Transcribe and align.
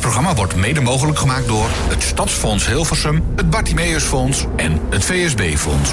Dit 0.00 0.08
programma 0.08 0.34
wordt 0.34 0.56
mede 0.56 0.80
mogelijk 0.80 1.18
gemaakt 1.18 1.48
door 1.48 1.68
het 1.88 2.02
Stadsfonds 2.02 2.66
Hilversum, 2.66 3.24
het 3.36 3.50
Bartimeusfonds 3.50 4.46
en 4.56 4.80
het 4.90 5.04
VSB-fonds. 5.04 5.90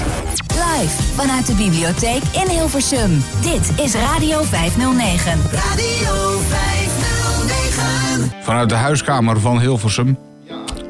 Live 0.48 1.02
vanuit 1.14 1.46
de 1.46 1.54
bibliotheek 1.54 2.22
in 2.32 2.48
Hilversum. 2.48 3.22
Dit 3.40 3.84
is 3.84 3.94
Radio 3.94 4.42
509. 4.42 5.40
Radio 5.52 6.40
509. 6.48 8.42
Vanuit 8.42 8.68
de 8.68 8.74
huiskamer 8.74 9.40
van 9.40 9.60
Hilversum. 9.60 10.18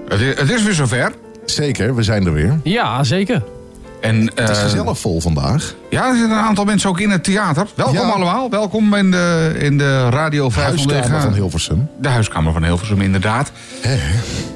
Het 0.09 0.21
is, 0.21 0.39
het 0.39 0.51
is 0.51 0.63
weer 0.63 0.75
zover. 0.75 1.13
Zeker, 1.45 1.95
we 1.95 2.03
zijn 2.03 2.27
er 2.27 2.33
weer. 2.33 2.61
Ja, 2.63 3.05
zeker. 3.05 3.43
En, 4.01 4.31
Het 4.35 4.51
is 4.51 4.57
eh, 4.57 4.63
gezellig 4.63 4.99
vol 4.99 5.21
vandaag. 5.21 5.75
Ja, 5.91 6.09
er 6.09 6.17
zitten 6.17 6.37
een 6.39 6.45
aantal 6.45 6.65
mensen 6.65 6.89
ook 6.89 7.01
in 7.01 7.11
het 7.11 7.25
theater. 7.25 7.67
Welkom 7.75 7.95
Ja. 7.95 8.01
allemaal. 8.03 8.51
Welkom 8.51 8.95
in 8.95 9.11
de, 9.11 9.55
in 9.59 9.79
de 9.79 10.09
Radio 10.09 10.51
509. 10.51 10.93
Huiskamer 11.01 11.21
van 11.23 11.33
Hilversum. 11.33 11.89
De 12.01 12.09
huiskamer 12.09 12.53
van 12.53 12.65
Hilversum, 12.65 13.01
inderdaad. 13.01 13.51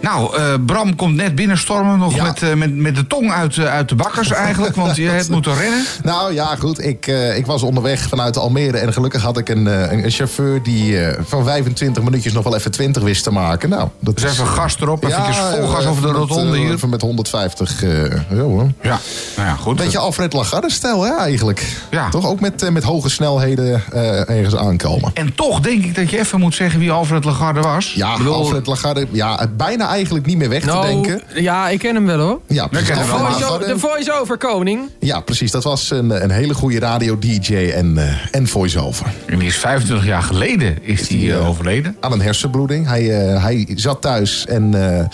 Nou, 0.02 0.36
eh, 0.36 0.54
Bram 0.66 0.96
komt 0.96 1.14
net 1.16 1.34
binnenstormen. 1.34 1.98
Nog 1.98 2.14
Ja. 2.14 2.22
met, 2.22 2.42
eh, 2.42 2.54
met, 2.54 2.74
met 2.76 2.94
de 2.94 3.06
tong 3.06 3.32
uit, 3.32 3.56
eh, 3.56 3.64
uit 3.64 3.88
de 3.88 3.94
bakkers 3.94 4.30
eigenlijk. 4.30 4.74
Want 4.76 4.96
je 4.96 5.08
hebt 5.08 5.28
moeten 5.28 5.54
rennen. 5.54 5.84
Nou 6.02 6.32
ja, 6.34 6.56
goed. 6.56 6.84
Ik, 6.84 7.06
ik 7.36 7.46
was 7.46 7.62
onderweg 7.62 8.00
vanuit 8.08 8.36
Almere. 8.36 8.78
En 8.78 8.92
gelukkig 8.92 9.22
had 9.22 9.38
ik 9.38 9.48
een, 9.48 9.66
een, 9.66 10.04
een 10.04 10.10
chauffeur 10.10 10.62
die 10.62 10.98
van 11.24 11.44
25 11.44 12.02
minuutjes 12.02 12.32
nog 12.32 12.44
wel 12.44 12.56
even 12.56 12.70
20 12.70 13.02
wist 13.02 13.22
te 13.22 13.30
maken. 13.32 13.68
Nou, 13.68 13.88
dat 13.98 14.14
Dus 14.16 14.24
is, 14.24 14.30
even 14.32 14.46
gas 14.46 14.76
erop. 14.80 15.04
Even 15.04 15.18
ja, 15.18 15.50
vol 15.50 15.66
gas 15.66 15.84
eh, 15.84 15.90
over 15.90 16.02
de 16.02 16.08
rotonde 16.08 16.56
hier. 16.58 16.72
Even 16.72 16.88
met 16.88 17.00
150. 17.00 17.82
eh 17.82 17.90
ja 18.30 18.36
hoor. 18.36 18.70
Ja, 18.82 18.98
nou 19.36 19.48
ja, 19.48 19.54
goed. 19.54 19.76
Beetje 19.76 19.98
Alfred 19.98 20.32
Lagarde-stijl, 20.32 21.02
hè, 21.02 21.21
eigenlijk. 21.22 21.66
Ja. 21.90 22.08
Toch 22.08 22.26
ook 22.28 22.40
met, 22.40 22.62
eh, 22.62 22.70
met 22.70 22.82
hoge 22.82 23.08
snelheden 23.10 23.82
eh, 23.92 24.28
ergens 24.30 24.56
aankomen. 24.56 25.10
En 25.14 25.34
toch 25.34 25.60
denk 25.60 25.84
ik 25.84 25.94
dat 25.94 26.10
je 26.10 26.18
even 26.18 26.40
moet 26.40 26.54
zeggen 26.54 26.80
wie 26.80 26.90
Alfred 26.90 27.24
Lagarde 27.24 27.60
was. 27.60 27.92
Ja, 27.92 28.16
bedoel, 28.16 28.34
Alfred 28.34 28.66
Lagarde, 28.66 29.06
ja, 29.10 29.46
bijna 29.56 29.88
eigenlijk 29.88 30.26
niet 30.26 30.36
meer 30.36 30.48
weg 30.48 30.60
te 30.60 30.66
Nou, 30.66 30.86
denken. 30.86 31.22
ja, 31.34 31.68
ik 31.68 31.78
ken 31.78 31.94
hem 31.94 32.06
wel 32.06 32.18
hoor. 32.18 32.40
Ja, 32.48 32.66
precies. 32.66 32.88
we 32.88 32.94
Alfred 32.94 33.10
allemaal. 33.12 33.30
Voice- 33.30 33.44
Lagarde- 33.44 33.66
de 33.72 33.78
voice-over 33.78 34.36
koning. 34.38 34.80
Ja, 35.00 35.20
precies. 35.20 35.50
Dat 35.50 35.64
was 35.64 35.90
een, 35.90 36.22
een 36.22 36.30
hele 36.30 36.54
goede 36.54 36.78
radio-dj 36.78 37.54
en, 37.74 37.98
eh, 37.98 38.14
en 38.30 38.46
voice-over. 38.48 39.06
En 39.26 39.38
die 39.38 39.48
is 39.48 39.56
25 39.56 40.06
jaar 40.06 40.22
geleden 40.22 40.78
is 40.82 41.08
die, 41.08 41.32
eh, 41.32 41.48
overleden. 41.48 41.96
Aan 42.00 42.12
een 42.12 42.20
hersenbloeding. 42.22 42.86
Hij, 42.86 43.26
eh, 43.26 43.42
hij 43.42 43.68
zat 43.74 44.00
thuis 44.00 44.46
en 44.46 44.74
eh, 44.98 45.04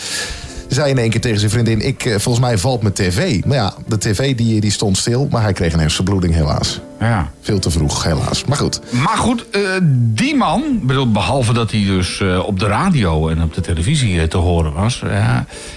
zei 0.69 0.91
in 0.91 0.99
één 0.99 1.11
keer 1.11 1.21
tegen 1.21 1.39
zijn 1.39 1.51
vriendin... 1.51 1.81
Ik, 1.81 2.05
eh, 2.05 2.11
volgens 2.11 2.45
mij 2.45 2.59
valt 2.59 2.83
mijn 2.83 2.95
tv. 2.95 3.45
Maar 3.45 3.57
ja, 3.57 3.75
de 3.87 3.99
tv 3.99 4.37
die, 4.37 4.61
die 4.61 4.71
stond 4.71 4.97
stil, 4.97 5.27
maar 5.31 5.43
hij 5.43 5.53
kreeg 5.53 5.73
een 5.73 5.81
hersenbloeding 5.81 6.35
helaas. 6.35 6.81
Ja. 7.01 7.31
Veel 7.41 7.59
te 7.59 7.71
vroeg, 7.71 8.05
helaas. 8.05 8.45
Maar 8.45 8.57
goed. 8.57 8.81
Maar 8.91 9.17
goed, 9.17 9.51
eh, 9.51 9.61
die 9.93 10.35
man, 10.37 10.63
bedoel, 10.83 11.11
behalve 11.11 11.53
dat 11.53 11.71
hij 11.71 11.85
dus 11.85 12.21
eh, 12.21 12.39
op 12.47 12.59
de 12.61 12.67
radio 12.67 13.29
en 13.29 13.43
op 13.43 13.55
de 13.55 13.61
televisie 13.61 14.21
eh, 14.21 14.27
te 14.29 14.37
horen 14.37 14.73
was, 14.73 15.03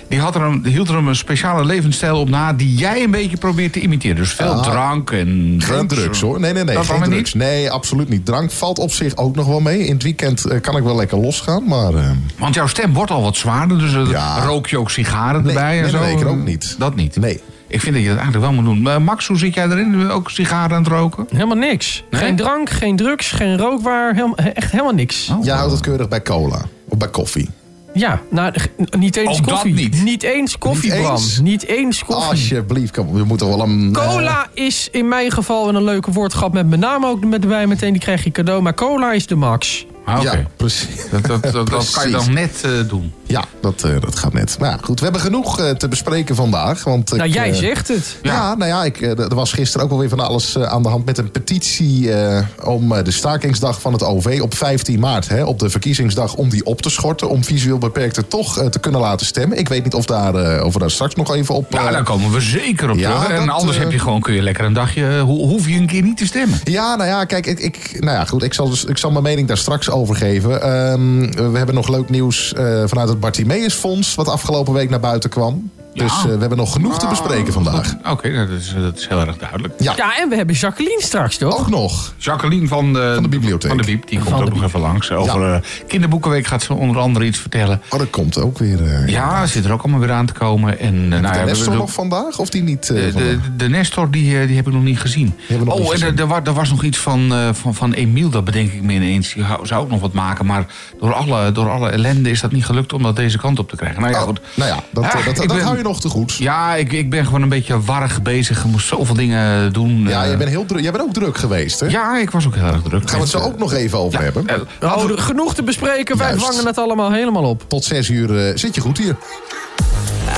die, 0.09 0.19
had 0.19 0.35
er 0.35 0.41
een, 0.41 0.65
hield 0.65 0.89
er 0.89 0.95
een 0.95 1.15
speciale 1.15 1.65
levensstijl 1.65 2.19
op 2.19 2.29
na 2.29 2.53
die 2.53 2.75
jij 2.75 3.03
een 3.03 3.11
beetje 3.11 3.37
probeert 3.37 3.73
te 3.73 3.79
imiteren. 3.79 4.15
Dus 4.15 4.33
veel 4.33 4.51
Ah, 4.53 4.63
drank 4.63 5.11
en 5.11 5.55
drugs. 5.59 5.71
Geen 5.77 5.87
drugs 5.87 6.21
hoor. 6.21 6.39
Nee, 6.39 6.53
nee, 6.53 6.63
nee. 6.63 6.75
Dat 6.75 6.85
geen 6.85 7.01
drugs. 7.03 7.33
niet? 7.33 7.43
Nee, 7.43 7.71
absoluut 7.71 8.09
niet. 8.09 8.25
Drank 8.25 8.51
valt 8.51 8.79
op 8.79 8.91
zich 8.91 9.15
ook 9.17 9.35
nog 9.35 9.45
wel 9.47 9.59
mee. 9.59 9.85
In 9.85 9.93
het 9.93 10.03
weekend 10.03 10.61
kan 10.61 10.77
ik 10.77 10.83
wel 10.83 10.95
lekker 10.95 11.17
losgaan, 11.17 11.63
maar... 11.67 11.93
eh, 11.93 12.09
Want 12.37 12.55
jouw 12.55 12.67
stem 12.67 12.93
wordt 12.93 13.11
al 13.11 13.21
wat 13.21 13.35
zwaarder, 13.35 13.79
dus 13.79 13.91
Ja. 14.09 14.43
rook 14.45 14.67
je 14.67 14.77
ook 14.79 14.89
sigaren 14.91 15.43
Nee, 15.43 15.55
erbij 15.55 15.75
en 15.75 15.81
nee, 15.81 15.91
zo? 15.91 15.99
nee, 15.99 16.15
ik 16.15 16.21
rook 16.23 16.43
niet. 16.45 16.75
Dat 16.77 16.95
niet? 16.95 17.15
Nee. 17.15 17.41
Ik 17.71 17.81
vind 17.81 17.93
dat 17.95 18.03
je 18.03 18.09
dat 18.09 18.17
eigenlijk 18.17 18.45
wel 18.51 18.53
moet 18.61 18.65
doen. 18.73 18.81
Maar 18.81 19.01
Max, 19.01 19.27
hoe 19.27 19.37
zit 19.37 19.53
jij 19.53 19.65
erin? 19.69 20.09
Ook 20.09 20.29
sigaren 20.29 20.75
aan 20.75 20.83
het 20.83 20.91
roken? 20.91 21.25
Helemaal 21.31 21.57
niks. 21.57 22.03
Nee? 22.09 22.21
Geen 22.21 22.35
drank, 22.35 22.69
geen 22.69 22.95
drugs, 22.95 23.31
geen 23.31 23.57
rookwaar. 23.57 24.15
helm- 24.15 24.35
echt 24.35 24.71
helemaal 24.71 24.93
niks. 24.93 25.29
Oh. 25.29 25.43
Jij 25.45 25.55
houdt 25.55 25.71
het 25.71 25.81
keurig 25.81 26.07
bij 26.07 26.21
cola. 26.21 26.61
Of 26.89 26.97
bij 26.97 27.07
koffie. 27.09 27.49
Ja, 27.93 28.21
nou, 28.29 28.53
niet 28.99 29.15
eens 29.15 29.37
dat 29.41 29.49
koffie. 29.51 29.73
niet? 30.03 30.23
eens 30.23 30.57
koffie, 30.57 30.91
Niet 30.91 31.01
Bram. 31.01 31.11
eens? 31.15 31.39
Niet 31.39 31.65
eens 31.65 32.03
koffie. 32.05 32.29
Alsjeblieft, 32.29 32.91
kom, 32.95 33.13
we 33.13 33.23
moeten 33.23 33.47
wel 33.47 33.61
een... 33.61 33.95
eh, 33.95 34.07
Cola 34.09 34.47
is 34.53 34.87
in 34.91 35.07
mijn 35.07 35.31
geval 35.31 35.69
een 35.75 35.83
leuke 35.83 36.11
woordgrap 36.11 36.53
met 36.53 36.67
mijn 36.67 36.81
naam 36.81 37.05
ook 37.05 37.25
met 37.25 37.41
erbij 37.41 37.67
meteen. 37.67 37.91
Die 37.91 38.01
krijg 38.01 38.23
je 38.23 38.31
cadeau. 38.31 38.61
Maar 38.61 38.73
cola 38.73 39.11
is 39.13 39.27
de 39.27 39.35
max. 39.35 39.85
Ah, 40.05 40.19
Oké. 40.19 40.31
Ja, 40.31 40.43
precies. 40.55 40.87
Dat, 41.11 41.25
dat, 41.43 41.43
dat, 41.53 41.69
dat 41.69 41.89
kan 41.91 42.05
je 42.05 42.11
dan 42.11 42.33
net 42.33 42.61
eh, 42.63 42.71
doen. 42.87 43.13
Ja, 43.25 43.43
dat, 43.61 43.83
eh, 43.83 43.91
dat 44.01 44.19
gaat 44.19 44.33
net. 44.33 44.55
Maar 44.59 44.69
ja, 44.69 44.77
goed, 44.81 44.97
we 44.97 45.03
hebben 45.03 45.21
genoeg 45.21 45.59
eh, 45.59 45.69
te 45.69 45.87
bespreken 45.87 46.35
vandaag. 46.35 46.83
Want 46.83 47.09
Nou, 47.11 47.23
ik, 47.23 47.33
jij 47.33 47.53
zegt 47.53 47.87
het. 47.87 48.17
Ja, 48.21 48.33
Ja. 48.33 48.55
nou 48.55 48.69
ja, 48.69 48.83
ik, 48.83 49.01
eh, 49.01 49.19
er 49.19 49.35
was 49.35 49.53
gisteren 49.53 49.85
ook 49.85 49.91
alweer 49.91 50.09
van 50.09 50.19
alles 50.19 50.55
eh, 50.55 50.63
aan 50.63 50.83
de 50.83 50.89
hand 50.89 51.05
met 51.05 51.17
een 51.17 51.31
petitie 51.31 52.13
eh, 52.13 52.43
om 52.63 52.91
eh, 52.91 53.03
de 53.03 53.11
stakingsdag 53.11 53.81
van 53.81 53.93
het 53.93 54.03
OV 54.03 54.39
op 54.43 54.55
15 54.55 54.99
maart, 54.99 55.27
hè, 55.29 55.43
op 55.43 55.59
de 55.59 55.69
verkiezingsdag, 55.69 56.33
om 56.35 56.49
die 56.49 56.65
op 56.65 56.81
te 56.81 56.89
schorten. 56.89 57.29
Om 57.29 57.43
visueel 57.43 57.77
beperkten 57.77 58.27
toch 58.27 58.57
eh, 58.57 58.65
te 58.67 58.79
kunnen 58.79 59.01
laten 59.01 59.25
stemmen. 59.25 59.57
Ik 59.57 59.69
weet 59.69 59.83
niet 59.83 59.93
of, 59.93 60.05
daar, 60.05 60.35
eh, 60.35 60.65
of 60.65 60.73
we 60.73 60.79
daar 60.79 60.91
straks 60.91 61.15
nog 61.15 61.35
even 61.35 61.55
op. 61.55 61.71
Ja, 61.73 61.91
daar 61.91 62.03
komen 62.03 62.31
we 62.31 62.41
zeker 62.41 62.89
op 62.89 62.97
Ja, 62.97 63.19
terug. 63.19 63.37
En 63.39 63.45
dat, 63.45 63.55
anders 63.55 63.77
heb 63.77 63.91
je 63.91 63.99
gewoon, 63.99 64.21
kun 64.21 64.33
je 64.33 64.41
lekker 64.41 64.65
een 64.65 64.73
dagje, 64.73 65.05
ho- 65.19 65.47
hoef 65.47 65.67
je 65.67 65.75
een 65.75 65.87
keer 65.87 66.01
niet 66.03 66.17
te 66.17 66.25
stemmen. 66.25 66.59
Ja, 66.63 66.95
nou 66.95 67.09
ja, 67.09 67.25
kijk, 67.25 67.45
ik, 67.45 67.59
ik, 67.59 67.97
nou 67.99 68.17
ja, 68.17 68.25
goed, 68.25 68.43
ik, 68.43 68.53
zal 68.53 68.69
dus, 68.69 68.85
ik 68.85 68.97
zal 68.97 69.11
mijn 69.11 69.23
mening 69.23 69.47
daar 69.47 69.57
straks 69.57 69.89
over 69.91 70.15
geven. 70.15 70.61
Ehm, 70.61 71.51
we 71.51 71.57
hebben 71.57 71.75
nog 71.75 71.87
leuk 71.87 72.09
nieuws 72.09 72.53
eh, 72.53 72.83
vanuit 72.85 73.09
het 73.09 73.19
Bartimeus 73.19 73.73
Fonds, 73.73 74.15
wat 74.15 74.27
afgelopen 74.27 74.73
week 74.73 74.89
naar 74.89 74.99
buiten 74.99 75.29
kwam. 75.29 75.71
Ja. 75.93 76.03
Dus 76.03 76.11
eh, 76.17 76.23
we 76.23 76.29
hebben 76.39 76.57
nog 76.57 76.71
genoeg 76.73 76.99
te 76.99 77.07
bespreken 77.07 77.53
vandaag. 77.53 77.93
Oké, 78.09 78.29
nou, 78.29 78.47
dat, 78.49 78.59
is, 78.59 78.73
dat 78.81 78.97
is 78.97 79.07
heel 79.07 79.19
erg 79.19 79.37
duidelijk. 79.37 79.73
Ja, 79.79 79.93
Ja, 79.95 80.17
en 80.19 80.29
we 80.29 80.35
hebben 80.35 80.55
Jacqueline 80.55 81.01
straks, 81.01 81.37
toch? 81.37 81.59
ook 81.59 81.69
nog. 81.69 82.13
Jacqueline 82.17 82.67
van 82.67 82.93
de, 82.93 83.11
Van 83.13 83.23
de 83.23 83.29
bibliotheek. 83.29 83.69
Van 83.69 83.77
de 83.79 83.85
Biep, 83.85 84.07
die 84.07 84.19
komt 84.19 84.41
ook 84.41 84.53
nog 84.53 84.63
even 84.63 84.79
langs. 84.79 85.11
Over 85.11 85.53
eh, 85.53 85.59
kinderboekenweek 85.87 86.47
gaat 86.47 86.63
ze 86.63 86.73
onder 86.73 86.97
andere 87.01 87.25
iets 87.25 87.37
vertellen. 87.39 87.81
Oh, 87.89 87.99
dat 87.99 88.09
komt 88.09 88.37
ook 88.37 88.57
weer. 88.57 88.83
eh, 88.85 89.07
Ja, 89.07 89.45
zit 89.45 89.65
er 89.65 89.71
ook 89.71 89.81
allemaal 89.81 89.99
weer 89.99 90.11
aan 90.11 90.25
te 90.25 90.33
komen. 90.33 90.79
En, 90.79 91.07
nou, 91.07 91.21
de 91.21 91.39
we- 91.39 91.45
Nestor 91.45 91.71
we- 91.71 91.77
nog 91.77 91.91
vandaag? 91.93 92.37
Of 92.39 92.49
die 92.49 92.63
niet? 92.63 92.89
eh, 92.89 92.95
de, 92.95 93.11
de, 93.13 93.39
de 93.57 93.69
Nestor, 93.69 94.11
die, 94.11 94.47
die 94.47 94.55
heb 94.55 94.67
ik 94.67 94.73
nog 94.73 94.83
niet 94.83 94.99
gezien. 94.99 95.33
nog 95.47 95.59
oh, 95.75 95.91
niet 95.91 96.01
en 96.01 96.17
er, 96.17 96.31
er, 96.31 96.41
er 96.43 96.53
was 96.53 96.69
nog 96.69 96.83
iets 96.83 96.97
van, 96.97 97.33
eh, 97.33 97.49
van, 97.53 97.75
van 97.75 97.93
Emiel, 97.93 98.29
dat 98.29 98.43
bedenk 98.43 98.71
ik 98.71 98.81
me 98.81 98.93
ineens. 98.93 99.33
Die 99.33 99.43
zou 99.63 99.81
ook 99.83 99.89
nog 99.89 99.99
wat 99.99 100.13
maken, 100.13 100.45
maar 100.45 100.65
door 100.99 101.13
alle, 101.13 101.51
door 101.51 101.69
alle 101.69 101.89
ellende 101.89 102.29
is 102.29 102.41
dat 102.41 102.51
niet 102.51 102.65
gelukt 102.65 102.93
om 102.93 103.03
dat 103.03 103.15
deze 103.15 103.37
kant 103.37 103.59
op 103.59 103.69
te 103.69 103.75
krijgen. 103.75 104.01
Nou 104.01 104.13
ja, 104.13 104.19
Oh, 104.19 104.25
goed. 104.27 104.39
nou 104.55 104.69
ja, 104.69 104.75
dat, 104.91 105.03
dat, 105.03 105.13
ik 105.27 105.35
dat 105.35 105.47
ben- 105.47 105.61
hou 105.65 105.77
je 105.77 105.80
nog 105.83 106.01
te 106.01 106.09
goed. 106.09 106.33
Ja, 106.33 106.75
ik, 106.75 106.91
ik 106.91 107.09
ben 107.09 107.25
gewoon 107.25 107.41
een 107.41 107.49
beetje 107.49 107.81
warrig 107.81 108.21
bezig. 108.21 108.57
Ik 108.57 108.63
moest 108.71 108.87
zoveel 108.87 109.15
dingen 109.15 109.73
doen. 109.73 110.01
Ja, 110.07 110.21
eh. 110.21 110.27
jij 110.27 110.37
bent, 110.37 110.49
heel 110.49 110.65
druk, 110.65 110.81
jij 110.81 110.91
bent 110.91 111.03
ook 111.03 111.13
druk 111.13 111.37
geweest, 111.37 111.79
hè? 111.79 111.85
Ja, 111.87 112.17
ik 112.17 112.31
was 112.31 112.45
ook 112.45 112.55
heel 112.55 112.65
erg 112.65 112.81
druk. 112.81 113.09
Gaan 113.09 113.15
we 113.19 113.23
het 113.23 113.29
zo 113.31 113.37
ook 113.39 113.57
nog 113.57 113.73
even 113.73 113.97
over 113.99 114.19
Ja, 114.19 114.25
hebben. 114.25 114.47
eh, 114.79 115.01
genoeg 115.15 115.55
te 115.55 115.63
bespreken. 115.63 116.17
Wij 116.17 116.27
Juist. 116.27 116.45
vangen 116.45 116.65
het 116.65 116.77
allemaal 116.77 117.11
helemaal 117.11 117.43
op. 117.43 117.63
Tot 117.67 117.83
zes 117.83 118.09
uur 118.09 118.47
eh, 118.47 118.57
zit 118.57 118.75
je 118.75 118.81
goed 118.81 118.97
hier. 118.97 119.15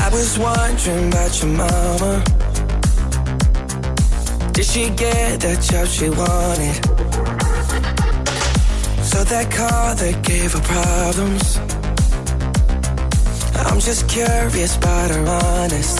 I 0.08 0.10
was 0.16 0.38
wondering 0.38 1.14
about 1.14 1.38
your 1.38 1.56
mama. 1.56 2.22
Did 4.52 4.66
she 4.66 4.92
get 4.96 5.40
that 5.40 5.66
job 5.70 5.86
she 5.88 6.10
wanted? 6.16 6.80
So 9.10 9.24
that 9.24 9.48
car 9.48 9.96
that 9.96 10.16
gave 10.22 10.52
her 10.52 10.62
problems. 10.62 11.58
I'm 13.66 13.80
just 13.80 14.08
curious 14.10 14.76
about 14.78 15.12
her 15.12 15.26
honest. 15.28 16.00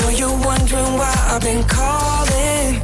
Know 0.00 0.08
you're 0.10 0.38
wondering 0.44 0.92
why 1.00 1.14
I've 1.30 1.42
been 1.42 1.62
calling. 1.64 2.82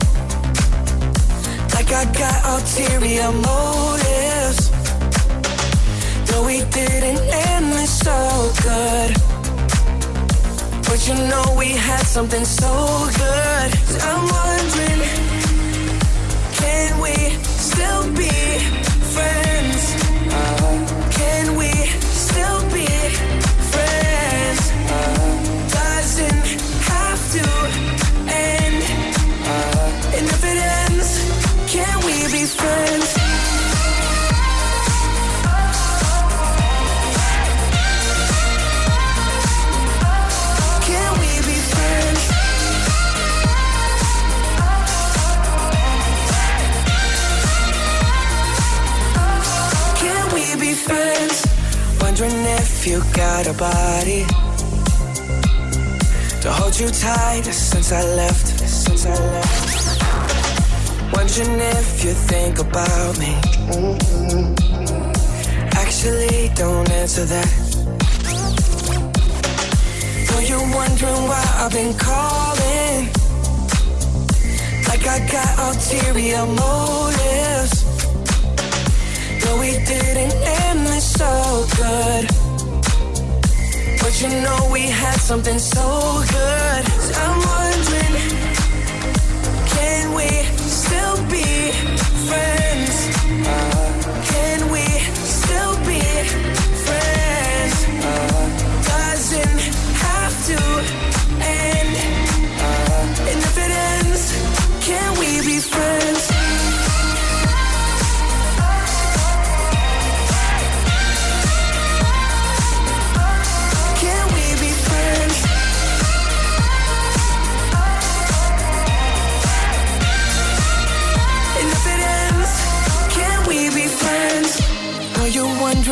Like 1.75 1.91
I 2.01 2.05
got 2.23 2.39
ulterior 2.53 3.33
motives. 3.33 4.71
Though 6.27 6.45
we 6.47 6.59
didn't 6.71 7.23
end 7.49 7.73
this 7.73 7.99
so 7.99 8.53
good. 8.63 9.11
But 10.87 11.09
you 11.09 11.15
know 11.31 11.55
we 11.59 11.69
had 11.89 12.05
something 12.07 12.45
so 12.45 13.09
good. 13.23 13.71
I'm 14.09 14.23
wondering, 14.39 15.01
can 16.59 17.01
we 17.01 17.15
still 17.71 18.13
be 18.15 18.81
if 52.84 52.89
you 52.89 53.01
got 53.15 53.47
a 53.47 53.53
body 53.53 54.25
to 56.41 56.51
hold 56.51 56.75
you 56.81 56.89
tight 56.89 57.45
since 57.45 57.93
I 57.93 58.03
left. 58.17 58.47
Since 58.59 59.07
I 59.07 59.15
left. 59.15 60.03
Wondering 61.15 61.61
if 61.61 62.05
you 62.05 62.13
think 62.13 62.59
about 62.59 63.19
me. 63.21 63.34
Actually, 65.83 66.51
don't 66.57 66.91
answer 66.91 67.25
that. 67.25 67.51
Know 70.29 70.41
you're 70.41 70.75
wondering 70.75 71.23
why 71.31 71.45
I've 71.63 71.71
been 71.71 71.95
calling. 71.97 73.07
Like 74.89 75.07
I 75.07 75.19
got 75.31 75.59
ulterior 75.69 76.47
motives. 76.47 77.84
No, 79.45 79.51
we 79.61 79.71
didn't 79.84 80.34
end 80.43 80.87
this 80.87 81.13
so 81.13 81.67
good. 81.77 82.41
You 84.22 84.28
know 84.28 84.69
we 84.71 84.83
had 84.83 85.16
something 85.16 85.59
so 85.59 86.22
good. 86.30 86.86
So 87.07 87.13
I'm 87.24 87.39
wondering, 87.53 88.15
can 89.66 90.15
we 90.15 90.28
still 90.59 91.16
be 91.28 91.72
friends? 92.28 92.72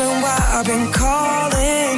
Wondering 0.00 0.22
why 0.22 0.38
I've 0.56 0.66
been 0.66 0.92
calling? 0.92 1.96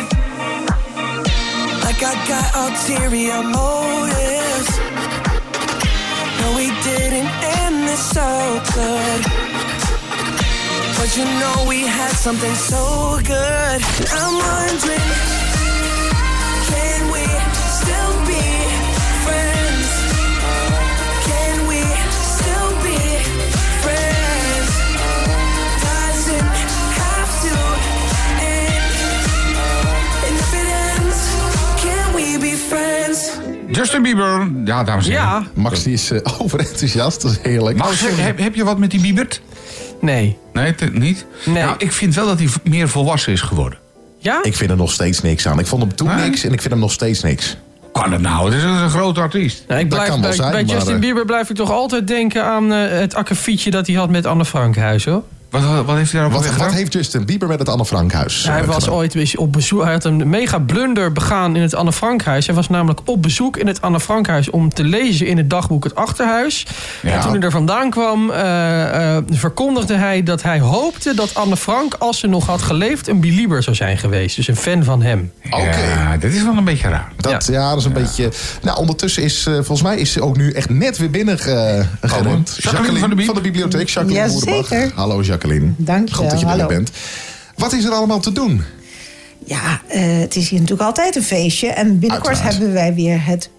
Like 1.85 2.01
I 2.03 2.15
got 2.33 2.47
ulterior 2.63 3.43
motives. 3.43 4.71
No, 6.39 6.47
we 6.57 6.67
didn't 6.83 7.31
end 7.61 7.89
this 7.89 8.05
so 8.11 8.63
good. 8.75 9.21
But 10.99 11.17
you 11.17 11.25
know 11.41 11.67
we 11.69 11.81
had 11.83 12.13
something 12.13 12.55
so 12.55 13.19
good. 13.25 13.81
I'm 14.19 14.35
wondering, 14.47 15.32
Justin 33.73 34.03
Bieber. 34.03 34.51
Ja, 34.65 34.85
dames 34.85 35.05
en 35.07 35.11
heren. 35.11 35.27
Ja, 35.27 35.43
Max 35.55 35.83
die 35.83 35.93
is 35.93 36.11
eh, 36.11 36.21
overenthousiast, 36.43 37.23
dat 37.23 37.31
is 37.31 37.39
heerlijk. 37.43 37.77
Max, 37.79 38.01
heb, 38.01 38.13
heb- 38.17 38.39
heb 38.39 38.55
je 38.55 38.65
wat 38.65 38.79
met 38.79 38.91
die 38.91 39.01
Biebert? 39.01 39.41
nee. 40.01 40.39
Nee, 40.53 40.75
te- 40.75 40.91
niet? 40.93 41.27
Nee. 41.45 41.63
Nou, 41.63 41.75
ik 41.79 41.93
vind 41.93 42.15
wel 42.15 42.27
dat 42.27 42.39
hij 42.39 42.49
v- 42.49 42.57
meer 42.65 42.89
volwassen 42.89 43.33
is 43.33 43.41
geworden. 43.41 43.79
Ja? 44.19 44.39
Ik 44.43 44.57
vind 44.57 44.71
er 44.71 44.77
nog 44.77 44.93
steeds 44.93 45.21
niks 45.23 45.47
aan. 45.47 45.59
Ik 45.59 45.67
vond 45.67 45.83
hem 45.83 45.95
toen 45.95 46.07
Nee? 46.17 46.29
niks 46.29 46.45
en 46.45 46.53
ik 46.53 46.61
vind 46.61 46.73
hem 46.73 46.83
nog 46.83 46.93
steeds 46.93 47.23
niks. 47.23 47.57
Kan 47.93 48.13
het 48.13 48.21
nou? 48.21 48.45
Het 48.45 48.55
is 48.55 48.63
een 48.63 48.91
grote 48.91 49.21
artiest. 49.21 49.65
Nou, 49.69 49.81
ik 49.81 49.91
Dat 49.91 49.99
blijf, 49.99 50.11
kan 50.13 50.21
wel 50.21 50.29
bij, 50.29 50.39
zijn, 50.39 50.53
bij 50.53 50.65
maar, 50.65 50.75
Justin 50.75 50.95
eh, 50.95 51.01
Bieber 51.01 51.25
blijf 51.25 51.51
ik 51.51 51.57
toch 51.57 51.71
altijd 51.71 52.07
denken 52.07 52.45
aan 52.45 52.73
eh, 52.73 52.89
het 52.99 53.15
akkefietje 53.15 53.71
dat 53.71 53.87
hij 53.87 53.97
had 53.97 54.11
met 54.11 54.27
Anne 54.27 54.45
Frankhuis, 54.45 55.05
hoor. 55.05 55.23
Wat, 55.53 55.63
wat 55.87 55.97
heeft 55.97 56.13
hij 56.13 56.21
daarover 56.21 56.43
Wat, 56.45 56.53
gedaan? 56.53 56.69
wat 56.69 56.77
heeft 56.77 56.93
Justin 56.93 57.25
Bieber 57.25 57.49
met 57.49 57.59
het 57.59 57.69
Anne 57.69 57.85
Frankhuis? 57.85 58.45
hij 58.47 58.61
eh, 58.61 58.67
was 58.67 58.75
gedaan? 58.85 58.95
ooit 58.95 59.37
op 59.37 59.53
bezoek. 59.53 59.83
Hij 59.83 59.93
had 59.93 60.05
een 60.05 60.29
mega 60.29 60.59
blunder 60.59 61.13
begaan 61.13 61.57
in 61.57 61.63
het 61.63 61.75
Anne 61.75 61.93
Frankhuis. 61.93 62.47
Hij 62.47 62.55
was 62.55 62.69
namelijk 62.69 63.01
op 63.05 63.23
bezoek 63.23 63.57
in 63.57 63.67
het 63.67 63.81
Anne 63.81 64.01
Frankhuis 64.01 64.51
om 64.51 64.75
te 64.75 64.85
lezen 64.85 65.27
in 65.27 65.37
het 65.37 65.51
dagboek 65.51 65.85
Het 65.85 65.95
Achterhuis. 65.95 66.67
Ja. 67.03 67.13
En 67.13 67.21
toen 67.21 67.31
hij 67.33 67.41
er 67.41 67.51
vandaan 67.51 67.91
kwam, 67.91 68.31
eh, 68.31 69.17
eh, 69.17 69.23
verkondigde 69.31 69.95
hij 69.95 70.23
dat 70.23 70.43
hij 70.43 70.61
hoopte 70.61 71.15
dat 71.15 71.35
Anne 71.35 71.57
Frank, 71.57 71.95
als 71.99 72.19
ze 72.19 72.27
nog 72.27 72.47
had 72.47 72.63
geleefd, 72.63 73.09
een 73.09 73.21
belieber 73.21 73.63
zou 73.63 73.77
zijn 73.77 73.99
geweest. 73.99 74.37
Dus 74.37 74.49
een 74.49 74.57
fan 74.57 74.85
van 74.85 75.03
hem. 75.03 75.33
Oké. 75.51 75.57
Ja, 75.97 76.17
dit 76.17 76.35
is 76.35 76.43
wel 76.43 76.57
een 76.57 76.65
beetje 76.65 76.89
raar. 76.89 77.13
Dat, 77.17 77.47
ja. 77.47 77.69
dat 77.69 77.79
is 77.79 77.85
een 77.85 77.93
beetje... 77.93 78.31
Nou, 78.63 78.79
ondertussen 78.79 79.23
is, 79.23 79.47
eh, 79.47 79.55
volgens 79.55 79.83
mij 79.83 79.97
is 79.97 80.13
ze 80.13 80.23
ook 80.23 80.37
nu 80.37 80.51
echt 80.53 80.71
net 80.71 80.99
weer 80.99 81.11
binnen 81.11 81.39
ge- 81.39 81.85
gerend. 82.01 82.57
Jacqueline 82.61 82.99
van 82.99 83.17
de 83.17 83.25
van 83.25 83.35
de 83.35 83.41
bibliotheek. 83.41 83.89
Jacqueline. 83.89 84.91
Hallo 84.95 85.15
Jacqueline. 85.23 85.41
Dank 85.77 86.09
je 86.09 86.15
Goed 86.15 86.31
dat 86.31 86.41
je 86.41 86.47
er 86.47 86.67
bent. 86.67 86.91
Wat 87.57 87.73
is 87.73 87.85
er 87.85 87.93
allemaal 87.93 88.21
te 88.21 88.33
doen? 88.33 88.63
Ja, 89.45 89.81
eh, 89.89 90.19
het 90.19 90.37
is 90.37 90.49
hier 90.49 90.61
natuurlijk 90.61 90.89
altijd 90.89 91.17
een 91.17 91.23
feestje. 91.23 91.69
En 91.69 91.99
binnenkort 91.99 92.29
Uiteraard. 92.29 92.55
hebben 92.55 92.73
wij 92.73 92.95
weer 92.95 93.27
het 93.27 93.51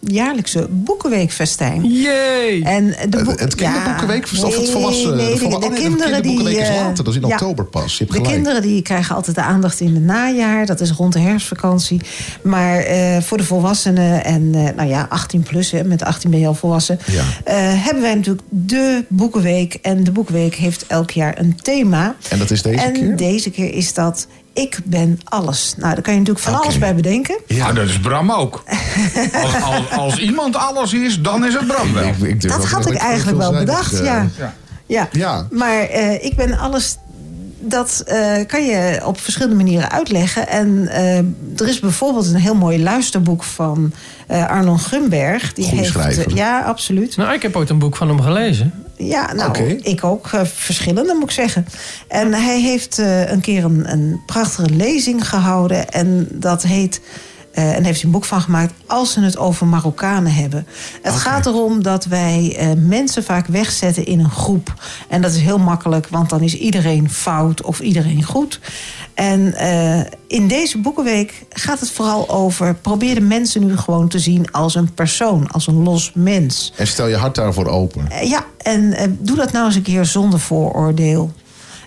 jaarlijkse 0.00 0.66
Boekenweekfestijn. 0.70 1.84
Yay! 1.84 2.62
En 2.62 2.86
de 2.86 2.94
Het, 2.98 3.24
boek- 3.24 3.40
het 3.40 3.54
kinderboekenweek 3.54 4.26
ja, 4.26 4.46
of 4.46 4.56
het 4.56 4.70
volwassen? 4.70 5.16
nee, 5.16 5.26
de, 5.26 5.32
de, 5.32 5.38
volwa- 5.38 5.58
de 5.58 5.64
oh 5.66 5.72
nee, 5.72 5.80
kinderen 5.80 6.22
die... 6.22 6.50
is 6.58 6.68
eh, 6.68 6.74
later. 6.74 7.04
Dat 7.04 7.14
is 7.14 7.20
in 7.20 7.26
ja. 7.28 7.34
oktober 7.34 7.64
pas. 7.64 7.92
Je 7.92 7.98
hebt 7.98 8.10
De 8.10 8.16
gelijk. 8.16 8.34
kinderen 8.34 8.62
die 8.62 8.82
krijgen 8.82 9.14
altijd 9.14 9.36
de 9.36 9.42
aandacht 9.42 9.80
in 9.80 9.94
het 9.94 10.02
najaar. 10.04 10.66
Dat 10.66 10.80
is 10.80 10.90
rond 10.90 11.12
de 11.12 11.18
herfstvakantie. 11.20 12.00
Maar 12.42 12.78
eh, 12.78 13.20
voor 13.20 13.36
de 13.38 13.44
volwassenen 13.44 14.24
en 14.24 14.50
eh, 14.54 14.74
nou 14.76 14.88
ja, 14.88 15.06
18 15.08 15.42
plus, 15.42 15.70
hè, 15.70 15.84
met 15.84 16.02
18 16.02 16.30
ben 16.30 16.40
je 16.40 16.46
al 16.46 16.54
volwassen... 16.54 16.98
Ja. 17.06 17.22
eh, 17.44 17.54
hebben 17.84 18.02
wij 18.02 18.14
natuurlijk 18.14 18.46
de 18.50 19.04
Boekenweek. 19.08 19.74
En 19.82 20.04
de 20.04 20.10
Boekenweek 20.12 20.54
heeft 20.54 20.84
elk 20.86 21.10
jaar 21.10 21.38
een 21.38 21.56
thema. 21.62 22.14
En 22.28 22.38
dat 22.38 22.50
is 22.50 22.62
deze 22.62 22.80
en 22.80 22.92
keer? 22.92 23.16
deze 23.16 23.50
keer 23.50 23.74
is 23.74 23.94
dat 23.94 24.26
Ik 24.60 24.78
ben 24.84 25.20
alles. 25.24 25.74
Nou, 25.76 25.92
daar 25.94 26.02
kan 26.02 26.12
je 26.12 26.18
natuurlijk 26.18 26.46
van 26.46 26.60
alles 26.62 26.78
bij 26.78 26.94
bedenken. 26.94 27.38
Ja, 27.46 27.72
dat 27.72 27.88
is 27.88 28.00
Bram 28.00 28.32
ook. 28.32 28.64
Als, 29.42 29.62
als, 29.62 29.90
als 29.90 30.18
iemand 30.18 30.56
alles 30.56 30.92
is, 30.92 31.20
dan 31.20 31.44
is 31.46 31.54
het 31.54 31.66
Bram 31.66 31.92
wel. 31.92 32.02
Ik- 32.08 32.16
ik 32.18 32.40
durf 32.40 32.54
Dat 32.54 32.64
had 32.64 32.86
ik 32.90 32.94
eigenlijk 32.96 33.38
wel 33.38 33.52
bedacht, 33.52 33.92
eh, 33.98 34.04
ja. 34.04 34.26
ja. 34.38 34.54
Ja, 34.86 35.08
Ja. 35.12 35.46
maar 35.50 35.78
eh, 35.82 36.24
ik 36.24 36.36
ben 36.36 36.58
alles. 36.58 36.96
Dat 37.60 38.02
eh, 38.06 38.46
kan 38.46 38.64
je 38.66 39.00
op 39.04 39.20
verschillende 39.20 39.56
manieren 39.56 39.90
uitleggen. 39.90 40.48
En 40.48 40.88
eh, 40.88 41.16
er 41.60 41.68
is 41.68 41.80
bijvoorbeeld 41.80 42.26
een 42.26 42.34
heel 42.36 42.54
mooi 42.54 42.82
luisterboek 42.82 43.42
van 43.44 43.92
eh, 44.26 44.46
Arnon 44.46 44.78
Grunberg. 44.78 45.52
Die 45.52 45.64
Goeie 45.64 45.80
heeft, 45.80 45.92
schrijver. 45.92 46.34
ja, 46.34 46.60
absoluut. 46.60 47.16
Nou, 47.16 47.32
ik 47.32 47.42
heb 47.42 47.56
ooit 47.56 47.70
een 47.70 47.78
boek 47.78 47.96
van 47.96 48.08
hem 48.08 48.20
gelezen. 48.20 48.72
Ja, 48.98 49.32
nou, 49.32 49.58
ik 49.82 50.04
ook. 50.04 50.26
eh, 50.32 50.44
verschillende, 50.44 51.14
moet 51.14 51.22
ik 51.22 51.30
zeggen. 51.30 51.66
En 52.08 52.34
hij 52.34 52.60
heeft 52.60 52.98
eh, 52.98 53.30
een 53.30 53.40
keer 53.40 53.64
een, 53.64 53.92
een 53.92 54.22
prachtige 54.26 54.70
lezing 54.70 55.28
gehouden. 55.28 55.88
En 55.88 56.28
dat 56.32 56.62
heet... 56.62 57.00
eh, 57.58 57.76
en 57.76 57.84
heeft 57.84 57.96
hij 57.96 58.04
een 58.04 58.10
boek 58.10 58.24
van 58.24 58.40
gemaakt 58.40 58.74
als 58.86 59.12
ze 59.12 59.20
het 59.20 59.38
over 59.38 59.66
Marokkanen 59.66 60.34
hebben. 60.34 60.66
Het 61.02 61.14
gaat 61.14 61.46
erom 61.46 61.82
dat 61.82 62.04
wij 62.04 62.56
eh, 62.58 62.68
mensen 62.76 63.24
vaak 63.24 63.46
wegzetten 63.46 64.06
in 64.06 64.18
een 64.18 64.30
groep. 64.30 64.74
En 65.08 65.22
dat 65.22 65.32
is 65.32 65.40
heel 65.40 65.58
makkelijk, 65.58 66.08
want 66.08 66.30
dan 66.30 66.40
is 66.40 66.54
iedereen 66.54 67.10
fout 67.10 67.62
of 67.62 67.80
iedereen 67.80 68.22
goed. 68.22 68.60
En 69.14 69.54
eh, 69.54 70.00
in 70.26 70.48
deze 70.48 70.78
boekenweek 70.78 71.46
gaat 71.50 71.80
het 71.80 71.90
vooral 71.90 72.28
over... 72.28 72.74
probeer 72.74 73.14
de 73.14 73.20
mensen 73.20 73.66
nu 73.66 73.76
gewoon 73.76 74.08
te 74.08 74.18
zien 74.18 74.50
als 74.52 74.74
een 74.74 74.94
persoon, 74.94 75.50
als 75.50 75.66
een 75.66 75.82
los 75.82 76.12
mens. 76.14 76.72
En 76.76 76.86
stel 76.86 77.06
je 77.06 77.16
hart 77.16 77.34
daarvoor 77.34 77.66
open. 77.66 78.08
Ja, 78.22 78.44
en 78.62 79.18
doe 79.20 79.36
dat 79.36 79.52
nou 79.52 79.66
eens 79.66 79.74
een 79.74 79.82
keer 79.82 80.04
zonder 80.04 80.40
vooroordeel. 80.40 81.32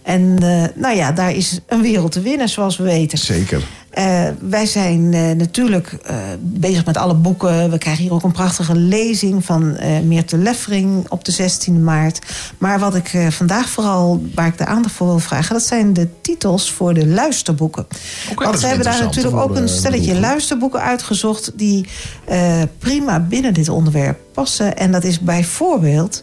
En 0.03 0.33
nou 0.75 0.95
ja, 0.95 1.11
daar 1.11 1.31
is 1.31 1.59
een 1.67 1.81
wereld 1.81 2.11
te 2.11 2.21
winnen, 2.21 2.49
zoals 2.49 2.77
we 2.77 2.83
weten. 2.83 3.17
Zeker. 3.17 3.63
Eh, 3.91 4.27
wij 4.39 4.65
zijn 4.65 5.13
eh, 5.13 5.31
natuurlijk 5.31 5.97
eh, 6.03 6.15
bezig 6.39 6.85
met 6.85 6.97
alle 6.97 7.13
boeken. 7.13 7.69
We 7.69 7.77
krijgen 7.77 8.03
hier 8.03 8.13
ook 8.13 8.23
een 8.23 8.31
prachtige 8.31 8.75
lezing 8.75 9.45
van 9.45 9.77
Meerte 10.07 10.37
Leffering 10.37 11.05
op 11.09 11.25
de 11.25 11.31
16e 11.31 11.79
maart. 11.79 12.19
Maar 12.57 12.79
wat 12.79 12.95
ik 12.95 13.17
vandaag 13.29 13.69
vooral, 13.69 14.23
waar 14.35 14.47
ik 14.47 14.57
de 14.57 14.65
aandacht 14.65 14.95
voor 14.95 15.07
wil 15.07 15.19
vragen... 15.19 15.53
dat 15.53 15.63
zijn 15.63 15.93
de 15.93 16.07
titels 16.21 16.71
voor 16.71 16.93
de 16.93 17.07
luisterboeken. 17.07 17.85
dat 18.27 18.43
Want 18.43 18.59
we 18.59 18.67
hebben 18.67 18.85
daar 18.85 19.03
natuurlijk 19.03 19.35
ook 19.35 19.55
een 19.55 19.69
stelletje 19.69 20.19
luisterboeken 20.19 20.81
uitgezocht... 20.81 21.51
die 21.55 21.87
prima 22.77 23.19
binnen 23.19 23.53
dit 23.53 23.69
onderwerp 23.69 24.19
passen. 24.33 24.77
En 24.77 24.91
dat 24.91 25.03
is 25.03 25.19
bijvoorbeeld... 25.19 26.21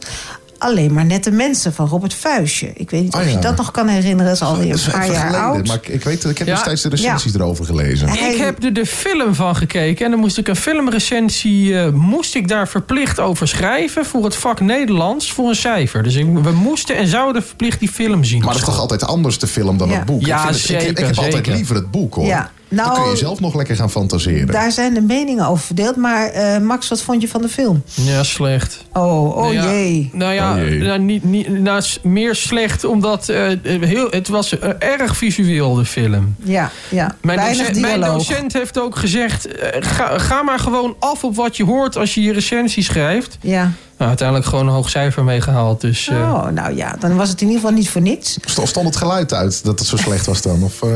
Alleen 0.59 0.93
maar 0.93 1.05
nette 1.05 1.31
mensen 1.31 1.73
van 1.73 1.87
Robert 1.89 2.15
Vuistje. 2.15 2.71
Ik 2.75 2.91
weet 2.91 3.03
niet 3.03 3.15
of 3.15 3.21
Oh 3.21 3.27
ja. 3.27 3.33
je 3.33 3.39
dat 3.39 3.57
nog 3.57 3.71
kan 3.71 3.89
herinneren. 3.89 4.25
Dat 4.25 4.35
is 4.35 4.43
alweer 4.43 4.73
een 4.73 4.91
paar 4.93 5.07
jaar 5.11 5.27
geleden, 5.27 5.41
oud. 5.41 5.67
Maar 5.67 5.77
ik, 5.77 5.89
ik 5.89 6.05
weet, 6.05 6.25
ik 6.25 6.39
heb 6.39 6.47
Ja. 6.47 6.55
destijds 6.55 6.83
de 6.83 6.89
recensies 6.89 7.35
erover 7.35 7.65
gelezen. 7.65 8.09
Hij- 8.09 8.33
Ik 8.33 8.39
heb 8.39 8.63
er 8.65 8.73
de 8.73 8.87
film 8.87 9.35
van 9.35 9.57
gekeken 9.57 10.05
en 10.05 10.11
dan 10.11 10.21
moest 10.21 10.39
ik 10.39 10.49
een 10.49 10.57
filmrecensie 10.57 11.79
eh, 11.81 11.91
moest 11.93 12.35
ik 12.35 12.49
daar 12.49 12.69
verplicht 12.69 13.21
over 13.21 13.49
schrijven 13.49 14.05
voor 14.07 14.25
het 14.25 14.37
vak 14.37 14.61
Nederlands 14.61 15.33
voor 15.33 15.49
een 15.49 15.55
cijfer. 15.57 16.03
Dus 16.03 16.15
ik, 16.15 16.27
we 16.43 16.51
moesten 16.53 16.97
en 16.97 17.07
zouden 17.09 17.43
verplicht 17.43 17.79
die 17.81 17.89
film 17.89 18.25
zien. 18.25 18.39
Maar 18.39 18.49
dat 18.53 18.57
is 18.61 18.65
toch 18.69 18.79
altijd 18.79 19.05
anders, 19.05 19.39
de 19.39 19.47
film, 19.47 19.79
dan 19.79 19.89
Ja. 19.89 19.95
het 19.97 20.05
boek? 20.05 20.27
Ja, 20.27 20.49
ik, 20.49 20.55
vind 20.55 20.69
het- 20.69 20.71
ik- 20.71 20.77
ik, 20.77 20.87
zeker, 20.87 21.07
heb 21.07 21.17
altijd 21.17 21.35
zeker. 21.35 21.53
liever 21.53 21.75
het 21.75 21.91
boek, 21.91 22.15
hoor. 22.15 22.25
Ja, 22.27 22.51
Dan 22.71 22.85
kun 22.93 23.01
je 23.01 23.07
Nou, 23.07 23.17
zelf 23.17 23.41
nog 23.41 23.55
lekker 23.55 23.77
gaan 23.77 23.91
fantaseren. 23.91 24.47
daar 24.47 24.73
zijn 24.73 24.95
de 24.95 25.01
meningen 25.01 25.47
over 25.47 25.65
verdeeld. 25.65 25.97
Maar 25.97 26.27
eh, 26.29 26.59
Max, 26.61 26.89
wat 26.89 27.01
vond 27.03 27.23
je 27.23 27.29
van 27.29 27.43
de 27.43 27.49
film? 27.49 27.83
Ja, 27.95 28.23
slecht. 28.23 28.85
Oh, 28.93 29.37
oh 29.37 29.37
Nou 29.37 29.55
ja, 29.55 29.71
jee. 29.73 30.11
Nou 30.13 30.33
ja, 30.35 30.53
Oh 30.55 30.59
jee. 30.59 30.79
nou, 30.79 30.99
niet, 30.99 31.25
niet, 31.25 31.49
nou, 31.49 31.83
meer 32.03 32.35
slecht 32.35 32.85
omdat 32.85 33.29
eh, 33.29 33.53
heel, 33.81 34.07
het 34.11 34.29
was 34.29 34.59
eh, 34.59 34.71
erg 34.79 35.17
visueel, 35.17 35.75
de 35.75 35.85
film. 35.85 36.35
Ja, 36.45 36.71
ja. 36.89 37.17
Mijn, 37.21 37.39
docent, 37.39 37.81
mijn 37.81 38.01
dialoog. 38.01 38.17
docent 38.27 38.53
heeft 38.53 38.79
ook 38.81 38.97
gezegd... 38.97 39.49
ga, 39.81 40.19
ga 40.19 40.43
maar 40.43 40.59
gewoon 40.59 40.97
af 40.99 41.25
op 41.25 41.37
wat 41.37 41.57
je 41.57 41.65
hoort 41.65 41.97
als 41.97 42.15
je 42.15 42.23
je 42.23 42.33
recensie 42.33 42.83
schrijft. 42.83 43.39
Ja. 43.41 43.71
Nou, 43.97 44.11
uiteindelijk 44.11 44.49
gewoon 44.49 44.67
een 44.67 44.73
hoog 44.75 44.91
cijfer 44.91 45.25
meegehaald. 45.25 45.81
Dus, 45.81 46.09
eh, 46.09 46.17
Oh, 46.17 46.47
nou 46.49 46.77
ja, 46.77 46.97
dan 47.01 47.17
was 47.17 47.29
het 47.29 47.41
in 47.41 47.47
ieder 47.47 47.61
geval 47.63 47.77
niet 47.77 47.89
voor 47.91 48.01
niets. 48.01 48.39
St- 48.45 48.69
Stond 48.69 48.87
het 48.87 48.97
geluid 48.97 49.33
uit 49.33 49.65
dat 49.65 49.79
het 49.79 49.89
zo 49.89 49.97
slecht 49.97 50.27
was 50.27 50.43
dan? 50.43 50.63
Of, 50.63 50.83
eh, 50.83 50.89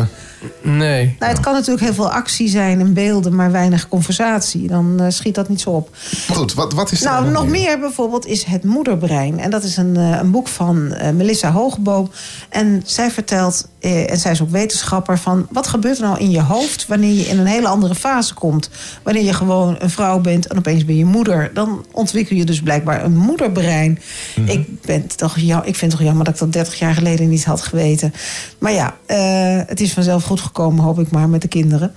nee. 0.62 1.16
Nou, 1.18 1.32
het 1.32 1.40
kan 1.40 1.52
natuurlijk 1.52 1.84
heel 1.84 1.94
veel 1.94 2.10
actie 2.10 2.48
zijn 2.48 2.80
en 2.80 2.94
beelden, 2.94 3.34
maar 3.34 3.52
weinig 3.52 3.88
conversatie. 3.88 4.68
Dan 4.68 5.00
eh, 5.00 5.06
schiet 5.08 5.34
dat 5.34 5.48
niet 5.48 5.60
zo 5.60 5.70
op. 5.70 5.96
Goed, 6.30 6.54
wat, 6.54 6.72
wat 6.72 6.92
is 6.92 7.04
er 7.04 7.10
Nou, 7.10 7.30
nog 7.30 7.46
meer 7.46 7.78
bijvoorbeeld 7.78 8.26
is 8.26 8.44
Het 8.44 8.64
Moederbrein. 8.64 9.38
En 9.38 9.50
dat 9.50 9.62
is 9.62 9.76
een, 9.76 9.96
eh, 9.96 10.18
een 10.20 10.30
boek 10.30 10.48
van 10.48 10.92
eh, 10.92 11.12
Melissa 11.12 11.50
Hoogboom. 11.50 12.10
En 12.48 12.82
zij 12.84 13.10
vertelt, 13.10 13.68
eh, 13.82 14.10
en 14.10 14.18
zij 14.18 14.30
is 14.30 14.42
ook 14.42 14.50
wetenschapper, 14.50 15.18
van 15.18 15.46
wat 15.50 15.66
gebeurt 15.66 15.98
er 15.98 16.04
nou 16.04 16.18
in 16.18 16.30
je 16.30 16.40
hoofd 16.40 16.86
wanneer 16.86 17.12
je 17.12 17.22
in 17.22 17.38
een 17.38 17.46
hele 17.46 17.68
andere 17.68 17.94
fase 17.94 18.34
komt. 18.34 18.70
Wanneer 19.02 19.24
je 19.24 19.32
gewoon 19.32 19.76
een 19.78 19.90
vrouw 19.90 20.20
bent 20.20 20.46
en 20.46 20.58
opeens 20.58 20.84
ben 20.84 20.96
je 20.96 21.04
moeder. 21.04 21.50
Dan 21.54 21.84
ontwikkel 21.92 22.36
je 22.36 22.44
dus 22.44 22.60
blijkbaar 22.62 23.04
een 23.04 23.16
moederbrein. 23.16 23.98
Mhm. 24.36 24.48
Ik, 24.48 24.82
ben 24.82 25.06
toch, 25.06 25.38
ja, 25.38 25.58
ik 25.58 25.76
vind 25.76 25.80
het 25.80 25.90
toch 25.90 26.02
jammer 26.02 26.24
dat 26.24 26.34
ik 26.34 26.40
dat 26.40 26.52
30 26.52 26.78
jaar 26.78 26.94
geleden 26.94 27.28
niet 27.28 27.44
had 27.44 27.60
geweten. 27.60 28.14
Maar 28.58 28.72
ja, 28.72 28.96
eh, 29.06 29.66
het 29.66 29.80
is 29.80 29.92
vanzelf 29.92 30.24
goed 30.24 30.40
gekomen, 30.40 30.84
hoop 30.84 30.98
ik 30.98 31.10
maar, 31.10 31.28
met 31.28 31.42
de 31.42 31.48
kinderen. 31.48 31.92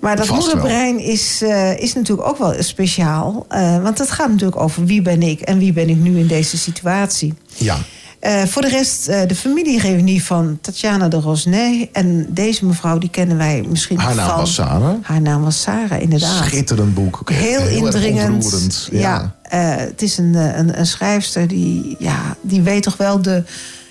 Maar 0.00 0.16
dat 0.16 0.26
Vast 0.26 0.46
wel. 0.46 0.54
moederbrein 0.54 0.98
is, 0.98 1.42
eh, 1.42 1.78
is 1.78 1.94
natuurlijk 1.94 2.28
ook 2.28 2.38
wel 2.38 2.54
speciaal. 2.58 3.46
want 3.82 3.98
het 3.98 4.10
gaat 4.10 4.28
natuurlijk 4.28 4.60
over 4.60 4.84
wie 4.84 5.02
ben 5.02 5.22
ik 5.22 5.40
en 5.40 5.58
wie 5.58 5.72
ben 5.72 5.88
ik 5.88 5.96
nu 5.96 6.18
in 6.18 6.26
deze 6.26 6.58
situatie. 6.58 7.34
Ja, 7.56 7.78
Eh, 8.20 8.42
voor 8.42 8.62
de 8.62 8.68
rest 8.68 9.08
eh, 9.08 9.20
de 9.26 9.34
familiereunie 9.34 10.24
van 10.24 10.58
Tatjana 10.60 11.08
de 11.08 11.16
Rosnay. 11.16 11.88
En 11.92 12.26
deze 12.28 12.66
mevrouw, 12.66 12.98
die 12.98 13.10
kennen 13.10 13.36
wij 13.36 13.64
misschien 13.68 13.98
haar 13.98 14.14
naam 14.14 14.28
van... 14.28 14.36
was 14.38 14.54
Sarah. 14.54 14.94
Haar 15.02 15.20
naam 15.20 15.42
was 15.42 15.62
Sarah, 15.62 16.02
inderdaad. 16.02 16.44
Schitterend 16.44 16.94
boek. 16.94 17.30
Heel, 17.32 17.66
indringend. 17.66 18.88
Ja, 18.92 18.98
Ja. 19.00 19.34
eh, 19.42 19.84
het 19.86 20.02
is 20.02 20.18
een, 20.18 20.34
een, 20.34 20.78
een 20.78 20.86
schrijfster 20.86 21.48
die, 21.48 21.96
ja, 21.98 22.36
die 22.40 22.62
weet 22.62 22.82
toch 22.82 22.96
wel 22.96 23.22
de, 23.22 23.42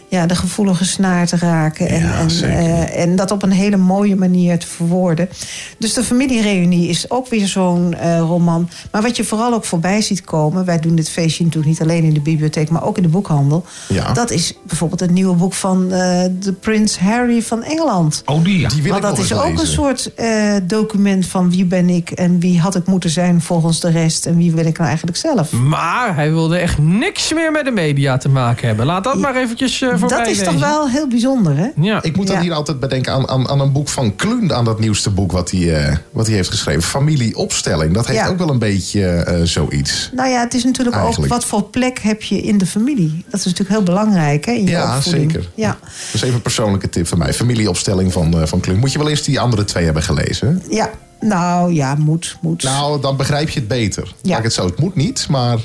ja, 0.09 0.25
de 0.25 0.35
gevoelige 0.35 0.85
snaar 0.85 1.27
te 1.27 1.37
raken. 1.37 1.87
En, 1.87 1.99
Ja, 1.99 2.19
en, 2.19 2.29
eh, 2.41 3.01
en 3.01 3.15
dat 3.15 3.31
op 3.31 3.43
een 3.43 3.51
hele 3.51 3.77
mooie 3.77 4.15
manier 4.15 4.59
te 4.59 4.67
verwoorden. 4.67 5.29
Dus 5.77 5.93
de 5.93 6.03
familiereunie 6.03 6.87
is 6.87 7.09
ook 7.09 7.27
weer 7.27 7.47
zo'n 7.47 7.93
eh, 7.93 8.19
roman. 8.19 8.69
Maar 8.91 9.01
wat 9.01 9.17
je 9.17 9.23
vooral 9.23 9.53
ook 9.53 9.65
voorbij 9.65 10.01
ziet 10.01 10.21
komen... 10.21 10.65
wij 10.65 10.79
doen 10.79 10.95
dit 10.95 11.09
feestje 11.09 11.43
natuurlijk 11.43 11.71
niet 11.71 11.81
alleen 11.81 12.03
in 12.03 12.13
de 12.13 12.21
bibliotheek... 12.21 12.69
maar 12.69 12.83
ook 12.83 12.97
in 12.97 13.03
de 13.03 13.09
boekhandel. 13.09 13.65
Ja. 13.87 14.13
Dat 14.13 14.31
is 14.31 14.53
bijvoorbeeld 14.67 14.99
het 14.99 15.11
nieuwe 15.11 15.35
boek 15.35 15.53
van 15.53 15.91
eh, 15.91 16.23
de 16.39 16.53
Prins 16.53 16.99
Harry 16.99 17.41
van 17.41 17.63
Engeland. 17.63 18.21
Oh, 18.25 18.43
die 18.43 18.59
ja. 18.59 18.69
Die 18.69 18.81
wil 18.81 18.91
Want 18.91 19.03
dat 19.03 19.17
is 19.17 19.33
ook 19.33 19.59
een 19.59 19.67
soort 19.67 20.13
eh, 20.13 20.55
document 20.63 21.25
van 21.25 21.49
wie 21.49 21.65
ben 21.65 21.89
ik 21.89 22.11
en 22.11 22.39
wie 22.39 22.59
had 22.59 22.75
ik 22.75 22.85
moeten 22.85 23.09
zijn 23.09 23.41
volgens 23.41 23.79
de 23.79 23.89
rest 23.89 24.25
en 24.25 24.37
wie 24.37 24.51
wil 24.51 24.65
ik 24.65 24.77
nou 24.77 24.87
eigenlijk 24.87 25.17
zelf. 25.17 25.51
Maar 25.51 26.15
hij 26.15 26.31
wilde 26.31 26.57
echt 26.57 26.77
niks 26.77 27.33
meer 27.33 27.51
met 27.51 27.65
de 27.65 27.71
media 27.71 28.17
te 28.17 28.29
maken 28.29 28.67
hebben. 28.67 28.85
Laat 28.85 29.03
dat 29.03 29.17
maar 29.17 29.35
eventjes 29.35 29.83
voorbij 29.99 30.17
dat 30.17 30.27
is 30.27 30.43
toch 30.43 30.59
wel 30.59 30.89
heel 30.89 31.07
bijzonder, 31.07 31.57
hè? 31.57 31.67
Ja. 31.81 32.03
Ik 32.03 32.15
moet 32.15 32.27
dan 32.27 32.35
Ja. 32.35 32.41
hier 32.41 32.53
altijd 32.53 32.79
bedenken 32.79 33.13
aan, 33.13 33.27
aan, 33.29 33.49
aan 33.49 33.59
een 33.59 33.71
boek 33.71 33.89
van 33.89 34.15
Kluun, 34.15 34.53
aan 34.53 34.65
dat 34.65 34.79
nieuwste 34.79 35.09
boek 35.09 35.31
wat 35.31 35.51
hij, 35.51 35.75
eh, 35.85 35.95
wat 36.11 36.25
hij 36.27 36.35
heeft 36.35 36.49
geschreven. 36.49 36.81
Familieopstelling. 36.83 37.93
Dat 37.93 38.07
heeft 38.07 38.19
Ja. 38.19 38.27
ook 38.27 38.37
wel 38.37 38.49
een 38.49 38.59
beetje 38.59 39.05
eh, 39.05 39.41
zoiets. 39.43 40.09
Nou 40.15 40.29
ja, 40.29 40.39
het 40.39 40.53
is 40.53 40.63
natuurlijk 40.63 40.95
Eigenlijk. 40.95 41.33
ook 41.33 41.39
wat 41.39 41.47
voor 41.49 41.63
plek 41.63 41.99
heb 41.99 42.21
je 42.23 42.41
in 42.41 42.57
de 42.57 42.65
familie. 42.65 43.25
Dat 43.29 43.39
is 43.39 43.45
natuurlijk 43.45 43.69
heel 43.69 43.83
belangrijk, 43.83 44.45
hè? 44.45 44.51
In 44.51 44.63
je 44.63 44.69
Ja, 44.69 44.95
opvoeding. 44.95 45.31
zeker. 45.31 45.49
Ja, 45.55 45.77
Dat 45.81 46.13
is 46.13 46.21
even 46.21 46.35
een 46.35 46.41
persoonlijke 46.41 46.89
tip 46.89 47.07
van 47.07 47.17
mij. 47.17 47.33
Familieopstelling 47.33 48.13
van, 48.13 48.39
eh, 48.41 48.45
van 48.47 48.59
Kluun. 48.59 48.79
Moet 48.79 48.91
je 48.91 48.97
wel 48.97 49.09
eens 49.09 49.23
die 49.23 49.39
andere 49.39 49.65
twee 49.65 49.85
hebben 49.85 50.03
gelezen? 50.03 50.63
ja. 50.69 50.89
Nou 51.21 51.73
ja, 51.73 51.95
moet, 51.95 52.37
moet. 52.41 52.63
Nou, 52.63 53.01
dan 53.01 53.17
begrijp 53.17 53.49
je 53.49 53.59
het 53.59 53.67
beter. 53.67 54.03
Ja. 54.21 54.29
Laat 54.29 54.37
ik 54.37 54.43
het 54.43 54.53
zo. 54.53 54.65
Het 54.65 54.79
moet 54.79 54.95
niet, 54.95 55.25
maar 55.29 55.57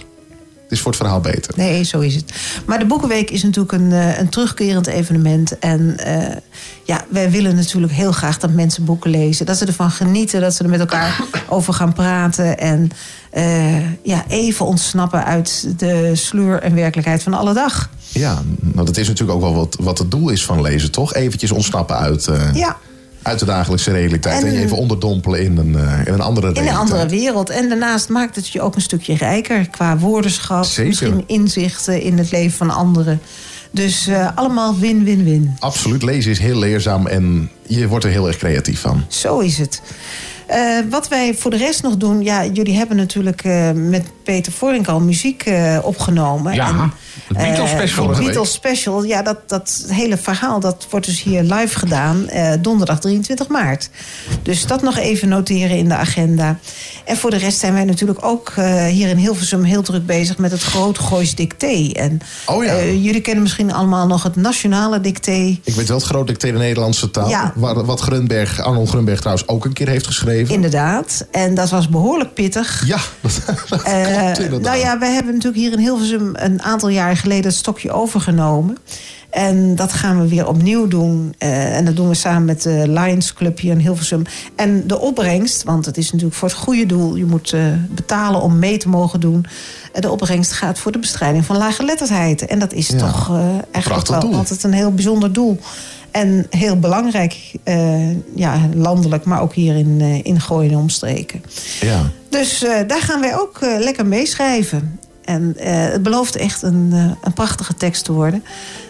is 0.74 0.80
voor 0.80 0.90
het 0.90 1.00
verhaal 1.00 1.20
beter. 1.20 1.52
Nee, 1.56 1.82
zo 1.82 2.00
is 2.00 2.14
het. 2.14 2.32
Maar 2.66 2.78
de 2.78 2.84
Boekenweek 2.84 3.30
is 3.30 3.42
natuurlijk 3.42 3.72
een, 3.72 3.92
eh, 3.92 4.18
een 4.18 4.28
terugkerend 4.28 4.86
evenement. 4.86 5.58
En 5.58 5.98
eh, 5.98 6.36
ja, 6.84 7.04
wij 7.08 7.30
willen 7.30 7.54
natuurlijk 7.54 7.92
heel 7.92 8.12
graag 8.12 8.38
dat 8.38 8.50
mensen 8.50 8.84
boeken 8.84 9.10
lezen. 9.10 9.46
Dat 9.46 9.56
ze 9.56 9.66
ervan 9.66 9.90
genieten, 9.90 10.40
dat 10.40 10.54
ze 10.54 10.64
er 10.64 10.70
met 10.70 10.80
elkaar 10.80 11.20
over 11.48 11.74
gaan 11.74 11.92
praten. 11.92 12.58
En 12.58 12.90
eh, 13.30 14.02
ja, 14.02 14.24
even 14.28 14.66
ontsnappen 14.66 15.24
uit 15.24 15.78
de 15.78 16.10
sleur 16.14 16.62
en 16.62 16.74
werkelijkheid 16.74 17.22
van 17.22 17.34
alle 17.34 17.54
dag. 17.54 17.90
Ja, 18.08 18.42
nou, 18.60 18.86
dat 18.86 18.96
is 18.96 19.08
natuurlijk 19.08 19.38
ook 19.38 19.44
wel 19.44 19.54
wat, 19.54 19.76
wat 19.80 19.98
het 19.98 20.10
doel 20.10 20.28
is 20.28 20.44
van 20.44 20.60
lezen, 20.62 20.90
toch? 20.90 21.14
Eventjes 21.14 21.50
ontsnappen 21.50 21.96
uit, 21.96 22.28
Ja, 22.54 22.76
uit 23.24 23.38
de 23.38 23.44
dagelijkse 23.44 23.90
realiteit. 23.90 24.42
En, 24.42 24.48
En- 24.48 24.52
je 24.54 24.60
even 24.60 24.76
onderdompelen 24.76 25.42
in 25.42 25.56
een, 25.56 25.76
eh, 25.76 26.06
in 26.06 26.12
een 26.12 26.20
andere 26.20 26.46
in 26.46 26.52
realiteit. 26.52 26.68
een 26.68 26.80
andere 26.92 27.06
wereld. 27.08 27.50
En 27.50 27.68
daarnaast 27.68 28.08
maakt 28.08 28.36
het 28.36 28.48
je 28.48 28.60
ook 28.60 28.74
een 28.74 28.80
stukje 28.80 29.14
rijker 29.16 29.68
qua 29.70 29.98
woordenschap. 29.98 30.64
Zeker. 30.64 30.86
Misschien 30.88 31.24
inzichten 31.26 32.00
in 32.02 32.18
het 32.18 32.30
leven 32.30 32.56
van 32.56 32.70
anderen. 32.70 33.20
Dus 33.70 34.06
eh, 34.06 34.28
allemaal 34.34 34.78
win-win-win. 34.78 35.56
Absoluut, 35.58 36.02
lezen 36.02 36.30
is 36.30 36.38
heel 36.38 36.58
leerzaam 36.58 37.06
en 37.06 37.50
je 37.66 37.88
wordt 37.88 38.04
er 38.04 38.10
heel 38.10 38.26
erg 38.26 38.36
creatief 38.36 38.80
van. 38.80 39.04
Zo 39.08 39.38
is 39.38 39.58
het. 39.58 39.82
Eh, 40.46 40.78
wat 40.90 41.08
wij 41.08 41.34
voor 41.34 41.50
de 41.50 41.56
rest 41.56 41.82
nog 41.82 41.96
doen... 41.96 42.22
Ja, 42.22 42.44
jullie 42.44 42.76
hebben 42.76 42.96
natuurlijk 42.96 43.44
eh, 43.44 43.70
met 43.70 44.04
Peter 44.24 44.52
Vorink 44.52 44.88
al 44.88 45.00
muziek 45.00 45.42
eh, 45.42 45.78
opgenomen. 45.82 46.54
Ja, 46.54 46.68
En, 46.68 46.92
de 47.28 47.34
Beatles 47.34 47.70
special. 47.70 48.06
Beatles 48.06 48.52
special, 48.52 49.04
ja, 49.04 49.22
dat, 49.22 49.48
dat 49.48 49.84
hele 49.88 50.16
verhaal... 50.16 50.60
dat 50.60 50.86
wordt 50.90 51.06
dus 51.06 51.22
hier 51.22 51.42
live 51.42 51.78
gedaan, 51.78 52.28
donderdag 52.60 53.00
23 53.00 53.48
maart. 53.48 53.90
Dus 54.42 54.66
dat 54.66 54.82
nog 54.82 54.98
even 54.98 55.28
noteren 55.28 55.76
in 55.76 55.88
de 55.88 55.94
agenda. 55.94 56.58
En 57.04 57.16
voor 57.16 57.30
de 57.30 57.36
rest 57.36 57.58
zijn 57.58 57.72
wij 57.72 57.84
natuurlijk 57.84 58.24
ook 58.24 58.52
hier 58.88 59.08
in 59.08 59.16
Hilversum... 59.16 59.62
heel 59.62 59.82
druk 59.82 60.06
bezig 60.06 60.38
met 60.38 60.50
het 60.50 60.62
Groot 60.62 60.98
Goois 60.98 61.34
Dicté. 61.34 61.90
En 61.92 62.20
Oh 62.46 62.64
ja. 62.64 62.84
jullie 62.84 63.20
kennen 63.20 63.42
misschien 63.42 63.72
allemaal 63.72 64.06
nog 64.06 64.22
het 64.22 64.36
Nationale 64.36 65.00
Dicté... 65.00 65.58
Ik 65.64 65.74
weet 65.74 65.88
wel 65.88 65.96
het 65.96 66.06
groot 66.06 66.26
dicté 66.26 66.52
de 66.52 66.58
Nederlandse 66.58 67.10
taal. 67.10 67.28
Ja. 67.28 67.52
Waar, 67.54 67.84
wat 67.84 68.00
Grunberg, 68.00 68.60
Arnold 68.60 68.88
Grunberg 68.88 69.18
trouwens 69.18 69.48
ook 69.48 69.64
een 69.64 69.72
keer 69.72 69.88
heeft 69.88 70.06
geschreven. 70.06 70.33
Inderdaad. 70.38 71.26
En 71.30 71.54
dat 71.54 71.70
was 71.70 71.88
behoorlijk 71.88 72.34
pittig. 72.34 72.82
Ja, 72.86 72.98
dat, 73.20 73.40
dat 73.68 73.82
Eh, 73.82 74.02
klopt 74.22 74.38
inderdaad. 74.38 74.60
nou 74.60 74.76
ja, 74.78 74.98
we 74.98 75.06
hebben 75.06 75.32
natuurlijk 75.32 75.62
hier 75.62 75.72
in 75.72 75.78
Hilversum 75.78 76.30
een 76.34 76.62
aantal 76.62 76.88
jaar 76.88 77.16
geleden 77.16 77.44
het 77.44 77.54
stokje 77.54 77.92
overgenomen. 77.92 78.76
En 79.30 79.74
dat 79.74 79.92
gaan 79.92 80.20
we 80.20 80.28
weer 80.28 80.46
opnieuw 80.48 80.88
doen. 80.88 81.34
Eh, 81.38 81.76
en 81.76 81.84
dat 81.84 81.96
doen 81.96 82.08
we 82.08 82.14
samen 82.14 82.44
met 82.44 82.62
de 82.62 82.84
Lions 82.88 83.32
Club 83.32 83.58
hier 83.58 83.72
in 83.72 83.78
Hilversum. 83.78 84.22
En 84.56 84.86
de 84.86 84.98
opbrengst, 85.00 85.62
want 85.62 85.86
het 85.86 85.96
is 85.96 86.10
natuurlijk 86.12 86.38
voor 86.38 86.48
het 86.48 86.56
goede 86.58 86.86
doel. 86.86 87.16
Je 87.16 87.24
moet 87.24 87.52
eh, 87.52 87.60
betalen 87.90 88.40
om 88.40 88.58
mee 88.58 88.76
te 88.78 88.88
mogen 88.88 89.20
doen. 89.20 89.46
De 89.92 90.10
opbrengst 90.10 90.52
gaat 90.52 90.78
voor 90.78 90.92
de 90.92 90.98
bestrijding 90.98 91.44
van 91.44 91.56
lageletterdheid. 91.56 92.46
En 92.46 92.58
dat 92.58 92.72
is 92.72 92.88
Ja, 92.88 92.96
toch 92.96 93.30
eigenlijk 93.30 93.82
prachtig 93.82 94.08
wel 94.10 94.20
doel. 94.20 94.34
altijd 94.38 94.62
een 94.64 94.72
heel 94.72 94.92
bijzonder 94.94 95.32
doel. 95.32 95.58
En 96.14 96.46
heel 96.50 96.78
belangrijk, 96.78 97.52
eh, 97.62 98.10
ja, 98.34 98.68
landelijk, 98.74 99.24
maar 99.24 99.40
ook 99.40 99.54
hier 99.54 99.76
in, 99.76 100.00
eh 100.00 100.24
in 100.24 100.40
Gooien 100.40 100.70
en 100.70 100.76
omstreken. 100.76 101.42
Ja. 101.80 102.10
Dus 102.28 102.62
eh, 102.62 102.80
daar 102.86 103.00
gaan 103.00 103.20
wij 103.20 103.38
ook 103.38 103.58
lekker 103.60 104.06
meeschrijven. 104.06 104.98
En 105.24 105.54
het 105.58 106.02
belooft 106.02 106.36
echt 106.36 106.62
een, 106.62 106.92
een 107.22 107.32
prachtige 107.32 107.74
tekst 107.74 108.04
te 108.04 108.12
worden. 108.12 108.44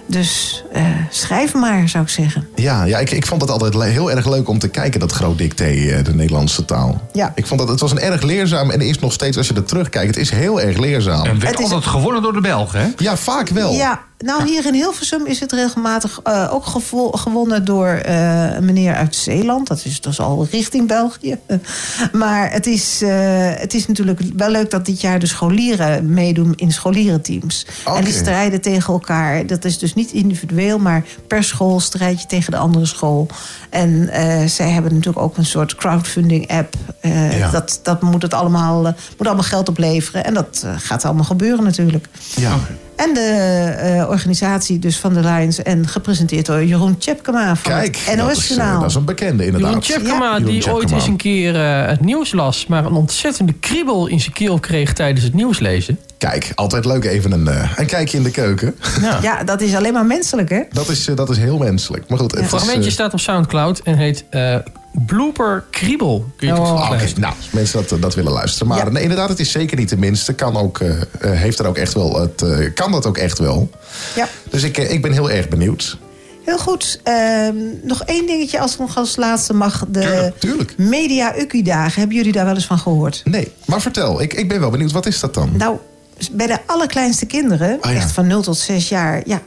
Dus 0.06 0.64
eh, 0.72 0.82
schrijf 1.10 1.54
maar, 1.54 1.88
zou 1.88 2.04
ik 2.04 2.10
zeggen. 2.10 2.48
Ja, 2.54 2.84
ja 2.84 2.98
ik, 2.98 3.10
ik 3.10 3.26
vond 3.26 3.40
het 3.40 3.50
altijd 3.50 3.74
heel 3.92 4.10
erg 4.10 4.28
leuk 4.28 4.48
om 4.48 4.58
te 4.58 4.68
kijken, 4.68 5.00
dat 5.00 5.12
groot 5.12 5.38
dicté, 5.38 5.64
eh, 5.64 6.04
de 6.04 6.14
Nederlandse 6.14 6.64
taal. 6.64 7.00
Ja. 7.12 7.32
Ik 7.34 7.46
vond 7.46 7.60
dat 7.60 7.68
het 7.68 7.80
was 7.80 7.90
een 7.90 8.00
erg 8.00 8.22
leerzaam 8.22 8.70
en 8.70 8.80
is 8.80 8.98
nog 8.98 9.12
steeds, 9.12 9.36
als 9.36 9.48
je 9.48 9.54
er 9.54 9.64
terugkijkt, 9.64 10.06
het 10.06 10.16
is 10.16 10.30
heel 10.30 10.60
erg 10.60 10.78
leerzaam. 10.78 11.24
En 11.24 11.40
werd 11.40 11.50
Het 11.56 11.58
is- 11.58 11.72
altijd 11.72 11.90
gewonnen 11.90 12.22
door 12.22 12.32
de 12.32 12.40
Belgen, 12.40 12.80
hè? 12.80 12.88
Ja, 12.96 13.16
vaak 13.16 13.48
wel. 13.48 13.72
Ja, 13.72 14.00
nou 14.18 14.44
hier 14.46 14.66
in 14.66 14.74
Hilversum 14.74 15.26
is 15.26 15.40
het 15.40 15.52
regelmatig 15.52 16.20
eh, 16.22 16.48
ook 16.52 16.64
gewonnen 17.16 17.64
door 17.64 17.88
eh, 17.88 18.54
een 18.54 18.64
meneer 18.64 18.94
uit 18.94 19.16
Zeeland. 19.16 19.66
Dat 19.68 19.84
is 19.84 20.00
dus 20.00 20.20
al 20.20 20.46
richting 20.50 20.88
België. 20.88 21.38
maar 22.12 22.52
het 22.52 22.66
is, 22.66 23.02
eh, 23.02 23.10
het 23.54 23.74
is 23.74 23.86
natuurlijk 23.86 24.20
wel 24.36 24.50
leuk 24.50 24.70
dat 24.70 24.86
dit 24.86 25.00
jaar 25.00 25.18
de 25.18 25.26
scholieren 25.26 26.12
meedoen 26.12 26.52
in 26.56 26.72
scholierenteams. 26.72 27.66
Oké. 27.84 27.98
En 27.98 28.04
die 28.04 28.12
strijden 28.12 28.60
tegen 28.60 28.92
elkaar. 28.92 29.46
Dat 29.46 29.64
is 29.64 29.78
dus 29.78 29.93
niet 29.94 30.12
individueel, 30.12 30.78
maar 30.78 31.04
per 31.26 31.44
school 31.44 31.80
strijd 31.80 32.20
je 32.20 32.26
tegen 32.26 32.50
de 32.50 32.58
andere 32.58 32.86
school. 32.86 33.26
En 33.70 34.08
eh, 34.08 34.46
zij 34.46 34.68
hebben 34.70 34.92
natuurlijk 34.94 35.24
ook 35.24 35.36
een 35.36 35.44
soort 35.44 35.74
crowdfunding 35.74 36.50
app. 36.50 36.74
Eh, 37.00 37.38
Ja. 37.38 37.50
dat, 37.50 37.80
dat 37.82 38.02
moet 38.02 38.22
het 38.22 38.34
allemaal, 38.34 38.86
eh, 38.86 38.92
moet 39.18 39.26
allemaal 39.26 39.44
geld 39.44 39.68
opleveren. 39.68 40.24
En 40.24 40.34
dat 40.34 40.66
gaat 40.76 41.04
allemaal 41.04 41.24
gebeuren 41.24 41.64
natuurlijk. 41.64 42.08
Ja. 42.36 42.58
En 42.96 43.14
de 43.14 43.20
eh, 43.78 44.08
organisatie 44.08 44.78
dus 44.78 44.98
van 44.98 45.14
de 45.14 45.20
Lions. 45.20 45.62
En 45.62 45.88
gepresenteerd 45.88 46.46
door 46.46 46.64
Jeroen 46.64 46.98
Tjepkema 46.98 47.56
van 47.56 47.72
Kijk, 47.72 47.96
het 47.96 48.18
dat 48.18 48.26
NOS 48.26 48.50
is, 48.50 48.56
eh, 48.56 48.80
dat 48.80 48.90
is 48.90 48.94
een 48.94 49.04
bekende 49.04 49.44
inderdaad. 49.44 49.86
Jeroen 49.86 50.02
Tjepkema, 50.04 50.36
Ja. 50.36 50.44
Die 50.44 50.72
ooit 50.72 50.90
eens 50.90 51.06
een 51.06 51.16
keer 51.16 51.54
eh, 51.54 51.86
het 51.86 52.00
nieuws 52.00 52.32
las... 52.32 52.66
maar 52.66 52.84
een 52.84 52.92
ontzettende 52.92 53.52
kriebel 53.52 54.06
in 54.06 54.20
zijn 54.20 54.32
keel 54.32 54.58
kreeg 54.58 54.92
tijdens 54.92 55.24
het 55.24 55.34
nieuws 55.34 55.58
lezen. 55.58 55.98
Kijk, 56.18 56.52
altijd 56.54 56.84
leuk 56.84 57.04
even 57.04 57.32
een, 57.32 57.48
eh, 57.48 57.70
een 57.76 57.86
kijkje 57.86 58.16
in 58.16 58.22
de 58.22 58.30
keuken. 58.30 58.74
Ja. 59.00 59.18
Ja, 59.22 59.44
dat 59.44 59.60
is 59.60 59.74
alleen 59.74 59.92
maar 59.92 60.06
menselijk, 60.06 60.48
hè? 60.48 60.62
Dat 60.72 60.88
is, 60.88 61.04
dat 61.04 61.30
is 61.30 61.36
heel 61.36 61.58
menselijk. 61.58 62.08
Maar 62.08 62.18
goed, 62.18 62.32
het 62.34 62.46
fragmentje 62.46 62.90
staat 62.90 63.12
op 63.12 63.20
Soundcloud 63.20 63.80
en 63.84 63.96
heet 63.96 64.24
eh, 64.30 64.56
Blooper 65.06 65.64
Kriebel. 65.70 66.24
Kun 66.36 66.46
je 66.46 66.52
het 66.52 66.62
Oh. 66.62 66.68
eens 66.70 66.80
oké. 66.84 66.92
oplezen? 66.94 67.20
Nou, 67.20 67.34
als 67.36 67.50
mensen 67.50 67.84
dat, 67.88 68.02
dat 68.02 68.14
willen 68.14 68.32
luisteren. 68.32 68.68
Maar 68.68 68.78
Ja. 68.78 68.90
nee, 68.90 69.02
inderdaad, 69.02 69.28
het 69.28 69.40
is 69.40 69.50
zeker 69.50 69.76
niet 69.76 69.88
de 69.88 69.96
minste. 69.96 70.32
Kan 70.32 70.56
ook, 70.56 70.78
eh, 70.80 70.90
eh, 71.00 71.06
heeft 71.20 71.58
er 71.58 71.66
ook 71.66 71.76
echt 71.76 71.92
wel 71.94 72.20
het, 72.20 72.42
eh, 72.42 72.74
kan 72.74 72.92
dat 72.92 73.06
ook 73.06 73.18
echt 73.18 73.38
wel. 73.38 73.70
Ja. 74.14 74.28
Dus 74.50 74.62
ik, 74.62 74.78
eh, 74.78 74.90
ik 74.92 75.02
ben 75.02 75.12
heel 75.12 75.30
erg 75.30 75.48
benieuwd. 75.48 75.98
Heel 76.44 76.58
goed. 76.58 77.00
Ehm, 77.02 77.54
nog 77.82 78.02
één 78.02 78.26
dingetje 78.26 78.60
als 78.60 78.78
nog 78.78 78.96
als 78.96 79.16
laatste 79.16 79.54
mag. 79.54 79.84
De 79.88 80.00
Tuurlijk, 80.00 80.38
tuurlijk. 80.40 80.74
Media 80.78 81.36
Ukkie-dagen. 81.38 81.98
Hebben 81.98 82.16
jullie 82.16 82.32
daar 82.32 82.44
wel 82.44 82.54
eens 82.54 82.66
van 82.66 82.78
gehoord? 82.78 83.20
Nee, 83.24 83.52
maar 83.66 83.80
vertel. 83.80 84.22
Ik, 84.22 84.34
ik 84.34 84.48
ben 84.48 84.60
wel 84.60 84.70
benieuwd. 84.70 84.92
Wat 84.92 85.06
is 85.06 85.20
dat 85.20 85.34
dan? 85.34 85.50
Nou, 85.56 85.76
bij 86.32 86.46
de 86.46 86.58
allerkleinste 86.66 87.26
kinderen, 87.26 87.78
ja. 87.82 87.92
echt 87.94 88.12
van 88.12 88.26
0 88.26 88.42
tot 88.42 88.56
6 88.56 88.88
jaar, 88.88 89.22
ja. 89.26 89.40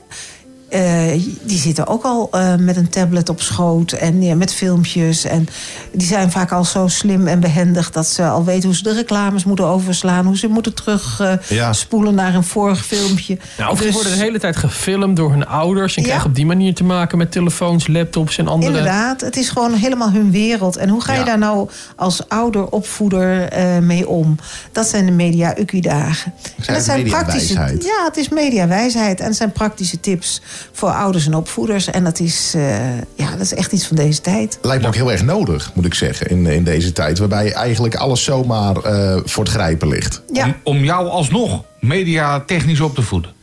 Eh, 0.69 1.11
die 1.43 1.57
zitten 1.57 1.87
ook 1.87 2.03
al 2.03 2.27
eh, 2.31 2.55
met 2.55 2.75
een 2.75 2.89
tablet 2.89 3.29
op 3.29 3.41
schoot 3.41 3.91
en 3.91 4.21
ja, 4.21 4.35
met 4.35 4.53
filmpjes. 4.53 5.23
En 5.23 5.47
die 5.91 6.07
zijn 6.07 6.31
vaak 6.31 6.51
al 6.51 6.65
zo 6.65 6.87
slim 6.87 7.27
en 7.27 7.39
behendig 7.39 7.91
dat 7.91 8.07
ze 8.07 8.23
al 8.27 8.43
weten 8.43 8.63
hoe 8.65 8.75
ze 8.77 8.83
de 8.83 8.93
reclames 8.93 9.43
moeten 9.43 9.65
overslaan. 9.65 10.25
Hoe 10.25 10.37
ze 10.37 10.47
moeten 10.47 10.73
terugspoelen 10.73 11.39
Ja. 11.47 11.73
spoelen 11.73 12.15
naar 12.15 12.35
een 12.35 12.43
vorig 12.43 12.85
filmpje. 12.85 13.37
Nou, 13.57 13.71
of 13.71 13.77
die 13.77 13.85
Dus- 13.85 13.95
worden 13.95 14.11
de 14.13 14.23
hele 14.23 14.39
tijd 14.39 14.55
gefilmd 14.55 15.15
door 15.15 15.31
hun 15.31 15.47
ouders... 15.47 15.95
en 15.95 16.01
Ja. 16.01 16.07
krijgen 16.07 16.29
op 16.29 16.35
die 16.35 16.45
manier 16.45 16.73
te 16.73 16.83
maken 16.83 17.17
met 17.17 17.31
telefoons, 17.31 17.87
laptops 17.87 18.37
en 18.37 18.47
andere... 18.47 18.71
Inderdaad, 18.77 19.21
het 19.21 19.37
is 19.37 19.49
gewoon 19.49 19.73
helemaal 19.73 20.11
hun 20.11 20.31
wereld. 20.31 20.77
En 20.77 20.89
hoe 20.89 21.01
ga 21.01 21.13
je 21.13 21.19
Ja. 21.19 21.25
daar 21.25 21.37
nou 21.37 21.69
als 21.95 22.29
ouder, 22.29 22.69
opvoeder 22.69 23.41
eh, 23.49 23.77
mee 23.77 24.07
om? 24.07 24.35
Dat 24.71 24.87
zijn 24.87 25.05
de 25.05 25.11
media 25.11 25.57
ukkie-dagen. 25.59 26.33
En 26.65 26.73
dat 26.73 26.83
zijn 26.83 27.03
praktische, 27.03 27.53
mediawijsheid. 27.53 27.83
ja, 27.83 28.05
het 28.05 28.17
is 28.17 28.29
mediawijsheid. 28.29 29.19
En 29.19 29.25
het 29.25 29.35
zijn 29.35 29.51
praktische 29.51 29.99
tips 29.99 30.41
voor 30.71 30.89
ouders 30.89 31.25
en 31.25 31.35
opvoeders. 31.35 31.89
En 31.89 32.03
dat 32.03 32.19
is, 32.19 32.53
eh, 32.55 32.97
ja, 32.97 33.31
dat 33.31 33.39
is 33.39 33.53
echt 33.53 33.71
iets 33.71 33.87
van 33.87 33.95
deze 33.95 34.21
tijd. 34.21 34.59
Lijkt 34.61 34.81
me 34.81 34.87
ook 34.87 34.95
heel 34.95 35.11
erg 35.11 35.23
nodig, 35.23 35.71
moet 35.73 35.85
ik 35.85 35.93
zeggen, 35.93 36.27
in, 36.27 36.45
in 36.45 36.63
deze 36.63 36.91
tijd. 36.91 37.19
Waarbij 37.19 37.53
eigenlijk 37.53 37.95
alles 37.95 38.23
zomaar 38.23 38.75
eh, 38.75 39.17
voor 39.25 39.43
het 39.43 39.53
grijpen 39.53 39.87
ligt. 39.87 40.21
Ja, 40.33 40.45
Om, 40.45 40.55
om 40.63 40.83
jou 40.83 41.07
alsnog 41.07 41.63
media 41.79 42.39
technisch 42.39 42.81
op 42.81 42.95
te 42.95 43.01
voeden. 43.01 43.35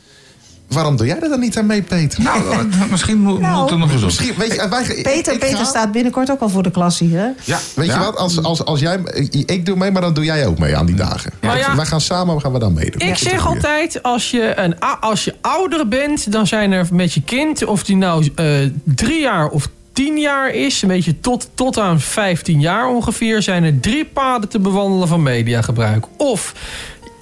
Waarom 0.75 0.97
doe 0.97 1.07
jij 1.07 1.21
er 1.21 1.29
dan 1.29 1.41
niet 1.41 1.59
aan 1.59 1.67
mee, 1.67 1.83
Peter? 1.83 2.23
Nou, 2.23 2.67
misschien 2.91 3.19
moet 3.19 3.41
Nou, 3.41 3.61
moet 3.63 3.71
er 3.71 3.79
nog 3.79 3.91
eens 3.93 4.01
op. 4.01 4.05
Misschien, 4.07 4.35
weet 4.39 4.55
je, 4.55 4.69
wij, 4.69 5.01
Peter, 5.03 5.33
ik 5.33 5.39
Peter 5.39 5.57
ga- 5.59 5.65
staat 5.65 5.93
binnenkort 5.93 6.31
ook 6.31 6.41
al 6.41 6.49
voor 6.49 6.63
de 6.63 6.71
klas 6.71 6.99
hier. 6.99 7.19
Hè? 7.19 7.29
Ja, 7.45 7.59
Weet 7.75 7.87
ja. 7.87 7.93
je 7.95 7.99
wat, 8.05 8.17
als, 8.17 8.43
als, 8.43 8.65
als 8.65 8.81
jij, 8.81 8.99
ik 9.47 9.67
doe 9.67 9.77
mee, 9.77 9.91
maar 9.91 10.03
dan 10.03 10.15
doe 10.15 10.25
jij 10.25 10.47
ook 10.47 10.59
mee 10.59 10.77
aan 10.77 10.87
die 10.87 10.95
dagen. 10.95 11.33
Ja- 11.41 11.77
wij 11.77 11.87
gaan 11.87 12.01
samen, 12.01 12.41
gaan 12.41 12.53
we 12.53 12.59
dan 12.59 12.73
meedoen. 12.73 13.09
Ik 13.09 13.17
zeg 13.17 13.47
altijd, 13.47 14.03
als 14.03 14.31
je, 14.31 14.53
een, 14.57 14.79
als 15.01 15.25
je 15.25 15.35
ouder 15.41 15.89
bent, 15.89 16.33
dan 16.33 16.47
zijn 16.47 16.73
er 16.73 16.87
met 16.93 17.13
je 17.13 17.23
kind, 17.23 17.65
of 17.65 17.83
die 17.85 17.97
nou 17.97 18.31
eh, 18.35 18.47
drie 18.85 19.21
jaar 19.21 19.49
of 19.49 19.69
tien 19.93 20.19
jaar 20.19 20.51
is, 20.55 20.83
een 20.83 20.89
beetje 20.89 21.21
tot, 21.21 21.49
tot 21.55 21.79
aan 21.79 22.01
15 22.01 22.61
jaar 22.61 22.89
ongeveer, 22.89 23.43
zijn 23.43 23.65
er 23.65 23.81
drie 23.81 24.05
paden 24.05 24.49
te 24.49 24.59
bewandelen 24.59 25.09
van 25.09 25.23
mediagebruik. 25.23 26.05
Of, 26.17 26.53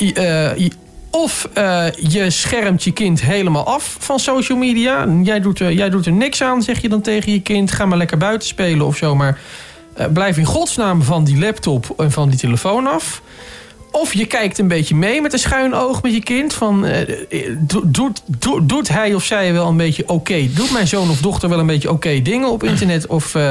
i- 0.00 0.12
eh, 0.12 0.50
i- 0.58 0.72
of 1.14 1.48
eh, 1.52 1.84
je 1.96 2.30
schermt 2.30 2.84
je 2.84 2.92
kind 2.92 3.22
helemaal 3.22 3.66
af 3.66 3.96
van 3.98 4.18
social 4.18 4.58
media. 4.58 5.06
Jij 5.22 5.40
doet, 5.40 5.58
er, 5.60 5.72
jij 5.72 5.90
doet 5.90 6.06
er 6.06 6.12
niks 6.12 6.42
aan, 6.42 6.62
zeg 6.62 6.82
je 6.82 6.88
dan 6.88 7.00
tegen 7.00 7.32
je 7.32 7.40
kind. 7.42 7.70
Ga 7.72 7.86
maar 7.86 7.98
lekker 7.98 8.16
buiten 8.18 8.48
spelen 8.48 8.86
of 8.86 8.96
zo. 8.96 9.14
Maar 9.14 9.38
eh, 9.94 10.06
blijf 10.12 10.36
in 10.36 10.44
godsnaam 10.44 11.02
van 11.02 11.24
die 11.24 11.38
laptop 11.38 11.94
en 11.96 12.12
van 12.12 12.28
die 12.28 12.38
telefoon 12.38 12.86
af. 12.86 13.22
Of 13.90 14.14
je 14.14 14.26
kijkt 14.26 14.58
een 14.58 14.68
beetje 14.68 14.94
mee 14.94 15.20
met 15.20 15.32
een 15.32 15.38
schuin 15.38 15.74
oog 15.74 16.02
met 16.02 16.12
je 16.14 16.22
kind. 16.22 16.52
Van, 16.52 16.84
eh, 16.86 17.00
eh, 17.00 17.56
do- 17.58 17.82
doet, 17.84 18.22
do- 18.26 18.66
doet 18.66 18.88
hij 18.88 19.14
of 19.14 19.24
zij 19.24 19.52
wel 19.52 19.68
een 19.68 19.76
beetje 19.76 20.08
oké? 20.08 20.48
Doet 20.54 20.72
mijn 20.72 20.88
zoon 20.88 21.10
of 21.10 21.20
dochter 21.20 21.48
wel 21.48 21.58
een 21.58 21.66
beetje 21.66 21.90
oké 21.90 22.22
dingen 22.22 22.48
op 22.48 22.62
internet? 22.64 23.06
Of 23.06 23.34
eh, 23.34 23.50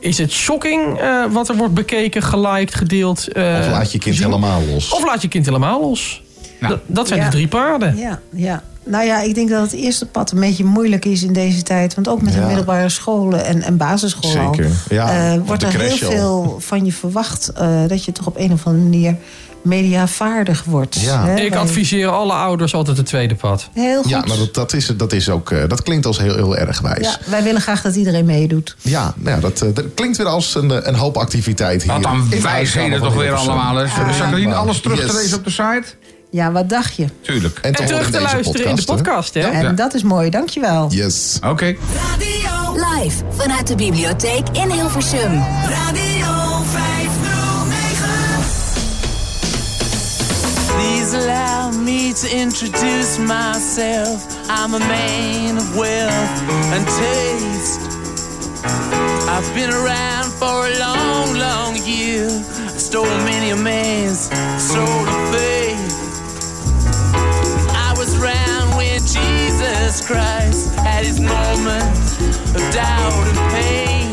is 0.00 0.18
het 0.18 0.32
shocking 0.32 0.98
eh, 0.98 1.24
wat 1.30 1.48
er 1.48 1.56
wordt 1.56 1.74
bekeken, 1.74 2.22
geliked, 2.22 2.74
gedeeld? 2.74 3.28
eh, 3.28 3.42
Of 3.60 3.70
laat 3.70 3.92
je 3.92 3.98
kind 3.98 4.18
helemaal 4.18 4.62
los. 4.72 4.90
Of 4.92 5.04
laat 5.04 5.22
je 5.22 5.28
kind 5.28 5.46
helemaal 5.46 5.80
los. 5.80 6.22
Nou. 6.60 6.72
Dat, 6.72 6.80
dat 6.86 7.08
zijn 7.08 7.20
Ja. 7.20 7.24
de 7.26 7.30
drie 7.30 7.48
paarden. 7.48 7.96
Ja, 7.96 8.20
ja. 8.32 8.62
Nou 8.84 9.04
ja, 9.04 9.20
ik 9.20 9.34
denk 9.34 9.48
dat 9.50 9.62
het 9.62 9.72
eerste 9.72 10.06
pad 10.06 10.30
een 10.30 10.40
beetje 10.40 10.64
moeilijk 10.64 11.04
is 11.04 11.22
in 11.22 11.32
deze 11.32 11.62
tijd. 11.62 11.94
Want 11.94 12.08
ook 12.08 12.22
met 12.22 12.32
de 12.32 12.40
Ja. 12.40 12.46
middelbare 12.46 12.88
scholen 12.88 13.44
en, 13.44 13.62
en 13.62 13.76
basisscholen 13.76 14.54
Zeker. 14.54 14.70
Ja, 14.88 15.32
eh, 15.32 15.40
wordt 15.46 15.62
er 15.62 15.80
heel 15.80 15.96
veel 15.96 16.56
van 16.60 16.84
je 16.84 16.92
verwacht. 16.92 17.48
eh, 17.48 17.68
dat 17.88 18.04
je 18.04 18.12
toch 18.12 18.26
op 18.26 18.36
een 18.38 18.52
of 18.52 18.66
andere 18.66 18.84
manier 18.84 19.16
mediavaardig 19.62 20.64
wordt. 20.64 20.94
Ja. 21.00 21.24
hè? 21.26 21.34
Ik 21.40 21.54
adviseer 21.54 22.08
alle 22.08 22.32
ouders 22.32 22.74
altijd 22.74 22.96
het 22.96 23.06
tweede 23.06 23.34
pad. 23.34 23.68
Heel 23.72 24.02
goed. 24.02 24.10
Ja, 24.10 24.24
maar 24.26 24.36
dat, 24.36 24.54
dat, 24.54 24.72
is, 24.72 24.86
dat, 24.96 25.12
is 25.12 25.28
ook, 25.30 25.50
eh, 25.50 25.68
dat 25.68 25.82
klinkt 25.82 26.06
als 26.06 26.18
heel, 26.18 26.34
heel 26.34 26.56
erg 26.56 26.80
wijs. 26.80 27.06
Ja, 27.06 27.30
wij 27.30 27.42
willen 27.42 27.60
graag 27.60 27.82
dat 27.82 27.94
iedereen 27.94 28.24
meedoet. 28.24 28.76
Ja, 28.82 29.14
nou 29.16 29.36
ja, 29.36 29.40
dat, 29.42 29.60
eh, 29.62 29.68
dat 29.74 29.84
klinkt 29.94 30.16
weer 30.16 30.26
als 30.26 30.54
een, 30.54 30.88
een 30.88 30.94
hoop 30.94 31.16
activiteit 31.16 31.82
hier. 31.82 31.92
Wat 31.92 31.96
in 31.96 32.02
dan 32.18 32.26
de 32.30 32.40
wijsheden 32.40 33.00
toch 33.00 33.14
weer 33.14 33.32
allemaal. 33.34 33.74
Zullen 33.88 33.90
Ah. 34.08 34.16
Jacqueline 34.18 34.54
alles 34.54 34.80
terug 34.80 34.98
Yes. 34.98 35.10
te 35.10 35.16
lezen 35.16 35.38
op 35.38 35.44
de 35.44 35.50
site? 35.50 35.84
Ja, 36.30 36.52
wat 36.52 36.68
dacht 36.68 36.96
je? 36.96 37.06
Tuurlijk. 37.20 37.58
En, 37.58 37.72
En 37.74 37.86
terug 37.86 38.10
te 38.10 38.20
luisteren 38.20 38.66
in 38.66 38.74
de 38.76 38.84
podcast, 38.84 39.34
hè? 39.34 39.40
En 39.40 39.62
Ja. 39.62 39.72
dat 39.72 39.94
is 39.94 40.02
mooi, 40.02 40.30
dankjewel. 40.30 40.86
Yes. 40.90 41.38
Oké. 41.46 41.76
Radio, 42.10 42.84
Live 42.94 43.16
vanuit 43.30 43.66
de 43.66 43.74
bibliotheek 43.74 44.48
in 44.52 44.70
Hilversum. 44.70 45.44
Radio 45.68 46.62
509. 46.64 48.08
Please 50.76 51.16
allow 51.16 51.72
me 51.82 52.12
to 52.20 52.28
introduce 52.36 53.20
myself. 53.20 54.24
I'm 54.48 54.74
a 54.74 54.78
man 54.78 55.56
of 55.56 55.74
wealth 55.76 56.42
and 56.72 56.86
taste. 56.86 57.80
I've 59.28 59.52
been 59.54 59.72
around 59.72 60.32
for 60.38 60.66
a 60.66 60.78
long, 60.78 61.36
long 61.36 61.76
year. 61.84 62.26
I 62.74 62.78
stole 62.78 63.06
many 63.24 63.50
a 63.50 63.56
man's 63.56 64.28
soul 64.58 65.06
of 65.06 65.30
faith. 65.34 65.55
Jesus 69.86 70.04
Christ 70.04 70.74
had 70.74 71.04
his 71.04 71.20
moment 71.20 71.96
of 72.56 72.74
doubt 72.74 73.28
and 73.28 73.38
pain. 73.54 74.10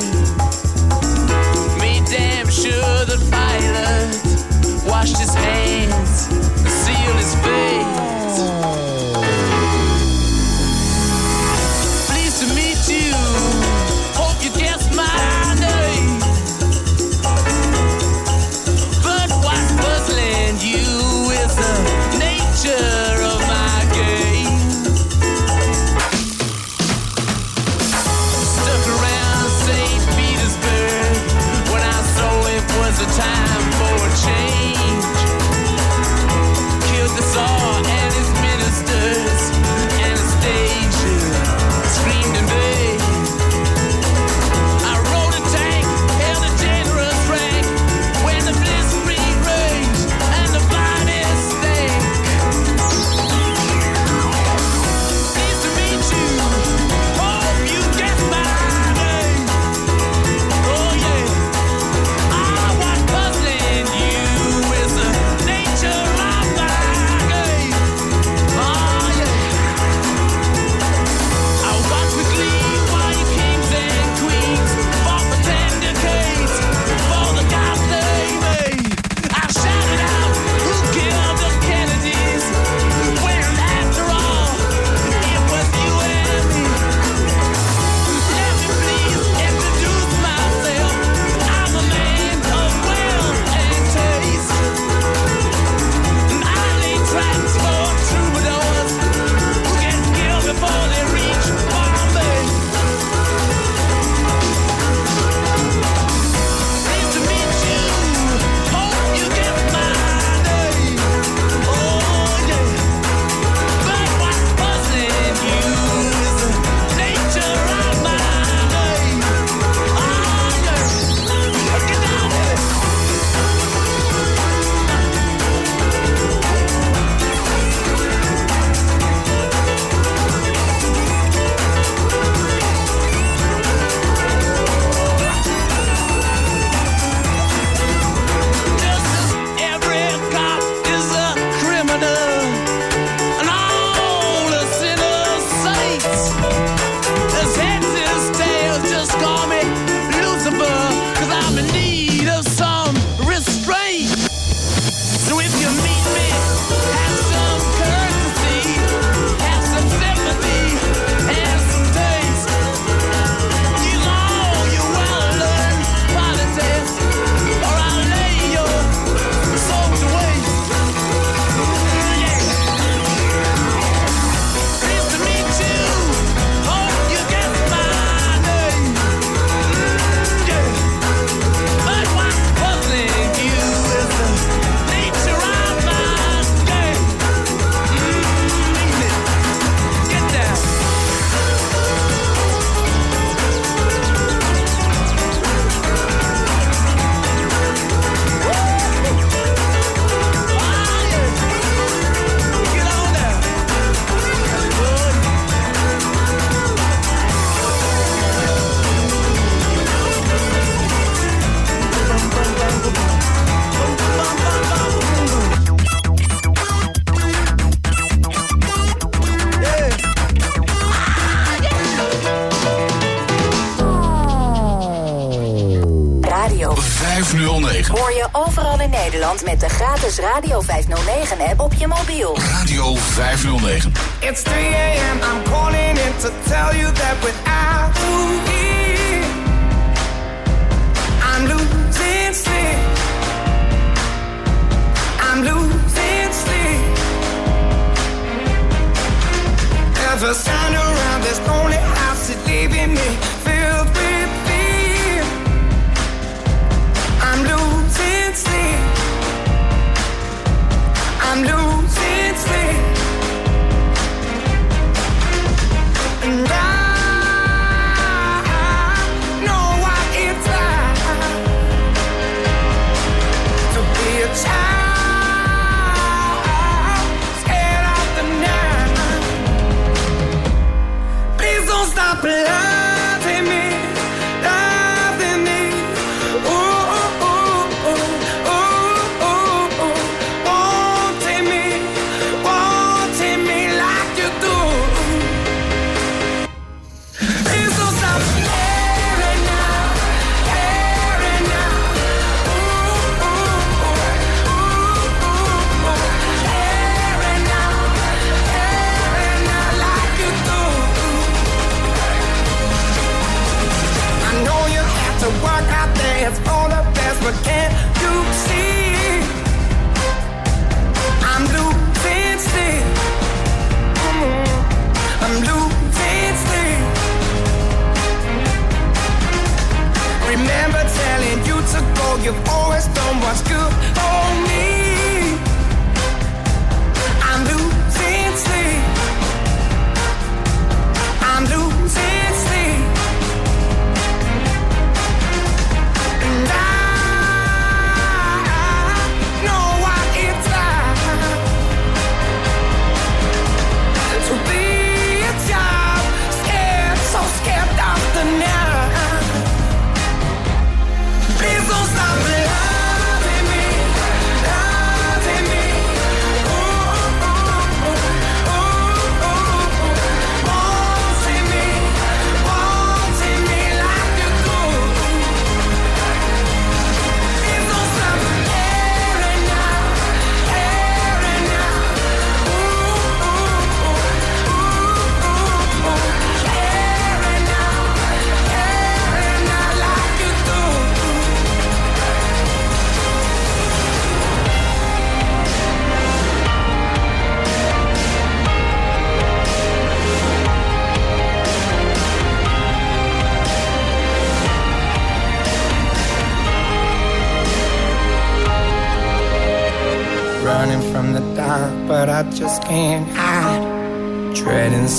Made 1.80 2.06
damn 2.06 2.48
sure 2.48 3.06
that 3.06 3.18
Pilate 3.34 4.86
washed 4.88 5.18
his 5.18 5.34
hands 5.34 6.28
and 6.30 6.70
sealed 6.70 7.16
his 7.16 7.34
fate. 7.38 7.88
Oh. 8.38 8.93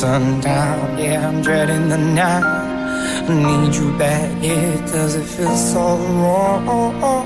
Sundown, 0.04 0.98
yeah, 0.98 1.28
I'm 1.28 1.40
dreading 1.40 1.88
the 1.88 1.96
night. 1.96 2.44
I 3.30 3.34
need 3.48 3.74
you 3.74 3.88
back, 3.96 4.30
yeah, 4.42 4.76
does 4.92 5.14
it 5.14 5.24
feel 5.24 5.56
so 5.56 5.96
wrong? 6.20 7.23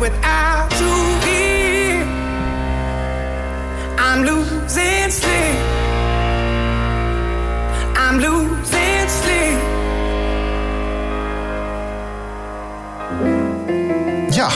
Without 0.00 0.70
you 0.80 0.96
here, 1.26 2.04
I'm 3.98 4.24
losing 4.24 5.10
sleep. 5.10 5.58
I'm 7.96 8.18
losing 8.18 9.08
sleep. 9.20 9.58
Ja, 14.30 14.48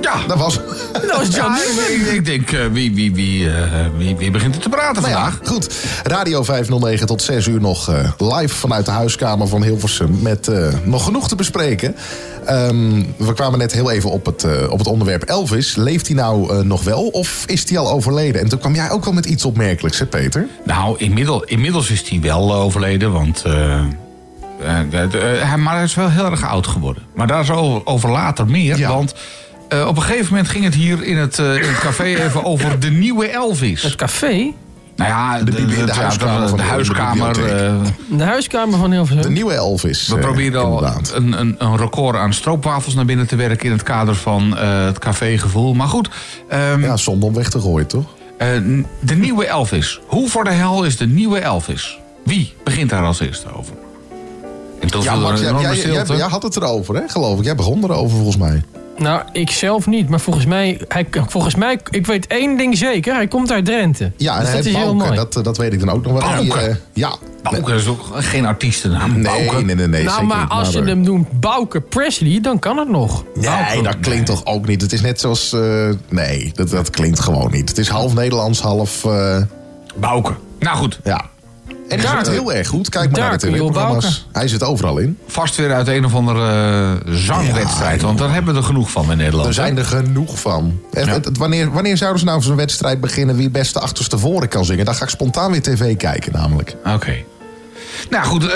Ja, 0.00 0.26
dat 0.26 0.38
was... 0.38 0.54
Dat 0.92 1.16
was 1.16 1.28
John 1.36 1.52
Ja, 1.54 1.58
Newman. 1.96 2.14
ik, 2.14 2.24
denk, 2.24 2.52
eh, 2.52 2.66
wie, 2.72 2.94
wie, 2.94 3.14
wie, 3.14 3.50
eh, 3.50 3.54
wie, 3.96 4.16
wie 4.16 4.30
begint 4.30 4.54
er 4.54 4.60
te 4.60 4.68
praten 4.68 5.02
Nou 5.02 5.14
ja, 5.14 5.22
vandaag? 5.30 5.48
goed. 5.48 5.74
Radio 6.02 6.42
509 6.42 7.06
tot 7.06 7.22
6 7.22 7.46
uur 7.46 7.60
nog 7.60 7.88
eh, 7.88 8.10
live 8.18 8.54
vanuit 8.54 8.84
de 8.84 8.90
huiskamer 8.90 9.48
van 9.48 9.62
Hilversum. 9.62 10.18
Met 10.22 10.48
eh, 10.48 10.68
nog 10.84 11.04
genoeg 11.04 11.28
te 11.28 11.34
bespreken. 11.36 11.96
Ehm, 12.46 13.02
we 13.16 13.32
kwamen 13.34 13.58
net 13.58 13.72
heel 13.72 13.90
even 13.90 14.10
op 14.10 14.26
het, 14.26 14.44
eh, 14.44 14.70
op 14.70 14.78
het 14.78 14.86
onderwerp 14.86 15.22
Elvis. 15.22 15.76
Leeft 15.76 16.06
hij 16.06 16.16
nou 16.16 16.50
eh, 16.50 16.60
nog 16.60 16.84
wel 16.84 17.06
of 17.06 17.42
is 17.46 17.68
hij 17.68 17.78
al 17.78 17.90
overleden? 17.90 18.40
En 18.40 18.48
toen 18.48 18.58
kwam 18.58 18.74
jij 18.74 18.90
ook 18.90 19.04
wel 19.04 19.14
met 19.14 19.26
iets 19.26 19.44
opmerkelijks, 19.44 19.98
hè 19.98 20.06
Peter? 20.06 20.46
Nou, 20.64 20.94
inmiddels, 20.98 21.42
inmiddels 21.44 21.90
is 21.90 22.08
hij 22.08 22.20
wel 22.20 22.50
eh, 22.50 22.60
overleden, 22.64 23.12
want... 23.12 23.42
hij, 24.62 25.56
maar 25.58 25.74
hij 25.74 25.84
is 25.84 25.94
wel 25.94 26.10
heel 26.10 26.24
erg 26.30 26.44
oud 26.44 26.66
geworden. 26.66 27.02
Maar 27.14 27.26
daar 27.26 27.40
is 27.40 27.50
over, 27.50 27.86
over 27.86 28.10
later 28.10 28.46
meer, 28.46 28.78
Ja. 28.78 28.88
want... 28.88 29.14
Eh, 29.68 29.86
op 29.86 29.96
een 29.96 30.02
gegeven 30.02 30.26
moment 30.28 30.48
ging 30.48 30.64
het 30.64 30.74
hier 30.74 31.04
in 31.04 31.16
het, 31.16 31.38
in 31.38 31.44
het 31.44 31.78
café 31.78 32.04
even 32.04 32.44
over 32.44 32.80
de 32.80 32.90
nieuwe 32.90 33.28
Elvis. 33.28 33.82
Het 33.82 33.94
café, 33.94 34.52
Nou 35.08 35.10
ja, 35.12 35.42
de, 35.44 35.50
de 35.84 35.92
huiskamer 35.92 36.40
de, 36.42 36.48
van 36.48 36.56
de 36.58 36.62
huiskamer. 36.64 37.56
eh, 37.56 37.74
de 38.08 38.24
huiskamer 38.24 38.78
van 38.78 38.90
Hilversum. 38.92 39.22
De 39.22 39.30
nieuwe 39.30 39.52
Elvis. 39.54 40.08
we 40.08 40.14
eh, 40.14 40.20
probeerden 40.20 40.62
al 40.64 40.84
een, 41.14 41.40
een, 41.40 41.54
een 41.58 41.76
record 41.76 42.16
aan 42.16 42.32
stroopwafels 42.32 42.94
naar 42.94 43.04
binnen 43.04 43.26
te 43.26 43.36
werken... 43.36 43.66
in 43.66 43.72
het 43.72 43.82
kader 43.82 44.14
van 44.14 44.56
eh, 44.56 44.84
het 44.84 44.98
cafégevoel. 44.98 45.74
Maar 45.74 45.88
goed, 45.88 46.08
ehm, 46.48 46.80
Ja, 46.82 46.96
zonder 46.96 47.28
om 47.28 47.34
weg 47.34 47.50
te 47.50 47.60
gooien, 47.60 47.86
toch? 47.86 48.04
eh, 48.38 48.48
de 49.00 49.14
nieuwe 49.14 49.46
Elvis. 49.46 50.00
Hoe 50.06 50.28
voor 50.28 50.44
de 50.44 50.50
hel 50.50 50.84
is 50.84 50.96
de 50.96 51.06
nieuwe 51.06 51.38
Elvis? 51.38 51.98
Wie 52.24 52.54
begint 52.64 52.90
daar 52.90 53.04
als 53.04 53.20
eerste 53.20 53.46
over? 53.56 53.74
En 54.80 54.88
tot 54.90 55.02
Ja, 55.02 55.14
Max, 55.16 55.40
jij, 55.40 55.52
jij, 55.60 55.76
jij, 55.76 56.04
jij 56.16 56.28
had 56.28 56.42
het 56.42 56.56
erover, 56.56 56.94
hè, 56.94 57.02
geloof 57.08 57.38
ik. 57.38 57.44
Jij 57.44 57.54
begon 57.54 57.84
erover, 57.84 58.16
volgens 58.16 58.36
mij. 58.36 58.62
Nou, 59.00 59.22
ik 59.32 59.50
zelf 59.50 59.86
niet, 59.86 60.08
maar 60.08 60.20
volgens 60.20 60.46
mij, 60.46 60.80
hij, 60.88 61.06
volgens 61.26 61.54
mij, 61.54 61.80
ik 61.90 62.06
weet 62.06 62.26
één 62.26 62.56
ding 62.56 62.76
zeker, 62.76 63.14
hij 63.14 63.26
komt 63.28 63.52
uit 63.52 63.64
Drenthe. 63.64 64.12
Ja, 64.16 64.34
en 64.34 64.40
dus 64.40 64.48
hij 64.48 64.56
dat 64.56 64.64
heeft 64.64 64.66
is 64.66 64.82
heel 64.82 64.94
Bouke, 64.94 65.04
mooi. 65.04 65.16
dat, 65.16 65.36
eh, 65.36 65.42
dat 65.42 65.56
weet 65.56 65.72
ik 65.72 65.80
dan 65.80 65.90
ook 65.90 66.02
nog 66.04 66.12
wel. 66.12 66.40
Die, 66.40 66.48
Bouke? 66.48 66.66
eh, 66.68 66.74
ja. 66.92 67.14
Bouke 67.42 67.72
is 67.74 67.86
ook 67.86 68.00
geen 68.12 68.46
artiestennaam. 68.46 69.12
Nee, 69.20 69.22
Bouke. 69.22 69.64
nee, 69.64 69.74
nee, 69.74 69.86
nee. 69.86 70.02
nou, 70.04 70.10
zeker 70.14 70.26
maar 70.26 70.40
niet. 70.40 70.48
als 70.50 70.70
je 70.72 70.80
eh, 70.80 70.86
hem 70.86 71.00
noemt 71.00 71.40
Bouke 71.40 71.80
Presley, 71.80 72.38
dan 72.40 72.58
kan 72.58 72.76
het 72.78 72.88
nog. 72.88 73.24
Nee, 73.34 73.82
dat 73.82 74.00
klinkt 74.00 74.26
toch 74.26 74.44
ook 74.46 74.66
niet. 74.66 74.82
Het 74.82 74.92
is 74.92 75.00
net 75.00 75.20
zoals... 75.20 75.52
eh, 75.52 75.88
nee, 76.08 76.50
dat, 76.54 76.70
dat 76.70 76.90
klinkt 76.90 77.20
gewoon 77.20 77.50
niet. 77.50 77.68
Het 77.68 77.78
is 77.78 77.88
half 77.88 78.14
Nederlands, 78.14 78.60
half... 78.60 79.04
eh, 79.04 79.36
Bouke. 79.96 80.32
Nou 80.58 80.76
goed, 80.76 81.00
ja. 81.04 81.24
En 81.90 82.00
Daar- 82.00 82.16
het 82.18 82.28
heel 82.28 82.52
erg 82.52 82.68
goed. 82.68 82.88
Kijk 82.88 83.04
maar 83.10 83.20
daar 83.20 83.28
naar 83.28 83.38
de 83.38 83.46
kun 83.46 83.54
je 83.54 83.64
op 83.64 83.70
tv-programma's. 83.72 84.26
Hij 84.32 84.48
zit 84.48 84.62
overal 84.62 84.98
in. 84.98 85.18
vast 85.26 85.56
weer 85.56 85.72
uit 85.74 85.88
een 85.88 86.04
of 86.04 86.14
andere 86.14 86.50
eh, 87.06 87.12
zangwedstrijd. 87.14 88.00
Ja, 88.00 88.06
want 88.06 88.18
daar 88.18 88.32
hebben 88.32 88.52
we 88.54 88.60
er 88.60 88.66
genoeg 88.66 88.90
van 88.90 89.10
in 89.10 89.16
Nederland. 89.16 89.46
Er 89.48 89.54
zijn 89.54 89.78
er 89.78 89.84
genoeg 89.84 90.40
van. 90.40 90.80
Echt, 90.92 91.06
Ja. 91.06 91.12
het- 91.12 91.36
wanneer, 91.38 91.70
wanneer 91.72 91.96
zouden 91.96 92.20
ze 92.20 92.24
nou 92.26 92.42
zo'n 92.42 92.56
wedstrijd 92.56 93.00
beginnen... 93.00 93.34
wie 93.34 93.44
het 93.44 93.52
beste 93.52 93.80
achterstevoren 93.80 94.48
kan 94.48 94.64
zingen? 94.64 94.84
Dan 94.84 94.94
ga 94.94 95.02
ik 95.04 95.10
spontaan 95.10 95.50
weer 95.50 95.62
tv 95.62 95.96
kijken 95.96 96.32
namelijk. 96.32 96.76
Oké. 96.94 97.14
Nou 98.10 98.24
goed, 98.24 98.44
eh, 98.44 98.50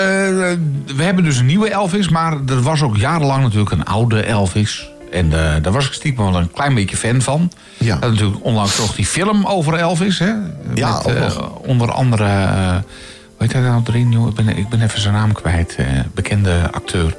we 0.95 1.03
hebben 1.03 1.23
dus 1.23 1.37
een 1.37 1.45
nieuwe 1.45 1.69
Elvis. 1.69 2.09
Maar 2.09 2.33
er 2.47 2.61
was 2.61 2.81
ook 2.81 2.97
jarenlang 2.97 3.43
natuurlijk 3.43 3.71
een 3.71 3.85
oude 3.85 4.21
Elvis. 4.23 4.89
En 5.11 5.25
eh, 5.33 5.61
daar 5.63 5.71
was 5.73 5.85
ik 5.87 5.93
stiekem 5.93 6.25
wel 6.25 6.35
een 6.41 6.51
klein 6.51 6.73
beetje 6.73 6.97
fan 6.97 7.21
van. 7.21 7.51
Ja. 7.77 7.85
We 7.85 7.91
hadden 7.91 8.11
natuurlijk 8.11 8.45
onlangs 8.45 8.77
nog 8.77 8.95
die 8.95 9.05
film 9.05 9.45
over 9.45 9.73
Elvis. 9.73 10.19
Hè? 10.19 10.31
Ja, 10.73 10.91
Met, 10.97 11.05
ook 11.05 11.13
eh, 11.13 11.21
nog. 11.21 11.49
onder 11.49 11.91
andere... 11.91 12.27
heet 13.37 13.53
hij 13.53 13.61
nou 13.61 13.81
erin, 13.87 14.11
joh? 14.11 14.27
Ik 14.27 14.33
ben, 14.33 14.57
ik 14.57 14.69
ben 14.69 14.81
even 14.81 15.01
zijn 15.01 15.13
naam 15.13 15.31
kwijt. 15.33 15.75
eh, 15.77 15.85
bekende 16.13 16.69
acteur. 16.71 17.17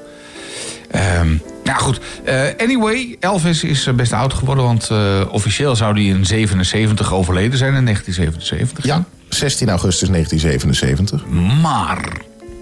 Ehm, 0.90 1.36
nou 1.64 1.78
goed, 1.80 2.00
eh, 2.24 2.42
anyway, 2.58 3.16
Elvis 3.20 3.64
is 3.64 3.86
eh, 3.86 3.94
best 3.94 4.12
oud 4.12 4.34
geworden. 4.34 4.64
Want 4.64 4.90
officieel 5.30 5.76
zou 5.76 5.92
hij 5.94 6.04
in 6.04 6.26
77 6.26 7.12
overleden 7.12 7.58
zijn, 7.58 7.74
in 7.74 7.84
1977. 7.84 8.84
Ja, 8.84 9.04
16 9.28 9.68
augustus 9.68 10.08
1977. 10.08 11.24
Maar 11.62 12.12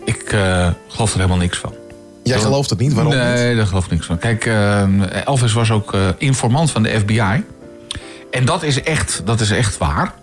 ik 0.05 0.25
geloof 0.89 1.11
er 1.13 1.17
helemaal 1.17 1.39
niks 1.39 1.59
van. 1.59 1.73
Jij 2.23 2.39
gelooft 2.39 2.71
het 2.71 2.79
niet? 2.79 2.93
Waarom 2.93 3.13
niet? 3.13 3.23
nee, 3.23 3.57
daar 3.57 3.67
geloof 3.67 3.85
ik 3.85 3.91
niks 3.91 4.07
van. 4.07 4.19
Kijk, 4.19 4.47
eh, 4.47 5.27
Elvis 5.27 5.53
was 5.53 5.71
ook 5.71 5.97
informant 6.19 6.71
van 6.71 6.83
de 6.83 6.99
FBI. 6.99 7.45
En 8.31 8.45
dat 8.45 8.63
is 8.63 8.83
echt, 8.83 9.23
dat 9.25 9.41
is 9.41 9.51
echt 9.51 9.79
waar. 9.79 10.15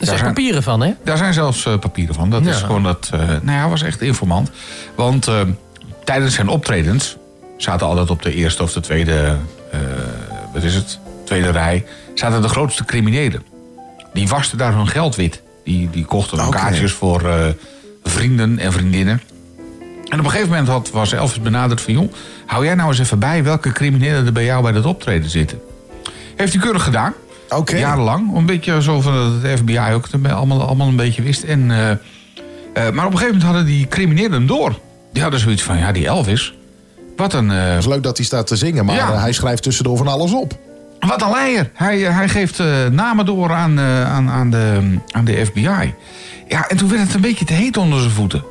Er 0.00 0.06
zijn 0.06 0.18
zijn- 0.18 0.34
papieren 0.34 0.62
van, 0.62 0.80
hè? 0.80 0.92
Daar 1.04 1.16
zijn 1.16 1.32
zelfs 1.34 1.66
eh, 1.66 1.78
papieren 1.78 2.14
van. 2.14 2.30
Dat 2.30 2.44
Ja. 2.44 2.50
is 2.50 2.56
gewoon 2.62 2.82
dat. 2.82 3.10
eh, 3.12 3.20
nou 3.20 3.58
ja, 3.58 3.68
was 3.68 3.82
echt 3.82 4.00
informant. 4.02 4.50
Want 4.94 5.28
eh, 5.28 5.40
tijdens 6.04 6.34
zijn 6.34 6.48
optredens 6.48 7.16
zaten 7.56 7.86
altijd 7.86 8.10
op 8.10 8.22
de 8.22 8.34
eerste 8.34 8.62
of 8.62 8.72
de 8.72 8.80
tweede. 8.80 9.36
wat 10.52 10.62
is 10.62 10.74
het? 10.74 10.98
Tweede 11.24 11.50
rij. 11.50 11.84
zaten 12.14 12.42
de 12.42 12.48
grootste 12.48 12.84
criminelen. 12.84 13.42
Die 14.12 14.28
wasten 14.28 14.58
daar 14.58 14.74
hun 14.74 14.88
geld 14.88 15.16
wit. 15.16 15.42
Die, 15.64 15.90
die 15.90 16.04
kochten 16.04 16.36
dan 16.36 16.46
Oké. 16.46 16.56
kaartjes 16.56 16.92
voor 16.92 17.54
vrienden 18.02 18.58
en 18.58 18.72
vriendinnen. 18.72 19.20
En 20.08 20.18
op 20.18 20.24
een 20.24 20.30
gegeven 20.30 20.48
moment 20.48 20.68
had, 20.68 20.90
was 20.90 21.12
Elvis 21.12 21.40
benaderd 21.40 21.80
van... 21.80 21.92
joh, 21.92 22.12
hou 22.46 22.64
jij 22.64 22.74
nou 22.74 22.88
eens 22.88 22.98
even 22.98 23.18
bij 23.18 23.44
welke 23.44 23.72
criminelen 23.72 24.26
er 24.26 24.32
bij 24.32 24.44
jou 24.44 24.62
bij 24.62 24.72
dat 24.72 24.84
optreden 24.86 25.30
zitten. 25.30 25.60
Heeft 26.36 26.52
hij 26.52 26.62
keurig 26.62 26.82
gedaan. 26.82 27.12
Oké. 27.56 27.76
Jarenlang. 27.76 28.36
Een 28.36 28.46
beetje 28.46 28.82
zo 28.82 29.00
van 29.00 29.14
dat 29.14 29.50
het 29.50 29.58
FBI 29.58 29.78
ook 29.92 30.06
allemaal, 30.30 30.66
allemaal 30.66 30.88
een 30.88 30.96
beetje 30.96 31.22
wist. 31.22 31.42
En, 31.42 31.70
eh, 31.70 31.90
eh, 31.90 31.96
maar 32.74 32.86
op 33.06 33.12
een 33.12 33.18
gegeven 33.18 33.26
moment 33.26 33.42
hadden 33.42 33.64
die 33.64 33.88
criminelen 33.88 34.32
hem 34.32 34.46
door. 34.46 34.78
Die 35.12 35.22
hadden 35.22 35.40
zoiets 35.40 35.62
van, 35.62 35.78
ja, 35.78 35.92
die 35.92 36.06
Elvis. 36.06 36.54
Wat 37.16 37.32
een, 37.32 37.50
eh, 37.50 37.68
Het 37.68 37.78
is 37.78 37.86
leuk 37.86 38.02
dat 38.02 38.16
hij 38.16 38.26
staat 38.26 38.46
te 38.46 38.56
zingen, 38.56 38.84
maar 38.84 38.94
Ja. 38.94 39.18
hij 39.20 39.32
schrijft 39.32 39.62
tussendoor 39.62 39.96
van 39.96 40.08
alles 40.08 40.32
op. 40.32 40.58
wat 41.00 41.22
een 41.22 41.30
leier. 41.30 41.70
Hij, 41.74 41.98
hij 41.98 42.28
geeft 42.28 42.62
namen 42.90 43.26
door 43.26 43.52
aan, 43.52 43.80
aan, 43.80 44.30
aan, 44.30 44.50
de, 44.50 44.94
aan 45.10 45.24
de 45.24 45.44
FBI. 45.46 45.94
Ja, 46.48 46.68
en 46.68 46.76
toen 46.76 46.88
werd 46.88 47.02
het 47.02 47.14
een 47.14 47.20
beetje 47.20 47.44
te 47.44 47.52
heet 47.52 47.76
onder 47.76 48.00
zijn 48.00 48.10
voeten. 48.12 48.42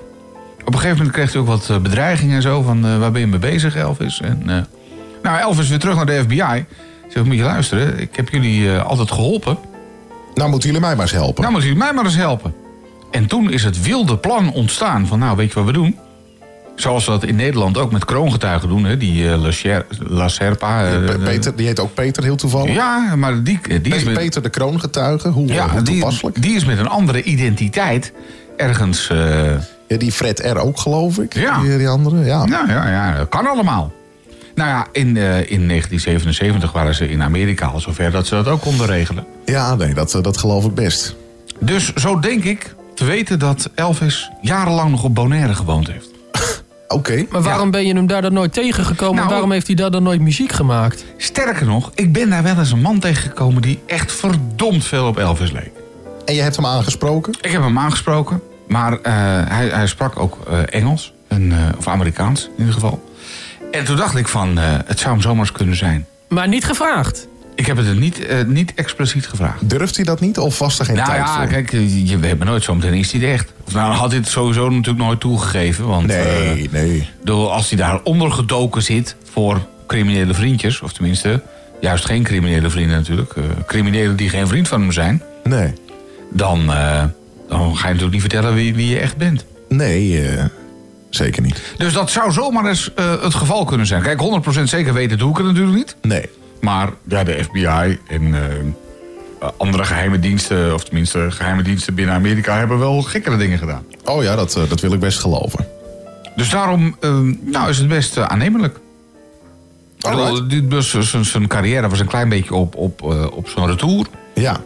Op 0.59 0.73
een 0.73 0.73
gegeven 0.73 0.97
moment 0.97 1.15
kreeg 1.15 1.31
hij 1.31 1.41
ook 1.41 1.47
wat 1.47 1.83
bedreigingen 1.83 2.35
en 2.35 2.41
zo. 2.41 2.61
Van, 2.61 2.99
waar 2.99 3.11
ben 3.11 3.21
je 3.21 3.27
mee 3.27 3.39
bezig, 3.39 3.75
Elvis? 3.75 4.21
En, 4.21 4.67
nou, 5.23 5.39
Elvis 5.39 5.69
weer 5.69 5.79
terug 5.79 5.95
naar 5.95 6.05
de 6.05 6.21
FBI. 6.27 6.65
Zeg, 7.09 7.23
moet 7.23 7.35
je 7.35 7.43
luisteren, 7.43 7.99
ik 7.99 8.15
heb 8.15 8.29
jullie 8.29 8.71
eh, 8.75 8.85
altijd 8.85 9.11
geholpen. 9.11 9.57
Nou 10.33 10.49
moeten 10.49 10.69
jullie 10.69 10.85
mij 10.85 10.95
maar 10.95 11.05
eens 11.05 11.11
helpen. 11.15 11.41
Nou, 11.41 11.53
moet 11.53 11.63
jullie 11.63 11.77
mij 11.77 11.93
maar 11.93 12.05
eens 12.05 12.15
helpen. 12.15 12.53
En 13.11 13.25
toen 13.27 13.51
is 13.51 13.63
het 13.63 13.81
wilde 13.81 14.17
plan 14.17 14.53
ontstaan 14.53 15.07
van, 15.07 15.19
nou, 15.19 15.35
weet 15.37 15.47
je 15.49 15.53
wat 15.55 15.65
we 15.65 15.71
doen? 15.71 15.97
Zoals 16.75 17.05
we 17.05 17.11
dat 17.11 17.23
in 17.23 17.35
Nederland 17.35 17.77
ook 17.77 17.91
met 17.91 18.05
kroongetuigen 18.05 18.69
doen, 18.69 18.83
hè? 18.85 18.97
Die 18.97 19.31
eh, 19.31 19.41
La, 19.41 19.51
Sher- 19.51 19.85
La 19.99 20.27
Serpa. 20.27 20.85
eh, 20.85 21.05
Pe- 21.05 21.17
Peter, 21.17 21.55
die 21.55 21.65
heet 21.67 21.79
ook 21.79 21.93
Peter, 21.93 22.23
heel 22.23 22.35
toevallig. 22.35 22.73
Ja, 22.73 23.15
maar 23.15 23.43
die, 23.43 23.59
die 23.81 23.95
is 23.95 24.03
met, 24.03 24.13
Peter 24.13 24.41
de 24.41 24.49
kroongetuige, 24.49 25.27
hoe, 25.29 25.47
ja, 25.47 25.69
hoe 25.69 25.81
die, 25.81 25.93
toepasselijk. 25.99 26.41
die 26.41 26.55
is 26.55 26.65
met 26.65 26.77
een 26.79 26.87
andere 26.89 27.23
identiteit 27.23 28.13
ergens... 28.57 29.07
Ja, 29.87 29.97
die 29.97 30.11
Fred 30.11 30.39
R. 30.39 30.57
ook, 30.57 30.79
geloof 30.79 31.17
ik. 31.17 31.33
Ja. 31.33 31.61
Die, 31.61 31.77
die 31.77 31.87
andere, 31.87 32.25
ja. 32.25 32.45
ja, 32.47 32.65
ja, 32.89 33.17
dat 33.17 33.29
kan 33.29 33.47
allemaal. 33.47 33.91
Nou 34.59 34.71
ja, 34.71 34.87
in, 34.91 35.17
eh, 35.17 35.51
in 35.51 35.65
1977 35.65 36.71
waren 36.71 36.95
ze 36.95 37.09
in 37.09 37.23
Amerika 37.23 37.65
al 37.65 37.79
zover 37.79 38.11
dat 38.11 38.27
ze 38.27 38.35
dat 38.35 38.47
ook 38.47 38.61
konden 38.61 38.85
regelen. 38.85 39.25
Ja, 39.45 39.75
nee, 39.75 39.93
dat, 39.93 40.13
eh, 40.13 40.21
dat 40.21 40.37
geloof 40.37 40.65
ik 40.65 40.73
best. 40.73 41.15
Dus 41.59 41.93
zo 41.93 42.19
denk 42.19 42.43
ik 42.43 42.75
te 42.95 43.05
weten 43.05 43.39
dat 43.39 43.69
Elvis 43.75 44.29
jarenlang 44.41 44.91
nog 44.91 45.03
op 45.03 45.15
Bonaire 45.15 45.53
gewoond 45.53 45.87
heeft. 45.87 46.09
Oké. 46.87 47.25
Maar 47.29 47.41
waarom 47.41 47.71
ben 47.71 47.87
je 47.87 47.93
hem 47.93 48.07
daar 48.07 48.21
dan 48.21 48.33
nooit 48.33 48.53
tegengekomen? 48.53 49.15
Nou- 49.15 49.27
en 49.27 49.31
waarom 49.31 49.51
heeft 49.51 49.67
hij 49.67 49.75
daar 49.75 49.91
dan 49.91 50.03
nooit 50.03 50.21
muziek 50.21 50.51
gemaakt? 50.51 51.05
Sterker 51.17 51.65
nog, 51.65 51.91
ik 51.95 52.13
ben 52.13 52.29
daar 52.29 52.43
wel 52.43 52.57
eens 52.57 52.71
een 52.71 52.81
man 52.81 52.99
tegengekomen 52.99 53.61
die 53.61 53.79
echt 53.85 54.11
verdomd 54.11 54.85
veel 54.85 55.07
op 55.07 55.17
Elvis 55.17 55.51
leek. 55.51 55.71
En 56.25 56.35
je 56.35 56.41
hebt 56.41 56.55
hem 56.55 56.65
aangesproken? 56.65 57.33
Ik 57.41 57.51
heb 57.51 57.61
hem 57.61 57.79
aangesproken, 57.79 58.41
maar 58.67 58.93
eh, 58.93 59.13
hij, 59.47 59.67
hij 59.67 59.87
sprak 59.87 60.19
ook 60.19 60.37
eh, 60.49 60.59
Engels, 60.69 61.13
en, 61.27 61.51
eh, 61.51 61.57
of 61.77 61.87
Amerikaans 61.87 62.43
in 62.43 62.51
ieder 62.57 62.73
geval. 62.73 63.08
En 63.71 63.83
toen 63.85 63.95
dacht 63.97 64.15
ik 64.15 64.27
van, 64.27 64.59
eh, 64.59 64.63
het 64.85 64.99
zou 64.99 65.11
hem 65.13 65.21
zomaar 65.21 65.39
eens 65.39 65.51
kunnen 65.51 65.75
zijn. 65.75 66.05
Maar 66.27 66.47
niet 66.47 66.65
gevraagd. 66.65 67.27
Ik 67.55 67.65
heb 67.65 67.77
het 67.77 67.87
er 67.87 67.95
niet, 67.95 68.25
eh, 68.25 68.45
niet 68.45 68.73
expliciet 68.75 69.27
gevraagd. 69.27 69.69
Durft 69.69 69.95
hij 69.95 70.05
dat 70.05 70.19
niet 70.19 70.37
of 70.37 70.59
was 70.59 70.79
er 70.79 70.85
geen 70.85 70.95
nou 70.95 71.07
tijd 71.07 71.19
ja, 71.19 71.35
voor? 71.35 71.47
kijk, 71.47 71.71
je 72.03 72.17
weet 72.19 72.37
maar 72.37 72.47
nooit, 72.47 72.63
zometeen 72.63 72.93
is 72.93 73.11
hij 73.11 73.21
er 73.21 73.33
echt. 73.33 73.53
Of 73.67 73.73
nou, 73.73 73.93
had 73.93 74.09
hij 74.11 74.19
het 74.19 74.29
sowieso 74.29 74.69
natuurlijk 74.69 75.05
nooit 75.05 75.19
toegegeven. 75.19 75.87
Want 75.87 76.09
eh, 76.09 76.23
Nee, 76.23 76.69
nee. 76.71 77.09
door, 77.23 77.49
als 77.49 77.69
hij 77.69 77.77
daar 77.77 77.99
ondergedoken 78.03 78.81
zit 78.83 79.15
voor 79.31 79.67
criminele 79.87 80.33
vriendjes, 80.33 80.81
of 80.81 80.93
tenminste, 80.93 81.41
juist 81.81 82.05
geen 82.05 82.23
criminele 82.23 82.69
vrienden 82.69 82.97
natuurlijk, 82.97 83.31
eh, 83.31 83.43
criminelen 83.67 84.15
die 84.15 84.29
geen 84.29 84.47
vriend 84.47 84.67
van 84.67 84.81
hem 84.81 84.91
zijn, 84.91 85.21
Nee. 85.43 85.73
dan, 86.31 86.71
eh, 86.73 87.03
dan 87.49 87.59
ga 87.77 87.87
je 87.87 87.93
natuurlijk 87.93 88.11
niet 88.11 88.21
vertellen 88.21 88.53
wie, 88.53 88.75
wie 88.75 88.89
je 88.89 88.99
echt 88.99 89.17
bent. 89.17 89.45
Nee, 89.69 90.27
eh, 90.27 90.43
zeker 91.09 91.41
niet. 91.41 91.61
Dus 91.77 91.93
dat 91.93 92.11
zou 92.11 92.31
zomaar 92.31 92.65
eens 92.65 92.93
eh, 92.93 93.21
het 93.21 93.33
geval 93.33 93.65
kunnen 93.65 93.87
zijn. 93.87 94.01
Kijk, 94.01 94.21
100% 94.59 94.63
zeker 94.63 94.93
weten 94.93 95.17
doe 95.17 95.29
ik 95.29 95.37
het 95.37 95.45
natuurlijk 95.45 95.75
niet. 95.75 95.95
Nee. 96.01 96.29
Maar 96.61 96.89
ja, 97.07 97.23
de 97.23 97.43
FBI 97.43 97.99
en 98.07 98.33
eh, 98.33 99.47
andere 99.57 99.83
geheime 99.83 100.19
diensten, 100.19 100.73
of 100.73 100.83
tenminste 100.83 101.25
geheime 101.29 101.61
diensten 101.61 101.93
binnen 101.93 102.15
Amerika, 102.15 102.57
hebben 102.57 102.79
wel 102.79 103.01
gekkere 103.01 103.37
dingen 103.37 103.57
gedaan. 103.57 103.83
Oh 104.05 104.23
ja, 104.23 104.35
dat, 104.35 104.55
eh, 104.55 104.63
dat 104.69 104.79
wil 104.79 104.93
ik 104.93 104.99
best 104.99 105.19
geloven. 105.19 105.67
Dus 106.35 106.49
daarom 106.49 106.95
eh, 106.99 107.19
nou, 107.41 107.69
is 107.69 107.77
het 107.77 107.87
best 107.87 108.17
aannemelijk. 108.17 108.79
Dit 110.47 110.73
was 110.73 110.89
zijn- 111.21 111.47
carrière 111.47 111.89
was 111.89 111.99
een 111.99 112.07
klein 112.07 112.29
beetje 112.29 112.55
op, 112.55 112.75
op, 112.75 113.01
op 113.33 113.49
zo'n 113.49 113.67
retour. 113.67 114.05
Ja. 114.33 114.57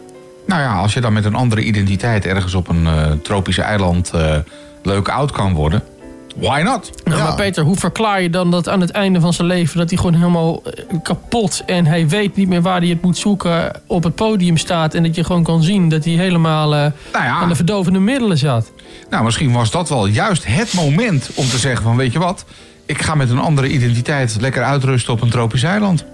Nou 0.46 0.60
ja, 0.60 0.74
als 0.74 0.94
je 0.94 1.00
dan 1.00 1.12
met 1.12 1.24
een 1.24 1.34
andere 1.34 1.60
identiteit 1.62 2.26
ergens 2.26 2.54
op 2.54 2.68
een 2.68 2.86
tropische 3.22 3.62
eiland 3.62 4.12
leuk 4.82 5.08
oud 5.08 5.30
kan 5.32 5.52
worden, 5.52 5.82
why 6.34 6.60
not? 6.64 6.90
Nou, 7.04 7.18
Ja. 7.18 7.24
Maar 7.24 7.34
Peter, 7.34 7.64
hoe 7.64 7.76
verklaar 7.76 8.22
je 8.22 8.30
dan 8.30 8.50
dat 8.50 8.68
aan 8.68 8.80
het 8.80 8.90
einde 8.90 9.20
van 9.20 9.32
zijn 9.32 9.46
leven... 9.48 9.78
dat 9.78 9.88
hij 9.90 9.98
gewoon 9.98 10.14
helemaal 10.14 10.62
eh, 10.62 10.84
kapot 11.02 11.62
en 11.66 11.86
hij 11.86 12.08
weet 12.08 12.36
niet 12.36 12.48
meer 12.48 12.62
waar 12.62 12.80
hij 12.80 12.88
het 12.88 13.02
moet 13.02 13.16
zoeken... 13.18 13.80
op 13.86 14.02
het 14.04 14.14
podium 14.14 14.56
staat 14.56 14.94
en 14.94 15.02
dat 15.02 15.14
je 15.14 15.24
gewoon 15.24 15.42
kan 15.42 15.62
zien 15.62 15.88
dat 15.88 16.04
hij 16.04 16.12
helemaal 16.14 16.68
Nou 16.68 16.92
ja. 17.12 17.28
aan 17.28 17.48
de 17.48 17.54
verdovende 17.54 17.98
middelen 17.98 18.38
zat. 18.38 18.72
Nou, 19.10 19.24
misschien 19.24 19.52
was 19.52 19.70
dat 19.70 19.88
wel 19.88 20.06
juist 20.06 20.44
het 20.46 20.72
moment 20.74 21.30
om 21.34 21.48
te 21.48 21.58
zeggen 21.58 21.82
van... 21.82 21.96
weet 21.96 22.12
je 22.12 22.18
wat, 22.18 22.44
ik 22.86 23.02
ga 23.02 23.14
met 23.14 23.30
een 23.30 23.38
andere 23.38 23.68
identiteit 23.68 24.36
lekker 24.40 24.62
uitrusten 24.62 25.12
op 25.12 25.20
een 25.20 25.30
tropisch 25.30 25.62
eiland. 25.62 26.04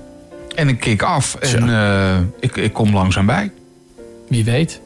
En 0.55 0.69
ik 0.69 0.81
kik 0.81 1.03
af 1.03 1.35
en 1.35 1.69
eh, 1.69 2.17
ik, 2.41 2.57
ik 2.57 2.73
kom 2.73 2.95
langzaam 2.95 3.27
bij. 3.27 3.51
Wie 4.29 4.45
weet. 4.45 4.81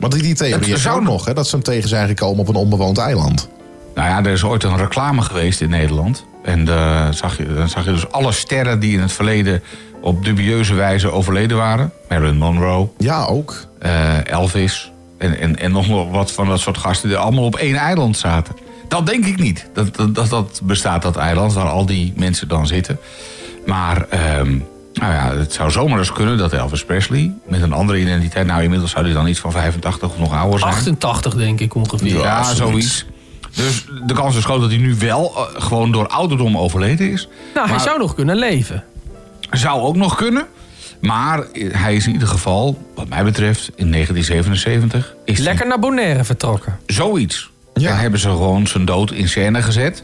Want 0.00 0.12
die, 0.12 0.22
die 0.22 0.34
theorie 0.34 0.72
is 0.74 0.82
zou 0.82 0.96
ook 0.96 1.02
nog- 1.02 1.12
nog, 1.12 1.24
hè, 1.24 1.34
dat 1.34 1.46
ze 1.48 1.54
hem 1.54 1.64
tegen 1.64 1.88
zijn 1.88 2.08
gekomen 2.08 2.40
op 2.40 2.48
een 2.48 2.54
onbewoond 2.54 2.98
eiland. 2.98 3.48
Nou 3.96 4.08
ja, 4.08 4.18
er 4.18 4.32
is 4.32 4.44
ooit 4.44 4.62
een 4.64 4.76
reclame 4.76 5.22
geweest 5.22 5.60
in 5.60 5.70
Nederland. 5.70 6.24
En 6.44 6.68
eh, 6.68 7.08
zag 7.10 7.36
je, 7.36 7.54
dan 7.54 7.68
zag 7.68 7.84
je 7.84 7.90
dus 7.92 8.10
alle 8.10 8.32
sterren 8.32 8.80
die 8.80 8.92
in 8.92 9.00
het 9.00 9.12
verleden 9.12 9.62
op 10.00 10.24
dubieuze 10.24 10.74
wijze 10.74 11.10
overleden 11.10 11.56
waren. 11.56 11.92
Marilyn 12.08 12.36
Monroe, 12.36 12.88
Ja, 12.98 13.24
ook. 13.24 13.54
eh, 13.78 14.26
Elvis 14.30 14.90
en, 15.18 15.38
en, 15.40 15.58
en 15.58 15.72
nog 15.72 16.10
wat 16.10 16.32
van 16.32 16.48
dat 16.48 16.60
soort 16.60 16.78
gasten 16.78 17.08
die 17.08 17.18
allemaal 17.18 17.44
op 17.44 17.56
één 17.56 17.74
eiland 17.74 18.16
zaten. 18.16 18.54
Dat 18.88 19.06
denk 19.06 19.26
ik 19.26 19.38
niet. 19.38 19.68
Dat 19.74 19.96
dat, 19.96 20.14
dat, 20.14 20.28
dat 20.30 20.60
bestaat, 20.62 21.02
dat 21.02 21.16
eiland, 21.16 21.52
waar 21.52 21.68
al 21.68 21.86
die 21.86 22.12
mensen 22.16 22.48
dan 22.48 22.66
zitten. 22.66 22.98
Maar 23.66 24.06
ehm, 24.08 24.50
nou 24.94 25.12
ja, 25.12 25.36
het 25.36 25.52
zou 25.52 25.70
zomaar 25.70 25.98
eens 25.98 26.12
kunnen 26.12 26.38
dat 26.38 26.52
Elvis 26.52 26.84
Presley 26.84 27.32
met 27.46 27.62
een 27.62 27.72
andere 27.72 28.00
identiteit... 28.00 28.46
nou, 28.46 28.62
inmiddels 28.62 28.90
zou 28.90 29.04
hij 29.04 29.14
dan 29.14 29.26
iets 29.26 29.40
van 29.40 29.52
85 29.52 30.08
of 30.10 30.18
nog 30.18 30.32
ouder 30.32 30.58
zijn. 30.58 30.72
88 30.72 31.34
denk 31.34 31.60
ik 31.60 31.74
ongeveer. 31.74 32.18
Ja, 32.18 32.54
zoiets. 32.54 33.06
Dus 33.56 33.84
de 34.06 34.14
kans 34.14 34.36
is 34.36 34.44
groot 34.44 34.60
dat 34.60 34.70
hij 34.70 34.78
nu 34.78 34.94
wel 34.94 35.32
eh, 35.36 35.62
gewoon 35.62 35.92
door 35.92 36.06
ouderdom 36.06 36.58
overleden 36.58 37.10
is. 37.10 37.28
Nou, 37.54 37.68
hij 37.68 37.78
zou 37.78 37.98
nog 37.98 38.14
kunnen 38.14 38.36
leven. 38.36 38.84
Zou 39.50 39.80
ook 39.80 39.96
nog 39.96 40.14
kunnen. 40.16 40.46
Maar 41.00 41.38
eh, 41.52 41.74
hij 41.74 41.94
is 41.94 42.06
in 42.06 42.12
ieder 42.12 42.28
geval, 42.28 42.78
wat 42.94 43.08
mij 43.08 43.24
betreft, 43.24 43.70
in 43.74 43.92
1977... 43.92 45.14
Is 45.24 45.36
hij 45.36 45.44
Lekker 45.46 45.66
naar 45.66 45.78
Bonaire 45.78 46.24
vertrokken. 46.24 46.78
zoiets. 46.86 47.50
Ja. 47.74 47.88
Dan 47.88 47.98
hebben 47.98 48.20
ze 48.20 48.28
gewoon 48.28 48.66
zijn 48.66 48.84
dood 48.84 49.10
in 49.10 49.28
scène 49.28 49.62
gezet. 49.62 50.02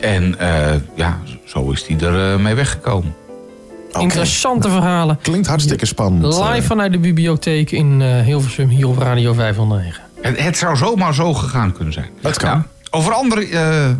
En 0.00 0.38
eh, 0.38 0.74
ja, 0.94 1.18
zo 1.44 1.70
is 1.70 1.86
hij 1.86 1.98
er 2.08 2.40
mee 2.40 2.54
weggekomen. 2.54 3.14
Interessante 3.98 4.70
verhalen. 4.70 5.18
Klinkt 5.22 5.46
hartstikke 5.46 5.86
spannend. 5.86 6.34
Live 6.34 6.62
vanuit 6.66 6.92
de 6.92 6.98
bibliotheek 6.98 7.70
in 7.70 8.00
Hilversum, 8.02 8.68
hier 8.68 8.88
op 8.88 8.98
Radio 8.98 9.32
509. 9.32 10.02
Het, 10.22 10.42
het 10.42 10.56
zou 10.56 10.76
zomaar 10.76 11.14
zo 11.14 11.34
gegaan 11.34 11.72
kunnen 11.72 11.92
zijn. 11.92 12.08
Het 12.20 12.36
kan. 12.36 12.48
Nou, 12.50 12.62
over 12.90 13.12
andere 13.12 13.46
eh, 13.46 13.90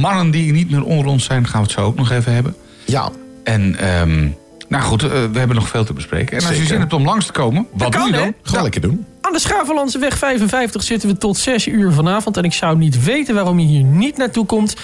mannen 0.00 0.30
die 0.30 0.52
niet 0.52 0.70
meer 0.70 0.84
onder 0.84 1.06
ons 1.06 1.24
zijn... 1.24 1.46
gaan 1.46 1.60
we 1.60 1.66
het 1.66 1.76
zo 1.76 1.80
ook 1.84 1.96
nog 1.96 2.10
even 2.10 2.32
hebben. 2.34 2.56
Ja, 2.84 3.10
En 3.44 3.76
ehm, 3.76 4.28
nou 4.68 4.82
goed, 4.82 5.02
eh, 5.02 5.08
we 5.10 5.38
hebben 5.38 5.56
nog 5.56 5.68
veel 5.68 5.84
te 5.84 5.92
bespreken. 5.92 6.38
En 6.38 6.46
als 6.46 6.56
je 6.56 6.64
zin 6.64 6.78
hebt 6.80 6.92
om 6.92 7.04
langs 7.04 7.26
te 7.26 7.32
komen, 7.32 7.66
wat 7.72 7.88
kan, 7.88 8.00
doe 8.02 8.10
je 8.10 8.16
hè? 8.16 8.20
dan? 8.22 8.34
ga 8.42 8.62
lekker 8.62 8.80
doen. 8.80 9.06
Aan 9.20 9.32
de 9.32 9.38
Schavelandseweg 9.38 10.18
55 10.18 10.82
zitten 10.82 11.08
we 11.08 11.18
tot 11.18 11.36
6 11.36 11.66
uur 11.66 11.92
vanavond. 11.92 12.36
En 12.36 12.44
ik 12.44 12.52
zou 12.52 12.76
niet 12.78 13.04
weten 13.04 13.34
waarom 13.34 13.58
je 13.58 13.66
hier 13.66 13.82
niet 13.84 14.16
naartoe 14.16 14.46
komt. 14.46 14.76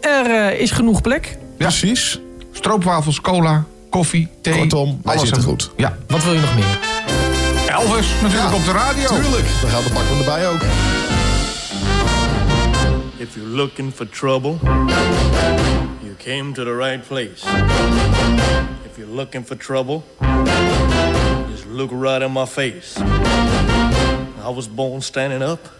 Er 0.00 0.26
eh, 0.26 0.60
is 0.60 0.70
genoeg 0.70 1.00
plek. 1.00 1.38
Precies. 1.58 2.20
Stroopwafels, 2.52 3.20
cola, 3.20 3.64
koffie, 3.90 4.28
thee. 4.42 4.58
Kortom, 4.58 5.00
wij 5.02 5.14
alles 5.14 5.28
zitten 5.28 5.42
en- 5.42 5.48
goed. 5.48 5.70
Ja, 5.76 5.96
Wat 6.08 6.24
wil 6.24 6.32
je 6.32 6.40
nog 6.40 6.54
meer? 6.54 6.89
Elvis 7.70 8.12
natuurlijk 8.22 8.50
Ja, 8.50 8.56
op 8.56 8.64
de 8.64 8.72
radio. 8.72 9.06
Tuurlijk. 9.06 9.46
Dan 9.60 9.70
gaan 9.70 9.82
we 9.82 9.90
pakken 9.90 10.18
we 10.18 10.24
erbij 10.24 10.48
ook. 10.48 10.62
If 13.16 13.34
you're 13.34 13.56
looking 13.56 13.94
for 13.94 14.08
trouble, 14.08 14.58
you 16.02 16.14
came 16.16 16.52
to 16.52 16.64
the 16.64 16.76
right 16.76 17.08
place. 17.08 17.46
If 18.84 18.96
you're 18.96 19.14
looking 19.14 19.46
for 19.46 19.56
trouble, 19.56 20.02
just 21.50 21.64
look 21.72 21.90
right 21.90 22.22
in 22.22 22.32
my 22.32 22.46
face. 22.46 23.00
I 24.48 24.54
was 24.54 24.74
born 24.74 25.02
standing 25.02 25.42
up 25.42 25.70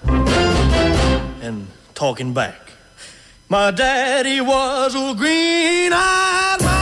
and 1.43 1.67
talking 1.93 2.33
back. 2.33 2.73
My 3.49 3.73
daddy 3.73 4.41
was 4.41 4.95
a 4.95 5.15
green-eyed 5.15 6.80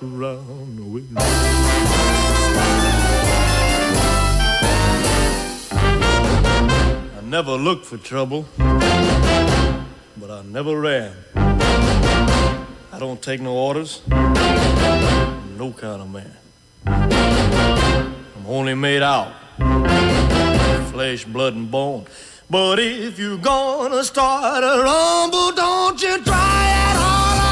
around 0.00 0.92
with 0.92 1.10
me. 1.10 1.20
I 7.18 7.20
never 7.24 7.52
looked 7.52 7.84
for 7.84 7.98
trouble, 7.98 8.46
but 8.56 10.30
I 10.30 10.42
never 10.44 10.80
ran. 10.80 11.12
I 11.34 12.98
don't 12.98 13.20
take 13.20 13.40
no 13.40 13.54
orders, 13.56 14.00
no 14.08 15.72
kind 15.76 16.00
of 16.00 16.10
man. 16.10 16.36
I'm 16.86 18.46
only 18.46 18.74
made 18.74 19.02
out 19.02 19.32
flesh, 20.92 21.24
blood, 21.24 21.54
and 21.54 21.70
bone. 21.70 22.06
But 22.48 22.78
if 22.78 23.18
you're 23.18 23.38
gonna 23.38 24.04
start 24.04 24.62
a 24.62 24.82
rumble, 24.82 25.52
don't 25.52 26.00
you 26.02 26.22
try 26.22 26.90
it 26.90 26.96
all 26.96 27.51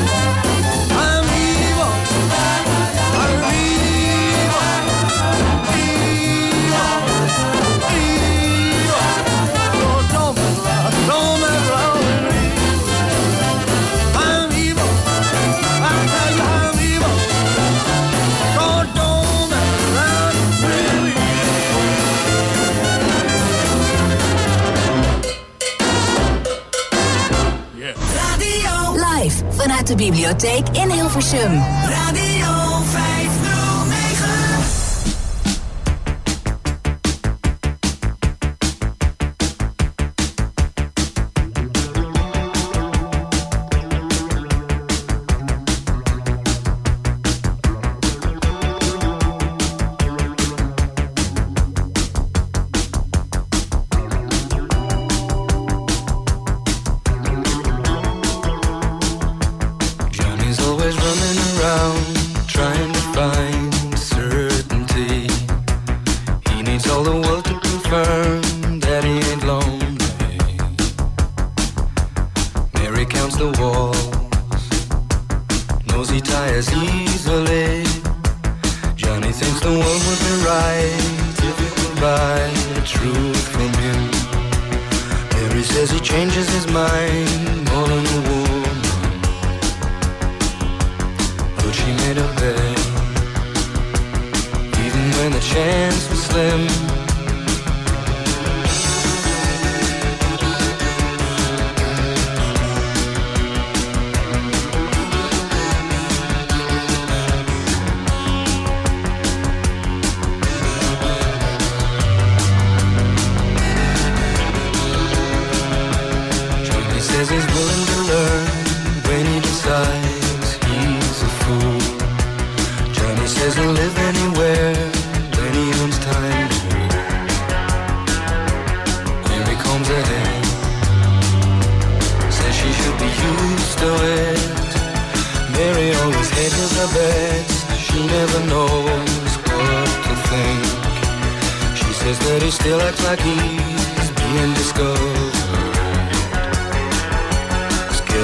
de 29.91 29.97
bibliotheek 29.97 30.67
in 30.71 30.89
Hilversum. 30.89 31.61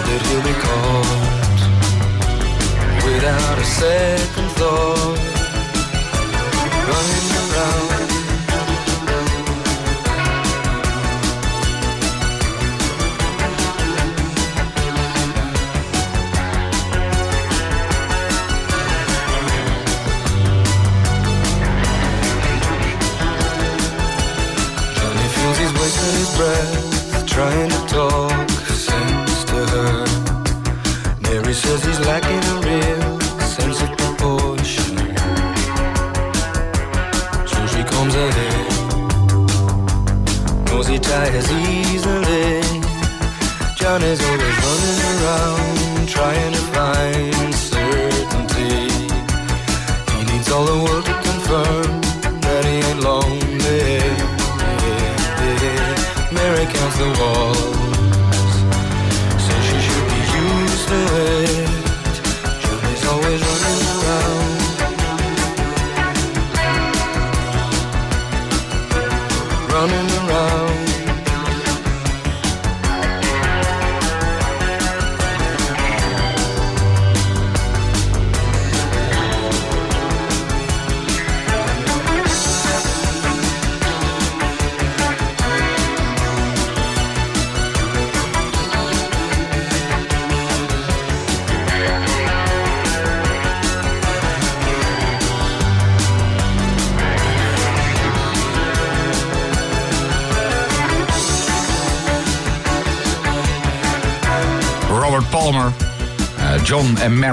That 0.07 0.21
he'll 0.27 0.41
be 0.41 0.55
caught 0.65 1.59
without 3.05 3.57
a 3.59 3.65
second 3.65 4.49
thought. 4.57 5.19
Running 6.87 7.36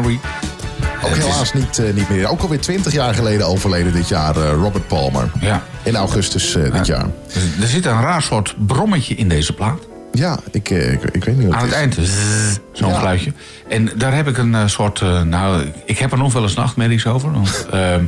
Mary. 0.00 0.20
Ook 1.04 1.14
helaas 1.16 1.52
niet, 1.52 1.78
eh, 1.78 1.92
niet 1.94 2.08
meer. 2.08 2.28
Ook 2.30 2.40
alweer 2.40 2.60
20 2.60 2.92
jaar 2.92 3.14
geleden 3.14 3.46
overleden 3.46 3.92
dit 3.92 4.08
jaar, 4.08 4.36
eh, 4.36 4.50
Robert 4.50 4.86
Palmer. 4.88 5.30
Ja. 5.40 5.62
In 5.82 5.96
augustus 5.96 6.54
eh, 6.56 6.72
dit 6.72 6.86
jaar. 6.86 7.06
Dus 7.32 7.42
Er 7.60 7.66
zit 7.68 7.86
een 7.86 8.00
raar 8.00 8.22
soort 8.22 8.54
brommetje 8.66 9.14
in 9.14 9.28
deze 9.28 9.52
plaat. 9.52 9.78
Ja, 10.12 10.38
ik, 10.50 10.70
ik, 10.70 11.02
ik 11.12 11.24
weet 11.24 11.36
niet 11.38 11.46
wat 11.46 11.54
Aan 11.54 11.62
het 11.62 11.70
is. 11.70 11.76
eind, 11.76 11.94
zo'n 12.72 12.88
Ja. 12.88 12.98
geluidje. 12.98 13.32
En 13.68 13.90
daar 13.96 14.14
heb 14.14 14.28
ik 14.28 14.38
een 14.38 14.70
soort... 14.70 15.00
nou, 15.24 15.64
ik 15.86 15.98
heb 15.98 16.12
er 16.12 16.18
nog 16.18 16.32
wel 16.32 16.42
eens 16.42 16.54
nachtmerries 16.54 17.06
over. 17.06 17.32
Want, 17.32 17.66
eh, 17.70 17.94
eh, 17.94 18.00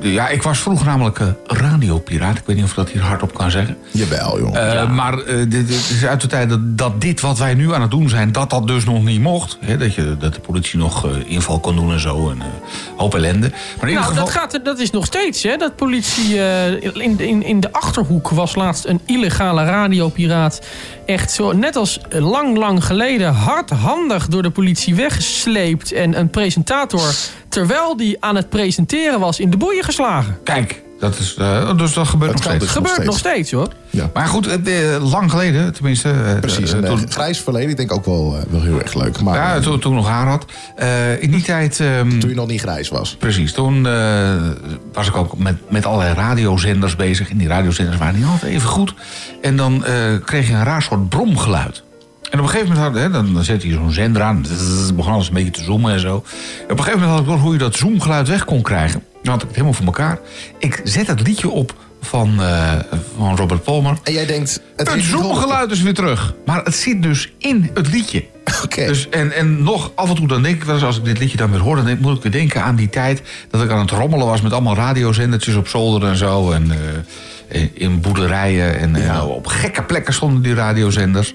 ja, 0.00 0.28
ik 0.28 0.42
was 0.42 0.58
vroeger 0.58 0.86
namelijk 0.86 1.20
radiopiraat. 1.80 2.36
Ik 2.36 2.42
weet 2.46 2.56
niet 2.56 2.64
of 2.64 2.70
ik 2.70 2.76
dat 2.76 2.90
hier 2.90 3.02
hardop 3.02 3.34
kan 3.34 3.50
zeggen. 3.50 3.76
Jawel, 3.90 4.38
joh. 4.38 4.56
Eh, 4.82 4.90
Maar 4.90 5.18
eh, 5.18 5.36
dit, 5.36 5.50
dit 5.50 5.70
is 5.70 6.04
uit 6.06 6.20
de 6.20 6.26
tijd 6.26 6.48
dat, 6.48 6.78
dat 6.78 7.00
dit 7.00 7.20
wat 7.20 7.38
wij 7.38 7.54
nu 7.54 7.74
aan 7.74 7.80
het 7.80 7.90
doen 7.90 8.08
zijn... 8.08 8.32
dat 8.32 8.50
dat 8.50 8.66
dus 8.66 8.84
nog 8.84 9.04
niet 9.04 9.20
mocht. 9.20 9.58
Hè? 9.60 9.76
Dat, 9.76 9.94
je, 9.94 10.16
dat 10.18 10.34
de 10.34 10.40
politie 10.40 10.78
nog 10.78 11.06
eh, 11.06 11.10
inval 11.26 11.60
kon 11.60 11.76
doen 11.76 11.92
en 11.92 12.00
zo. 12.00 12.30
En 12.30 12.40
eh, 12.40 12.46
hoop 12.96 13.14
ellende. 13.14 13.48
Maar 13.48 13.58
in 13.82 13.88
ieder 13.88 13.92
Nou, 13.94 14.04
geval... 14.04 14.24
dat, 14.24 14.34
gaat, 14.34 14.54
er- 14.54 14.62
dat 14.62 14.78
is 14.78 14.90
nog 14.90 15.04
steeds, 15.06 15.42
hè? 15.42 15.56
Dat 15.56 15.76
politie. 15.76 16.38
eh, 16.42 16.72
in, 16.94 17.18
in, 17.20 17.42
in 17.42 17.60
de 17.60 17.72
achterhoek 17.72 18.28
was 18.28 18.54
laatst 18.54 18.84
een 18.86 19.00
illegale 19.06 19.64
radiopiraat. 19.64 20.60
Echt 21.06 21.30
zo, 21.32 21.52
net 21.52 21.76
als 21.76 22.00
lang, 22.10 22.56
lang 22.56 22.84
geleden, 22.84 23.32
hardhandig 23.34 24.26
door 24.28 24.42
de 24.42 24.50
politie 24.50 24.94
weggesleept. 24.94 25.92
En 25.92 26.18
een 26.18 26.30
presentator, 26.30 27.14
terwijl 27.48 27.96
die 27.96 28.16
aan 28.24 28.36
het 28.36 28.48
presenteren 28.48 29.20
was, 29.20 29.40
in 29.40 29.50
de 29.50 29.56
boeien 29.56 29.84
geslagen. 29.84 30.38
Kijk, 30.44 30.79
dat 31.00 31.18
is, 31.18 31.34
eh, 31.38 31.76
dus 31.76 31.92
dat 31.92 32.08
gebeurt 32.08 32.32
Dat 32.32 32.40
nog 32.42 32.50
kan 32.50 32.56
steeds. 32.56 32.58
dus. 32.60 32.70
Gebeurt 32.70 32.92
steeds. 32.94 33.08
nog 33.08 33.18
steeds, 33.18 33.50
hoor. 33.52 33.68
Ja. 33.90 34.10
Maar 34.14 34.26
goed, 34.26 34.46
eh, 34.46 34.94
eh, 34.94 35.10
lang 35.10 35.30
geleden, 35.30 35.72
tenminste... 35.72 36.10
eh, 36.10 36.38
Precies, 36.40 36.72
een 36.72 36.84
toen- 36.84 37.10
grijs 37.10 37.40
verleden. 37.40 37.70
Ik 37.70 37.76
denk 37.76 37.92
ook 37.92 38.04
wel, 38.04 38.38
wel 38.50 38.62
heel 38.62 38.80
erg 38.82 38.94
leuk. 38.94 39.20
Maar 39.20 39.34
Ja, 39.36 39.60
toen, 39.60 39.78
toen 39.78 39.92
ik 39.92 39.98
nog 39.98 40.08
haar 40.08 40.26
had. 40.26 40.44
Eh, 40.76 41.22
in 41.22 41.30
die 41.30 41.42
tijd... 41.42 41.80
ehm, 41.80 42.18
toen 42.18 42.28
je 42.30 42.34
nog 42.36 42.46
niet 42.46 42.60
grijs 42.60 42.88
was. 42.88 43.16
Precies, 43.18 43.52
toen 43.52 43.86
eh, 43.86 44.34
was 44.92 45.08
ik 45.08 45.16
ook 45.16 45.38
met, 45.38 45.56
met 45.70 45.86
allerlei 45.86 46.14
radiozenders 46.14 46.96
bezig. 46.96 47.30
En 47.30 47.36
die 47.36 47.48
radiozenders 47.48 47.96
waren 47.98 48.14
niet 48.14 48.26
altijd 48.28 48.52
even 48.52 48.68
goed. 48.68 48.94
En 49.42 49.56
dan 49.56 49.84
eh, 49.84 49.94
kreeg 50.24 50.48
je 50.48 50.54
een 50.54 50.64
raar 50.64 50.82
soort 50.82 51.08
bromgeluid. 51.08 51.82
En 52.30 52.38
op 52.38 52.44
een 52.44 52.50
gegeven 52.50 52.74
moment 52.74 52.94
had, 52.94 53.02
hè, 53.02 53.10
dan, 53.10 53.34
dan 53.34 53.44
zette 53.44 53.68
je 53.68 53.74
zo'n 53.74 53.92
zender 53.92 54.22
aan. 54.22 54.46
Zzz, 54.48 54.92
begon 54.92 55.12
alles 55.12 55.28
een 55.28 55.34
beetje 55.34 55.50
te 55.50 55.62
zoomen 55.62 55.92
en 55.92 56.00
zo. 56.00 56.14
En 56.66 56.72
op 56.72 56.78
een 56.78 56.84
gegeven 56.84 57.00
moment 57.00 57.10
had 57.10 57.20
ik 57.20 57.26
door 57.26 57.38
hoe 57.38 57.52
je 57.52 57.58
dat 57.58 57.74
zoomgeluid 57.76 58.28
weg 58.28 58.44
kon 58.44 58.62
krijgen. 58.62 59.02
Dan 59.22 59.32
had 59.32 59.42
ik 59.42 59.48
het 59.48 59.56
helemaal 59.56 59.74
voor 59.76 59.86
elkaar. 59.86 60.18
Ik 60.58 60.80
zet 60.84 61.06
het 61.06 61.26
liedje 61.26 61.48
op 61.50 61.74
van, 62.00 62.42
eh, 62.42 62.72
van 63.16 63.36
Robert 63.36 63.62
Palmer. 63.62 63.98
En 64.02 64.12
jij 64.12 64.26
denkt... 64.26 64.60
Het, 64.76 64.92
Het 64.92 65.02
zoomgeluid 65.02 65.70
is 65.70 65.82
weer 65.82 65.94
terug. 65.94 66.34
Maar 66.44 66.64
het 66.64 66.74
zit 66.74 67.02
dus 67.02 67.32
in 67.38 67.70
het 67.74 67.92
liedje. 67.92 68.24
Oké. 68.64 68.86
Dus, 68.86 69.08
en, 69.08 69.32
en 69.32 69.62
nog 69.62 69.92
af 69.94 70.08
en 70.08 70.14
toe 70.14 70.28
dan 70.28 70.42
denk 70.42 70.56
ik 70.56 70.64
wel 70.64 70.74
eens, 70.74 70.84
als 70.84 70.98
ik 70.98 71.04
dit 71.04 71.18
liedje 71.18 71.36
dan 71.36 71.50
weer 71.50 71.60
hoor... 71.60 71.76
dan 71.76 71.84
denk- 71.84 72.00
moet 72.00 72.16
ik 72.16 72.22
weer 72.22 72.32
denken 72.32 72.62
aan 72.62 72.76
die 72.76 72.90
tijd 72.90 73.22
dat 73.50 73.62
ik 73.62 73.70
aan 73.70 73.78
het 73.78 73.90
rommelen 73.90 74.26
was... 74.26 74.40
met 74.40 74.52
allemaal 74.52 74.74
radiozendertjes 74.74 75.54
op 75.54 75.68
zolder 75.68 76.08
en 76.08 76.16
zo. 76.16 76.50
En 76.50 76.70
eh, 76.70 76.78
in 77.72 78.00
boerderijen. 78.00 78.78
En, 78.78 78.96
en 78.96 79.22
op 79.22 79.46
gekke 79.46 79.82
plekken 79.82 80.14
stonden 80.14 80.42
die 80.42 80.54
radiozenders. 80.54 81.34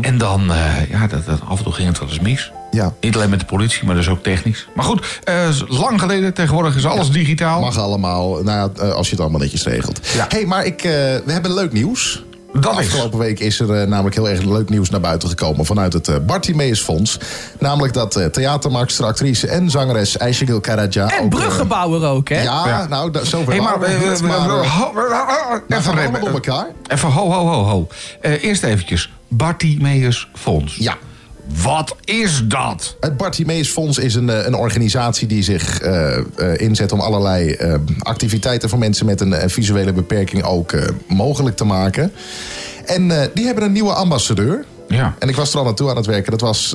En 0.00 0.18
dan, 0.18 0.52
eh, 0.52 0.90
ja, 0.90 1.06
dat, 1.06 1.26
dat, 1.26 1.40
af 1.48 1.58
en 1.58 1.64
toe 1.64 1.72
ging 1.72 1.88
het 1.88 1.98
wel 1.98 2.08
eens 2.08 2.20
mis. 2.20 2.52
Ja. 2.70 2.92
Niet 3.00 3.14
alleen 3.14 3.30
met 3.30 3.40
de 3.40 3.46
politie, 3.46 3.86
maar 3.86 3.94
dus 3.94 4.08
ook 4.08 4.22
technisch. 4.22 4.68
Maar 4.74 4.84
goed, 4.84 5.20
eh, 5.24 5.48
lang 5.68 6.00
geleden. 6.00 6.34
Tegenwoordig 6.34 6.76
is 6.76 6.86
alles 6.86 7.10
digitaal. 7.10 7.60
Mag 7.60 7.78
allemaal, 7.78 8.42
nou, 8.42 8.70
ja, 8.74 8.82
eh, 8.82 8.92
als 8.92 9.06
je 9.06 9.12
het 9.12 9.20
allemaal 9.20 9.40
netjes 9.40 9.64
regelt. 9.64 10.00
Ja. 10.14 10.26
hey, 10.28 10.44
maar 10.44 10.64
ik, 10.64 10.82
eh, 10.82 10.92
we 11.24 11.32
hebben 11.32 11.54
leuk 11.54 11.72
nieuws. 11.72 12.24
Dat 12.60 12.72
is. 12.80 12.86
Afgelopen 12.86 13.18
week 13.18 13.40
is 13.40 13.60
er 13.60 13.80
eh, 13.80 13.86
namelijk 13.88 14.14
heel 14.14 14.28
erg 14.28 14.42
leuk 14.42 14.68
nieuws 14.68 14.90
naar 14.90 15.00
buiten 15.00 15.28
gekomen 15.28 15.64
vanuit 15.66 15.92
het 15.92 16.08
eh 16.08 16.14
Bartimeus 16.26 16.80
Fonds. 16.80 17.18
Namelijk 17.58 17.92
dat 17.94 18.18
theatermaakster, 18.32 19.04
actrice 19.04 19.46
en 19.48 19.70
zangeres 19.70 20.18
Aishegil 20.18 20.60
Karaja... 20.60 21.10
En 21.10 21.24
ook, 21.24 21.30
bruggenbouwer 21.30 22.08
ook, 22.08 22.28
hè? 22.28 22.42
ja, 22.42 22.66
Ja. 22.68 22.86
nou, 22.88 23.10
da- 23.10 23.24
zover 23.24 23.52
Hey, 23.52 23.60
maar, 23.60 23.82
Even 25.68 25.94
remmen. 25.94 26.20
elkaar. 26.32 26.66
Even 26.88 27.08
ho, 27.10 27.30
ho, 27.30 27.46
ho, 27.46 27.62
ho. 27.64 27.88
Eh, 28.20 28.42
eerst 28.44 28.62
eventjes. 28.62 29.10
Bartimeus 29.28 30.28
Fonds. 30.34 30.76
Ja. 30.76 30.96
Wat 31.62 31.96
is 32.04 32.42
dat? 32.44 32.96
Het 33.00 33.16
Bartimeus 33.16 33.68
Fonds 33.68 33.98
is 33.98 34.14
een, 34.14 34.30
eh, 34.30 34.46
een 34.46 34.54
organisatie 34.54 35.26
die 35.26 35.42
zich 35.42 35.80
eh, 35.80 36.16
eh, 36.16 36.24
inzet 36.56 36.92
om 36.92 37.00
allerlei 37.00 37.56
activiteiten 37.98 38.68
voor 38.68 38.78
mensen 38.78 39.06
met 39.06 39.20
een 39.20 39.50
visuele 39.50 39.92
beperking 39.92 40.42
ook 40.42 40.72
mogelijk 41.08 41.56
te 41.56 41.64
maken. 41.64 42.12
En 42.84 43.30
die 43.34 43.46
hebben 43.46 43.64
een 43.64 43.72
nieuwe 43.72 43.92
ambassadeur. 43.92 44.64
Ja. 44.88 45.14
En 45.18 45.28
ik 45.28 45.36
was 45.36 45.52
er 45.52 45.58
al 45.58 45.64
naartoe 45.64 45.90
aan 45.90 45.96
het 45.96 46.06
werken. 46.06 46.30
Dat 46.30 46.40
was, 46.40 46.74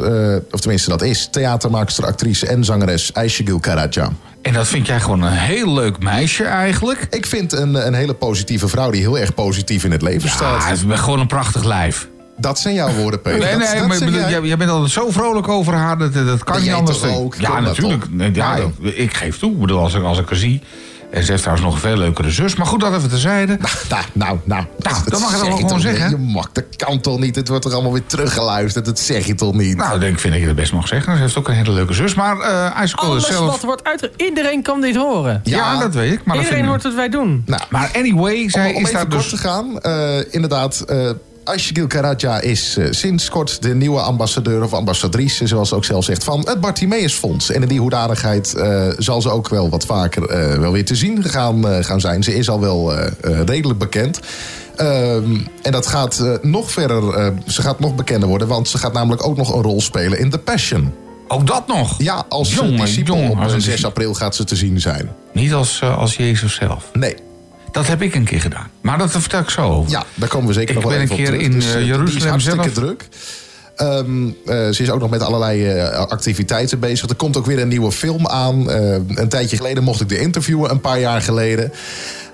of 0.52 0.60
tenminste 0.60 0.90
dat 0.90 1.02
is, 1.02 1.28
theatermaakster, 1.32 2.06
actrice 2.06 2.48
en 2.48 2.64
zangeres 2.64 3.14
Aishegil 3.14 3.60
Karaja. 3.60 4.12
En 4.42 4.54
dat 4.54 4.68
vind 4.68 4.88
jij 4.88 5.00
gewoon 5.00 5.22
een 5.22 5.32
heel 5.34 5.74
leuk 5.74 6.00
meisje 6.00 6.44
eigenlijk. 6.44 7.08
Ik 7.10 7.26
vind 7.26 7.52
een, 7.52 7.88
een 7.88 7.94
hele 7.94 8.14
positieve 8.14 8.68
vrouw 8.68 8.92
die 8.92 9.02
heel 9.02 9.18
erg 9.18 9.34
positief 9.34 9.84
in 9.84 9.92
het 9.92 10.02
leven 10.02 10.30
Ja, 10.30 10.36
staat. 10.36 10.72
is 10.72 11.00
gewoon 11.00 11.20
een 11.20 11.28
prachtig 11.28 11.64
lijf. 11.64 12.10
Dat 12.42 12.60
zijn 12.60 12.74
jouw 12.74 12.94
woorden, 12.94 13.22
Peter. 13.22 13.40
Nee, 13.40 13.50
Dat- 13.50 13.58
nee, 13.60 13.68
dat 13.68 13.76
maar 13.88 13.98
ik 13.98 14.04
zeg 14.04 14.28
bedoel, 14.30 14.46
jij. 14.48 14.58
bent 14.58 14.70
altijd 14.70 14.92
zo 14.92 15.10
vrolijk 15.12 15.48
over 15.48 15.74
haar. 15.74 15.98
Dat, 15.98 16.14
dat 16.14 16.44
kan 16.44 16.62
niet 16.62 16.72
anders. 16.74 17.00
toch 17.00 17.16
ook? 17.18 17.36
Ja, 17.36 17.60
natuurlijk. 17.60 18.06
Nee, 18.10 18.30
ja, 18.34 18.56
Ja, 18.56 18.64
ik, 18.82 18.96
ik 18.96 19.14
geef 19.14 19.38
toe. 19.40 19.52
Ik 19.52 19.60
bedoel, 19.60 19.80
als 19.80 19.94
ik, 19.94 20.04
als 20.04 20.20
ik 20.20 20.30
haar 20.30 20.38
zie. 20.38 20.62
En 21.12 21.24
ze 21.24 21.30
heeft 21.32 21.44
trouwens 21.44 21.68
nog 21.68 21.76
een 21.76 21.90
veel 21.90 21.98
leukere 21.98 22.32
zus. 22.32 22.56
Maar 22.56 22.66
goed, 22.66 22.80
dat 22.80 22.94
even 22.96 23.10
terzijde. 23.10 23.58
Nou, 23.90 24.04
nou, 24.14 24.40
nou. 24.44 24.66
Nou, 24.78 24.96
dat 25.06 25.20
mag 25.20 25.30
je 25.32 25.38
zeg 25.38 25.40
dan 25.40 25.50
wel 25.50 25.58
toch 25.58 25.60
gewoon 25.60 25.74
niet? 25.74 25.82
zeggen. 25.98 26.10
Je 26.10 26.18
mag, 26.18 26.52
dat 26.52 26.64
kan 26.76 27.00
toch 27.02 27.20
niet? 27.20 27.36
Het 27.36 27.48
wordt 27.48 27.64
toch 27.64 27.74
allemaal 27.74 27.92
weer 27.92 28.06
teruggeluisterd? 28.06 28.86
Dat 28.86 29.00
zeg 29.00 29.26
je 29.26 29.36
toch 29.36 29.54
niet? 29.54 29.78
Nou, 29.78 29.94
ik 29.96 30.00
denk, 30.02 30.20
vind 30.20 30.34
dat 30.34 30.42
je 30.42 30.48
dat 30.48 30.56
best 30.58 30.74
mag 30.74 30.88
zeggen. 30.88 31.16
Ze 31.16 31.22
heeft 31.22 31.38
ook 31.38 31.48
een 31.48 31.54
hele 31.54 31.72
leuke 31.72 31.94
zus. 31.94 32.14
Maar 32.14 32.40
eh 32.40 32.84
Ice 32.84 32.96
Alles 32.96 33.28
zelf... 33.28 33.52
wat 33.52 33.62
wordt 33.64 33.84
uit... 33.84 34.10
Iedereen 34.18 34.62
kan 34.62 34.82
dit 34.82 34.96
horen. 34.96 35.42
Ja, 35.44 35.80
dat 35.80 35.94
weet 35.94 36.12
ik. 36.14 36.26
Maar, 36.26 36.38
Iedereen 36.38 36.60
ik- 36.64 36.66
hoort 36.70 36.84
wat 36.84 36.94
wij 36.94 37.10
doen. 37.10 37.44
Nou, 37.46 37.62
maar 37.70 37.90
anyway, 37.96 38.50
zij 38.50 38.70
om, 38.70 38.76
om 38.76 38.82
is 38.82 38.88
even 38.88 38.94
daar 38.94 39.08
kort 39.08 39.22
dus... 39.22 39.30
te 39.30 39.38
gaan. 39.48 39.80
eh, 39.82 40.34
inderdaad, 40.34 40.80
eh 40.88 41.10
Aishgil 41.44 41.88
Karaja 41.88 42.42
is 42.42 42.78
eh, 42.78 42.88
sinds 42.90 43.30
kort 43.30 43.62
de 43.62 43.76
nieuwe 43.76 44.00
ambassadeur 44.00 44.64
of 44.64 44.74
ambassadrice, 44.74 45.48
zoals 45.48 45.70
ze 45.70 45.76
ook 45.76 45.86
zelf 45.86 46.04
zegt, 46.04 46.24
van 46.24 46.40
het 46.48 46.62
Bartimeus 46.62 47.14
Fonds. 47.14 47.52
En 47.52 47.62
in 47.62 47.68
die 47.68 47.80
hoedanigheid 47.80 48.54
eh, 48.54 48.88
zal 48.98 49.22
ze 49.22 49.30
ook 49.30 49.50
wel 49.50 49.70
wat 49.70 49.86
vaker 49.86 50.30
eh, 50.30 50.60
wel 50.60 50.72
weer 50.72 50.86
te 50.86 50.96
zien 50.96 51.24
gaan, 51.24 51.84
gaan 51.84 52.00
zijn. 52.00 52.24
Ze 52.24 52.36
is 52.36 52.50
al 52.50 52.60
wel 52.60 52.94
redelijk 53.46 53.80
bekend. 53.80 54.20
Ehm, 54.76 55.38
en 55.62 55.72
dat 55.72 55.88
gaat 55.88 56.40
nog 56.42 56.72
verder, 56.72 57.34
ze 57.48 57.62
gaat 57.62 57.80
nog 57.80 57.96
bekender 57.96 58.30
worden, 58.30 58.48
want 58.48 58.68
ze 58.68 58.78
gaat 58.78 58.94
namelijk 58.94 59.28
ook 59.28 59.38
nog 59.38 59.54
een 59.56 59.62
rol 59.62 59.82
spelen 59.82 60.20
in 60.20 60.30
The 60.30 60.38
Passion. 60.38 60.94
Ook 61.32 61.48
dat 61.48 61.68
nog? 61.68 61.96
Ja, 61.98 62.26
als 62.30 62.54
Jongen, 62.54 62.88
jongen, 62.88 63.30
op 63.30 63.38
als 63.38 63.48
eh, 63.48 63.54
een 63.54 63.62
6 63.62 63.64
discipel. 63.64 63.90
april 63.90 64.14
gaat 64.14 64.36
ze 64.36 64.44
te 64.44 64.56
zien 64.56 64.82
zijn. 64.82 65.10
Niet 65.34 65.54
als, 65.54 65.84
als 65.84 66.16
Jezus 66.16 66.56
zelf. 66.56 66.90
Nee. 66.94 67.16
Dat 67.72 67.88
heb 67.88 68.02
ik 68.02 68.16
een 68.16 68.24
keer 68.24 68.42
gedaan. 68.42 68.68
Maar 68.82 68.98
dat 68.98 69.12
vertel 69.12 69.40
ik 69.40 69.50
zo 69.50 69.62
over. 69.62 69.92
Ja, 69.92 70.04
daar 70.16 70.30
komen 70.30 70.48
we 70.48 70.54
zeker 70.54 70.70
Ik 70.70 70.76
nog 70.76 70.84
wel 70.84 70.94
ben 70.94 71.02
even 71.02 71.16
een 71.16 71.20
op 71.22 71.30
keer 71.32 71.40
terug. 71.40 71.54
in, 71.54 71.60
Dus, 71.60 71.66
eh, 71.66 71.72
eh, 71.72 71.78
die- 71.78 71.86
die 71.86 71.94
is 71.94 71.98
Jeruzalem 72.24 72.30
hartstikke 72.30 72.64
zelf. 72.64 72.74
druk. 72.76 73.08
Ehm, 73.76 74.28
eh, 74.46 74.70
ze 74.70 74.84
is 74.84 74.90
ook 74.92 75.00
nog 75.00 75.10
met 75.10 75.22
allerlei 75.22 75.66
eh, 75.68 75.90
activiteiten 76.00 76.80
bezig. 76.80 77.10
Er 77.10 77.16
komt 77.16 77.38
ook 77.38 77.46
weer 77.46 77.60
een 77.60 77.68
nieuwe 77.68 77.92
film 77.92 78.28
aan. 78.28 78.70
Eh, 78.72 78.92
een 79.08 79.30
tijdje 79.30 79.56
geleden 79.58 79.84
mocht 79.84 80.02
ik 80.02 80.10
de 80.10 80.20
interviewen, 80.20 80.72
een 80.72 80.82
paar 80.82 81.00
jaar 81.00 81.22
geleden. 81.22 81.72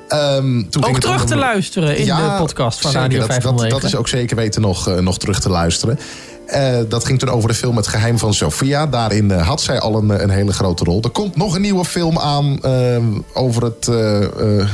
Ehm, 0.08 0.42
toen 0.44 0.68
ging 0.72 0.86
Ook 0.86 0.92
het 0.92 1.02
terug 1.02 1.22
om- 1.22 1.28
te 1.28 1.36
luisteren 1.36 1.98
in 1.98 2.06
de 2.06 2.36
podcast 2.38 2.82
van 2.82 2.92
zeker, 2.92 3.04
Radio 3.06 3.20
dat, 3.20 3.28
dat, 3.28 3.36
509. 3.42 3.80
dat 3.82 3.90
is 3.90 3.96
ook 3.96 4.08
zeker 4.08 4.36
weten 4.36 4.62
nog, 4.62 5.00
nog 5.02 5.18
terug 5.20 5.40
te 5.40 5.50
luisteren. 5.50 6.00
Eh, 6.46 6.78
dat 6.90 7.06
ging 7.06 7.20
toen 7.20 7.30
over 7.30 7.50
de 7.50 7.56
film 7.56 7.76
Het 7.78 7.88
Geheim 7.88 8.18
van 8.18 8.34
Sophia. 8.34 8.88
Daarin 8.88 9.32
eh, 9.32 9.48
had 9.48 9.62
zij 9.62 9.80
al 9.80 9.96
een, 9.98 10.10
een 10.24 10.30
hele 10.30 10.54
grote 10.54 10.84
rol. 10.84 11.02
Er 11.02 11.10
komt 11.10 11.36
nog 11.36 11.56
een 11.56 11.62
nieuwe 11.62 11.86
film 11.86 12.20
aan 12.20 12.62
eh, 12.64 12.98
over 13.34 13.64
het, 13.64 13.88
eh, 13.88 14.24
eh, 14.60 14.68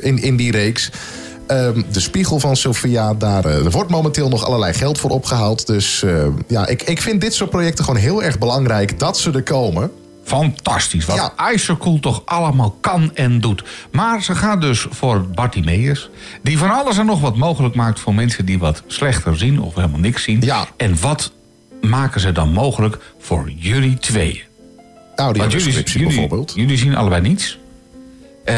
in, 0.00 0.22
in 0.22 0.36
die 0.36 0.50
reeks. 0.50 0.90
Ehm, 1.46 1.82
de 1.92 2.00
Spiegel 2.00 2.38
van 2.38 2.56
Sophia, 2.56 3.14
daar 3.14 3.44
eh, 3.44 3.64
er 3.64 3.70
wordt 3.70 3.90
momenteel 3.90 4.28
nog 4.28 4.44
allerlei 4.44 4.72
geld 4.72 4.98
voor 4.98 5.10
opgehaald. 5.10 5.66
Dus 5.66 6.02
eh, 6.02 6.26
ja, 6.48 6.66
ik, 6.66 6.82
ik 6.82 7.00
vind 7.00 7.20
dit 7.20 7.34
soort 7.34 7.50
projecten 7.50 7.84
gewoon 7.84 8.00
heel 8.00 8.22
erg 8.22 8.38
belangrijk 8.38 8.98
dat 8.98 9.18
ze 9.18 9.30
er 9.30 9.42
komen. 9.42 9.90
Fantastisch. 10.24 11.04
Wat 11.04 11.16
Ja. 11.16 11.32
Toch 12.00 12.22
allemaal 12.24 12.76
kan 12.80 13.10
en 13.14 13.40
doet. 13.40 13.64
Maar 13.90 14.22
ze 14.22 14.34
gaat 14.34 14.60
dus 14.60 14.86
voor 14.90 15.26
Bartimeus. 15.28 16.10
Die 16.42 16.58
van 16.58 16.70
alles 16.70 16.98
en 16.98 17.06
nog 17.06 17.20
wat 17.20 17.36
mogelijk 17.36 17.74
maakt 17.74 18.00
voor 18.00 18.14
mensen 18.14 18.44
die 18.44 18.58
wat 18.58 18.82
slechter 18.86 19.38
zien 19.38 19.60
of 19.60 19.74
helemaal 19.74 20.00
niks 20.00 20.22
zien. 20.22 20.40
Ja. 20.40 20.66
En 20.76 21.00
wat 21.00 21.32
maken 21.80 22.20
ze 22.20 22.32
dan 22.32 22.52
mogelijk 22.52 22.98
voor 23.18 23.50
jullie 23.56 23.98
tweeën? 23.98 24.40
Jullie, 25.16 25.40
Audiodescriptie 25.40 26.00
jullie, 26.00 26.18
bijvoorbeeld. 26.18 26.52
jullie 26.56 26.76
zien 26.76 26.96
allebei 26.96 27.22
niets. 27.22 27.58
Eh, 28.44 28.54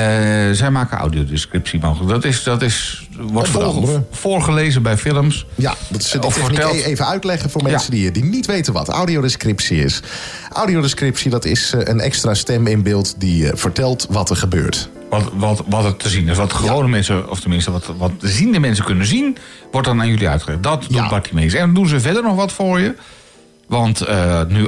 zij 0.53 0.71
maken 0.71 0.99
audiodescriptie 0.99 1.81
mogelijk. 1.81 2.11
Dat, 2.11 2.25
is, 2.25 2.43
dat 2.43 2.63
is, 2.63 3.09
wordt 3.17 3.29
Onder 3.29 3.47
voor- 3.47 3.63
andere. 3.63 4.05
voorgelezen 4.11 4.83
bij 4.83 4.97
films. 4.99 5.47
Ja, 5.55 5.75
dat 5.89 6.01
is 6.01 6.19
Of 6.19 6.35
verteld- 6.35 6.75
e- 6.75 6.83
even 6.83 7.07
uitleggen 7.07 7.51
voor 7.51 7.63
mensen 7.63 7.91
die, 7.91 8.11
die 8.11 8.25
niet 8.25 8.47
weten 8.47 8.73
wat 8.73 8.89
audiodescriptie 8.89 9.85
is. 9.85 10.01
Audiodescriptie, 10.53 11.31
dat 11.31 11.45
is 11.45 11.73
eh, 11.73 11.81
een 11.85 12.01
extra 12.01 12.35
stem 12.35 12.67
in 12.67 12.83
beeld 12.83 13.15
die 13.19 13.49
eh, 13.51 13.57
vertelt 13.57 14.07
wat 14.11 14.31
er 14.31 14.37
gebeurt. 14.37 14.89
Wat, 15.11 15.31
wat, 15.35 15.63
wat 15.69 15.85
er 15.85 15.97
te 15.97 16.09
zien 16.09 16.29
is. 16.29 16.37
Wat 16.37 16.53
gewone 16.53 16.89
mensen, 16.89 17.31
of 17.31 17.41
tenminste 17.41 17.71
wat, 17.71 17.91
wat 17.99 18.13
ziende 18.21 18.59
mensen 18.59 18.85
kunnen 18.85 19.07
zien, 19.07 19.37
wordt 19.73 19.87
dan 19.87 20.01
aan 20.01 20.09
jullie 20.09 20.29
uitgelegd. 20.29 20.63
Dat 20.63 20.81
doet 20.83 20.93
Ja. 20.95 21.09
Bartimeus. 21.09 21.53
En 21.55 21.61
dan 21.61 21.75
doen 21.75 21.89
ze 21.89 22.01
verder 22.01 22.23
nog 22.23 22.37
wat 22.37 22.53
voor 22.53 22.81
je. 22.81 22.95
Want 23.75 24.01
eh, 24.01 24.41
nu 24.49 24.67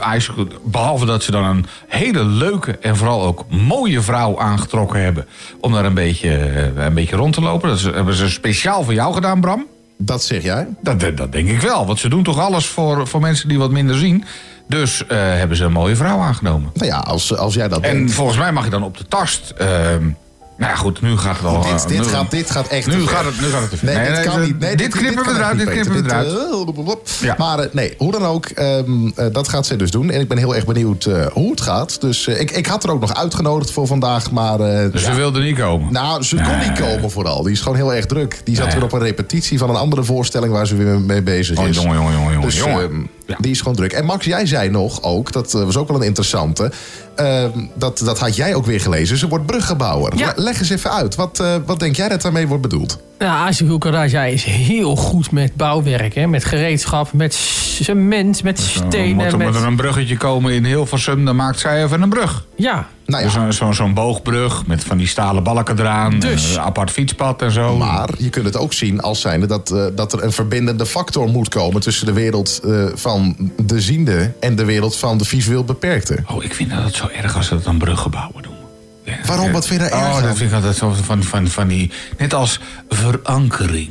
behalve 0.64 1.06
dat 1.06 1.22
ze 1.22 1.30
dan 1.30 1.44
een 1.44 1.66
hele 1.88 2.24
leuke 2.24 2.78
en 2.78 2.96
vooral 2.96 3.22
ook 3.22 3.44
mooie 3.48 4.00
vrouw 4.00 4.38
aangetrokken 4.40 5.02
hebben. 5.02 5.26
om 5.60 5.72
daar 5.72 5.84
een 5.84 5.94
beetje, 5.94 6.36
eh, 6.36 6.84
een 6.84 6.94
beetje 6.94 7.16
rond 7.16 7.34
te 7.34 7.40
lopen. 7.40 7.68
Dat 7.68 7.80
hebben 7.80 8.14
ze 8.14 8.30
speciaal 8.30 8.84
voor 8.84 8.94
jou 8.94 9.14
gedaan, 9.14 9.40
Bram. 9.40 9.66
Dat 9.98 10.22
zeg 10.24 10.42
jij? 10.42 10.66
Dat, 10.82 11.16
dat 11.16 11.32
denk 11.32 11.48
ik 11.48 11.60
wel. 11.60 11.86
Want 11.86 11.98
ze 11.98 12.08
doen 12.08 12.22
toch 12.22 12.38
alles 12.38 12.66
voor, 12.66 13.06
voor 13.06 13.20
mensen 13.20 13.48
die 13.48 13.58
wat 13.58 13.70
minder 13.70 13.96
zien. 13.96 14.24
Dus 14.68 15.06
eh, 15.06 15.18
hebben 15.18 15.56
ze 15.56 15.64
een 15.64 15.72
mooie 15.72 15.96
vrouw 15.96 16.18
aangenomen. 16.18 16.70
Nou 16.74 16.86
ja, 16.86 16.98
als, 16.98 17.36
als 17.36 17.54
jij 17.54 17.68
dat 17.68 17.80
En 17.80 17.92
denkt. 17.96 18.12
volgens 18.12 18.38
mij 18.38 18.52
mag 18.52 18.64
je 18.64 18.70
dan 18.70 18.82
op 18.82 18.96
de 18.98 19.06
tast. 19.08 19.50
ehm, 19.58 20.08
nou 20.56 20.70
ja, 20.70 20.76
goed, 20.76 21.00
nu 21.02 21.16
gaat 21.16 21.36
het 21.36 21.46
al. 21.46 21.62
Dit, 21.62 21.88
dit, 21.88 21.98
nu- 21.98 22.04
gaat, 22.04 22.30
dit 22.30 22.50
gaat 22.50 22.66
echt 22.68 22.86
nu 22.86 23.06
gaat 23.06 23.24
het, 23.24 23.40
nu 23.40 23.46
gaat 23.46 23.60
het 23.60 23.70
te 23.70 23.76
ver. 23.76 23.86
Nee, 23.94 24.10
dit 24.14 24.24
kan 24.24 24.40
niet. 24.42 24.58
Nee, 24.58 24.76
dit 24.76 24.96
knippen 24.96 25.24
we 25.24 25.30
eruit, 25.30 25.58
dit 25.58 25.68
knippen 25.70 25.92
we 26.02 26.08
eruit. 26.08 26.26
Eh. 26.28 26.94
Ja. 27.20 27.34
Maar 27.38 27.58
eh, 27.58 27.66
nee, 27.72 27.94
hoe 27.98 28.12
dan 28.12 28.24
ook, 28.24 28.46
ehm, 28.46 29.06
eh, 29.16 29.26
dat 29.32 29.48
gaat 29.48 29.66
zij 29.66 29.76
dus 29.76 29.90
doen. 29.90 30.10
En 30.10 30.20
ik 30.20 30.28
ben 30.28 30.38
heel 30.38 30.54
erg 30.54 30.64
benieuwd 30.66 31.04
eh, 31.04 31.26
hoe 31.32 31.50
het 31.50 31.60
gaat. 31.60 32.00
Dus 32.00 32.26
eh, 32.26 32.40
ik, 32.40 32.50
ik 32.50 32.66
had 32.66 32.84
er 32.84 32.90
ook 32.90 33.00
nog 33.00 33.14
uitgenodigd 33.14 33.70
voor 33.70 33.86
vandaag, 33.86 34.30
maar... 34.30 34.60
eh, 34.60 34.92
Dus 34.92 35.02
ja. 35.02 35.10
ze 35.10 35.16
wilde 35.16 35.40
niet 35.40 35.58
komen. 35.58 35.92
Nou, 35.92 36.22
ze 36.22 36.36
kon 36.36 36.58
niet 36.58 36.80
komen 36.80 37.10
vooral. 37.10 37.42
Die 37.42 37.52
is 37.52 37.60
gewoon 37.60 37.76
heel 37.76 37.94
erg 37.94 38.06
druk. 38.06 38.40
Die 38.44 38.56
zat 38.56 38.72
weer 38.74 38.82
op 38.82 38.92
een 38.92 39.00
repetitie 39.00 39.58
van 39.58 39.70
een 39.70 39.76
andere 39.76 40.04
voorstelling 40.04 40.52
waar 40.52 40.66
ze 40.66 40.76
weer 40.76 41.00
mee 41.00 41.22
bezig 41.22 41.58
Oh, 41.58 41.68
is. 41.68 41.76
jongen, 41.76 41.94
jongen, 41.96 42.12
jongen, 42.12 42.32
jongen, 42.32 42.46
Dus 42.48 42.58
jongen. 42.58 43.08
Ja. 43.26 43.36
die 43.40 43.50
is 43.50 43.58
gewoon 43.58 43.74
druk. 43.74 43.92
En 43.92 44.04
Max, 44.04 44.24
jij 44.24 44.46
zei 44.46 44.70
nog 44.70 45.02
ook, 45.02 45.32
dat 45.32 45.54
eh, 45.54 45.62
was 45.64 45.76
ook 45.76 45.88
wel 45.88 45.96
een 45.96 46.02
interessante. 46.06 46.72
ehm, 47.14 47.50
dat, 47.74 47.98
dat 47.98 48.18
had 48.18 48.36
jij 48.36 48.54
ook 48.54 48.66
weer 48.66 48.80
gelezen. 48.80 49.16
Ze 49.16 49.28
wordt 49.28 49.46
bruggebouwer. 49.46 50.16
Ja. 50.16 50.32
Leg 50.36 50.58
eens 50.58 50.70
even 50.70 50.92
uit. 50.92 51.14
Wat, 51.14 51.40
eh, 51.40 51.54
wat 51.66 51.78
denk 51.80 51.96
jij 51.96 52.08
dat 52.08 52.22
daarmee 52.22 52.46
wordt 52.46 52.62
bedoeld? 52.62 52.98
Nou, 53.18 53.48
Azul 53.48 53.78
Karaja 53.78 54.24
is 54.24 54.44
heel 54.44 54.96
goed 54.96 55.30
met 55.30 55.54
bouwwerk, 55.54 56.14
hè? 56.14 56.26
met 56.26 56.44
gereedschap, 56.44 57.12
met 57.12 57.34
cement, 57.34 58.42
met 58.42 58.56
Dan 58.56 58.66
stenen. 58.66 59.14
moet 59.14 59.24
er, 59.24 59.36
met... 59.36 59.46
moet 59.46 59.56
er 59.56 59.66
een 59.66 59.76
bruggetje 59.76 60.16
komen 60.16 60.52
in 60.52 60.64
Hilversum, 60.64 61.24
dan 61.24 61.36
maakt 61.36 61.58
zij 61.58 61.84
even 61.84 62.02
een 62.02 62.08
brug. 62.08 62.46
Ja, 62.56 62.88
Nou 63.06 63.22
Dus 63.24 63.34
ja, 63.34 63.40
zo'n 63.40 63.52
zo, 63.52 63.72
zo'n 63.72 63.94
boogbrug 63.94 64.66
met 64.66 64.84
van 64.84 64.96
die 64.96 65.06
stalen 65.06 65.42
balken 65.42 65.78
eraan. 65.78 66.18
Dus. 66.18 66.54
Een 66.54 66.60
apart 66.60 66.90
fietspad 66.90 67.42
en 67.42 67.50
zo. 67.50 67.76
maar 67.76 68.08
je 68.18 68.30
kunt 68.30 68.44
het 68.44 68.56
ook 68.56 68.72
zien 68.72 69.00
als 69.00 69.20
zijnde 69.20 69.46
dat, 69.46 69.70
eh, 69.70 69.86
dat 69.94 70.12
er 70.12 70.22
een 70.22 70.32
verbindende 70.32 70.86
factor 70.86 71.28
moet 71.28 71.48
komen 71.48 71.80
tussen 71.80 72.06
de 72.06 72.12
wereld 72.12 72.60
eh, 72.64 72.86
van 72.94 73.50
de 73.62 73.80
ziende 73.80 74.32
en 74.40 74.56
de 74.56 74.64
wereld 74.64 74.96
van 74.96 75.18
de 75.18 75.24
visueel 75.24 75.64
beperkte. 75.64 76.22
Oh, 76.26 76.44
ik 76.44 76.54
vind 76.54 76.70
dat 76.70 76.94
zo 76.94 77.08
erg 77.22 77.36
als 77.36 77.46
ze 77.46 77.54
dat 77.54 77.64
dan 77.64 77.78
bruggebouwen 77.78 78.42
doen. 78.42 78.65
Ja, 79.06 79.12
Waarom? 79.26 79.46
ja. 79.46 79.52
Wat 79.52 79.66
vind 79.66 79.80
je 79.82 79.88
daar 79.88 79.98
erg 80.00 80.08
Oh, 80.10 80.16
aan? 80.16 80.22
dat 80.22 80.36
vind 80.36 80.50
ik 80.50 80.56
altijd 80.56 80.76
zo 80.76 80.92
van, 81.02 81.22
van, 81.22 81.46
van 81.48 81.68
die... 81.68 81.90
Net 82.18 82.34
als 82.34 82.60
verankering. 82.88 83.88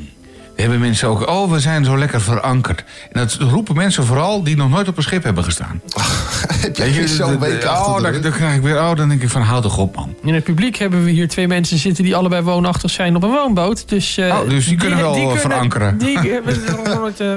We 0.55 0.61
hebben 0.61 0.79
mensen 0.79 1.07
ook... 1.07 1.27
Oh, 1.29 1.51
we 1.51 1.59
zijn 1.59 1.85
zo 1.85 1.97
lekker 1.97 2.21
verankerd. 2.21 2.83
En 3.11 3.19
dat 3.19 3.33
roepen 3.33 3.75
mensen 3.75 4.05
vooral 4.05 4.43
die 4.43 4.55
nog 4.55 4.69
nooit 4.69 4.87
op 4.87 4.97
een 4.97 5.03
schip 5.03 5.23
hebben 5.23 5.43
gestaan. 5.43 5.81
Heb 6.61 6.77
Weet 6.77 6.95
je 6.95 7.01
je, 7.01 7.07
zo'n 7.07 7.31
de- 7.31 7.37
week 7.37 7.63
achter 7.63 7.91
oh, 7.91 7.95
de 7.97 8.01
dan, 8.01 8.11
rug? 8.11 8.21
dan 8.21 8.31
krijg 8.31 8.55
ik 8.55 8.61
weer... 8.61 8.77
Oh, 8.81 8.95
dan 8.95 9.09
denk 9.09 9.21
ik 9.21 9.29
van, 9.29 9.41
houd 9.41 9.61
toch 9.63 9.77
op, 9.77 9.95
man. 9.95 10.15
in 10.23 10.33
het 10.33 10.43
publiek 10.43 10.75
hebben 10.75 11.03
we 11.03 11.11
hier 11.11 11.27
twee 11.27 11.47
mensen 11.47 11.77
zitten 11.77 12.03
die 12.03 12.15
allebei 12.15 12.41
woonachtig 12.41 12.91
zijn 12.91 13.15
op 13.15 13.23
een 13.23 13.29
woonboot. 13.29 13.89
Dus, 13.89 14.17
eh, 14.17 14.27
Oh, 14.43 14.49
dus 14.49 14.65
die 14.67 14.77
kunnen 14.77 14.97
wel, 14.99 15.15
eh, 15.31 15.37
verankeren. 15.37 15.97
Die 15.97 16.17
hebben 16.31 16.55
nooit, 16.83 17.19
eh, 17.19 17.27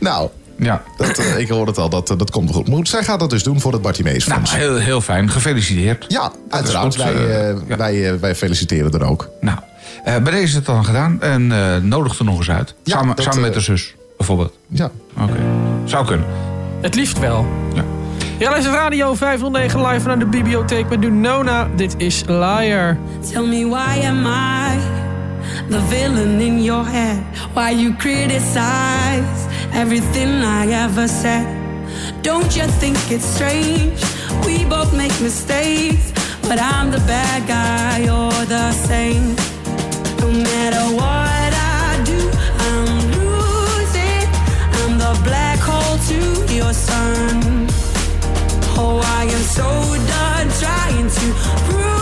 Nou, 0.00 0.28
Ja. 0.58 0.82
Dat, 0.96 1.18
eh, 1.18 1.38
ik 1.38 1.48
hoor 1.48 1.66
het 1.66 1.78
al, 1.78 1.88
dat, 1.88 2.10
eh, 2.10 2.18
dat 2.18 2.30
komt 2.30 2.44
wel 2.44 2.54
goed. 2.58 2.66
Maar 2.68 2.76
goed, 2.76 2.88
zij 2.88 3.02
gaat 3.04 3.20
dat 3.20 3.30
dus 3.30 3.42
doen 3.42 3.60
voor 3.60 3.72
het 3.72 3.82
Bartimeus 3.82 4.26
Nou, 4.26 4.38
Fonds. 4.38 4.56
heel, 4.56 4.76
heel 4.76 5.00
fijn. 5.00 5.30
Gefeliciteerd. 5.30 6.04
ja, 6.08 6.32
uiteraard. 6.50 6.84
goed, 6.84 7.04
Wij, 7.04 7.14
eh, 7.14 7.56
ja. 7.68 7.76
wij, 7.76 8.10
eh, 8.12 8.18
wij 8.20 8.34
feliciteren 8.34 8.92
er 8.92 9.04
ook. 9.04 9.28
Nou, 9.40 9.58
eh, 10.04 10.16
bij 10.16 10.32
deze 10.32 10.44
is 10.44 10.54
het 10.54 10.66
dan 10.66 10.84
gedaan. 10.84 11.20
En 11.20 11.52
eh 11.52 11.76
nodig 11.82 12.18
er 12.18 12.24
nog 12.24 12.38
eens 12.38 12.50
uit. 12.50 12.74
Ja, 12.84 12.96
samen 12.96 13.16
dat, 13.16 13.24
samen 13.24 13.40
met 13.40 13.54
de 13.54 13.60
zus, 13.60 13.94
bijvoorbeeld. 14.16 14.52
Ja. 14.68 14.90
Oké. 15.20 15.36
Zou 15.84 16.06
kunnen. 16.06 16.26
het 16.80 16.94
liefst 16.94 17.18
wel. 17.18 17.46
Ja. 17.74 17.84
Ja, 18.38 18.50
luister 18.50 18.72
Radio 18.72 19.14
509 19.14 19.86
live 19.86 20.00
vanuit 20.00 20.20
de 20.20 20.26
bibliotheek 20.26 20.88
met 20.88 21.12
Nona. 21.12 21.68
Dit 21.76 21.94
is 21.96 22.22
Liar. 22.26 22.96
Tell 23.32 23.42
me 23.46 23.68
why 23.68 24.06
am 24.06 24.26
I 24.26 25.03
the 25.68 25.80
villain 25.80 26.40
in 26.40 26.58
your 26.58 26.84
head? 26.84 27.22
Why 27.54 27.70
you 27.70 27.94
criticize 27.94 29.46
everything 29.72 30.42
I 30.42 30.66
ever 30.84 31.08
said? 31.08 31.46
Don't 32.22 32.56
you 32.56 32.66
think 32.80 32.96
it's 33.10 33.24
strange? 33.24 34.00
We 34.46 34.64
both 34.64 34.92
make 34.96 35.14
mistakes, 35.20 36.12
but 36.42 36.58
I'm 36.60 36.90
the 36.90 37.02
bad 37.06 37.46
guy, 37.46 37.98
you're 38.06 38.44
the 38.46 38.72
same. 38.72 39.36
No 40.20 40.28
matter 40.30 40.84
what 41.00 41.50
I 41.52 42.02
do, 42.04 42.20
I'm 42.68 42.98
losing. 43.18 44.26
I'm 44.80 44.98
the 44.98 45.14
black 45.28 45.58
hole 45.60 45.98
to 46.10 46.54
your 46.54 46.72
sun. 46.72 47.68
Oh, 48.76 49.00
I 49.20 49.24
am 49.24 49.44
so 49.58 49.68
done 50.14 50.48
trying 50.62 51.08
to 51.18 51.26
prove 51.66 51.93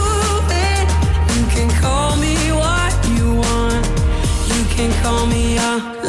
can 4.82 5.02
call 5.04 5.26
me 5.26 5.56
a 5.58 6.01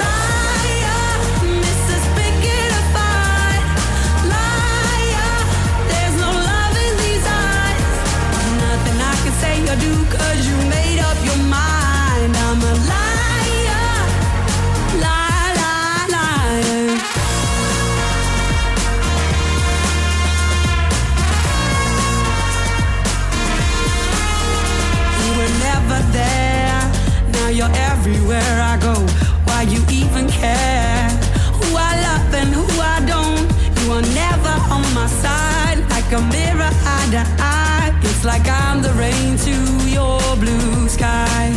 a 36.14 36.22
mirror 36.22 36.70
eye 36.86 37.10
to 37.12 37.24
eye. 37.40 38.00
It's 38.04 38.24
like 38.24 38.48
I'm 38.48 38.82
the 38.82 38.94
rain 38.94 39.36
to 39.38 39.56
your 39.90 40.22
blue 40.38 40.88
sky. 40.88 41.52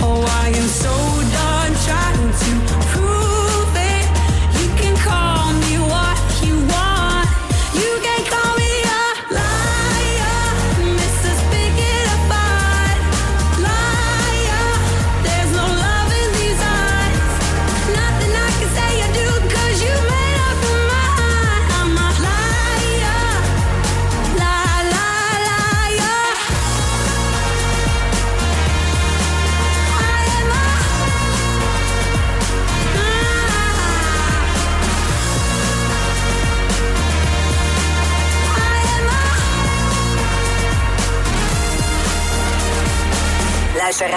Oh, 0.00 0.22
I 0.44 0.48
am 0.50 0.68
so 0.68 0.94
done 1.38 1.72
trying 1.86 2.15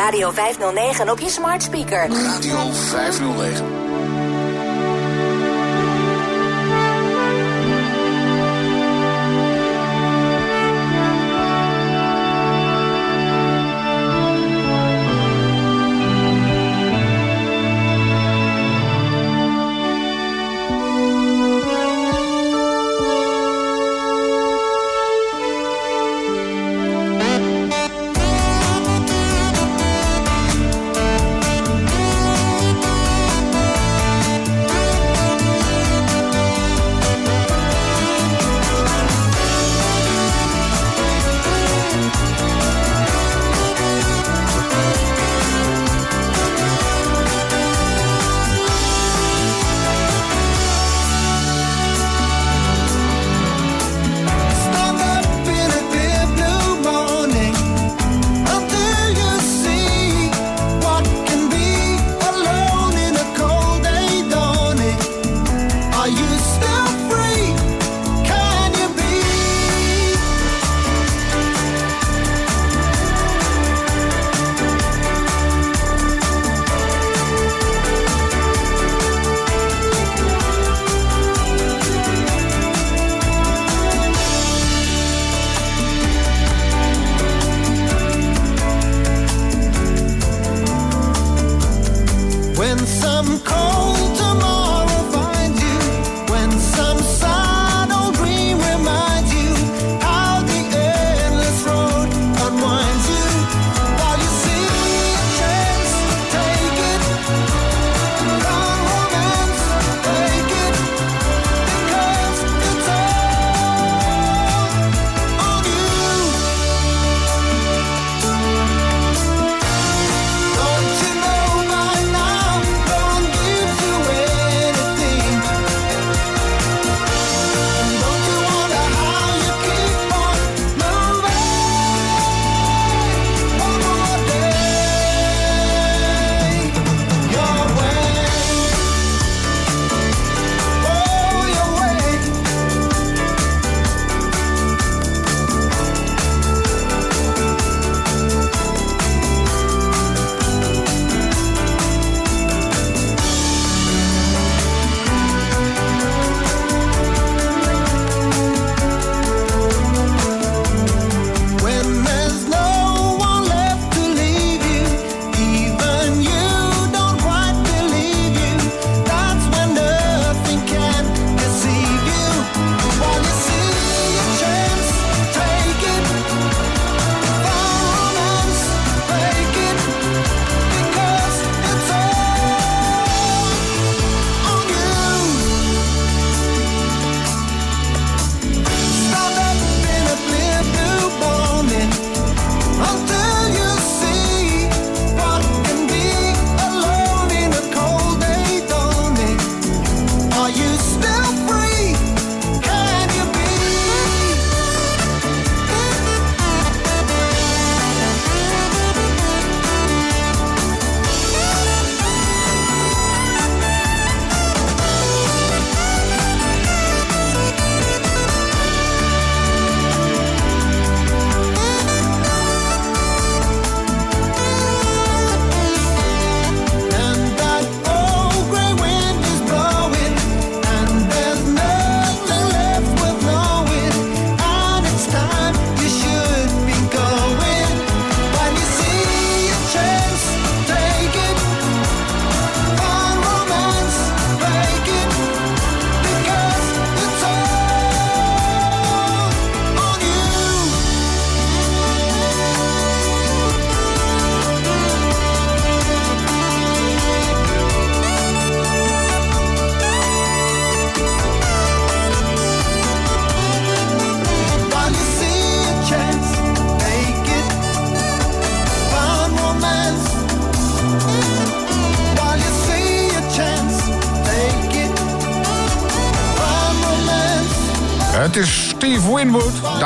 Radio 0.09 0.31
509 0.31 1.09
op 1.09 1.19
je 1.19 1.29
smart 1.29 1.63
speaker. 1.63 2.09
Radio 2.09 2.71
509. 2.71 3.88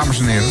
Dames 0.03 0.19
en 0.19 0.25
heren. 0.27 0.49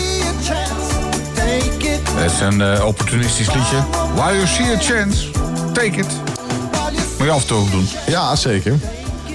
Het 2.17 2.33
is 2.33 2.41
een 2.41 2.61
eh, 2.61 2.87
opportunistisch 2.87 3.55
liedje. 3.55 3.77
While 4.15 4.33
you 4.35 4.47
see 4.47 4.75
a 4.77 4.79
chance, 4.81 5.31
take 5.73 5.87
it. 5.99 6.07
Moet 7.19 7.27
je 7.27 7.31
af 7.31 7.41
en 7.41 7.47
toe 7.47 7.59
ook 7.59 7.71
doen. 7.71 7.89
Ja, 8.07 8.37
zeker. 8.37 8.75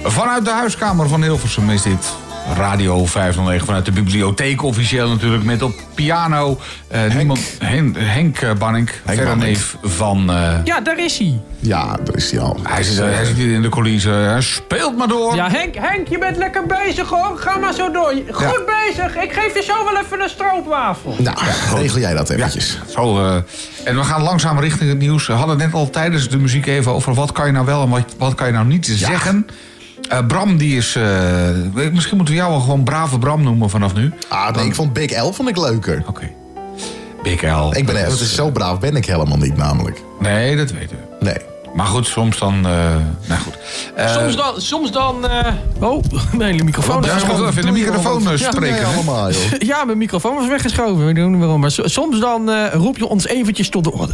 Vanuit 0.04 0.44
de 0.44 0.50
huiskamer 0.50 1.08
van 1.08 1.22
Hilversum 1.22 1.70
is 1.70 1.82
dit 1.82 2.12
Radio 2.56 3.06
509. 3.06 3.66
Vanuit 3.66 3.84
de 3.84 3.92
bibliotheek 3.92 4.62
officieel 4.62 5.08
natuurlijk. 5.08 5.44
Met 5.44 5.62
op 5.62 5.72
piano 5.94 6.58
eh, 6.88 7.14
niemand, 7.14 7.40
Hen- 7.58 7.94
Henk 7.98 8.38
eh, 8.38 8.52
Banning. 8.54 8.90
neef 9.36 9.76
van... 9.82 10.30
eh, 10.30 10.52
Ja, 10.64 10.80
daar 10.80 10.98
is 10.98 11.18
hij. 11.18 11.40
Ja, 11.60 11.96
daar 12.04 12.14
is 12.16 12.30
hij 12.30 12.40
al. 12.40 12.56
hij, 12.62 12.82
zit, 12.82 12.96
hij 12.98 13.24
zit 13.24 13.36
hier 13.36 13.54
in 13.54 13.62
de 13.62 13.68
coulissen. 13.68 14.12
Hij 14.30 14.40
speelt 14.40 14.96
maar 14.96 15.08
door. 15.08 15.34
Ja, 15.34 15.50
Henk, 15.50 15.74
Henk, 15.74 16.08
je 16.08 16.18
bent 16.18 16.36
lekker 16.36 16.66
bezig 16.66 17.08
hoor. 17.08 17.32
Ga 17.38 17.56
maar 17.58 17.72
zo 17.74 17.90
door. 17.90 18.12
Goed 18.30 18.66
bezig. 18.66 18.77
Ik 18.96 19.32
geef 19.32 19.54
je 19.54 19.62
zo 19.62 19.84
wel 19.84 20.02
even 20.02 20.20
een 20.20 20.28
stroopwafel. 20.28 21.14
Nou, 21.18 21.36
regel 21.74 21.98
jij 21.98 22.14
dat 22.14 22.30
eventjes. 22.30 22.78
Zo, 22.94 23.18
eh, 23.24 23.34
en 23.84 23.96
we 23.96 24.02
gaan 24.04 24.22
langzaam 24.22 24.58
richting 24.60 24.88
het 24.90 24.98
nieuws. 24.98 25.26
We 25.26 25.32
hadden 25.32 25.56
het 25.56 25.64
net 25.66 25.74
al 25.74 25.90
tijdens 25.90 26.28
de 26.28 26.38
muziek 26.38 26.66
even 26.66 26.92
over 26.92 27.14
wat 27.14 27.32
kan 27.32 27.46
je 27.46 27.52
nou 27.52 27.66
wel 27.66 27.82
en 27.82 27.88
wat, 27.88 28.14
wat 28.18 28.34
kan 28.34 28.46
je 28.46 28.52
nou 28.52 28.66
niet 28.66 28.86
zeggen. 28.86 29.46
Eh, 30.08 30.26
Bram, 30.26 30.56
die 30.56 30.76
is. 30.76 30.96
eh, 30.96 31.02
misschien 31.92 32.16
moeten 32.16 32.34
we 32.34 32.40
jou 32.40 32.50
wel 32.50 32.60
gewoon 32.60 32.84
brave 32.84 33.18
Bram 33.18 33.42
noemen 33.42 33.70
vanaf 33.70 33.94
nu. 33.94 34.12
Ah, 34.28 34.54
nee, 34.54 34.66
ik 34.66 34.74
vond 34.74 34.92
Big 34.92 35.22
L 35.22 35.30
vond 35.32 35.48
ik 35.48 35.56
leuker. 35.56 36.02
Oké. 36.06 36.30
Big 37.22 37.42
L. 37.42 37.70
Ik 37.76 37.86
ben 37.86 37.96
echt, 38.04 38.20
is 38.20 38.34
zo 38.34 38.50
braaf 38.50 38.78
ben 38.80 38.96
ik 38.96 39.06
helemaal 39.06 39.38
niet 39.38 39.56
namelijk. 39.56 40.02
Nee, 40.20 40.56
dat 40.56 40.70
weten 40.70 40.96
we. 40.96 41.24
Nee. 41.24 41.36
Maar 41.74 41.86
goed, 41.86 42.06
soms 42.06 42.38
dan. 42.38 42.54
eh, 42.54 42.96
nou 43.26 43.40
goed. 43.40 43.57
Eh, 43.98 44.12
Soms 44.12 44.36
dan... 44.36 44.60
Soms 44.60 44.90
dan 44.92 45.28
eh, 45.28 45.52
Oh, 45.80 46.02
mijn 46.36 46.64
microfoon 46.64 47.02
Ja, 47.02 47.14
is 47.14 47.22
gewoon... 47.22 47.48
even 47.48 47.60
in 47.66 47.74
de 47.74 47.80
microfoon 47.80 48.28
eh, 48.30 48.36
Ja, 48.36 48.50
spreken. 48.52 48.86
allemaal, 48.86 49.30
joh. 49.30 49.42
Ja, 49.70 49.84
mijn 49.84 49.98
microfoon 49.98 50.34
was 50.34 50.48
weggeschoven. 50.48 51.14
Niet 51.30 51.38
waarom. 51.38 51.60
Maar 51.60 51.70
so- 51.70 51.86
soms 51.86 52.20
dan 52.20 52.50
eh, 52.50 52.72
roep 52.72 52.96
je 52.98 53.06
ons 53.06 53.26
eventjes 53.26 53.68
tot 53.68 53.84
de 53.84 53.92
orde. 53.92 54.12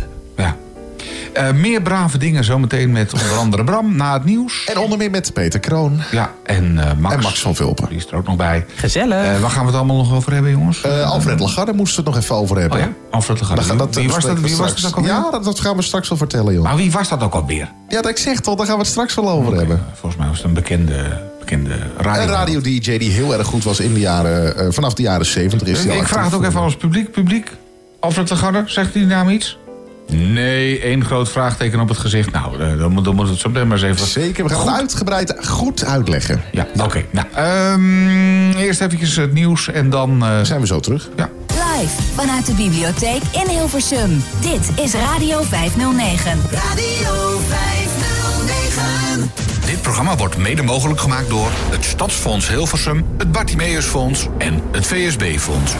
Eh, 1.35 1.53
meer 1.53 1.83
brave 1.83 2.19
dingen 2.19 2.45
zometeen 2.45 2.93
met 2.93 3.13
onder 3.13 3.37
andere 3.37 3.65
Bram 3.65 3.97
na 3.97 4.13
het 4.13 4.25
nieuws. 4.25 4.65
En 4.65 4.79
onder 4.79 4.99
meer 4.99 5.11
met 5.11 5.33
Peter 5.33 5.61
Kroon. 5.61 6.01
Ja, 6.11 6.33
en 6.45 6.79
eh, 6.79 6.93
Max. 6.99 7.15
En 7.15 7.21
Max 7.21 7.41
van 7.41 7.55
Vulpen. 7.55 7.89
Die 7.89 7.97
is 7.97 8.07
er 8.07 8.17
ook 8.17 8.27
nog 8.27 8.37
bij. 8.37 8.67
Gezellig. 8.75 9.25
Eh, 9.25 9.41
waar 9.41 9.51
gaan 9.51 9.61
we 9.61 9.67
het 9.67 9.77
allemaal 9.77 9.97
nog 9.97 10.15
over 10.15 10.33
hebben, 10.33 10.51
jongens? 10.51 10.83
Eh, 10.83 11.11
Alfred 11.11 11.41
Lagarde 11.41 11.73
moesten 11.73 12.05
we 12.05 12.11
het 12.11 12.15
nog 12.15 12.25
even 12.25 12.37
over 12.37 12.59
hebben. 12.59 12.79
oh 12.79 12.85
ja, 12.85 12.93
Alfred 13.11 13.41
Lagarde. 13.41 13.61
Dan 13.61 13.71
gaan 13.71 13.79
dat, 13.79 13.95
wie 13.95 14.09
was 14.09 14.25
dat, 14.25 14.41
wie 14.41 14.57
was 14.57 14.69
dat 14.69 14.79
straks. 14.79 14.95
ook 14.95 14.97
alweer? 14.97 15.13
Ja, 15.13 15.31
dat, 15.31 15.45
dat 15.45 15.61
gaan 15.61 15.77
we 15.77 15.83
straks 15.83 16.09
wel 16.09 16.19
vertellen, 16.19 16.55
joh. 16.55 16.63
Maar 16.63 16.77
wie 16.77 16.93
was 16.93 17.09
dat 17.09 17.23
ook 17.23 17.35
alweer? 17.35 17.69
Ja, 17.89 18.03
dat 18.03 18.11
ik 18.11 18.19
zeg 18.19 18.41
toch, 18.41 18.57
daar 18.57 18.67
gaan 18.67 18.75
we 18.75 18.81
het 18.81 18.91
straks 18.91 19.15
wel 19.15 19.31
over 19.31 19.57
hebben. 19.57 19.85
Volgens 19.93 20.17
mij 20.17 20.29
was 20.29 20.37
het 20.37 20.47
een 20.47 20.55
bekende, 20.55 21.21
bekende 21.39 21.77
radio. 21.97 22.23
Een 22.23 22.29
radio-dj 22.29 22.99
die 22.99 23.11
heel 23.11 23.35
erg 23.35 23.47
goed 23.47 23.65
was 23.65 23.81
in 23.81 23.95
de 23.95 24.01
jaren, 24.01 24.57
eh, 24.59 24.67
vanaf 24.71 24.95
de 24.95 25.03
jaren 25.03 25.27
70 25.27 25.69
is 25.69 25.77
Ik, 25.79 25.83
die 25.83 25.93
al 25.93 25.99
ik 26.01 26.07
vraag 26.07 26.25
het 26.25 26.35
ook 26.35 26.45
even 26.45 26.59
aan 26.59 26.65
ons 26.65 26.77
publiek. 26.77 27.11
Publiek, 27.13 27.51
Alfred 28.01 28.31
Lagarde, 28.31 28.63
zegt 28.67 28.93
die 28.93 29.07
naam 29.07 29.29
iets? 29.29 29.59
Nee, 30.07 30.81
één 30.81 31.05
groot 31.05 31.29
vraagteken 31.31 31.81
op 31.81 31.89
het 31.89 31.99
gezicht. 31.99 32.31
Nou, 32.33 32.61
eh, 32.63 32.79
dan, 32.79 32.93
moet- 32.93 33.05
dan 33.05 33.15
moet 33.15 33.29
het 33.29 33.39
zo 33.39 33.49
meteen 33.49 33.69
maar 33.69 33.83
eens 33.83 33.87
even... 33.99 34.07
Zeker, 34.07 34.45
we 34.45 34.51
gaan 34.51 34.59
Goed. 34.59 34.71
het 34.71 34.81
uitgebreid 34.81 35.35
goed 35.47 35.85
uitleggen. 35.85 36.43
Ja, 36.53 36.67
oké. 36.83 37.05
Nou, 37.11 37.27
ehm, 37.35 38.51
eerst 38.59 38.81
even 38.81 39.23
het 39.23 39.33
nieuws 39.33 39.69
en 39.71 39.91
dan... 39.91 40.25
eh, 40.25 40.41
Zijn 40.43 40.61
we 40.61 40.67
zo 40.67 40.81
terug? 40.81 41.09
ja. 41.17 41.29
Live 41.49 42.03
vanuit 42.15 42.47
de 42.47 42.53
bibliotheek 42.53 43.23
in 43.33 43.49
Hilversum. 43.49 44.23
Dit 44.41 44.85
is 44.85 44.93
Radio 44.95 45.43
509. 45.43 46.39
Radio 46.53 47.39
509. 47.49 49.31
Dit 49.67 49.83
programma 49.83 50.17
wordt 50.17 50.37
mede 50.37 50.63
mogelijk 50.63 51.01
gemaakt 51.01 51.29
door 51.29 51.51
het 51.71 51.85
Stadsfonds 51.85 52.49
Hilversum, 52.49 53.05
het 53.19 53.33
Bartimeusfonds 53.33 54.27
en 54.39 54.61
het 54.73 54.87
VSB-fonds. 54.87 55.73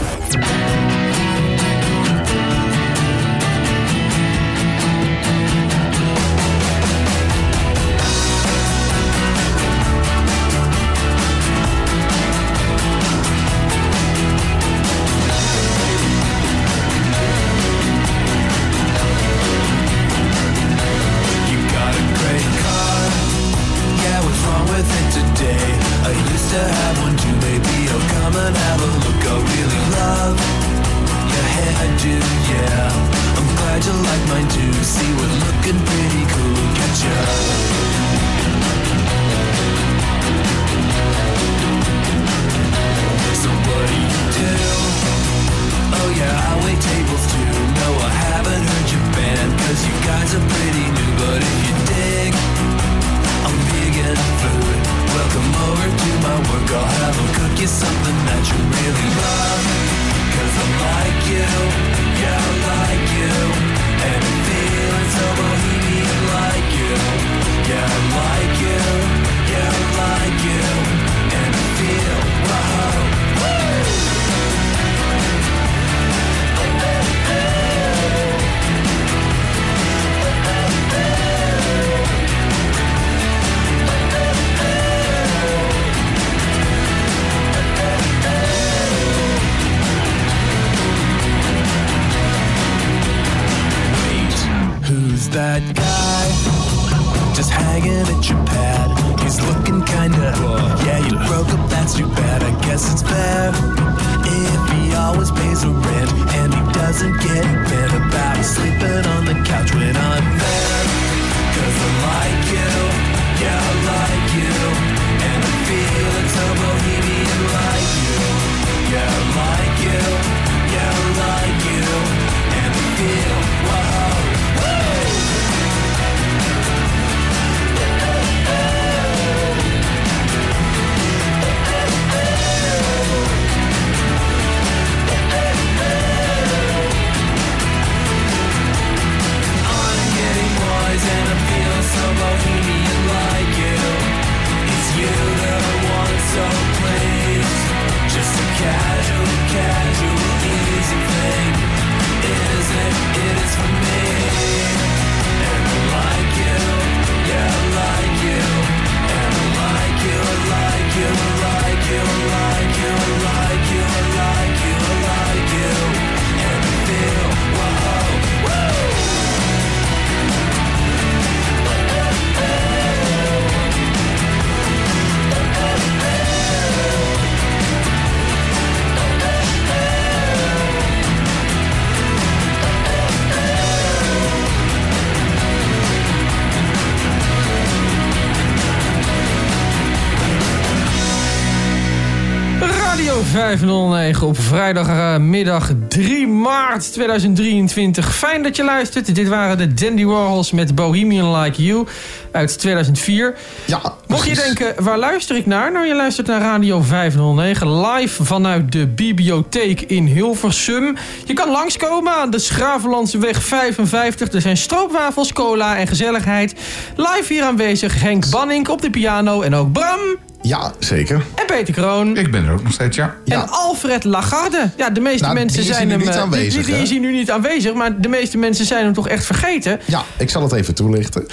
509 193.35 194.27
op 194.27 194.39
vrijdagmiddag 194.39 195.71
3 195.87 196.27
maart 196.27 196.93
2023. 196.93 198.15
Fijn 198.15 198.43
dat 198.43 198.55
je 198.55 198.63
luistert. 198.63 199.15
Dit 199.15 199.27
waren 199.27 199.57
de 199.57 199.73
Dandy 199.73 200.05
Warhols 200.05 200.51
met 200.51 200.75
Bohemian 200.75 201.39
Like 201.39 201.63
You 201.63 201.87
uit 202.31 202.59
2004. 202.59 203.35
Ja, 203.65 203.81
Mocht 204.07 204.27
je 204.27 204.35
denken, 204.35 204.83
waar 204.83 204.97
luister 204.97 205.35
ik 205.35 205.45
naar? 205.45 205.71
Nou, 205.71 205.87
je 205.87 205.95
luistert 205.95 206.27
naar 206.27 206.41
Radio 206.41 206.81
509 206.81 207.81
live 207.81 208.23
vanuit 208.23 208.71
de 208.71 208.87
bibliotheek 208.87 209.81
in 209.81 210.05
Hilversum. 210.05 210.95
Je 211.25 211.33
kan 211.33 211.51
langskomen 211.51 212.13
aan 212.13 212.29
de 212.29 212.39
Schravenlandseweg 212.39 213.43
55. 213.43 214.33
Er 214.33 214.41
zijn 214.41 214.57
stroopwafels, 214.57 215.33
cola 215.33 215.77
en 215.77 215.87
gezelligheid. 215.87 216.55
Live 216.95 217.33
hier 217.33 217.43
aanwezig 217.43 218.01
Henk 218.01 218.29
Banning 218.29 218.67
op 218.67 218.81
de 218.81 218.89
piano 218.89 219.41
en 219.41 219.55
ook 219.55 219.71
Bram 219.71 220.24
Ja, 220.47 220.71
zeker. 220.79 221.15
en 221.35 221.45
Peter 221.45 221.73
Kroon. 221.73 222.17
Ik 222.17 222.31
ben 222.31 222.45
er 222.45 222.51
ook 222.53 222.63
nog 222.63 222.73
steeds, 222.73 222.95
ja. 222.95 223.15
En 223.25 223.49
Alfred 223.49 224.03
Lagarde. 224.03 224.69
Ja, 224.77 224.89
de 224.89 224.99
meeste 224.99 225.21
Nou, 225.23 225.33
mensen 225.33 225.61
die 225.61 225.73
zijn 225.73 225.89
hem. 225.89 225.99
niet 225.99 226.07
eh, 226.07 226.17
aanwezig, 226.21 226.65
die, 226.65 226.73
die 226.73 226.83
is 226.83 226.89
hier 226.89 226.99
nu 226.99 227.11
niet 227.11 227.31
aanwezig, 227.31 227.73
maar 227.73 228.01
de 228.01 228.07
meeste 228.07 228.37
mensen 228.37 228.65
zijn 228.65 228.83
hem 228.83 228.93
toch 228.93 229.07
echt 229.07 229.25
vergeten. 229.25 229.79
Ja, 229.85 230.03
ik 230.17 230.29
zal 230.29 230.41
het 230.41 230.51
even 230.51 230.73
toelichten. 230.73 231.25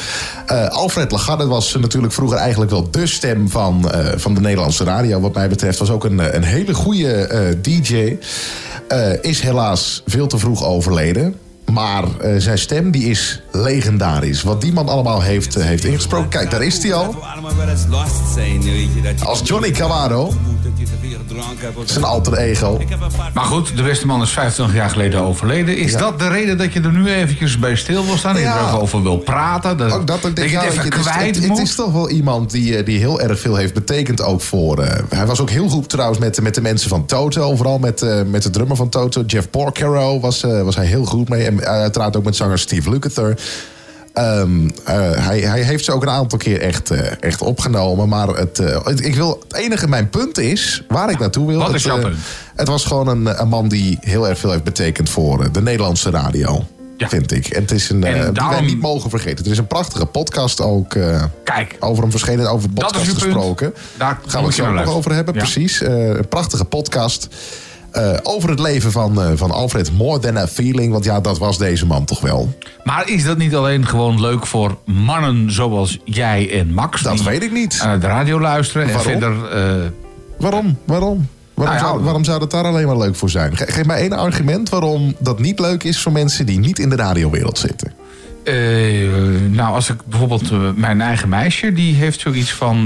Eh, 0.47 0.69
Alfred 0.69 1.11
Lagarde 1.11 1.47
was 1.47 1.75
natuurlijk 1.75 2.13
vroeger 2.13 2.39
eigenlijk 2.39 2.71
wel 2.71 2.91
de 2.91 3.07
stem 3.07 3.51
van, 3.51 3.91
eh, 3.91 4.07
van 4.17 4.35
de 4.35 4.41
Nederlandse 4.41 4.85
radio. 4.85 5.21
Wat 5.21 5.35
mij 5.35 5.49
betreft 5.49 5.79
was 5.79 5.91
ook 5.91 6.05
een, 6.05 6.37
een 6.37 6.45
hele 6.45 6.75
goede 6.75 7.13
eh, 7.27 7.41
DJ. 7.63 8.17
Eh, 8.89 9.13
is 9.21 9.41
helaas 9.41 10.03
veel 10.07 10.27
te 10.27 10.39
vroeg 10.39 10.65
overleden. 10.65 11.37
Maar 11.73 12.05
eh, 12.21 12.35
zijn 12.39 12.59
stem 12.59 12.91
die 12.91 13.05
is 13.05 13.43
legendarisch. 13.51 14.43
Wat 14.43 14.61
die 14.61 14.73
man 14.73 14.89
allemaal 14.89 15.23
heeft, 15.23 15.57
eh, 15.57 15.65
heeft 15.65 15.85
ingesproken. 15.85 16.29
Kijk, 16.29 16.51
daar 16.51 16.63
is 16.63 16.83
hij 16.83 16.95
al. 16.95 17.15
Als 19.25 19.41
Johnny 19.45 19.71
Camaro. 19.71 20.33
Zijn 21.85 22.05
alter 22.05 22.37
ego. 22.37 22.81
Maar 23.35 23.45
goed, 23.45 23.77
de 23.77 23.83
beste 23.83 24.07
man 24.07 24.23
is 24.23 24.31
25 24.31 24.75
jaar 24.77 24.91
geleden 24.91 25.21
overleden. 25.21 25.77
Is 25.77 25.93
Ja. 25.93 25.99
dat 25.99 26.19
de 26.19 26.29
reden 26.29 26.59
dat 26.59 26.73
je 26.73 26.81
er 26.81 26.93
nu 26.93 27.09
eventjes 27.09 27.59
bij 27.59 27.77
stil 27.77 28.05
wil 28.05 28.17
staan? 28.17 28.35
Je 28.35 28.41
Ja. 28.41 28.59
er 28.59 28.67
even 28.67 28.81
over 28.81 29.03
wil 29.03 29.17
praten? 29.19 29.77
Dat, 29.77 29.93
Ook 29.93 30.07
dat, 30.07 30.25
ik 30.25 30.37
dat 30.37 30.51
je 30.51 30.59
het 30.59 30.73
even 30.73 30.89
kwijt 30.91 31.37
het, 31.37 31.47
moet? 31.47 31.59
het 31.59 31.67
is 31.69 31.75
toch 31.75 31.93
wel 31.93 32.11
iemand 32.11 32.51
die, 32.51 32.77
eh, 32.77 32.85
die 32.85 32.99
heel 32.99 33.21
erg 33.21 33.41
veel 33.41 33.57
heeft 33.57 33.75
betekend 33.75 34.23
ook 34.23 34.41
voor... 34.41 34.85
hij 35.09 35.27
was 35.27 35.41
ook 35.41 35.51
heel 35.51 35.69
goed 35.69 35.89
trouwens 35.89 36.19
met, 36.21 36.41
met 36.43 36.55
de 36.55 36.61
mensen 36.61 36.89
van 36.89 37.07
Toto. 37.07 37.57
Vooral 37.57 37.79
met, 37.79 38.07
met 38.27 38.43
de 38.43 38.51
drummer 38.51 38.77
van 38.77 38.89
Toto. 38.89 39.23
Jeff 39.27 39.51
Porcaro 39.51 40.21
was, 40.21 40.41
was 40.41 40.77
hij 40.77 40.87
heel 40.87 41.05
goed 41.05 41.29
mee. 41.29 41.47
En 41.47 41.62
uiteraard 41.65 42.17
ook 42.17 42.25
met 42.25 42.37
zanger 42.37 42.59
Steve 42.59 42.91
Lukather. 42.91 43.39
Ehm, 44.13 44.69
eh, 44.85 44.95
hij, 45.27 45.41
hij 45.41 45.61
heeft 45.63 45.85
ze 45.85 45.93
ook 45.93 46.03
een 46.03 46.09
aantal 46.11 46.39
keer 46.39 46.61
echt, 46.61 46.91
eh, 46.91 47.13
echt 47.21 47.43
opgenomen. 47.43 48.09
Maar 48.09 48.29
het, 48.29 48.59
eh, 48.59 48.85
het- 48.85 49.05
ik 49.05 49.15
wil, 49.15 49.43
het 49.49 49.57
enige, 49.59 49.89
mijn 49.89 50.09
punt 50.11 50.39
is, 50.39 50.83
waar 50.89 51.11
ik 51.11 51.19
naartoe 51.19 51.47
wil... 51.47 51.59
wat 51.59 51.67
het, 51.67 51.77
is 51.77 51.83
jouw 51.83 51.97
eh, 51.97 52.03
punt? 52.03 52.17
Het 52.57 52.69
was 52.69 52.85
gewoon 52.85 53.09
een, 53.09 53.41
een 53.41 53.49
man 53.49 53.69
die 53.69 53.99
heel 54.01 54.29
erg 54.29 54.39
veel 54.39 54.51
heeft 54.51 54.65
betekend 54.65 55.11
voor 55.11 55.43
eh, 55.43 55.49
de 55.53 55.63
Nederlandse 55.63 56.11
radio. 56.11 56.65
Ja. 56.97 57.09
Vind 57.09 57.33
ik. 57.33 57.47
En 57.47 57.61
het 57.63 57.71
is 57.71 57.91
een 57.91 58.05
En 58.05 58.09
eh, 58.09 58.15
die 58.15 58.23
wij 58.25 58.33
daarom- 58.33 58.65
niet 58.67 58.81
mogen 58.81 59.11
vergeten. 59.11 59.45
Er 59.45 59.51
is 59.51 59.59
een 59.59 59.67
prachtige 59.67 60.07
podcast 60.07 60.61
ook 60.61 60.95
eh, 60.95 61.23
Kijk, 61.45 61.77
over 61.81 62.03
hem 62.03 62.11
verschenen. 62.11 62.51
Over 62.51 62.69
podcast 62.71 63.05
punt. 63.05 63.23
gesproken. 63.23 63.75
Daar 63.99 64.19
gaan 64.27 64.41
we 64.41 64.47
het 64.47 64.57
zo 64.57 64.73
nog 64.73 64.87
over 64.95 65.15
hebben. 65.15 65.35
Ja. 65.35 65.41
Precies. 65.41 65.83
Eh, 65.83 66.07
een 66.09 66.29
prachtige 66.29 66.65
podcast. 66.65 67.29
Eh, 67.93 68.17
over 68.23 68.51
het 68.51 68.59
leven 68.61 68.93
van, 68.93 69.23
eh, 69.23 69.31
van 69.35 69.51
Alfred. 69.51 69.93
More 69.93 70.19
than 70.19 70.37
a 70.39 70.47
feeling. 70.47 70.93
Want 70.93 71.05
ja, 71.05 71.21
dat 71.21 71.39
was 71.39 71.59
deze 71.59 71.87
man 71.87 72.05
toch 72.05 72.21
wel. 72.21 72.57
maar 72.85 73.09
is 73.09 73.25
dat 73.25 73.39
niet 73.39 73.55
alleen 73.55 73.87
gewoon 73.87 74.21
leuk 74.21 74.47
voor 74.47 74.79
mannen 74.85 75.53
zoals 75.53 75.99
jij 76.05 76.59
en 76.61 76.73
Max? 76.73 77.03
Dat 77.03 77.23
weet 77.23 77.43
ik 77.43 77.53
niet. 77.53 77.81
Aan 77.83 77.99
de 78.01 78.07
radio 78.07 78.41
luisteren 78.41 78.87
en 78.89 78.95
Waarom? 78.95 79.13
verder... 79.13 79.49
eh, 79.51 79.91
Waarom? 80.39 80.79
Waarom? 80.85 80.87
Waarom, 80.87 81.27
Nou 81.55 81.73
ja, 81.73 81.79
zou, 81.79 82.03
waarom 82.03 82.25
zou 82.25 82.39
dat 82.39 82.51
daar 82.51 82.65
alleen 82.65 82.87
maar 82.87 82.97
leuk 82.99 83.17
voor 83.17 83.31
zijn? 83.31 83.57
Ge- 83.57 83.67
geef 83.73 83.85
mij 83.85 83.97
één 84.01 84.13
argument 84.13 84.69
waarom 84.69 85.15
dat 85.19 85.39
niet 85.39 85.59
leuk 85.59 85.83
is 85.83 86.01
voor 86.01 86.13
mensen 86.13 86.47
die 86.47 86.59
niet 86.59 86.79
in 86.79 86.89
de 86.89 86.97
radiowereld 86.97 87.59
zitten. 87.59 87.93
nou, 89.51 89.75
als 89.75 89.91
ik 89.91 89.97
bijvoorbeeld 90.07 90.77
mijn 90.77 91.01
eigen 91.01 91.29
meisje, 91.29 91.73
die 91.73 91.95
heeft 91.95 92.21
zoiets 92.21 92.53
van... 92.53 92.83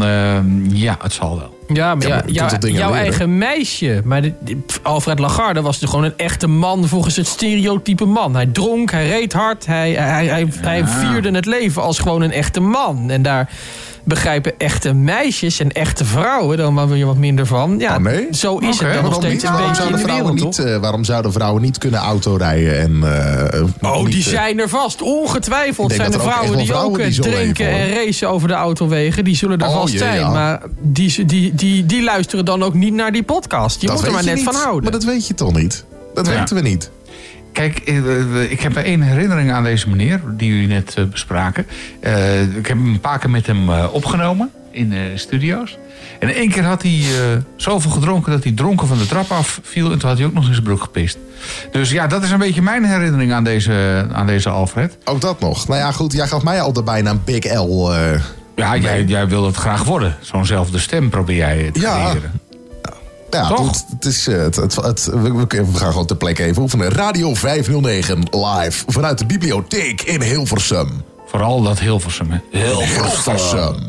ja, 0.69 0.97
het 1.03 1.13
zal 1.13 1.39
wel. 1.39 1.56
Ja, 1.69 1.95
maar 1.95 2.07
Ja, 2.09 2.23
jou- 2.27 2.51
jouw 2.61 2.71
leren? 2.89 2.93
eigen 2.95 3.39
meisje. 3.39 4.01
Maar 4.05 4.23
de- 4.23 4.35
Alfred 4.83 5.19
Lagarde 5.19 5.61
was 5.63 5.79
dus 5.79 5.89
gewoon 5.91 6.05
een 6.05 6.17
echte 6.17 6.47
man 6.47 6.89
volgens 6.89 7.17
het 7.17 7.27
stereotype 7.27 8.05
man. 8.05 8.35
Hij 8.35 8.47
dronk, 8.47 8.91
hij 8.91 9.09
reed 9.09 9.33
hard, 9.33 9.67
hij, 9.67 9.93
hij, 9.93 10.27
hij, 10.27 10.47
hij 10.61 10.87
vierde 10.87 11.31
het 11.31 11.47
leven 11.47 11.83
als 11.83 11.99
gewoon 11.99 12.23
een 12.23 12.33
echte 12.33 12.61
man. 12.61 13.11
En 13.11 13.23
daar 13.23 13.51
begrijpen 14.07 14.53
echte 14.59 14.93
meisjes 14.93 15.61
en 15.61 15.73
echte 15.73 16.05
vrouwen 16.05 16.57
dan 16.57 16.75
maar 16.75 16.89
weer 16.89 17.07
wat 17.07 17.17
minder 17.17 17.47
van. 17.47 17.79
Ja, 17.79 17.95
Oh, 17.97 18.03
nee? 18.03 18.27
zo 18.31 18.59
is 18.59 18.69
het 18.69 18.79
dan 18.79 18.89
nog 18.89 19.03
Waarom, 19.03 19.13
steeds 19.23 19.35
niet? 19.35 19.43
een 19.43 19.51
waarom, 19.51 19.69
beetje 19.69 19.69
in 19.69 19.75
zouden 19.77 19.99
de 19.99 20.05
vrouwen 20.05 20.33
wereld, 20.35 20.57
niet, 20.57 20.57
toch? 20.67 20.75
eh, 20.75 20.81
waarom 20.81 21.05
zouden 21.05 21.33
vrouwen 21.33 21.63
niet 21.63 21.79
kunnen 21.79 22.01
autorijden? 22.01 22.79
En, 22.81 22.93
eh, 23.53 23.63
Oh, 23.81 24.03
niet, 24.03 24.13
die 24.13 24.23
eh, 24.25 24.29
zijn 24.31 24.59
er 24.61 24.69
vast. 24.69 25.03
Ongetwijfeld 25.03 25.93
zijn 25.93 26.13
er 26.13 26.21
vrouwen 26.21 26.59
die 26.59 26.75
ook 26.75 26.97
die 26.99 27.21
drinken 27.21 27.69
en 27.69 27.89
racen 27.95 28.29
over 28.31 28.49
de 28.49 28.55
autowegen. 28.55 29.25
Die 29.25 29.37
zullen 29.37 29.59
er 29.59 29.67
Oh, 29.69 29.75
vast 29.75 29.99
zijn. 29.99 30.19
ja. 30.19 30.31
Maar 30.31 30.63
die, 30.81 31.25
die, 31.25 31.55
die, 31.55 31.87
die 31.87 32.03
luisteren 32.03 32.45
dan 32.45 32.63
ook 32.63 32.75
niet 32.75 32.95
naar 32.95 33.13
die 33.13 33.23
podcast. 33.23 33.81
Je 33.81 33.87
dat 33.87 33.97
moet 33.97 34.05
er 34.07 34.13
maar 34.13 34.21
je 34.23 34.27
net 34.27 34.37
niet. 34.37 34.45
van 34.45 34.55
houden. 34.55 34.83
Maar 34.83 34.93
dat 34.93 35.05
weet 35.05 35.27
je 35.27 35.35
toch 35.35 35.53
niet? 35.55 35.85
Dat 36.15 36.27
Ja. 36.27 36.33
weten 36.39 36.57
we 36.57 36.63
niet. 36.63 36.91
Kijk, 37.57 37.79
eh, 37.79 38.51
ik 38.51 38.61
heb 38.61 38.77
één 38.77 39.01
herinnering 39.01 39.53
aan 39.53 39.65
deze 39.65 39.89
meneer, 39.89 40.21
die 40.27 40.51
jullie 40.51 40.67
net 40.69 40.95
eh, 40.97 41.05
bespraken. 41.05 41.67
Eh, 42.01 42.43
ik 42.43 42.67
heb 42.67 42.77
hem 42.77 42.87
een 42.87 43.01
paar 43.01 43.19
keer 43.19 43.31
met 43.31 43.47
hem 43.47 43.69
opgenomen 43.71 44.51
in 44.71 44.91
de 44.91 45.13
studio's. 45.15 45.79
En 46.19 46.35
één 46.35 46.51
keer 46.51 46.65
had 46.65 46.83
hij 46.83 46.93
eh, 46.93 47.43
zoveel 47.57 47.91
gedronken 47.91 48.33
dat 48.33 48.43
hij 48.43 48.53
dronken 48.53 48.87
van 48.87 48.99
de 48.99 49.07
trap 49.07 49.31
af 49.31 49.61
viel. 49.63 49.93
En 49.93 49.99
toen 49.99 50.09
had 50.09 50.19
hij 50.19 50.27
ook 50.27 50.33
nog 50.33 50.47
in 50.47 50.53
zijn 50.53 50.65
broek 50.65 50.81
gepist. 50.83 51.19
Dus 51.73 51.91
ja, 51.91 52.07
dat 52.07 52.23
is 52.23 52.31
een 52.31 52.39
beetje 52.39 52.63
mijn 52.63 52.85
herinnering 52.85 53.33
aan 53.33 53.45
deze, 53.45 54.07
aan 54.13 54.27
deze 54.27 54.49
Alfred. 54.49 54.99
Ook 55.05 55.21
dat 55.21 55.41
nog. 55.41 55.69
Nou 55.69 55.81
ja, 55.81 55.93
goed. 55.93 56.13
Jij 56.13 56.27
gaf 56.27 56.43
mij 56.43 56.61
al 56.61 56.73
de 56.73 56.83
bijnaam 56.83 57.21
Big 57.25 57.55
L. 57.55 57.93
Ja, 58.57 58.77
jij, 58.77 59.05
jij 59.05 59.29
wil 59.29 59.47
het 59.47 59.57
graag 59.57 59.85
worden. 59.85 60.17
Zo'nzelfde 60.21 60.79
stem 60.79 61.09
probeer 61.09 61.37
jij 61.37 61.71
te 61.73 61.81
Ja. 61.81 62.11
creëren. 62.11 62.41
Ja, 63.37 63.49
Toch? 63.49 63.59
goed. 63.59 63.85
Het 63.91 64.05
is, 64.05 64.27
eh, 64.27 64.39
het, 64.39 64.57
het, 64.57 65.05
we 65.05 65.65
gaan 65.75 65.91
gewoon 65.91 66.07
ter 66.07 66.17
plekke 66.17 66.45
even 66.45 66.63
oefenen. 66.63 66.89
Radio 66.89 67.35
509 67.35 68.19
live 68.31 68.85
vanuit 68.87 69.19
de 69.19 69.27
bibliotheek 69.27 70.03
in 70.03 70.23
Hilversum. 70.23 71.05
Vooral 71.37 71.63
dat 71.63 71.79
Hilversum, 71.81 72.31
hè. 72.31 72.39
Hilversum. 72.61 73.75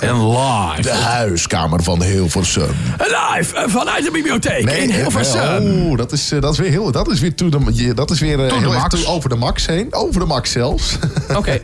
En 0.00 0.28
live. 0.30 0.82
De 0.82 0.90
huiskamer 0.92 1.82
van 1.82 2.02
Hilversum. 2.02 2.68
Live 2.98 3.56
eh, 3.56 3.62
vanuit 3.68 4.04
de 4.04 4.10
bibliotheek 4.10 4.70
in 4.70 4.90
Hilversum. 4.90 5.90
Oh, 5.90 5.96
dat 5.96 6.12
is, 6.12 6.32
eh, 6.32 6.40
dat 6.40 6.52
is 6.52 6.58
weer 6.58 6.70
heel. 6.70 6.90
Dat 6.92 7.10
is 7.10 7.20
weer, 7.20 7.34
to 7.34 7.48
the- 7.48 7.94
dat 7.94 8.10
is 8.10 8.20
weer 8.20 8.40
eh, 8.44 8.48
To 8.48 8.58
heel 8.58 8.72
max. 8.72 9.06
over 9.06 9.28
de 9.28 9.34
max 9.36 9.66
heen. 9.66 9.94
Over 9.94 10.20
de 10.20 10.26
max 10.26 10.50
zelfs. 10.50 10.98
Oké, 11.36 11.60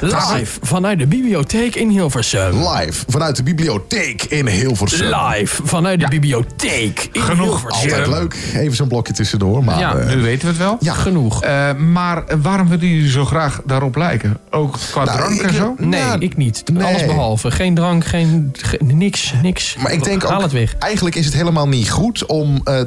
live 0.00 0.58
vanuit 0.62 0.98
de 0.98 1.06
bibliotheek 1.06 1.74
in 1.74 1.88
Hilversum. 1.88 2.68
Live 2.68 3.04
vanuit 3.08 3.36
de 3.36 3.42
bibliotheek 3.42 4.22
in 4.22 4.46
Hilversum. 4.46 5.14
Live 5.14 5.62
vanuit 5.64 6.00
de 6.00 6.08
bibliotheek 6.08 7.08
in 7.12 7.22
Genoeg. 7.22 7.46
Hilversum. 7.60 7.90
Altijd 7.90 8.06
leuk. 8.06 8.36
Even 8.54 8.76
zo'n 8.76 8.88
blokje 8.88 9.12
tussendoor. 9.12 9.64
Maar, 9.64 9.78
Ja, 9.78 9.94
eh, 9.94 10.14
Nu 10.14 10.22
weten 10.22 10.40
we 10.42 10.48
het 10.48 10.56
wel. 10.56 10.76
ja. 10.80 10.92
Genoeg. 10.94 11.42
Eh, 11.42 11.72
maar 11.74 12.24
waarom 12.42 12.68
willen 12.68 12.86
jullie 12.88 13.10
zo 13.10 13.24
graag 13.24 13.60
daarop 13.64 13.96
lijken? 13.96 14.11
Ook 14.50 14.78
qua 14.90 15.04
Nou, 15.04 15.16
drank 15.18 15.34
ik- 15.40 15.42
en 15.42 15.54
zo? 15.54 15.74
Nee, 15.78 16.00
Ja, 16.00 16.16
ik 16.18 16.36
niet. 16.36 16.62
nee. 16.72 16.84
Alles 16.84 17.06
behalve. 17.06 17.50
Geen 17.50 17.74
drank, 17.74 18.04
geen, 18.04 18.52
ge- 18.58 18.80
niks, 18.84 19.32
niks. 19.42 19.76
Maar 19.76 19.92
ik 19.92 20.04
denk 20.04 20.22
Haal 20.22 20.36
ook, 20.36 20.42
het 20.42 20.52
weg. 20.52 20.74
eigenlijk 20.78 21.14
is 21.16 21.24
het 21.24 21.34
helemaal 21.34 21.68
niet 21.68 21.90
goed 21.90 22.26
om 22.26 22.60
eh, 22.64 22.80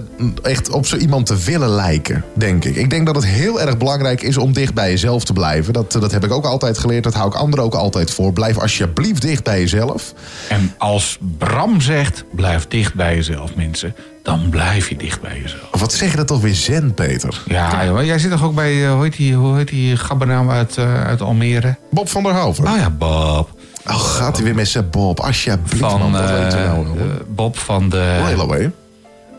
echt 0.43 0.69
op 0.69 0.85
zo 0.85 0.95
iemand 0.97 1.25
te 1.25 1.37
willen 1.37 1.69
lijken, 1.69 2.23
denk 2.33 2.65
ik. 2.65 2.75
Ik 2.75 2.89
denk 2.89 3.05
dat 3.05 3.15
het 3.15 3.25
heel 3.25 3.61
erg 3.61 3.77
belangrijk 3.77 4.21
is 4.21 4.37
om 4.37 4.53
dicht 4.53 4.73
bij 4.73 4.89
jezelf 4.89 5.23
te 5.23 5.33
blijven. 5.33 5.73
Dat, 5.73 5.91
dat 5.91 6.11
heb 6.11 6.23
ik 6.23 6.31
ook 6.31 6.45
altijd 6.45 6.77
geleerd, 6.77 7.03
dat 7.03 7.13
hou 7.13 7.27
ik 7.27 7.35
anderen 7.35 7.65
ook 7.65 7.75
altijd 7.75 8.11
voor. 8.11 8.33
Blijf 8.33 8.57
alsjeblieft 8.57 9.21
dicht 9.21 9.43
bij 9.43 9.59
jezelf. 9.59 10.13
En 10.49 10.73
als 10.77 11.17
Bram 11.37 11.81
zegt, 11.81 12.23
blijf 12.31 12.67
dicht 12.67 12.93
bij 12.93 13.15
jezelf, 13.15 13.55
mensen. 13.55 13.95
Dan 14.25 14.49
blijf 14.49 14.89
je 14.89 14.95
dicht 14.95 15.21
bij 15.21 15.39
jezelf. 15.41 15.69
Wat 15.71 15.93
zeg 15.93 16.11
je 16.11 16.17
dat 16.17 16.27
toch 16.27 16.41
weer 16.41 16.55
zen, 16.55 16.93
Peter? 16.93 17.41
Ja, 17.47 17.85
joh, 17.85 18.03
jij 18.03 18.19
zit 18.19 18.31
toch 18.31 18.43
ook 18.43 18.55
bij, 18.55 18.85
eh, 18.85 18.93
hoe 18.93 19.03
heet 19.03 19.15
die, 19.17 19.33
hoe 19.35 19.57
heet 19.57 19.67
die 19.67 19.97
gabbernaam 19.97 20.49
uit, 20.49 20.77
eh, 20.77 21.03
uit 21.03 21.21
Almere? 21.21 21.75
Bob 21.91 22.09
van 22.09 22.23
der 22.23 22.33
Hoven. 22.33 22.67
Oh 22.67 22.77
ja, 22.77 22.89
Bob. 22.89 23.49
Oh, 23.87 23.95
gaat 23.99 24.35
hij 24.35 24.45
weer 24.45 24.55
met 24.55 24.67
zijn 24.67 24.89
Bob? 24.89 25.19
Alsjeblieft, 25.19 25.77
Van 25.77 25.99
man. 25.99 26.11
Dat 26.11 26.21
eh, 26.29 26.39
weten 26.43 26.59
we 26.59 26.65
nou, 26.65 26.83
eh, 26.85 26.87
hoor. 26.87 27.25
Bob 27.27 27.57
van 27.57 27.89
de... 27.89 28.17
Railway. 28.17 28.71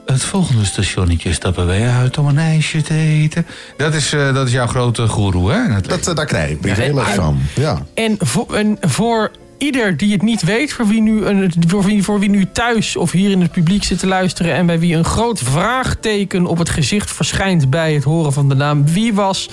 Het 0.07 0.25
volgende 0.25 0.65
stationnetje 0.65 1.33
stappen 1.33 1.67
wij 1.67 1.89
uit 1.89 2.19
om 2.19 2.27
een 2.27 2.39
ijsje 2.39 2.83
te 2.83 2.95
eten. 2.95 3.47
Dat 3.77 3.95
is, 3.95 4.13
eh, 4.13 4.35
dat 4.35 4.47
is 4.47 4.53
jouw 4.53 4.67
grote 4.67 5.09
goeroe, 5.09 5.53
hè? 5.53 5.81
Dat, 5.81 6.17
daar 6.17 6.27
krijg 6.27 6.57
les 6.61 6.79
en- 6.79 7.15
van. 7.15 7.39
Ja. 7.55 7.79
En 7.95 8.17
voor, 8.19 8.55
en 8.55 8.79
voor 8.81 9.31
ieder 9.59 9.97
die 9.97 10.13
het 10.13 10.23
niet 10.23 10.43
weet, 10.43 10.73
voor 10.73 10.87
wie, 10.87 11.03
nu 11.03 11.25
een, 11.25 11.53
voor, 11.67 11.83
wie, 11.85 12.03
voor 12.03 12.19
wie 12.19 12.31
nu 12.31 12.47
thuis 12.53 12.97
of 12.97 13.11
hier 13.11 13.31
in 13.31 13.41
het 13.41 13.51
publiek 13.53 13.85
zit 13.85 13.99
te 13.99 14.07
luisteren... 14.07 14.55
en 14.55 14.67
bij 14.67 14.79
wie 14.79 14.97
een 14.97 15.05
groot 15.05 15.39
vraagteken 15.41 16.47
op 16.47 16.59
het 16.59 16.69
gezicht 16.71 17.11
verschijnt 17.13 17.71
bij 17.71 17.95
het 17.95 18.05
horen 18.05 18.33
van 18.33 18.49
de 18.49 18.55
naam... 18.55 18.87
wie 18.87 19.15
was 19.15 19.49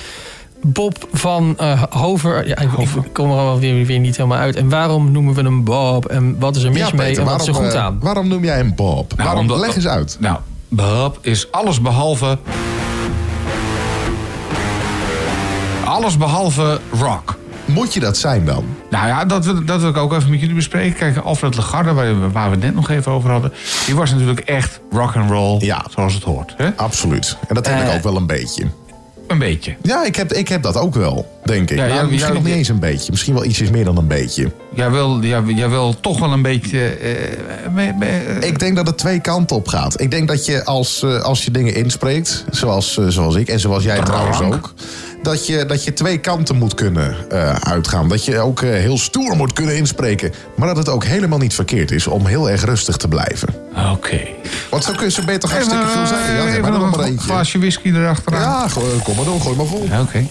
Bob 0.61 1.07
van 1.13 1.57
eh, 1.57 1.83
Hover. 1.89 2.47
Ja, 2.47 2.57
ik, 2.59 2.69
ik 2.71 3.13
kom 3.13 3.31
er 3.31 3.37
al 3.37 3.59
weer, 3.59 3.85
weer 3.85 3.99
niet 3.99 4.17
helemaal 4.17 4.37
uit. 4.37 4.55
En 4.55 4.69
waarom 4.69 5.11
noemen 5.11 5.33
we 5.33 5.41
hem 5.41 5.63
Bob? 5.63 6.05
En 6.05 6.39
wat 6.39 6.55
is 6.55 6.63
er 6.63 6.71
mis 6.71 6.79
Ja, 6.79 6.89
mee? 6.95 7.17
En 7.17 7.25
wat 7.25 7.41
is 7.41 7.47
er 7.47 7.53
waarom, 7.53 7.69
goed 7.71 7.79
eh, 7.79 7.85
aan? 7.85 7.97
waarom 8.01 8.27
noem 8.27 8.43
jij 8.43 8.55
hem 8.55 8.75
Bob? 8.75 9.09
Nou, 9.15 9.23
waarom, 9.23 9.41
omdat- 9.41 9.59
leg 9.59 9.75
eens 9.75 9.87
uit. 9.87 10.17
Nou, 10.19 10.37
Bob 10.69 11.17
is 11.21 11.51
alles 11.51 11.81
behalve... 11.81 12.37
Alles 15.85 16.17
behalve 16.17 16.79
rock. 16.99 17.37
Moet 17.73 17.93
je 17.93 17.99
dat 17.99 18.17
zijn 18.17 18.45
dan? 18.45 18.65
Nou 18.89 19.07
ja, 19.07 19.25
dat, 19.25 19.45
wil- 19.45 19.65
dat 19.65 19.79
wil 19.79 19.89
ik 19.89 19.97
ook 19.97 20.13
even 20.13 20.29
met 20.29 20.39
jullie 20.39 20.55
bespreken. 20.55 20.97
Kijk, 20.97 21.17
Alfred 21.17 21.55
Lagarde, 21.55 21.93
waar, 21.93 22.19
we- 22.21 22.31
waar 22.31 22.45
we 22.49 22.55
het 22.55 22.63
net 22.65 22.75
nog 22.75 22.89
even 22.89 23.11
over 23.11 23.29
hadden... 23.31 23.53
die 23.85 23.95
was 23.95 24.11
natuurlijk 24.11 24.39
echt 24.39 24.79
rock 24.91 25.15
and 25.15 25.29
roll, 25.29 25.59
Ja. 25.65 25.85
zoals 25.95 26.13
het 26.13 26.23
hoort. 26.23 26.53
Hè? 26.57 26.69
Absoluut. 26.75 27.37
En 27.47 27.55
dat 27.55 27.67
heb 27.67 27.79
Eh, 27.79 27.87
ik 27.87 27.93
ook 27.95 28.03
wel 28.03 28.15
een 28.15 28.27
beetje. 28.27 28.63
Een 29.27 29.37
beetje. 29.39 29.75
Ja, 29.81 30.05
ik 30.05 30.15
heb, 30.15 30.33
ik 30.33 30.47
heb 30.47 30.61
dat 30.63 30.77
ook 30.77 30.95
wel, 30.95 31.39
denk 31.45 31.69
ik. 31.71 31.77
Ja, 31.77 31.85
Nou, 31.85 31.95
ja, 31.97 32.03
misschien 32.03 32.27
ja, 32.27 32.33
nog 32.33 32.43
niet 32.43 32.53
eens 32.55 32.67
een 32.67 32.79
beetje. 32.79 33.11
Misschien 33.11 33.33
wel 33.33 33.45
ietsjes 33.45 33.69
meer 33.69 33.85
dan 33.85 33.97
een 33.97 34.07
beetje. 34.07 34.51
Jij 34.75 34.91
wil, 34.91 35.23
jij, 35.23 35.69
wil 35.69 35.99
toch 35.99 36.19
wel 36.19 36.31
een 36.31 36.41
beetje... 36.41 36.85
eh, 36.85 37.71
me- 37.73 37.93
me- 37.99 38.05
eh, 38.05 38.47
Ik 38.47 38.59
denk 38.59 38.75
dat 38.75 38.87
het 38.87 38.97
twee 38.97 39.19
kanten 39.19 39.55
op 39.55 39.67
gaat. 39.67 40.01
Ik 40.01 40.11
denk 40.11 40.27
dat 40.27 40.45
je 40.45 40.65
als, 40.65 41.03
eh, 41.03 41.21
als 41.21 41.45
je 41.45 41.51
dingen 41.51 41.75
inspreekt, 41.75 42.45
zoals, 42.51 42.97
eh, 42.97 43.05
zoals 43.07 43.35
ik 43.35 43.47
en 43.47 43.59
zoals 43.59 43.83
jij 43.83 43.99
trouwens 44.01 44.41
ook... 44.41 44.73
Dat 45.23 45.47
je, 45.47 45.65
dat 45.65 45.83
je 45.83 45.93
twee 45.93 46.17
kanten 46.17 46.55
moet 46.55 46.73
kunnen 46.73 47.15
eh, 47.29 47.55
uitgaan. 47.55 48.09
Dat 48.09 48.25
je 48.25 48.39
ook 48.39 48.61
eh, 48.61 48.69
heel 48.69 48.97
stoer 48.97 49.35
moet 49.35 49.53
kunnen 49.53 49.75
inspreken. 49.77 50.31
Maar 50.55 50.67
dat 50.67 50.77
het 50.77 50.89
ook 50.89 51.03
helemaal 51.03 51.37
niet 51.39 51.53
verkeerd 51.53 51.91
is 51.91 52.07
om 52.07 52.25
heel 52.25 52.49
erg 52.49 52.63
rustig 52.65 52.97
te 52.97 53.07
blijven. 53.07 53.47
Oké. 53.91 54.19
Want 54.69 54.83
zo 54.83 54.91
kun 54.91 55.05
je 55.05 55.11
zo 55.11 55.23
beter 55.25 55.49
hartstikke 55.49 55.85
veel 55.87 56.05
zeggen. 56.07 56.33
Ja, 56.35 56.45
eh, 56.45 56.53
er 56.55 56.71
nog 56.71 56.95
maar 56.97 57.05
een 57.05 57.19
glaasje 57.19 57.59
whisky 57.59 57.87
erachteraan. 57.93 58.41
Ja, 58.41 58.67
gooi- 58.67 59.01
kom 59.03 59.15
maar 59.15 59.25
door, 59.25 59.41
gooi 59.41 59.55
maar 59.55 59.65
vol. 59.65 59.85
Ja, 59.89 60.01
Oké. 60.01 60.25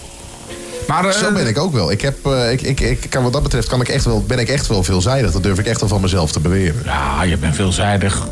Maar, 0.87 1.05
eh, 1.05 1.11
Zo 1.11 1.31
ben 1.31 1.47
ik 1.47 1.57
ook 1.57 1.73
wel. 1.73 1.91
Ik 1.91 2.01
heb, 2.01 2.25
eh, 2.25 2.51
ik, 2.51 2.61
ik, 2.61 2.79
ik 2.79 3.05
kan, 3.09 3.23
wat 3.23 3.33
dat 3.33 3.43
betreft 3.43 3.67
kan 3.67 3.81
ik 3.81 3.87
echt 3.89 4.05
wel, 4.05 4.23
ben 4.27 4.39
ik 4.39 4.49
echt 4.49 4.67
wel 4.67 4.83
veelzijdig. 4.83 5.31
Dat 5.31 5.43
durf 5.43 5.59
ik 5.59 5.65
echt 5.65 5.79
wel 5.79 5.89
van 5.89 6.01
mezelf 6.01 6.31
te 6.31 6.39
beweren. 6.39 6.81
Ja, 6.85 7.23
je 7.23 7.37
bent 7.37 7.55
veelzijdig. 7.55 8.27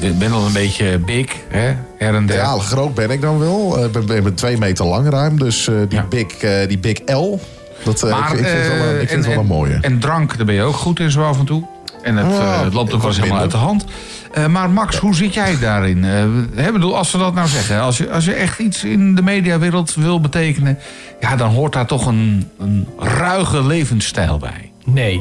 Je 0.00 0.10
bent 0.12 0.32
al 0.32 0.46
een 0.46 0.52
beetje 0.52 0.98
big, 0.98 1.32
hè? 1.48 1.74
Her 1.98 2.14
en 2.14 2.26
der. 2.26 2.36
Ja, 2.36 2.58
groot 2.58 2.94
ben 2.94 3.10
ik 3.10 3.20
dan 3.20 3.38
wel. 3.38 3.78
Eh, 3.78 3.84
Ik 3.84 3.92
ben, 3.92 4.06
ben, 4.06 4.22
ben 4.22 4.34
twee 4.34 4.58
meter 4.58 4.84
lang 4.86 5.08
ruim. 5.10 5.38
Dus 5.38 5.68
eh, 5.68 5.74
die, 5.88 5.98
Ja. 5.98 6.06
big, 6.08 6.26
eh, 6.26 6.68
die 6.68 6.78
big 6.78 6.98
L, 7.06 7.40
dat, 7.84 8.02
eh, 8.02 8.10
Maar, 8.20 8.32
ik, 8.32 8.38
ik 8.40 8.46
vind 8.46 8.58
het 8.66 8.78
wel, 8.78 8.86
een- 8.86 9.00
ik 9.00 9.08
vind 9.08 9.10
het 9.10 9.24
wel 9.26 9.34
en- 9.34 9.40
een 9.40 9.46
mooie. 9.46 9.78
En 9.80 9.98
drank, 9.98 10.36
daar 10.36 10.46
ben 10.46 10.54
je 10.54 10.62
ook 10.62 10.74
goed 10.74 11.00
in 11.00 11.10
zo 11.10 11.22
af 11.22 11.38
en 11.38 11.44
toe. 11.44 11.62
En 12.02 12.16
het, 12.16 12.36
Ja, 12.36 12.64
het 12.64 12.74
loopt 12.74 12.88
ook 12.88 12.94
ik 12.96 13.00
wel 13.00 13.10
eens 13.10 13.20
helemaal 13.20 13.40
uit 13.40 13.50
de 13.50 13.56
hand. 13.56 13.84
Eh, 14.32 14.46
maar 14.46 14.70
Max, 14.70 14.96
hoe 14.96 15.14
zit 15.14 15.34
jij 15.34 15.58
daarin? 15.60 16.04
Eh 16.04 16.10
hè, 16.54 16.72
bedoel, 16.72 16.96
als 16.96 17.10
we 17.12 17.18
dat 17.18 17.34
nou 17.34 17.48
zeggen, 17.48 17.80
als 17.80 17.98
je, 17.98 18.10
als 18.10 18.24
je 18.24 18.32
echt 18.32 18.58
iets 18.58 18.84
in 18.84 19.14
de 19.14 19.22
mediawereld 19.22 19.94
wil 19.94 20.20
betekenen... 20.20 20.78
ja, 21.20 21.36
dan 21.36 21.50
hoort 21.50 21.72
daar 21.72 21.86
toch 21.86 22.06
een, 22.06 22.48
een 22.58 22.88
ruige 22.98 23.66
levensstijl 23.66 24.38
bij. 24.38 24.72
Nee. 24.84 25.20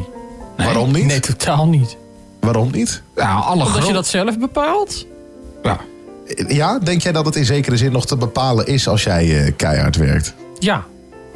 Waarom 0.57 0.91
niet? 0.91 1.05
Nee, 1.05 1.19
totaal 1.19 1.67
niet. 1.67 1.97
Waarom 2.39 2.71
niet? 2.71 3.01
Ja, 3.15 3.33
alle 3.33 3.65
Omdat 3.65 3.87
je 3.87 3.93
dat 3.93 4.07
zelf 4.07 4.39
bepaalt? 4.39 5.05
Ja. 5.63 5.77
Ja, 6.47 6.79
denk 6.79 7.01
jij 7.01 7.11
dat 7.11 7.25
het 7.25 7.35
in 7.35 7.45
zekere 7.45 7.77
zin 7.77 7.91
nog 7.91 8.05
te 8.05 8.17
bepalen 8.17 8.67
is 8.67 8.87
als 8.87 9.03
jij 9.03 9.45
eh, 9.45 9.51
keihard 9.55 9.95
werkt? 9.95 10.33
Ja. 10.59 10.83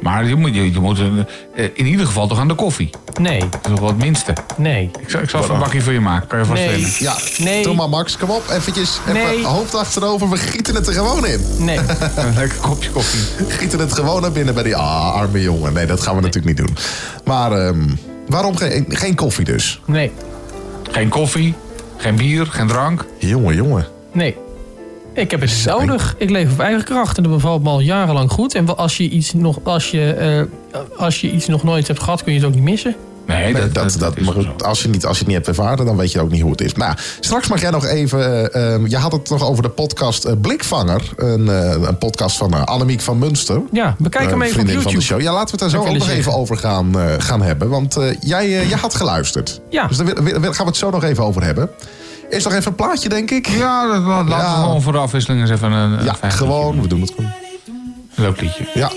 Maar 0.00 0.26
je 0.26 0.34
moet, 0.34 0.54
je, 0.54 0.72
je 0.72 0.80
moet 0.80 0.98
eh, 0.98 1.64
in 1.74 1.86
ieder 1.86 2.06
geval 2.06 2.26
toch 2.26 2.38
aan 2.38 2.48
de 2.48 2.54
koffie. 2.54 2.90
Nee. 3.20 3.38
Dat 3.38 3.58
is 3.62 3.70
toch 3.70 3.78
wel 3.80 3.88
het 3.88 3.98
minste. 3.98 4.32
Nee. 4.56 4.90
Ik 5.00 5.10
zal, 5.10 5.20
ik 5.20 5.30
zal 5.30 5.40
even 5.40 5.54
een 5.54 5.60
bakje 5.60 5.80
voor 5.80 5.92
je 5.92 6.00
maken, 6.00 6.28
kan 6.28 6.38
je 6.38 6.44
vaststellen. 6.44 6.80
Nee. 6.80 6.96
Ja, 6.98 7.16
Nee. 7.38 7.62
doe 7.62 7.74
maar 7.74 7.88
Max, 7.88 8.16
kom 8.16 8.30
op. 8.30 8.42
Eventjes, 8.50 8.98
even 9.00 9.12
Nee. 9.12 9.44
hoofd 9.44 9.74
achterover. 9.74 10.30
We 10.30 10.36
gieten 10.36 10.74
het 10.74 10.86
er 10.86 10.92
gewoon 10.92 11.26
in. 11.26 11.40
Nee. 11.58 11.78
Een 12.16 12.34
lekker 12.34 12.58
kopje 12.60 12.90
koffie. 12.90 13.46
Gieten 13.48 13.78
het 13.78 13.92
gewoon 13.92 14.22
naar 14.22 14.32
binnen 14.32 14.54
bij 14.54 14.62
die 14.62 14.76
ah, 14.76 15.14
arme 15.14 15.40
jongen. 15.42 15.72
Nee, 15.72 15.86
dat 15.86 16.00
gaan 16.00 16.14
we 16.16 16.20
natuurlijk 16.20 16.58
niet 16.58 16.66
doen. 16.66 16.76
Maar 17.24 17.52
ehm, 17.52 17.88
waarom 18.28 18.56
geen, 18.56 18.84
geen 18.88 19.14
koffie 19.14 19.44
dus? 19.44 19.80
Nee. 19.86 20.12
Geen 20.94 21.08
koffie, 21.08 21.54
geen 21.96 22.16
bier, 22.16 22.46
geen 22.46 22.66
drank. 22.66 23.04
Jongen, 23.18 23.54
jongen. 23.54 23.86
Nee. 24.12 24.36
Ik 25.12 25.30
heb 25.30 25.40
het 25.40 25.50
niet 25.50 25.64
nodig. 25.64 26.14
Ik 26.18 26.30
leef 26.30 26.52
op 26.52 26.58
eigen 26.58 26.84
kracht 26.84 27.16
en 27.16 27.22
dat 27.22 27.32
bevalt 27.32 27.62
me 27.62 27.68
al 27.68 27.80
jarenlang 27.80 28.30
goed. 28.30 28.54
En 28.54 28.76
als 28.76 28.96
je 28.96 29.08
iets 29.08 29.32
nog, 29.32 29.58
als 29.62 29.90
je, 29.90 30.12
eh, 30.12 30.80
als 30.98 31.20
je 31.20 31.30
iets 31.30 31.46
nog 31.46 31.62
nooit 31.62 31.86
hebt 31.86 32.02
gehad, 32.02 32.22
kun 32.22 32.32
je 32.32 32.38
het 32.38 32.48
ook 32.48 32.54
niet 32.54 32.62
missen. 32.62 32.96
Nee, 33.26 33.52
Nee, 33.52 33.68
dat, 33.70 33.96
dat, 33.98 34.16
is 34.16 34.24
maar 34.24 34.34
goed, 34.34 34.44
zo. 34.58 34.64
als, 34.64 34.82
je 34.82 34.88
niet, 34.88 35.04
als 35.06 35.12
je 35.18 35.24
het 35.24 35.26
niet 35.34 35.36
hebt 35.46 35.58
ervaren, 35.58 35.86
dan 35.86 35.96
weet 35.96 36.12
je 36.12 36.20
ook 36.20 36.30
niet 36.30 36.40
hoe 36.42 36.50
het 36.50 36.60
is. 36.60 36.72
Nou, 36.74 36.94
straks 37.20 37.48
mag 37.48 37.60
jij 37.60 37.70
nog 37.70 37.84
even. 37.86 38.52
eh, 38.52 38.72
ehm, 38.74 38.86
je 38.86 38.96
had 38.96 39.12
het 39.12 39.30
nog 39.30 39.42
over 39.48 39.62
de 39.62 39.68
podcast 39.68 40.24
eh, 40.24 40.32
Blikvanger. 40.40 41.02
Een, 41.16 41.48
eh, 41.48 41.70
een 41.88 41.98
podcast 41.98 42.36
van 42.36 42.54
uh, 42.54 42.62
Annemiek 42.64 43.00
van 43.00 43.18
Munster. 43.18 43.60
Ja, 43.72 43.94
bekijk 43.98 44.30
hem 44.30 44.42
even 44.42 44.46
op 44.46 44.52
vriendin 44.52 44.74
van 44.82 44.92
de 44.92 44.98
YouTube. 44.98 45.04
show. 45.04 45.20
Ja, 45.20 45.32
laten 45.32 45.44
we 45.58 45.64
het 45.64 45.72
daar 45.72 45.80
zo 45.82 45.88
ook 45.88 45.98
nog 45.98 46.08
even 46.08 46.32
over 46.34 46.56
gaan, 46.56 46.98
eh, 47.00 47.04
gaan 47.18 47.42
hebben. 47.42 47.68
Want 47.68 47.96
eh, 47.96 48.06
jij, 48.20 48.44
eh, 48.44 48.68
jij 48.68 48.78
had 48.78 48.94
geluisterd. 48.94 49.60
Ja. 49.70 49.86
Dus 49.86 49.96
daar 49.96 50.06
gaan 50.16 50.42
we 50.56 50.64
het 50.64 50.76
zo 50.76 50.90
nog 50.90 51.04
even 51.04 51.24
over 51.24 51.42
hebben. 51.44 51.70
Eerst 52.30 52.44
nog 52.44 52.54
even 52.54 52.66
een 52.70 52.74
plaatje, 52.76 53.08
denk 53.08 53.30
ik. 53.30 53.46
Ja, 53.48 53.86
dat, 53.92 54.02
laten 54.02 54.28
Ja. 54.36 54.56
we 54.56 54.62
gewoon 54.62 54.82
voor 54.82 54.92
de 54.92 54.98
afwisseling 54.98 55.40
eens 55.40 55.50
even 55.50 55.72
een, 55.72 55.92
een 55.98 56.04
Ja, 56.04 56.30
gewoon. 56.30 56.80
We 56.82 56.88
doen 56.88 57.00
het 57.00 57.12
gewoon. 57.16 57.30
Leuk 58.14 58.40
liedje. 58.40 58.66
Ja. 58.74 58.90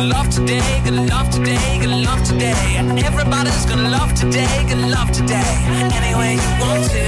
Gonna 0.00 0.14
love 0.14 0.30
today, 0.30 0.80
gonna 0.82 1.04
love 1.04 1.28
today, 1.30 1.78
gonna 1.82 1.98
love 1.98 2.24
today. 2.24 2.78
Everybody's 3.04 3.66
gonna 3.66 3.90
love 3.90 4.14
today, 4.14 4.64
gonna 4.66 4.88
love 4.88 5.10
today. 5.12 5.52
Any 5.92 6.14
way 6.14 6.32
you 6.40 6.50
want 6.64 6.84
to, 6.90 7.04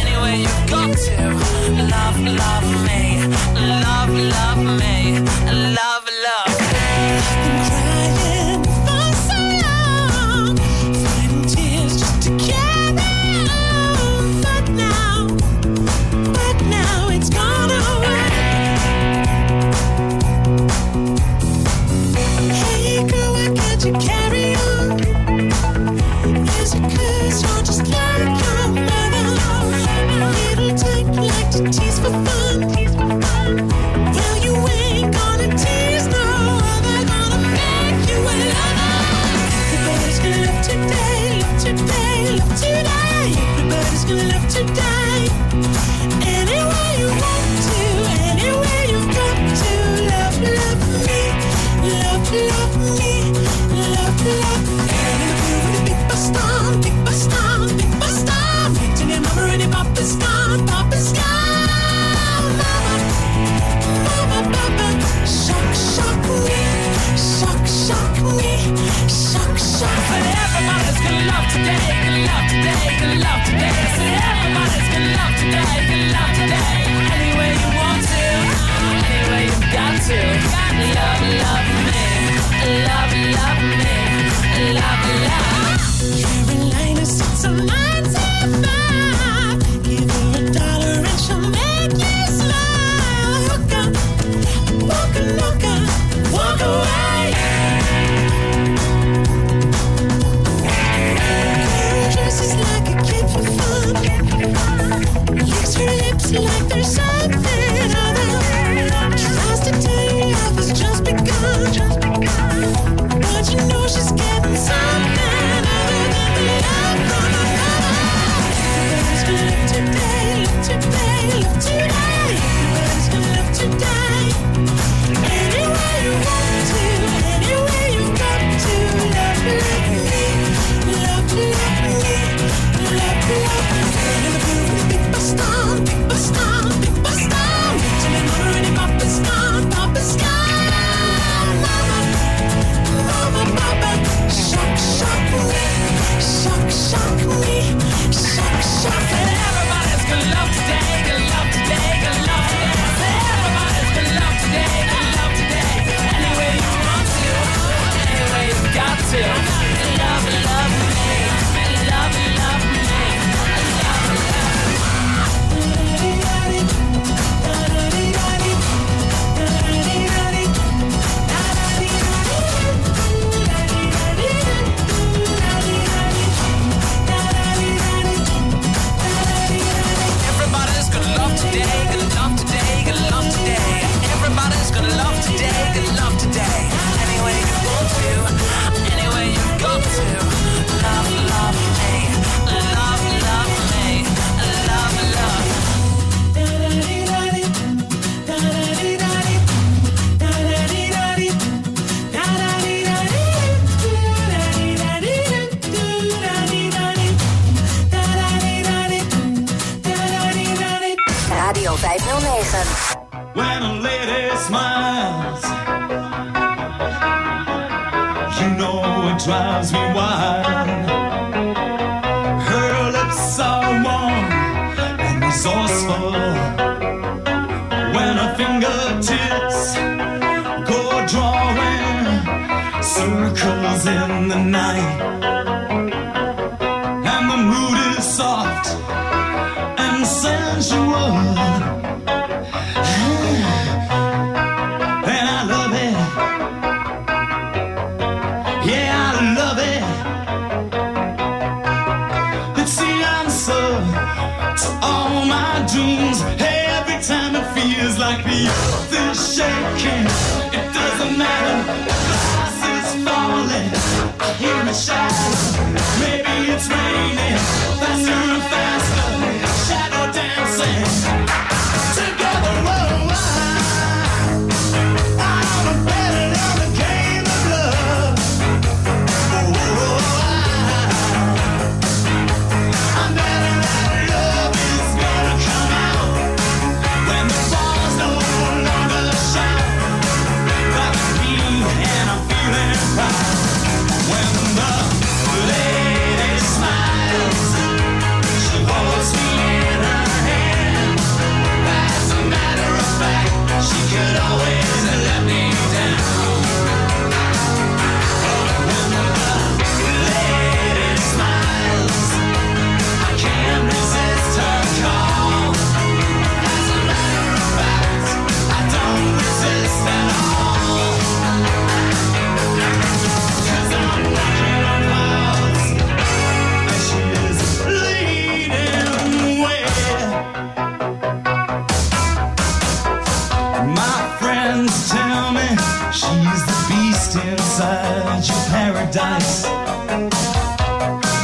any 0.00 0.16
way 0.22 0.36
you 0.42 0.52
got 0.70 0.96
to. 0.96 1.16
Love, 1.90 2.16
love 2.20 2.66
me, 2.86 3.26
love, 3.82 4.14
love 4.36 4.62
me, 4.78 5.18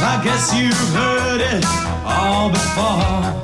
I 0.03 0.19
guess 0.23 0.53
you've 0.55 0.73
heard 0.95 1.41
it 1.41 1.63
all 2.03 2.49
before. 2.49 3.41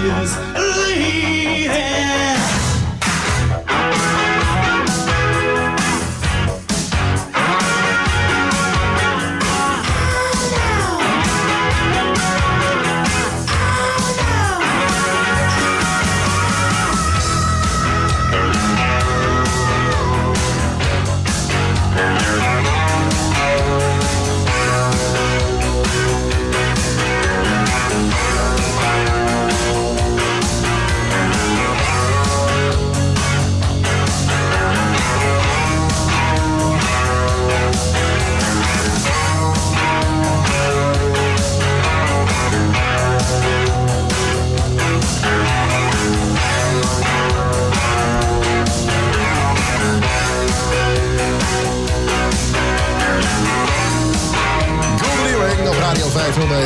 years. 0.00 0.49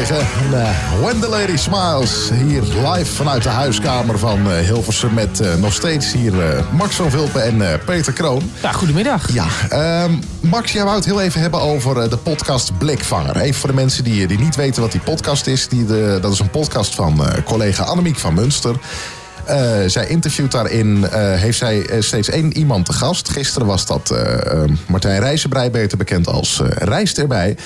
509. 0.07 0.53
En, 0.53 0.65
eh, 0.65 1.01
When 1.01 1.21
the 1.21 1.29
Lady 1.29 1.57
Smiles. 1.57 2.31
Hier 2.47 2.63
live 2.63 3.13
vanuit 3.15 3.43
de 3.43 3.49
huiskamer 3.49 4.19
van 4.19 4.51
eh, 4.51 4.59
Hilversum. 4.59 5.15
Met 5.15 5.41
eh, 5.41 5.55
nog 5.55 5.73
steeds 5.73 6.13
hier 6.13 6.33
Max 6.73 6.95
van 6.95 7.11
Vulpen 7.11 7.43
en 7.43 7.81
Peter 7.85 8.13
Kroon. 8.13 8.51
Ja, 8.63 8.73
goedemiddag. 8.73 9.33
Ja, 9.33 9.47
ehm, 9.69 10.13
Max, 10.41 10.73
jij 10.73 10.85
wou 10.85 10.97
het 10.97 11.05
heel 11.05 11.21
even 11.21 11.41
hebben 11.41 11.61
over 11.61 12.11
de 12.11 12.17
podcast 12.17 12.79
Blikvanger. 12.79 13.37
Even 13.37 13.61
voor 13.61 13.69
de 13.69 13.75
mensen 13.75 14.05
die, 14.05 14.27
die 14.27 14.39
niet 14.39 14.57
weten 14.57 14.83
wat 14.83 14.93
die 14.93 15.01
podcast 15.01 15.47
is. 15.47 15.69
Die 15.69 15.87
de, 15.87 16.19
dat 16.21 16.33
is 16.33 16.39
een 16.39 16.51
podcast 16.51 16.95
van 16.95 17.27
collega 17.45 17.85
Annemiek 17.85 18.19
van 18.19 18.35
Munster. 18.35 18.77
Zij 19.87 20.07
interviewt 20.07 20.53
daarin, 20.53 21.07
heeft 21.15 21.59
zij 21.59 21.87
steeds 21.99 22.29
één 22.29 22.57
iemand 22.57 22.87
te 22.87 22.93
gast. 22.93 23.29
Gisteren 23.29 23.67
was 23.67 23.87
dat 23.87 24.15
Martijn 24.87 25.21
Rijzenbrei, 25.21 25.71
beter 25.71 25.99
bekend 25.99 26.27
als 26.27 26.63
Rijst 26.79 27.19
erbij. 27.19 27.57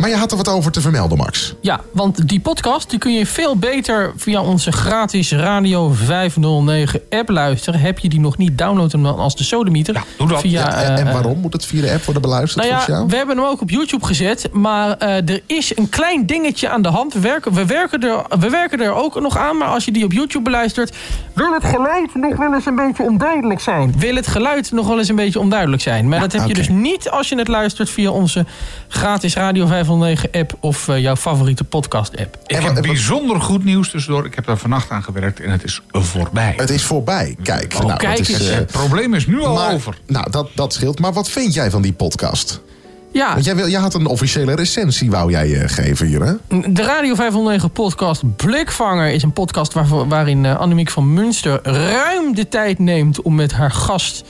Maar 0.00 0.08
je 0.08 0.16
had 0.16 0.30
er 0.30 0.36
wat 0.36 0.48
over 0.48 0.72
te 0.72 0.80
vermelden, 0.80 1.18
Max. 1.18 1.54
Ja, 1.60 1.80
want 1.92 2.28
die 2.28 2.40
podcast 2.40 2.90
die 2.90 2.98
kun 2.98 3.12
je 3.12 3.26
veel 3.26 3.56
beter 3.56 4.12
via 4.16 4.42
onze 4.42 4.72
gratis 4.72 5.32
Radio 5.32 5.90
509 5.90 7.00
app 7.10 7.28
luisteren. 7.28 7.80
Heb 7.80 7.98
je 7.98 8.08
die 8.08 8.20
nog 8.20 8.36
niet, 8.36 8.58
download 8.58 8.92
hem 8.92 9.02
dan 9.02 9.18
als 9.18 9.36
de 9.36 9.44
sodemieter. 9.44 10.02
doe 10.16 10.28
dat. 10.28 10.40
Via, 10.40 10.60
Ja, 10.60 10.82
en, 10.82 11.06
eh, 11.06 11.12
waarom 11.12 11.38
moet 11.38 11.52
het 11.52 11.66
via 11.66 11.80
de 11.80 11.92
app 11.92 12.04
worden 12.04 12.22
beluisterd 12.22 12.66
Nou 12.66 12.78
ja, 12.78 12.86
jou? 12.86 13.06
we 13.08 13.16
hebben 13.16 13.36
hem 13.36 13.46
ook 13.46 13.60
op 13.60 13.70
YouTube 13.70 14.06
gezet. 14.06 14.48
Maar 14.52 14.96
eh, 14.96 15.28
er 15.28 15.42
is 15.46 15.76
een 15.76 15.88
klein 15.88 16.26
dingetje 16.26 16.68
aan 16.68 16.82
de 16.82 16.88
hand. 16.88 17.12
We 17.12 17.20
werken, 17.20 17.52
we, 17.52 17.66
werken 17.66 18.00
er, 18.00 18.24
we 18.38 18.50
werken 18.50 18.80
er 18.80 18.92
ook 18.92 19.20
nog 19.20 19.36
aan. 19.36 19.56
Maar 19.56 19.68
als 19.68 19.84
je 19.84 19.92
die 19.92 20.04
op 20.04 20.12
YouTube 20.12 20.44
beluistert... 20.44 20.96
wil 21.32 21.52
het 21.52 21.64
geluid 21.64 22.14
nog 22.14 22.36
wel 22.36 22.54
eens 22.54 22.66
een 22.66 22.76
beetje 22.76 23.02
onduidelijk 23.02 23.60
zijn. 23.60 23.94
Wil 23.98 24.14
het 24.14 24.26
geluid 24.26 24.72
nog 24.72 24.86
wel 24.86 24.98
eens 24.98 25.08
een 25.08 25.16
beetje 25.16 25.40
onduidelijk 25.40 25.82
zijn. 25.82 26.08
Maar 26.08 26.20
dat 26.20 26.32
heb 26.32 26.46
je 26.46 26.54
dus 26.54 26.68
niet 26.68 27.10
als 27.10 27.28
je 27.28 27.38
het 27.38 27.48
luistert... 27.48 27.90
via 27.90 28.10
onze 28.10 28.46
gratis 28.88 29.34
Radio 29.34 29.66
509 29.66 29.88
app... 30.32 30.56
of 30.60 30.88
eh, 30.88 30.98
jouw 30.98 31.16
favoriete 31.16 31.64
podcast 31.64 32.16
app. 32.16 32.38
Ik 32.46 32.56
heb 32.56 32.82
bijzonder 32.82 33.40
goed 33.40 33.64
nieuws 33.64 33.90
tussendoor. 33.90 34.26
Ik 34.26 34.34
heb 34.34 34.46
daar 34.46 34.56
vannacht 34.58 34.90
aan 34.90 35.02
gewerkt 35.02 35.40
en 35.40 35.50
het 35.50 35.64
is 35.64 35.80
voorbij. 35.92 36.54
Het 36.56 36.70
is 36.70 36.82
voorbij. 36.82 37.36
Kijk. 37.42 37.74
Oh, 37.74 37.80
nou, 37.84 37.96
kijk 37.98 38.16
dat 38.18 38.28
is, 38.28 38.34
eens. 38.34 38.48
eh, 38.48 38.54
Het 38.56 38.70
probleem 38.72 39.14
is 39.14 39.26
nu 39.26 39.40
al 39.42 39.54
maar, 39.54 39.72
over. 39.74 39.98
Nou, 40.06 40.30
dat, 40.30 40.48
dat 40.54 40.72
scheelt. 40.72 40.98
Maar 41.00 41.12
wat 41.12 41.30
vind 41.30 41.54
jij 41.54 41.70
van 41.70 41.82
die 41.82 41.92
podcast? 41.92 42.60
Ja, 43.12 43.32
Want 43.32 43.44
jij, 43.44 43.56
wil, 43.56 43.68
jij 43.68 43.80
had 43.80 43.94
een 43.94 44.06
officiële 44.06 44.54
recensie, 44.54 45.10
wou 45.10 45.30
jij 45.30 45.60
eh, 45.60 45.68
geven 45.68 46.06
hier, 46.06 46.22
hè? 46.24 46.32
De 46.72 46.82
Radio 46.82 47.14
509 47.14 47.70
podcast 47.70 48.36
Blikvanger 48.36 49.10
is 49.10 49.22
een 49.22 49.32
podcast 49.32 49.72
waar, 49.72 50.08
waarin 50.08 50.44
eh, 50.44 50.56
Annemiek 50.58 50.90
van 50.90 51.12
Munster 51.12 51.58
ruim 51.62 52.34
de 52.34 52.48
tijd 52.48 52.78
neemt 52.78 53.22
om 53.22 53.34
met 53.34 53.52
haar 53.52 53.70
gast 53.70 54.24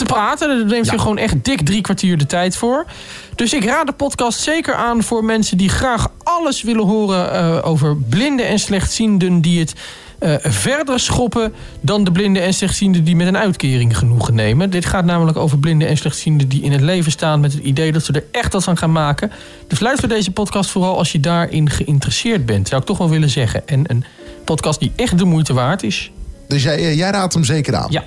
te 0.00 0.12
praten. 0.12 0.48
Daar 0.48 0.66
neemt 0.66 0.86
ze 0.86 0.98
gewoon 0.98 1.18
echt 1.18 1.44
dik 1.44 1.60
drie 1.60 1.80
kwartier 1.80 2.18
de 2.18 2.26
tijd 2.26 2.56
voor. 2.56 2.86
Dus 3.34 3.52
ik 3.52 3.64
raad 3.64 3.86
de 3.86 3.92
podcast 3.92 4.40
zeker 4.40 4.74
aan 4.74 5.02
voor 5.02 5.24
mensen 5.24 5.56
die 5.56 5.68
graag 5.68 6.08
alles 6.22 6.62
willen 6.62 6.86
horen 6.86 7.32
eh, 7.32 7.58
over 7.62 7.96
blinden 7.96 8.46
en 8.46 8.58
slechtzienden 8.58 9.40
die 9.40 9.60
het 9.60 9.74
eh, 10.18 10.34
verder 10.40 11.00
schoppen 11.00 11.54
dan 11.80 12.04
de 12.04 12.12
blinden 12.12 12.42
en 12.42 12.54
slechtzienden 12.54 13.04
die 13.04 13.16
met 13.16 13.26
een 13.26 13.36
uitkering 13.36 13.96
genoegen 13.96 14.34
nemen. 14.34 14.70
Dit 14.70 14.84
gaat 14.84 15.04
namelijk 15.04 15.36
over 15.36 15.58
blinden 15.58 15.88
en 15.88 15.96
slechtzienden 15.96 16.48
die 16.48 16.62
in 16.62 16.72
het 16.72 16.80
leven 16.80 17.12
staan 17.12 17.40
met 17.40 17.52
het 17.52 17.62
idee 17.62 17.92
dat 17.92 18.04
ze 18.04 18.12
er 18.12 18.24
echt 18.30 18.52
wat 18.52 18.64
van 18.64 18.76
gaan 18.76 18.92
maken. 18.92 19.32
Dus 19.66 19.80
luister 19.80 20.08
deze 20.08 20.30
podcast 20.30 20.70
vooral 20.70 20.98
als 20.98 21.12
je 21.12 21.20
daarin 21.20 21.70
geïnteresseerd 21.70 22.46
bent, 22.46 22.68
zou 22.68 22.80
ik 22.80 22.86
toch 22.86 22.98
wel 22.98 23.10
willen 23.10 23.30
zeggen. 23.30 23.68
En 23.68 23.84
een 23.86 24.04
podcast 24.44 24.80
die 24.80 24.92
echt 24.96 25.18
de 25.18 25.24
moeite 25.24 25.52
waard 25.52 25.82
is. 25.82 26.10
Dus 26.48 26.62
jij, 26.62 26.76
eh, 26.76 26.96
jij 26.96 27.10
raadt 27.10 27.34
hem 27.34 27.44
zeker 27.44 27.76
aan? 27.76 27.90
Ja. 27.90 28.04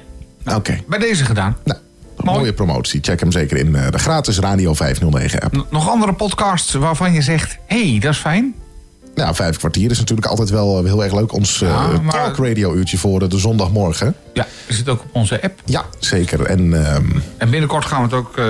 Oké. 0.55 0.79
Bij 0.87 0.99
deze 0.99 1.25
gedaan. 1.25 1.57
Nou, 1.63 1.79
mooie 2.23 2.53
promotie. 2.53 2.99
Check 3.01 3.19
hem 3.19 3.31
zeker 3.31 3.57
in 3.57 3.75
eh, 3.75 3.89
de 3.91 3.97
gratis 3.99 4.39
Radio 4.39 4.73
509 4.73 5.39
app. 5.41 5.55
N- 5.55 5.65
Nog 5.69 5.89
andere 5.89 6.13
podcasts 6.13 6.73
waarvan 6.73 7.13
je 7.13 7.21
zegt... 7.21 7.57
hé, 7.67 7.89
hey, 7.91 7.99
dat 7.99 8.11
is 8.13 8.17
fijn. 8.19 8.55
Ja, 9.15 9.33
vijf 9.33 9.57
kwartier 9.57 9.91
is 9.91 9.99
natuurlijk 9.99 10.27
altijd 10.27 10.49
wel 10.49 10.77
eh, 10.77 10.85
heel 10.85 11.03
erg 11.03 11.13
leuk. 11.13 11.33
Ons 11.33 11.61
eh 11.61 11.69
Ja, 11.69 12.01
maar- 12.01 12.13
talk 12.33 12.45
radio 12.45 12.73
uurtje 12.73 12.97
voor 12.97 13.29
de, 13.29 13.37
zondagmorgen. 13.39 14.15
Ja, 14.33 14.47
is 14.67 14.77
het 14.77 14.89
ook 14.89 14.99
op 15.01 15.09
onze 15.11 15.41
app. 15.43 15.59
Ja, 15.65 15.83
zeker. 15.99 16.45
En 16.45 16.85
ehm, 16.85 17.05
En 17.37 17.49
binnenkort 17.49 17.85
gaan 17.85 17.97
we 17.97 18.03
het 18.03 18.13
ook... 18.25 18.37
eh 18.37 18.45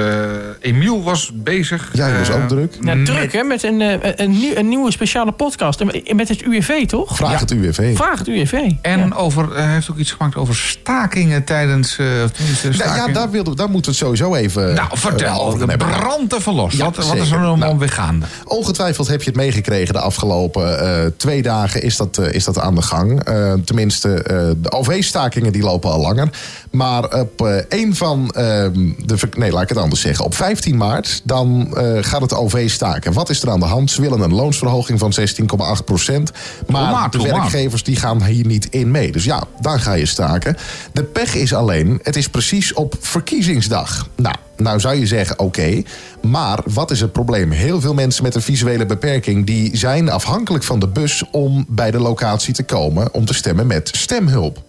Emiel 0.60 1.04
was 1.04 1.32
bezig. 1.34 1.90
jij 1.94 2.18
was 2.18 2.30
eh, 2.30 2.36
ook 2.36 2.48
druk. 2.48 2.78
Ja, 2.82 2.96
met- 2.96 3.06
druk 3.06 3.34
hè, 3.34 3.44
met 3.44 3.64
een, 3.64 3.82
een, 4.22 4.32
nieuw- 4.32 4.56
een 4.56 4.68
nieuwe 4.68 4.92
speciale 4.92 5.32
podcast. 5.32 5.84
Met 6.14 6.28
het 6.30 6.42
UWV 6.42 6.86
toch? 6.88 7.16
Vraag 7.16 7.32
Ja. 7.32 7.38
het 7.40 7.52
UWV. 7.52 7.96
Vraag 7.96 8.20
het 8.20 8.28
UWV. 8.28 8.54
En 8.82 9.00
Ja. 9.00 9.16
over, 9.16 9.56
hij 9.56 9.74
heeft 9.74 9.92
ook 9.92 9.98
iets 9.98 10.12
gemaakt 10.12 10.36
over 10.36 10.56
stakingen 10.56 11.44
tijdens... 11.44 11.98
eh, 11.98 12.06
Nou, 12.06 12.30
ja, 12.64 12.72
stakingen. 12.74 13.14
daar, 13.14 13.30
wilde, 13.32 13.56
daar 13.56 13.70
moeten 13.70 13.92
we 13.92 13.98
het 13.98 14.06
sowieso 14.08 14.36
even 14.36 14.74
Nou, 14.74 14.88
vertel. 14.94 15.42
over 15.46 15.68
de 15.68 15.78
brand 15.78 16.34
ervan 16.34 16.56
los. 16.56 16.74
Ja, 16.74 16.84
wat, 16.86 16.96
wat 16.96 17.16
is 17.16 17.32
er 17.32 17.40
nou 17.40 17.58
Nou. 17.58 17.70
allemaal 17.70 17.88
gaande? 17.88 18.26
Ongetwijfeld 18.46 19.08
heb 19.08 19.22
je 19.22 19.28
het 19.30 19.36
meegekregen 19.40 19.94
de 19.94 20.00
afgelopen 20.00 20.53
eh, 20.58 21.06
twee 21.18 21.42
dagen 21.42 21.82
is 21.82 21.98
dat, 21.98 22.18
eh, 22.18 22.34
is 22.34 22.44
dat 22.44 22.60
aan 22.60 22.76
de 22.76 22.82
gang. 22.82 23.24
Eh, 23.24 23.54
tenminste, 23.54 24.24
de 24.58 24.72
OV-stakingen 24.72 25.52
die 25.52 25.64
lopen 25.64 25.92
al 25.92 26.00
langer. 26.00 26.30
Maar 26.72 27.20
op 27.20 27.64
een 27.70 27.96
van 27.96 28.32
ehm, 28.32 28.74
de... 29.06 29.18
Nee, 29.38 29.52
laat 29.52 29.62
ik 29.62 29.70
het 29.70 29.78
anders 29.78 30.02
zeggen. 30.02 30.26
Op 30.26 30.36
15 30.36 30.78
maart 30.78 31.22
dan 31.24 31.68
gaat 32.02 32.22
het 32.22 32.34
OV 32.34 32.70
staken. 32.70 33.14
Wat 33.14 33.30
is 33.30 33.42
er 33.42 33.50
aan 33.50 33.60
de 33.60 33.66
hand? 33.66 33.92
Ze 33.92 34.02
willen 34.02 34.22
een 34.22 34.34
loonsverhoging 34.34 35.00
van 35.00 35.14
16,8 35.20 35.84
procent. 35.86 36.32
Maar 36.68 37.10
de 37.10 37.22
werkgevers 37.22 37.84
die 37.84 37.96
gaan 37.96 38.24
hier 38.24 38.46
niet 38.46 38.68
in 38.70 38.92
mee. 38.92 39.12
Dus 39.12 39.24
ja, 39.24 39.44
dan 39.62 39.80
ga 39.80 39.94
je 39.94 40.06
staken. 40.06 40.58
De 40.92 41.04
pech 41.04 41.36
is 41.36 41.54
alleen, 41.54 42.00
het 42.04 42.16
is 42.16 42.30
precies 42.30 42.74
op 42.74 42.96
verkiezingsdag. 43.00 44.08
Nou, 44.16 44.36
nou 44.58 44.80
zou 44.80 44.96
je 44.96 45.08
zeggen, 45.08 45.40
oké. 45.40 45.82
maar 46.22 46.60
wat 46.66 46.92
is 46.92 47.02
het 47.02 47.12
probleem? 47.12 47.52
Heel 47.52 47.82
veel 47.82 47.94
mensen 47.94 48.24
met 48.24 48.36
een 48.36 48.42
visuele 48.42 48.86
beperking... 48.86 49.46
die 49.46 49.78
zijn 49.78 50.10
afhankelijk 50.10 50.64
van 50.64 50.80
de 50.80 50.88
bus 50.88 51.24
om 51.32 51.66
bij 51.68 51.92
de 51.92 52.00
locatie 52.00 52.54
te 52.54 52.64
komen... 52.64 53.14
om 53.14 53.26
te 53.26 53.34
stemmen 53.34 53.68
met 53.68 53.90
stemhulp. 53.94 54.64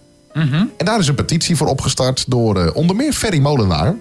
En 0.77 0.85
daar 0.85 0.99
is 0.99 1.09
een 1.09 1.15
petitie 1.15 1.57
voor 1.57 1.67
opgestart 1.67 2.25
door 2.29 2.61
eh, 2.61 2.77
onder 2.77 2.97
meer 2.97 3.13
Ferry 3.13 3.39
Molenaar. 3.39 3.95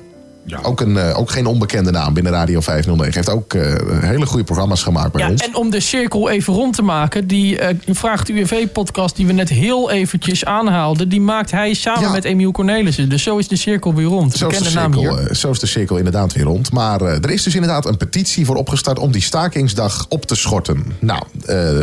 Ook, 0.64 0.82
een, 0.82 0.98
eh, 0.98 1.20
ook 1.20 1.32
geen 1.32 1.46
onbekende 1.46 1.92
naam 1.92 2.14
binnen 2.14 2.32
Radio 2.32 2.60
509. 2.62 3.14
Heeft 3.16 3.30
ook 3.30 3.54
eh, 3.54 3.76
hele 4.02 4.26
goede 4.26 4.44
programma's 4.44 4.84
gemaakt 4.84 5.12
bij 5.12 5.22
Ja, 5.22 5.30
ons. 5.30 5.42
en 5.48 5.56
om 5.56 5.70
de 5.70 5.80
cirkel 5.80 6.30
even 6.30 6.54
rond 6.54 6.76
te 6.76 6.82
maken, 6.82 7.28
die 7.28 7.60
eh, 7.60 7.76
Vraagt 7.90 8.30
UWV-podcast 8.30 9.16
die 9.16 9.26
we 9.28 9.34
net 9.34 9.50
heel 9.50 9.92
eventjes 9.92 10.46
aanhaalden, 10.46 11.10
die 11.10 11.22
maakt 11.22 11.52
hij 11.52 11.74
samen 11.74 12.02
Ja. 12.02 12.12
met 12.12 12.24
Emiel 12.24 12.52
Cornelissen. 12.52 13.10
Dus 13.10 13.24
zo 13.24 13.38
is 13.38 13.48
de 13.48 13.56
cirkel 13.56 13.94
weer 13.94 14.06
rond. 14.06 14.34
Zo 14.34 14.48
is, 14.48 14.58
de 14.58 14.70
cirkel, 14.70 15.18
zo 15.36 15.52
is 15.52 15.60
de 15.60 15.66
cirkel 15.68 15.98
inderdaad 15.98 16.34
weer 16.34 16.44
rond. 16.44 16.72
Maar 16.72 17.02
er 17.02 17.30
is 17.32 17.44
dus 17.44 17.54
inderdaad 17.56 17.86
een 17.86 17.98
petitie 17.98 18.46
voor 18.46 18.56
opgestart 18.56 19.00
om 19.00 19.12
die 19.12 19.22
stakingsdag 19.22 20.06
op 20.10 20.26
te 20.26 20.36
schorten. 20.36 20.86
Nou, 21.00 21.24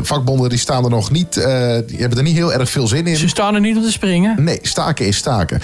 vakbonden 0.03 0.49
die 0.49 0.59
staan 0.59 0.85
er 0.85 0.91
nog 0.91 1.11
niet, 1.11 1.33
die 1.87 1.99
hebben 1.99 2.19
er 2.19 2.25
niet 2.25 2.37
heel 2.37 2.53
erg 2.53 2.71
veel 2.71 2.87
zin 2.87 3.07
in. 3.07 3.17
Ze 3.17 3.29
staan 3.29 3.55
er 3.55 3.61
niet 3.61 3.77
om 3.77 3.83
te 3.83 3.93
springen. 3.93 4.45
Nee, 4.45 4.59
staken 4.63 5.07
is 5.07 5.17
staken. 5.17 5.61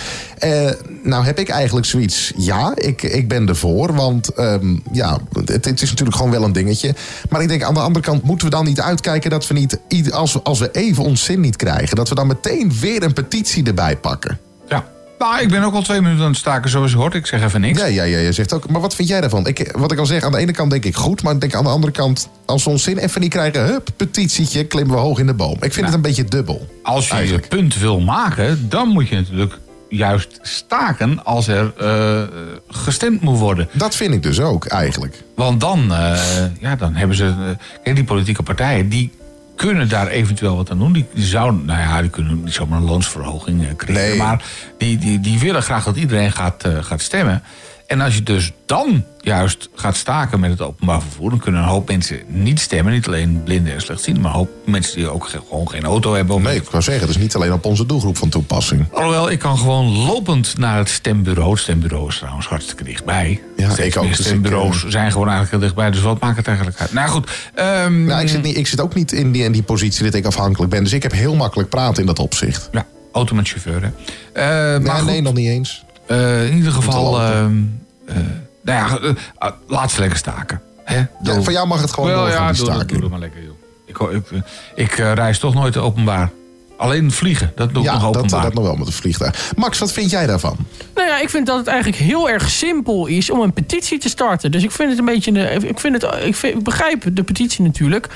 Nou 1.02 1.24
heb 1.24 1.38
ik 1.38 1.48
eigenlijk 1.48 1.86
zoiets, 1.86 2.32
ja, 2.36 2.72
ik, 2.86 3.02
ik 3.02 3.28
ben 3.28 3.48
ervoor. 3.48 3.94
Want 3.94 4.28
ehm, 4.28 4.76
ja, 4.92 5.18
het, 5.44 5.64
het 5.64 5.82
is 5.82 5.90
natuurlijk 5.90 6.16
gewoon 6.16 6.30
wel 6.32 6.42
een 6.44 6.52
dingetje. 6.52 6.94
Maar 7.30 7.42
ik 7.42 7.48
denk 7.48 7.62
aan 7.62 7.74
de 7.74 7.80
andere 7.80 8.04
kant 8.04 8.22
moeten 8.22 8.48
we 8.48 8.54
dan 8.54 8.64
niet 8.64 8.80
uitkijken... 8.80 9.30
dat 9.30 9.46
we 9.46 9.54
niet, 9.54 9.78
als, 10.12 10.32
we- 10.32 10.42
als 10.42 10.58
we 10.58 10.70
even 10.72 11.04
ons 11.04 11.24
zin 11.24 11.40
niet 11.40 11.56
krijgen... 11.56 11.96
dat 11.96 12.08
we 12.08 12.14
dan 12.14 12.26
meteen 12.26 12.72
weer 12.80 13.02
een 13.02 13.12
petitie 13.12 13.64
erbij 13.64 13.96
pakken. 13.96 14.38
Ja. 14.68 14.84
Nou, 15.18 15.40
ik 15.40 15.48
ben 15.48 15.62
ook 15.62 15.74
al 15.74 15.82
twee 15.82 16.00
minuten 16.00 16.22
aan 16.24 16.30
het 16.30 16.38
staken 16.38 16.70
zoals 16.70 16.90
je 16.90 16.96
hoort. 16.96 17.14
Ik 17.14 17.26
zeg 17.26 17.42
even 17.42 17.60
niks. 17.60 17.78
Ja, 17.80 17.86
ja, 17.86 18.02
ja, 18.02 18.18
je 18.18 18.32
zegt 18.32 18.52
ook. 18.52 18.70
Maar 18.70 18.80
wat 18.80 18.94
vind 18.94 19.08
jij 19.08 19.20
daarvan? 19.20 19.46
Ik, 19.46 19.72
wat 19.76 19.92
ik 19.92 19.98
al 19.98 20.06
zeg, 20.06 20.22
aan 20.22 20.32
de 20.32 20.38
ene 20.38 20.52
kant 20.52 20.70
denk 20.70 20.84
ik 20.84 20.96
goed, 20.96 21.22
maar 21.22 21.34
ik 21.34 21.40
denk 21.40 21.54
aan 21.54 21.64
de 21.64 21.70
andere 21.70 21.92
kant, 21.92 22.28
als 22.46 22.64
we 22.64 22.70
ons 22.70 22.82
zin 22.82 22.98
even 22.98 23.20
niet 23.20 23.30
krijgen, 23.30 23.64
hup, 23.64 23.88
petitietje, 23.96 24.64
klimmen 24.64 24.94
we 24.94 25.00
hoog 25.00 25.18
in 25.18 25.26
de 25.26 25.34
boom. 25.34 25.56
Ik 25.60 25.72
vind 25.72 25.86
het 25.86 25.94
een 25.94 26.00
beetje 26.00 26.24
dubbel. 26.24 26.66
Als 26.82 27.08
je 27.08 27.14
Eigenlijk. 27.14 27.44
je 27.52 27.56
punt 27.56 27.78
wil 27.78 28.00
maken, 28.00 28.66
dan 28.68 28.88
moet 28.88 29.08
je 29.08 29.14
natuurlijk 29.14 29.58
juist 29.96 30.38
staken 30.42 31.24
als 31.24 31.48
er 31.48 31.72
eh, 31.78 32.22
gestemd 32.68 33.20
moet 33.20 33.38
worden. 33.38 33.68
Dat 33.72 33.96
vind 33.96 34.14
ik 34.14 34.22
dus 34.22 34.40
ook, 34.40 34.66
eigenlijk. 34.66 35.22
Want 35.34 35.60
dan, 35.60 35.92
eh, 35.92 36.18
ja, 36.60 36.76
dan 36.76 36.94
hebben 36.94 37.16
ze... 37.16 37.56
eh, 37.82 37.94
die 37.94 38.04
politieke 38.04 38.42
partijen, 38.42 38.88
die 38.88 39.12
kunnen 39.56 39.88
daar 39.88 40.06
eventueel 40.08 40.56
wat 40.56 40.70
aan 40.70 40.78
doen. 40.78 40.92
Die, 40.92 41.06
die 41.14 41.24
zouden, 41.24 41.64
nou 41.64 41.80
ja, 41.80 42.00
die 42.00 42.10
kunnen 42.10 42.42
niet 42.44 42.54
zomaar 42.54 42.78
een 42.78 42.84
loonsverhoging 42.84 43.76
krijgen. 43.76 44.08
Nee. 44.08 44.16
Maar 44.18 44.44
die, 44.78 44.98
die, 44.98 45.20
die 45.20 45.38
willen 45.38 45.62
graag 45.62 45.84
dat 45.84 45.96
iedereen 45.96 46.32
gaat, 46.32 46.64
gaat 46.80 47.00
stemmen. 47.00 47.42
En 47.86 48.00
als 48.00 48.14
je 48.14 48.22
dus 48.22 48.52
dan 48.66 49.04
juist 49.20 49.68
gaat 49.74 49.96
staken 49.96 50.40
met 50.40 50.50
het 50.50 50.60
openbaar 50.60 51.00
vervoer... 51.02 51.30
dan 51.30 51.38
kunnen 51.38 51.60
een 51.62 51.68
hoop 51.68 51.88
mensen 51.88 52.20
niet 52.26 52.60
stemmen. 52.60 52.92
Niet 52.92 53.06
alleen 53.06 53.42
blinden 53.44 53.72
en 53.74 53.80
slechtzienden... 53.80 54.22
maar 54.22 54.32
een 54.32 54.38
hoop 54.38 54.50
mensen 54.66 54.96
die 54.96 55.08
ook 55.08 55.28
ge- 55.28 55.40
gewoon 55.48 55.68
geen 55.70 55.84
auto 55.84 56.14
hebben. 56.14 56.42
Nee, 56.42 56.56
ik 56.56 56.70
wou 56.70 56.82
zeggen, 56.82 57.06
het 57.06 57.16
is 57.16 57.22
niet 57.22 57.34
alleen 57.34 57.52
op 57.52 57.64
onze 57.64 57.86
doelgroep 57.86 58.16
van 58.16 58.28
toepassing. 58.28 58.86
Alhoewel, 58.92 59.30
ik 59.30 59.38
kan 59.38 59.58
gewoon 59.58 59.86
lopend 59.96 60.58
naar 60.58 60.78
het 60.78 60.88
stembureau. 60.88 61.50
Het 61.50 61.60
stembureau 61.60 62.08
is 62.08 62.16
trouwens 62.18 62.46
hartstikke 62.46 62.84
dichtbij. 62.84 63.40
Ja, 63.56 63.70
Steeds 63.70 63.88
ik 63.88 63.96
ook, 63.96 64.02
meer 64.02 64.16
dus 64.16 64.20
ik, 64.20 64.26
stembureaus 64.26 64.84
eh, 64.84 64.90
zijn 64.90 65.10
gewoon 65.12 65.28
eigenlijk 65.28 65.50
heel 65.50 65.60
dichtbij. 65.60 65.90
Dus 65.90 66.00
wat 66.00 66.20
maakt 66.20 66.36
het 66.36 66.46
eigenlijk 66.46 66.80
uit? 66.80 66.92
Nou 66.92 67.08
goed. 67.08 67.30
ehm, 67.54 68.04
Nou, 68.04 68.20
ik 68.22 68.28
zit, 68.28 68.42
niet, 68.42 68.56
ik 68.56 68.66
zit 68.66 68.80
ook 68.80 68.94
niet 68.94 69.12
in 69.12 69.32
die, 69.32 69.42
in 69.44 69.52
die 69.52 69.62
positie 69.62 70.04
dat 70.04 70.14
ik 70.14 70.24
afhankelijk 70.24 70.70
ben. 70.70 70.82
Dus 70.84 70.92
ik 70.92 71.02
heb 71.02 71.12
heel 71.12 71.34
makkelijk 71.34 71.68
praten 71.68 72.00
in 72.00 72.06
dat 72.06 72.18
opzicht. 72.18 72.68
Ja, 72.72 72.86
auto 73.12 73.34
met 73.34 73.48
chauffeur. 73.48 73.82
Hè. 73.82 73.88
Eh, 74.32 74.78
Nee, 74.78 74.80
maar 74.88 74.96
goed, 74.96 75.06
nee, 75.06 75.20
nog 75.22 75.34
niet 75.34 75.48
eens. 75.48 75.84
Eh, 76.06 76.50
in 76.50 76.56
ieder 76.56 76.72
geval... 76.72 77.20
ehm, 77.20 77.62
eh, 78.06 78.16
nou 78.62 78.78
ja, 78.78 78.98
eh, 79.08 79.14
ah, 79.38 79.52
laat 79.66 79.90
ze 79.90 80.00
lekker 80.00 80.18
staken. 80.18 80.62
Hè? 80.84 81.04
Ja, 81.22 81.42
van 81.42 81.52
jou 81.52 81.66
mag 81.66 81.80
het 81.80 81.92
gewoon 81.92 82.10
Wel, 82.10 82.28
ja, 82.28 82.52
die 82.52 83.00
doe, 83.00 83.08
maar 83.08 83.18
lekker, 83.18 83.42
joh. 83.42 83.54
Ik, 83.84 83.98
ik, 83.98 84.42
ik 84.74 84.92
reis 84.94 85.38
toch 85.38 85.54
nooit 85.54 85.76
openbaar. 85.76 86.30
Alleen 86.76 87.10
vliegen, 87.10 87.52
dat 87.54 87.74
doe 87.74 87.82
ik 87.82 87.88
Ja, 87.88 87.92
nog 87.94 88.02
dat, 88.02 88.16
openbaar. 88.16 88.42
dat 88.42 88.54
nog 88.54 88.64
wel 88.64 88.76
met 88.76 88.86
een 88.86 88.92
vliegtuig. 88.92 89.52
Max, 89.56 89.78
wat 89.78 89.92
vind 89.92 90.10
jij 90.10 90.26
daarvan? 90.26 90.56
Nou 90.94 91.08
ja, 91.08 91.18
ik 91.18 91.30
vind 91.30 91.46
dat 91.46 91.56
het 91.58 91.66
eigenlijk 91.66 91.98
heel 92.02 92.28
erg 92.28 92.50
simpel 92.50 93.06
is 93.06 93.30
om 93.30 93.40
een 93.40 93.52
petitie 93.52 93.98
te 93.98 94.08
starten. 94.08 94.50
Dus 94.50 94.62
ik 94.62 94.70
vind 94.70 94.88
het 94.90 94.98
een 94.98 95.04
beetje. 95.04 95.30
Een, 95.30 95.68
ik, 95.68 95.80
vind 95.80 96.02
het, 96.02 96.24
ik, 96.24 96.34
vind, 96.36 96.56
ik 96.56 96.62
begrijp 96.62 97.04
de 97.12 97.22
petitie 97.22 97.64
natuurlijk. 97.64 98.08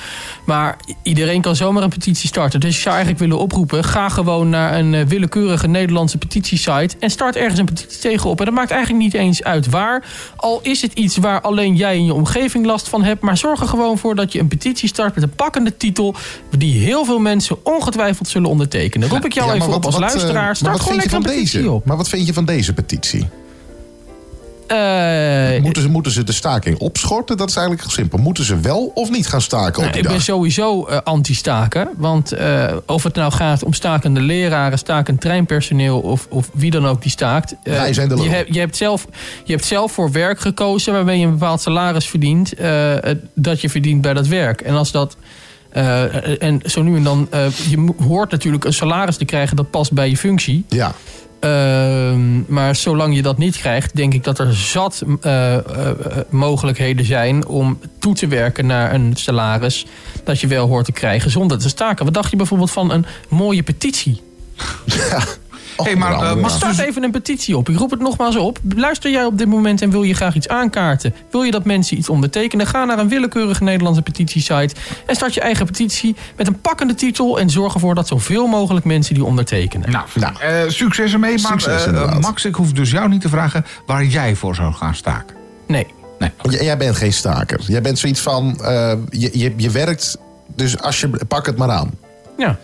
Maar 0.44 0.76
iedereen 1.02 1.40
kan 1.40 1.56
zomaar 1.56 1.82
een 1.82 1.88
petitie 1.88 2.28
starten. 2.28 2.60
Dus 2.60 2.74
ik 2.74 2.80
zou 2.80 2.94
eigenlijk 2.94 3.24
willen 3.24 3.38
oproepen: 3.38 3.84
ga 3.84 4.08
gewoon 4.08 4.48
naar 4.48 4.78
een 4.78 4.94
eh, 4.94 5.06
willekeurige 5.06 5.66
Nederlandse 5.68 6.18
petitiesite. 6.18 6.96
En 6.98 7.10
start 7.10 7.36
ergens 7.36 7.58
een 7.58 7.64
petitie 7.64 7.98
tegenop. 8.00 8.38
En 8.38 8.44
dat 8.44 8.54
maakt 8.54 8.70
eigenlijk 8.70 9.02
niet 9.02 9.14
eens 9.14 9.44
uit 9.44 9.68
waar. 9.70 10.04
Al 10.36 10.60
is 10.62 10.82
het 10.82 10.92
iets 10.92 11.16
waar 11.16 11.40
alleen 11.40 11.76
jij 11.76 11.96
in 11.96 12.04
je 12.04 12.14
omgeving 12.14 12.66
last 12.66 12.88
van 12.88 13.02
hebt. 13.04 13.22
Maar 13.22 13.36
zorg 13.36 13.60
er 13.60 13.68
gewoon 13.68 13.98
voor 13.98 14.14
dat 14.14 14.32
je 14.32 14.38
een 14.38 14.48
petitie 14.48 14.88
start 14.88 15.14
met 15.14 15.24
een 15.24 15.34
pakkende 15.34 15.76
titel. 15.76 16.14
Die 16.58 16.84
heel 16.84 17.04
veel 17.04 17.18
mensen 17.18 17.64
ongetwijfeld 17.64 18.28
zullen 18.28 18.49
ondertekenen. 18.50 19.08
Roep 19.08 19.24
ik 19.24 19.32
jou 19.32 19.48
Ja, 19.48 19.54
even 19.54 19.72
op 19.74 19.84
als 19.84 19.94
wat, 19.94 20.02
eh, 20.04 20.08
luisteraar. 20.10 20.56
Start 20.56 20.72
wat 20.72 20.80
gewoon 20.80 20.98
vind 21.00 21.10
je 21.10 21.16
lekker 21.16 21.30
van 21.30 21.30
een 21.30 21.36
petitie 21.36 21.60
deze? 21.60 21.72
op. 21.72 21.84
Maar 21.84 21.96
wat 21.96 22.08
vind 22.08 22.26
je 22.26 22.32
van 22.32 22.44
deze 22.44 22.72
petitie? 22.72 23.28
Eh, 24.66 25.62
Moeten 25.62 25.82
ze, 25.82 25.88
moeten 25.88 26.12
ze 26.12 26.24
de 26.24 26.32
staking 26.32 26.78
opschorten? 26.78 27.36
Dat 27.36 27.48
is 27.48 27.54
eigenlijk 27.56 27.84
heel 27.86 27.94
simpel. 27.94 28.18
Moeten 28.18 28.44
ze 28.44 28.60
wel 28.60 28.90
of 28.94 29.10
niet 29.10 29.26
gaan 29.26 29.40
staken 29.40 29.76
op 29.76 29.84
Nou, 29.84 29.96
ik 29.96 30.02
ben 30.02 30.12
dag? 30.12 30.22
sowieso 30.22 30.84
eh, 30.86 30.98
anti-staken. 31.04 31.88
Want 31.96 32.34
of 32.86 33.02
het 33.02 33.14
nou 33.14 33.32
gaat 33.32 33.62
om 33.64 33.72
stakende 33.72 34.20
leraren, 34.20 34.78
stakend 34.78 35.20
treinpersoneel 35.20 36.00
of, 36.00 36.26
of 36.30 36.50
wie 36.52 36.70
dan 36.70 36.86
ook 36.86 37.02
die 37.02 37.10
staakt. 37.10 37.54
Wij 37.62 37.92
zijn 37.92 38.08
de 38.08 38.16
je, 38.22 38.28
hebt, 38.28 38.54
je, 38.54 38.60
hebt 38.60 38.76
zelf, 38.76 39.06
je 39.44 39.52
hebt 39.52 39.64
zelf 39.64 39.92
voor 39.92 40.12
werk 40.12 40.40
gekozen 40.40 40.92
waarmee 40.92 41.18
je 41.18 41.24
een 41.26 41.32
bepaald 41.38 41.60
salaris 41.60 42.06
verdient. 42.06 42.52
dat 43.34 43.60
je 43.60 43.70
verdient 43.70 44.00
bij 44.00 44.14
dat 44.14 44.26
werk. 44.26 44.60
En 44.60 44.74
als 44.74 44.90
dat. 44.90 45.16
Eh, 45.70 46.42
en 46.42 46.60
zo 46.64 46.82
nu 46.82 46.96
en 46.96 47.02
dan. 47.02 47.26
eh, 47.30 47.50
je 47.50 47.92
hoort 48.06 48.30
natuurlijk 48.30 48.64
een 48.64 48.72
salaris 48.72 49.16
te 49.16 49.24
krijgen 49.24 49.56
dat 49.56 49.70
past 49.70 49.92
bij 49.92 50.08
je 50.08 50.16
functie. 50.16 50.64
Ja. 50.68 50.94
Ehm, 51.40 52.52
maar 52.52 52.76
zolang 52.76 53.14
je 53.14 53.22
dat 53.22 53.38
niet 53.38 53.56
krijgt, 53.56 53.96
denk 53.96 54.14
ik 54.14 54.24
dat 54.24 54.38
er 54.38 54.54
zat 54.54 55.02
eh, 55.20 55.54
eh, 55.54 55.60
eh, 55.88 55.94
mogelijkheden 56.28 57.04
zijn 57.04 57.46
om 57.46 57.78
toe 57.98 58.14
te 58.14 58.26
werken 58.26 58.66
naar 58.66 58.94
een 58.94 59.16
salaris 59.16 59.86
dat 60.24 60.40
je 60.40 60.46
wel 60.46 60.68
hoort 60.68 60.84
te 60.84 60.92
krijgen 60.92 61.30
zonder 61.30 61.58
te 61.58 61.68
staken. 61.68 62.04
Wat 62.04 62.14
dacht 62.14 62.30
je 62.30 62.36
bijvoorbeeld 62.36 62.70
van 62.70 62.90
een 62.92 63.06
mooie 63.28 63.62
petitie? 63.62 64.20
Hey, 65.84 65.96
maar, 65.96 66.12
eh, 66.12 66.48
start 66.48 66.76
dus- 66.76 66.86
even 66.86 67.02
een 67.02 67.10
petitie 67.10 67.56
op. 67.56 67.68
Ik 67.68 67.76
roep 67.76 67.90
het 67.90 68.00
nogmaals 68.00 68.36
op. 68.36 68.58
Luister 68.76 69.10
jij 69.10 69.24
op 69.24 69.38
dit 69.38 69.46
moment 69.48 69.82
en 69.82 69.90
wil 69.90 70.02
je 70.02 70.14
graag 70.14 70.34
iets 70.34 70.48
aankaarten? 70.48 71.14
Wil 71.30 71.42
je 71.42 71.50
dat 71.50 71.64
mensen 71.64 71.98
iets 71.98 72.08
ondertekenen? 72.08 72.66
Ga 72.66 72.84
naar 72.84 72.98
een 72.98 73.08
willekeurige 73.08 73.64
Nederlandse 73.64 74.02
petitiesite 74.02 74.74
en 75.06 75.14
start 75.14 75.34
je 75.34 75.40
eigen 75.40 75.66
petitie 75.66 76.16
met 76.36 76.46
een 76.46 76.60
pakkende 76.60 76.94
titel 76.94 77.38
en 77.40 77.50
zorg 77.50 77.74
ervoor 77.74 77.94
dat 77.94 78.08
zoveel 78.08 78.46
mogelijk 78.46 78.84
mensen 78.84 79.14
die 79.14 79.24
ondertekenen. 79.24 79.90
Nou, 79.90 80.04
eh, 80.40 80.68
succes 80.68 81.12
ermee. 81.12 81.38
Maar 81.40 81.60
Succes, 81.60 81.86
eh. 81.86 82.18
Max, 82.18 82.44
ik 82.44 82.54
hoef 82.54 82.72
dus 82.72 82.90
jou 82.90 83.08
niet 83.08 83.20
te 83.20 83.28
vragen 83.28 83.64
waar 83.86 84.04
jij 84.04 84.34
voor 84.34 84.54
zou 84.54 84.72
gaan 84.72 84.94
staken. 84.94 85.36
Nee. 85.66 85.86
Nee. 86.18 86.30
J- 86.42 86.62
jij 86.64 86.76
bent 86.76 86.96
geen 86.96 87.12
staker. 87.12 87.60
Jij 87.66 87.80
bent 87.80 87.98
zoiets 87.98 88.20
van, 88.20 88.60
eh, 88.64 88.92
je, 89.08 89.38
je, 89.38 89.52
je 89.56 89.70
werkt, 89.70 90.18
dus 90.54 90.80
als 90.80 91.00
je, 91.00 91.10
pak 91.28 91.46
het 91.46 91.56
maar 91.56 91.70
aan. 91.70 91.90
Ja. 92.40 92.58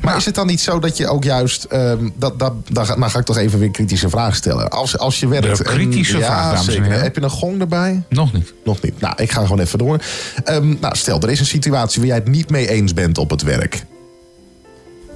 Maar 0.00 0.16
is 0.16 0.24
het 0.24 0.34
dan 0.34 0.46
niet 0.46 0.60
zo 0.60 0.78
dat 0.78 0.96
je 0.96 1.08
ook 1.08 1.24
juist... 1.24 1.64
ehm, 1.64 2.08
dat, 2.16 2.38
dat, 2.38 2.52
dan 2.68 2.86
ga- 2.86 2.96
nou 2.98 3.10
ga 3.10 3.18
ik 3.18 3.24
toch 3.24 3.36
even 3.36 3.58
weer 3.58 3.70
kritische 3.70 4.08
vraag 4.08 4.34
stellen. 4.36 4.68
Als, 4.70 4.98
als 4.98 5.20
je 5.20 5.28
werkt... 5.28 5.58
De 5.58 5.64
en- 5.64 5.70
kritische 5.70 6.18
ja, 6.18 6.24
vraag, 6.24 6.44
dames 6.44 6.66
en 6.66 6.72
zeker. 6.72 6.84
heren. 6.86 7.02
Heb 7.02 7.14
je 7.16 7.22
een 7.22 7.30
gong 7.30 7.60
erbij? 7.60 8.02
Nog 8.08 8.32
niet. 8.32 8.52
Nog 8.64 8.82
niet. 8.82 9.00
Nou, 9.00 9.14
ik 9.16 9.30
ga 9.32 9.40
gewoon 9.42 9.60
even 9.60 9.78
door. 9.78 9.98
Ehm, 10.44 10.74
nou, 10.80 10.96
stel, 10.96 11.20
er 11.20 11.30
is 11.30 11.40
een 11.40 11.46
situatie 11.46 11.98
waar 12.00 12.08
jij 12.08 12.18
het 12.18 12.28
niet 12.28 12.50
mee 12.50 12.68
eens 12.68 12.94
bent 12.94 13.18
op 13.18 13.30
het 13.30 13.42
werk. 13.42 13.84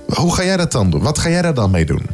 Hoe 0.06 0.34
ga 0.34 0.44
jij 0.44 0.56
dat 0.56 0.72
dan 0.72 0.90
doen? 0.90 1.02
Wat 1.02 1.18
ga 1.18 1.28
jij 1.30 1.42
daar 1.42 1.54
dan 1.54 1.70
mee 1.70 1.84
doen? 1.86 2.06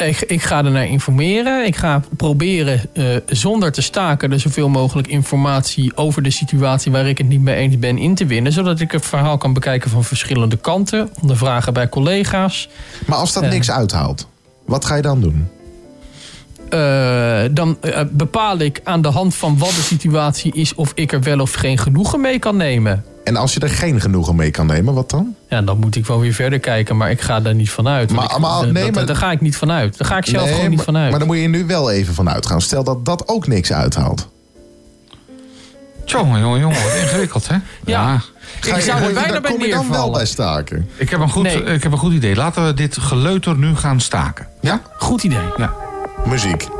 Ik, 0.00 0.20
ik 0.20 0.42
ga 0.42 0.64
er 0.64 0.70
naar 0.70 0.86
informeren. 0.86 1.66
Ik 1.66 1.76
ga 1.76 2.02
proberen 2.16 2.80
eh, 2.94 3.04
zonder 3.26 3.72
te 3.72 3.82
staken 3.82 4.32
er 4.32 4.40
zoveel 4.40 4.68
mogelijk 4.68 5.08
informatie 5.08 5.96
over 5.96 6.22
de 6.22 6.30
situatie 6.30 6.92
waar 6.92 7.06
ik 7.08 7.18
het 7.18 7.28
niet 7.28 7.40
mee 7.40 7.54
eens 7.56 7.78
ben 7.78 7.98
in 7.98 8.14
te 8.14 8.26
winnen. 8.26 8.52
Zodat 8.52 8.80
ik 8.80 8.92
het 8.92 9.06
verhaal 9.06 9.38
kan 9.38 9.52
bekijken 9.52 9.90
van 9.90 10.04
verschillende 10.04 10.56
kanten. 10.56 11.10
Ondervragen 11.20 11.72
bij 11.72 11.88
collega's. 11.88 12.68
Maar 13.06 13.18
als 13.18 13.32
dat 13.32 13.42
Eh. 13.42 13.50
niks 13.50 13.70
uithaalt, 13.70 14.28
wat 14.66 14.84
ga 14.84 14.94
je 14.96 15.02
dan 15.02 15.20
doen? 15.20 15.48
Eh, 16.70 17.42
dan 17.50 17.76
eh, 17.80 18.00
bepaal 18.10 18.58
ik 18.58 18.80
aan 18.84 19.02
de 19.02 19.08
hand 19.08 19.34
van 19.34 19.58
wat 19.58 19.68
de 19.68 19.80
situatie 19.82 20.52
is 20.54 20.74
of 20.74 20.92
ik 20.94 21.12
er 21.12 21.22
wel 21.22 21.40
of 21.40 21.52
geen 21.52 21.78
genoegen 21.78 22.20
mee 22.20 22.38
kan 22.38 22.56
nemen. 22.56 23.04
En 23.24 23.36
als 23.36 23.54
je 23.54 23.60
er 23.60 23.68
geen 23.70 24.00
genoegen 24.00 24.36
mee 24.36 24.50
kan 24.50 24.66
nemen, 24.66 24.94
wat 24.94 25.10
dan? 25.10 25.34
Ja, 25.48 25.62
dan 25.62 25.78
moet 25.78 25.96
ik 25.96 26.06
wel 26.06 26.20
weer 26.20 26.32
verder 26.32 26.58
kijken, 26.58 26.96
maar 26.96 27.10
ik 27.10 27.20
ga 27.20 27.40
daar 27.40 27.54
niet 27.54 27.70
vanuit. 27.70 28.12
Maar- 28.12 28.24
ik- 28.24 28.38
maar- 28.38 28.66
nee, 28.72 28.84
dat- 28.84 28.94
maar- 28.94 29.06
Daar 29.06 29.16
ga 29.16 29.30
ik 29.32 29.40
niet 29.40 29.56
vanuit. 29.56 29.98
Daar 29.98 30.08
ga 30.08 30.16
ik 30.16 30.26
zelf 30.26 30.44
Nee, 30.44 30.54
gewoon 30.54 30.70
niet 30.70 30.82
vanuit. 30.82 31.10
Maar 31.10 31.18
dan 31.18 31.28
moet 31.28 31.38
je 31.38 31.48
nu 31.48 31.66
wel 31.66 31.90
even 31.90 32.14
van 32.14 32.30
uitgaan. 32.30 32.60
Stel 32.60 32.84
dat 32.84 33.04
dat 33.04 33.28
ook 33.28 33.46
niks 33.46 33.72
uithaalt. 33.72 34.28
Jongen, 36.04 36.40
jongen, 36.40 36.60
jongen, 36.60 37.00
ingewikkeld, 37.02 37.48
hè? 37.48 37.56
Ja. 37.84 38.20
Ga 38.60 38.76
je- 38.76 38.82
zou 38.82 39.02
er 39.02 39.12
bijna 39.12 39.32
dan 39.32 39.42
bij 39.42 39.50
kom 39.50 39.62
je 39.64 39.70
dan 39.70 39.90
wel 39.90 40.10
bij 40.10 40.26
staken. 40.26 40.88
Ik 40.96 41.10
heb, 41.10 41.20
een 41.20 41.30
goed, 41.30 41.42
Nee. 41.42 41.62
ik 41.62 41.82
heb 41.82 41.92
een 41.92 41.98
goed 41.98 42.12
idee. 42.12 42.36
Laten 42.36 42.66
we 42.66 42.74
dit 42.74 42.96
geleuter 42.96 43.56
nu 43.58 43.76
gaan 43.76 44.00
staken. 44.00 44.46
Ja? 44.60 44.80
Goed 44.98 45.22
idee. 45.22 45.38
Ja. 45.56 45.72
Muziek. 46.26 46.79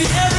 See 0.00 0.29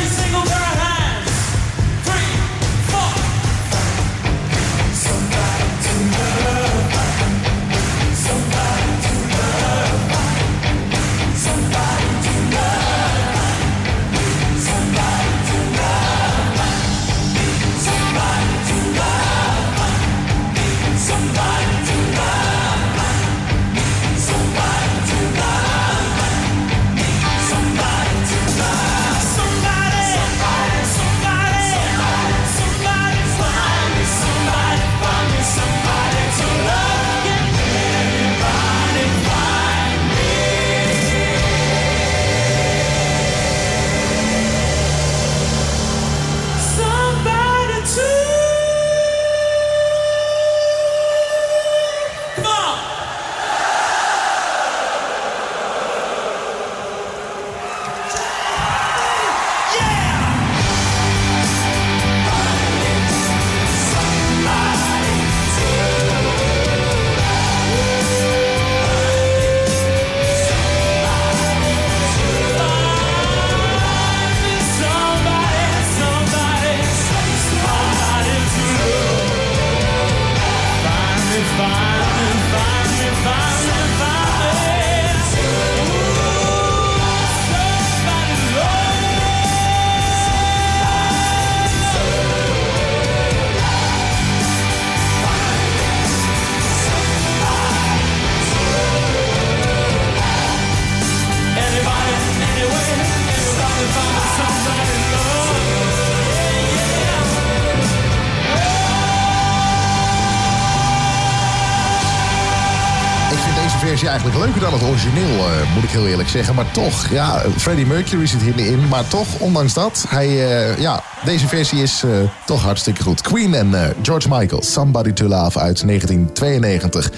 het 114.82 114.90
origineel, 114.90 115.38
eh, 115.38 115.74
moet 115.74 115.84
ik 115.84 115.90
heel 115.90 116.08
eerlijk 116.08 116.30
zeggen. 116.30 116.56
Maar 116.56 116.72
toch, 116.72 117.08
ja, 117.08 117.44
Freddie 117.58 117.86
Mercury 117.86 118.28
zit 118.28 118.42
hierin. 118.42 118.88
Maar 118.88 119.08
toch, 119.08 119.40
ondanks 119.40 119.74
dat, 119.74 120.06
hij, 120.08 120.28
eh, 120.28 120.80
ja, 120.80 121.04
deze 121.26 121.48
versie 121.48 121.82
is 121.82 122.04
eh, 122.04 122.12
toch 122.46 122.62
hartstikke 122.62 123.04
goed. 123.04 123.22
Queen 123.22 123.54
en 123.54 123.96
George 124.02 124.30
Michael, 124.30 124.64
Somebody 124.64 125.12
to 125.12 125.28
Love 125.28 125.60
uit 125.60 125.86
1992 125.86 127.12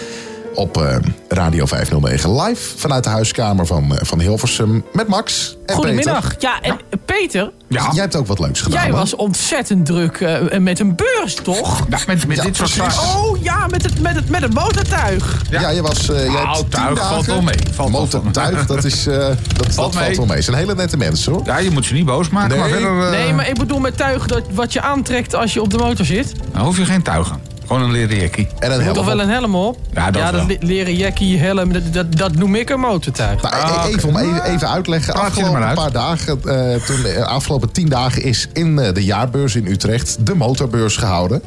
op 0.55 0.77
eh, 0.77 0.95
Radio 1.27 1.65
509. 1.65 2.41
Live 2.41 2.77
vanuit 2.77 3.03
de 3.03 3.09
huiskamer 3.09 3.65
van, 3.65 3.97
van 4.01 4.19
Hilversum 4.19 4.85
met 4.93 5.07
Max 5.07 5.57
en 5.65 5.75
Goedemiddag. 5.75 6.35
Ja, 6.39 6.61
en 6.61 6.79
Peter, 7.05 7.51
Peter. 7.79 7.93
Jij 7.93 8.01
hebt 8.01 8.15
ook 8.15 8.27
wat 8.27 8.39
leuks 8.39 8.61
gedaan. 8.61 8.79
jij 8.79 8.89
hè? 8.89 8.95
was 8.97 9.15
ontzettend 9.15 9.85
druk 9.85 10.19
eh, 10.21 10.57
met 10.59 10.79
een 10.79 10.95
beurs, 10.95 11.33
toch? 11.35 11.85
Ja, 11.89 11.97
met, 12.07 12.27
met 12.27 12.37
Ja, 12.37 12.43
dit 12.43 12.55
soort 12.55 12.69
zaken. 12.69 12.97
Oh 12.99 13.43
ja, 13.43 13.67
met 13.67 13.83
het, 13.83 14.01
met 14.01 14.15
het, 14.15 14.29
met 14.29 14.41
het 14.41 14.53
motortuig. 14.53 15.41
Ja, 15.49 15.69
je 15.69 15.81
was. 15.81 16.09
eh 16.09 16.23
je 16.23 16.29
Nou, 16.31 16.65
tuig 16.69 16.97
dagen. 16.97 17.13
valt 17.13 17.25
wel 17.25 17.41
mee. 17.41 17.55
Valt 17.73 17.89
Motortuig, 17.91 18.65
dat, 18.65 18.83
is, 18.83 19.07
eh, 19.07 19.17
dat, 19.17 19.37
dat 19.57 19.73
valt, 19.73 19.95
mee. 19.95 20.15
wel 20.15 20.25
mee. 20.25 20.35
Het 20.35 20.45
zijn 20.45 20.57
hele 20.57 20.75
nette 20.75 20.97
mensen 20.97 21.31
hoor. 21.33 21.41
Ja, 21.45 21.57
je 21.57 21.71
moet 21.71 21.85
ze 21.85 21.93
niet 21.93 22.05
boos 22.05 22.29
maken, 22.29 22.57
maar 22.59 22.69
Nee. 22.69 22.79
verder... 22.79 23.03
eh, 23.03 23.09
Nee, 23.11 23.33
maar 23.33 23.49
ik 23.49 23.57
bedoel 23.57 23.79
met 23.79 23.97
tuig 23.97 24.25
dat, 24.27 24.41
wat 24.53 24.73
je 24.73 24.81
aantrekt 24.81 25.35
als 25.35 25.53
je 25.53 25.61
op 25.61 25.69
de 25.69 25.77
motor 25.77 26.05
zit. 26.05 26.33
Dan 26.51 26.61
hoef 26.65 26.77
je 26.77 26.85
geen 26.85 27.01
tuigen. 27.01 27.41
Gewoon 27.67 27.81
een 27.81 27.91
leren 27.91 28.17
jekkie. 28.19 28.47
En 28.59 28.71
een 28.71 28.81
Er 28.81 28.93
toch 28.93 29.05
wel 29.05 29.19
een 29.19 29.29
helm 29.29 29.55
op? 29.55 29.77
Ja, 29.93 30.11
dat 30.11 30.31
wel. 30.31 30.45
leren 30.59 30.95
jackie, 30.95 31.39
helm, 31.39 31.73
dat, 31.73 31.93
dat, 31.93 32.15
dat 32.15 32.35
noem 32.35 32.55
ik 32.55 32.69
een 32.69 32.79
motortuig. 32.79 33.41
Nou, 33.41 33.53
Ah, 33.55 33.69
e- 33.69 33.73
oké. 33.87 33.87
even 33.97 34.09
om 34.09 34.17
even, 34.17 34.43
even 34.43 34.69
uitleggen. 34.69 35.13
Praat 35.13 35.25
Afgelopen 35.25 35.59
maar 35.59 35.67
uit. 35.67 35.75
paar 35.77 35.91
dagen, 35.91 36.39
eh, 36.45 36.83
toen, 36.85 37.01
de 37.01 37.25
afgelopen 37.25 37.71
tien 37.71 37.89
dagen 37.89 38.23
is 38.23 38.47
in 38.53 38.79
eh, 38.79 38.93
de 38.93 39.03
jaarbeurs 39.03 39.55
in 39.55 39.67
Utrecht 39.67 40.17
de 40.25 40.35
motorbeurs 40.35 40.97
gehouden. 40.97 41.41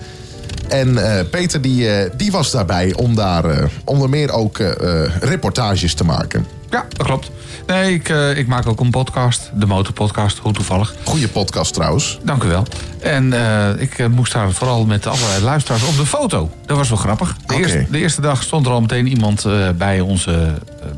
En 0.69 1.19
eh, 1.19 1.25
Peter 1.31 1.61
die, 1.61 1.89
eh, 1.91 2.11
die 2.17 2.31
was 2.31 2.51
daarbij 2.51 2.95
om 2.95 3.15
daar 3.15 3.45
eh, 3.45 3.65
onder 3.85 4.09
meer 4.09 4.31
ook 4.33 4.59
eh, 4.59 5.03
eh, 5.05 5.11
reportages 5.21 5.95
te 5.95 6.05
maken. 6.05 6.47
Ja, 6.71 6.85
dat 6.89 7.07
klopt. 7.07 7.31
Nee, 7.67 7.95
ik, 7.95 8.09
eh, 8.09 8.37
ik 8.39 8.47
maak 8.47 8.67
ook 8.67 8.81
een 8.81 8.91
podcast. 8.91 9.51
De 9.55 9.67
Motorpodcast, 9.67 10.39
hoe 10.39 10.53
toevallig. 10.53 10.95
Goeie 11.05 11.29
podcast 11.29 11.75
trouwens. 11.75 12.19
Dank 12.23 12.43
u 12.43 12.49
wel. 12.49 12.67
En 13.01 13.33
eh, 13.33 13.83
ik 13.83 13.99
eh, 13.99 14.07
moest 14.07 14.33
daar 14.33 14.53
vooral 14.53 14.85
met 14.87 15.07
allerlei 15.07 15.43
luisteraars 15.43 15.83
op 15.83 15.97
de 15.97 16.07
foto. 16.07 16.51
Dat 16.67 16.77
was 16.77 16.89
wel 16.89 16.99
grappig. 16.99 17.37
De, 17.47 17.55
eerste, 17.57 17.87
de 17.91 17.99
eerste 17.99 18.21
dag 18.21 18.43
stond 18.43 18.67
er 18.67 18.73
al 18.73 18.81
meteen 18.81 19.07
iemand 19.07 19.47
bij 19.77 20.01
onze 20.01 20.55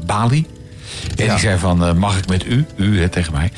balie. 0.07 0.47
En 1.17 1.25
Ja. 1.25 1.31
die 1.31 1.41
zei 1.41 1.59
van, 1.59 1.99
mag 1.99 2.19
ik 2.19 2.29
met 2.29 2.47
u, 2.47 2.67
u 2.77 3.01
hè, 3.01 3.09
tegen 3.09 3.33
mij, 3.33 3.53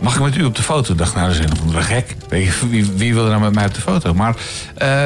mag 0.00 0.14
ik 0.14 0.22
met 0.22 0.36
u 0.36 0.44
op 0.44 0.56
de 0.56 0.62
foto? 0.62 0.92
Ik 0.92 0.98
dacht, 0.98 1.14
nou, 1.14 1.26
dat 1.28 1.36
is 1.38 1.44
een 1.44 1.52
of 1.52 1.60
andere 1.60 1.82
gek. 1.82 2.16
Wie, 2.28 2.50
wie 2.96 3.14
wil 3.14 3.22
er 3.24 3.30
nou 3.30 3.42
met 3.42 3.54
mij 3.54 3.66
op 3.66 3.74
de 3.74 3.80
foto? 3.80 4.14
Maar 4.14 4.34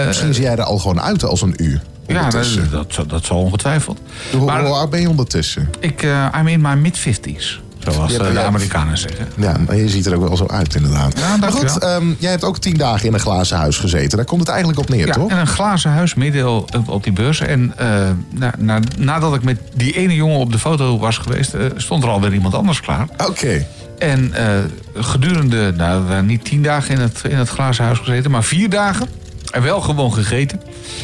Misschien 0.07 0.35
zie 0.35 0.43
jij 0.43 0.53
er 0.53 0.63
al 0.63 0.79
gewoon 0.79 1.01
uit 1.01 1.25
als 1.25 1.43
een 1.43 1.55
uur. 1.57 1.81
Ja, 2.15 2.31
dat, 2.31 2.71
dat, 2.71 2.87
zal- 2.89 3.07
dat 3.07 3.25
zal 3.25 3.39
ongetwijfeld. 3.39 4.01
Hoe, 4.33 4.45
Maar 4.45 4.65
hoe 4.65 4.75
oud 4.75 4.91
ben 4.91 5.01
je 5.01 5.09
ondertussen? 5.09 5.71
ik, 5.81 6.03
eh, 6.03 6.27
I'm 6.39 6.47
in 6.49 6.61
my 6.61 6.75
mid-50s, 6.75 7.61
zoals 7.79 8.17
eh, 8.17 8.33
de. 8.33 8.41
Amerikanen 8.41 8.99
zeggen. 8.99 9.27
Ja, 9.37 9.57
maar 9.67 9.77
je 9.77 9.89
ziet 9.89 10.07
er 10.07 10.15
ook 10.17 10.29
wel 10.29 10.37
zo 10.37 10.47
uit 10.47 10.75
inderdaad. 10.75 11.19
Ja, 11.19 11.37
maar 11.37 11.53
goed, 11.53 11.79
ehm, 11.79 12.05
jij 12.19 12.31
hebt 12.31 12.45
ook 12.45 12.59
tien 12.59 12.77
dagen 12.77 13.07
in 13.07 13.15
een 13.15 13.21
glazen 13.21 13.57
huis 13.57 13.77
gezeten. 13.79 14.17
Daar 14.17 14.27
komt 14.27 14.41
het 14.41 14.49
eigenlijk 14.51 14.79
op 14.79 14.89
neer, 14.89 15.07
Ja, 15.07 15.13
toch? 15.13 15.31
en 15.31 15.39
een 15.39 15.47
glazen 15.47 15.91
huis 15.91 16.15
midden 16.15 16.51
op, 16.51 16.89
op 16.89 17.05
die 17.05 17.13
beurs. 17.13 17.41
En 17.41 17.73
eh, 17.77 17.87
na, 18.31 18.53
na- 18.59 18.81
nadat 18.99 19.35
ik 19.35 19.43
met 19.43 19.59
die 19.75 19.93
ene 19.97 20.15
jongen 20.15 20.39
op 20.39 20.53
de 20.53 20.59
foto 20.59 20.99
was 20.99 21.19
geweest... 21.19 21.55
eh, 21.55 21.65
stond 21.77 22.03
er 22.03 22.09
alweer 22.09 22.33
iemand 22.33 22.55
anders 22.55 22.81
klaar. 22.81 23.07
Oké. 23.27 23.67
En 23.99 24.33
eh, 24.35 24.47
gedurende, 24.95 25.73
nou, 25.77 26.05
we 26.09 26.15
niet 26.15 26.45
tien 26.45 26.63
dagen 26.63 26.95
in 26.95 27.01
het, 27.01 27.21
in 27.29 27.37
het 27.37 27.49
glazen 27.49 27.85
huis 27.85 27.99
gezeten... 27.99 28.31
maar 28.31 28.45
vier 28.45 28.71
dagen. 28.71 29.07
En 29.53 29.63
wel 29.63 29.81
gewoon 29.81 30.13
gegeten. 30.15 30.61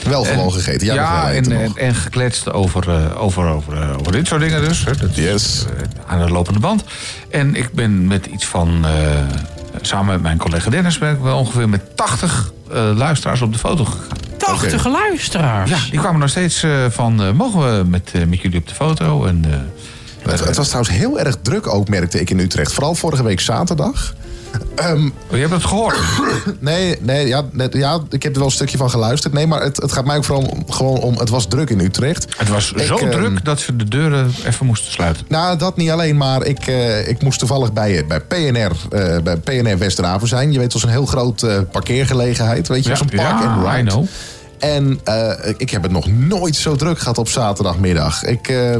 Wel 0.09 0.27
En- 0.27 0.33
gewoon 0.33 0.53
gegeten. 0.53 0.87
Ja, 0.87 1.33
en, 1.33 1.53
en, 1.53 1.73
en 1.77 1.95
gekletst 1.95 2.53
over, 2.53 2.89
eh, 2.91 3.23
over, 3.23 3.47
over, 3.49 3.83
eh, 3.83 3.97
over 3.99 4.13
dit 4.13 4.27
soort 4.27 4.41
dingen 4.41 4.61
dus. 4.69 4.85
hè. 4.85 4.97
Dat 4.97 5.11
is, 5.11 5.17
Yes. 5.17 5.65
eh, 5.77 5.83
aan 6.07 6.27
de 6.27 6.33
lopende 6.33 6.61
band. 6.61 6.85
En 7.31 7.55
ik 7.55 7.73
ben 7.73 8.07
met 8.07 8.27
iets 8.27 8.47
van... 8.47 8.87
eh, 8.87 8.93
samen 9.81 10.13
met 10.13 10.23
mijn 10.23 10.39
collega 10.39 10.71
Dennis 10.71 10.99
ben 10.99 11.15
ik 11.15 11.21
wel 11.21 11.39
ongeveer 11.39 11.69
met 11.69 11.97
80 11.97 12.53
eh, 12.73 12.91
luisteraars 12.97 13.41
op 13.43 13.53
de 13.53 13.59
foto 13.59 13.85
gegaan. 13.85 14.07
80 14.37 14.87
luisteraars. 14.87 15.71
Ja, 15.71 15.79
die 15.91 15.99
kwamen 16.01 16.21
nog 16.21 16.29
steeds 16.31 16.63
eh, 16.63 16.71
van, 16.91 17.37
mogen 17.37 17.61
we 17.79 17.85
met, 17.85 18.13
met 18.29 18.41
jullie 18.41 18.59
op 18.59 18.69
de 18.69 18.75
foto? 18.75 19.25
En, 19.25 19.45
eh, 19.51 20.31
Het, 20.33 20.45
het 20.45 20.57
was 20.57 20.67
trouwens 20.69 20.95
heel 20.97 21.19
erg 21.21 21.37
druk 21.43 21.67
ook, 21.67 21.89
merkte 21.89 22.21
ik 22.21 22.31
in 22.31 22.39
Utrecht. 22.39 22.73
Vooral 22.73 22.95
vorige 22.95 23.23
week 23.23 23.41
zaterdag. 23.41 24.15
Ehm, 24.75 25.05
oh, 25.07 25.11
je 25.31 25.37
hebt 25.37 25.53
het 25.53 25.65
gehoord? 25.65 25.99
nee, 26.61 26.97
nee 27.01 27.27
ja, 27.27 27.43
net- 27.53 27.75
ja, 27.75 28.01
ik 28.11 28.23
heb 28.23 28.33
er 28.33 28.39
wel 28.39 28.49
een 28.49 28.55
stukje 28.55 28.77
van 28.79 28.91
geluisterd. 28.91 29.33
Nee, 29.35 29.47
maar 29.47 29.63
het, 29.63 29.77
het 29.77 29.93
gaat 29.93 30.05
mij 30.05 30.17
ook 30.17 30.25
vooral 30.25 30.45
om, 30.45 30.73
gewoon 30.73 30.99
om... 30.99 31.19
Het 31.19 31.29
was 31.29 31.47
druk 31.49 31.71
in 31.71 31.81
Utrecht. 31.81 32.27
Het 32.37 32.49
was 32.49 32.73
Ik, 32.73 32.83
zo 32.83 32.97
ehm, 32.97 33.11
druk 33.11 33.45
dat 33.45 33.61
ze 33.61 33.77
de 33.77 33.85
deuren 33.89 34.31
even 34.45 34.67
moesten 34.67 34.93
sluiten. 34.93 35.25
Nou, 35.29 35.59
dat 35.59 35.77
niet 35.77 35.91
alleen, 35.91 36.17
maar 36.17 36.45
ik, 36.47 36.67
eh, 36.67 37.09
ik 37.09 37.23
moest 37.23 37.39
toevallig 37.39 37.73
bij, 37.73 38.05
bij 38.07 38.21
PNR, 38.21 38.71
eh, 38.91 39.19
bij 39.23 39.37
PNR 39.37 39.79
Westerhaven 39.79 40.29
zijn. 40.29 40.49
Je 40.53 40.55
weet, 40.59 40.65
het 40.65 40.73
was 40.73 40.83
een 40.83 40.89
heel 40.89 41.07
groot 41.07 41.43
eh, 41.43 41.59
parkeergelegenheid. 41.73 42.69
Weet 42.69 42.85
je, 42.85 42.91
Ja, 42.91 42.97
zo'n 42.97 43.07
park 43.07 43.21
ja, 43.21 43.55
and 43.55 43.79
I 43.79 43.91
know. 43.91 44.07
En 44.59 45.01
eh, 45.05 45.33
ik 45.57 45.71
heb 45.71 45.83
het 45.83 45.93
nog 45.93 46.07
nooit 46.07 46.57
zo 46.57 46.77
druk 46.77 46.99
gehad 46.99 47.19
op 47.19 47.29
zaterdagmiddag. 47.29 48.25
Ik, 48.25 48.49
eh, 48.49 48.71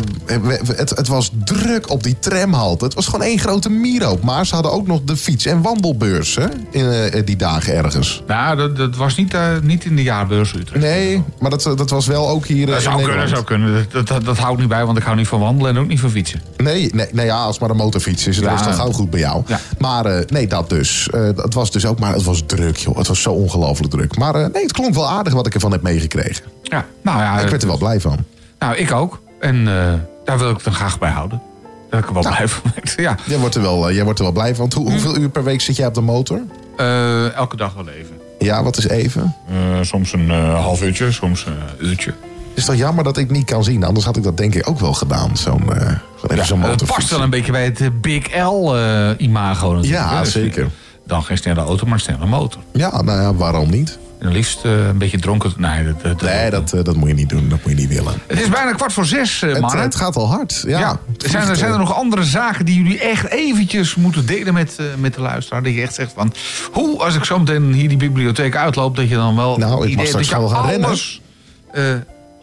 het, 0.77 0.91
het 0.91 1.09
was 1.09 1.31
druk 1.45 1.91
op 1.91 2.03
die 2.03 2.19
tramhalte. 2.19 2.85
Het 2.85 2.95
was 2.95 3.05
gewoon 3.07 3.23
één 3.23 3.39
grote 3.39 3.71
mieroop. 3.71 4.23
Maar 4.23 4.47
ze 4.47 4.55
hadden 4.55 4.73
ook 4.73 4.87
nog 4.87 5.01
de 5.05 5.17
fiets- 5.17 5.47
en 5.47 5.63
wandelbeurs 5.63 6.35
hè, 6.35 6.47
in 6.71 6.91
eh, 6.91 7.27
die 7.27 7.37
dagen 7.37 7.75
ergens. 7.75 8.23
Nou, 8.27 8.57
dat, 8.57 8.77
dat 8.77 8.97
was 8.97 9.17
niet, 9.17 9.37
niet 9.63 9.85
in 9.85 9.97
de 9.97 10.03
jaarbeurs 10.03 10.55
Utrecht. 10.55 10.85
Nee, 10.85 11.23
maar 11.39 11.51
dat, 11.51 11.63
dat 11.63 11.91
was 11.91 12.07
wel 12.07 12.29
ook 12.29 12.47
hier 12.47 12.67
Dat 12.67 12.77
in 12.77 12.83
zou 12.83 12.97
kunnen, 12.97 13.17
Nederland. 13.17 13.47
zou 13.47 13.61
kunnen. 13.61 13.87
Dat, 13.93 14.07
dat, 14.09 14.25
dat 14.25 14.39
hou 14.39 14.53
ik 14.53 14.59
niet 14.59 14.69
bij, 14.69 14.85
want 14.85 14.99
ik 14.99 15.05
hou 15.05 15.17
niet 15.17 15.29
van 15.29 15.41
wandelen 15.41 15.77
en 15.77 15.81
ook 15.83 15.89
niet 15.89 16.01
van 16.01 16.11
fietsen. 16.11 16.41
Nee, 16.57 16.91
nee, 16.95 17.07
nee 17.13 17.27
ja, 17.27 17.43
als 17.43 17.59
maar 17.59 17.71
een 17.71 17.77
motorfiets 17.77 18.27
is, 18.27 18.37
dan 18.41 18.53
Ja. 18.53 18.61
is 18.61 18.67
het 18.67 18.75
gauw 18.75 18.93
goed 18.93 19.11
bij 19.11 19.21
jou. 19.21 19.43
Ja. 19.47 19.61
Maar 19.79 20.25
nee, 20.27 20.47
dat 20.47 20.69
dus. 20.69 21.09
Het 21.37 21.55
was 21.55 21.71
dus 21.71 21.87
ook, 21.87 21.99
maar 21.99 22.13
het 22.13 22.23
was 22.25 22.43
druk, 22.47 22.77
joh. 22.77 22.97
Het 22.97 23.07
was 23.07 23.23
zo 23.23 23.31
ongelooflijk 23.33 23.91
druk. 23.93 24.17
Maar 24.17 24.51
nee, 24.51 24.63
het 24.63 24.73
klonk 24.73 24.95
wel 24.95 25.09
aardig 25.09 25.33
wat 25.33 25.47
ik 25.47 25.55
ervan 25.55 25.68
heb 25.73 25.83
meegekregen. 25.83 26.45
Ja, 26.63 26.85
nou 27.03 27.19
ja. 27.19 27.39
ik 27.39 27.49
werd 27.49 27.63
er 27.63 27.69
wel 27.69 27.79
blij 27.79 28.01
van. 28.01 28.17
Nou, 28.59 28.77
ik 28.77 28.93
ook. 28.93 29.21
En 29.41 29.69
eh, 29.69 29.93
daar 30.25 30.39
wil 30.39 30.49
ik 30.49 30.55
het 30.55 30.65
dan 30.65 30.75
graag 30.75 30.99
bij 30.99 31.11
houden. 31.11 31.43
Dat 31.91 32.01
ik 32.01 32.07
er 32.07 32.13
wel 32.15 32.23
Nou. 32.23 32.35
blij 32.35 32.49
van 32.49 32.73
ben. 32.75 33.05
Ja, 33.05 33.17
Jij 33.27 33.39
wordt 33.39 33.55
er 33.55 33.63
wel, 33.63 33.89
eh, 33.89 33.95
jij 33.95 34.05
wordt 34.05 34.19
er 34.19 34.25
wel 34.25 34.35
blij 34.35 34.55
van. 34.55 34.73
Hoe- 34.77 34.91
hoeveel 34.91 35.17
uur 35.17 35.29
per 35.29 35.45
week 35.45 35.61
zit 35.61 35.77
jij 35.77 35.87
op 35.87 35.95
de 35.95 36.01
motor? 36.01 36.41
eh, 36.77 37.35
elke 37.35 37.57
dag 37.57 37.75
wel 37.75 37.89
even. 37.89 38.17
Ja, 38.39 38.63
wat 38.63 38.77
is 38.77 38.89
even? 38.89 39.35
Eh, 39.49 39.55
soms 39.83 40.13
een 40.13 40.31
eh, 40.31 40.61
half 40.63 40.83
uurtje, 40.83 41.13
soms 41.13 41.47
een 41.47 41.87
uurtje. 41.87 42.11
Het 42.49 42.59
is 42.59 42.65
toch 42.65 42.75
jammer 42.75 43.05
dat 43.05 43.17
ik 43.17 43.31
niet 43.31 43.45
kan 43.45 43.65
zien. 43.65 43.85
Anders 43.85 44.05
had 44.07 44.17
ik 44.17 44.23
dat 44.23 44.37
denk 44.37 44.55
ik 44.55 44.69
ook 44.69 44.81
wel 44.81 44.93
gedaan. 44.93 45.37
Zo'n 45.37 45.73
eh, 45.75 45.93
zo'n 46.21 46.39
Het 46.39 46.51
motorfiets. 46.69 46.93
past 46.95 47.11
wel 47.11 47.23
een 47.23 47.31
beetje 47.31 47.53
bij 47.53 47.65
het 47.65 48.01
Big 48.01 48.27
L-imago. 48.37 49.79
Ja. 49.83 50.21
Dus, 50.21 50.33
zeker. 50.33 50.69
Dan 51.07 51.23
geen 51.23 51.37
snelle 51.37 51.61
auto, 51.61 51.87
maar 51.87 52.01
snelle 52.01 52.27
motor. 52.27 52.61
Ja, 52.73 53.03
nou 53.03 53.21
ja, 53.21 53.35
waarom 53.35 53.71
niet? 53.71 53.99
En 54.19 54.33
liefst 54.33 54.65
eh, 54.65 54.87
een 54.87 54.99
beetje 54.99 55.19
dronken. 55.19 55.53
Nee, 55.57 55.85
dat, 55.85 56.03
dat, 56.03 56.21
Nee, 56.21 56.51
dat, 56.51 56.73
eh, 56.73 56.85
dat 56.85 56.97
moet 56.97 57.09
je 57.09 57.15
niet 57.15 57.29
doen. 57.29 57.49
Dat 57.49 57.59
moet 57.63 57.73
je 57.73 57.79
niet 57.79 57.89
willen. 57.89 58.15
Het 58.27 58.41
is 58.41 58.49
bijna 58.49 58.73
kwart 58.73 58.93
voor 58.93 59.05
zes, 59.05 59.43
eh, 59.43 59.71
Het, 59.83 59.95
gaat 59.95 60.17
al 60.17 60.29
hard. 60.29 60.65
Ja. 60.67 61.01
Zijn, 61.17 61.49
er, 61.49 61.57
zijn 61.57 61.73
er 61.73 61.79
nog 61.79 61.95
andere 61.95 62.25
zaken 62.25 62.65
die 62.65 62.83
jullie 62.83 62.99
echt 62.99 63.27
eventjes 63.27 63.95
moeten 63.95 64.27
delen 64.27 64.55
met, 64.55 64.79
met 64.99 65.15
de 65.15 65.21
luisteraar? 65.21 65.63
Dat 65.63 65.75
je 65.75 65.83
echt 65.83 65.95
zegt 65.95 66.13
van, 66.15 66.33
hoe 66.73 67.03
als 67.03 67.15
ik 67.15 67.25
zo 67.25 67.39
meteen 67.39 67.73
hier 67.73 67.89
die 67.89 67.97
bibliotheek 67.97 68.57
uitloop... 68.57 68.97
dat 68.97 69.09
je 69.09 69.15
dan 69.15 69.37
wel 69.37 69.57
Nou, 69.57 69.89
ik 69.89 69.97
mag 69.97 70.07
straks 70.07 70.29
dat 70.29 70.41
je 70.41 70.49
gaan 70.49 70.67
rennen. 70.67 70.89
alles, 70.89 71.21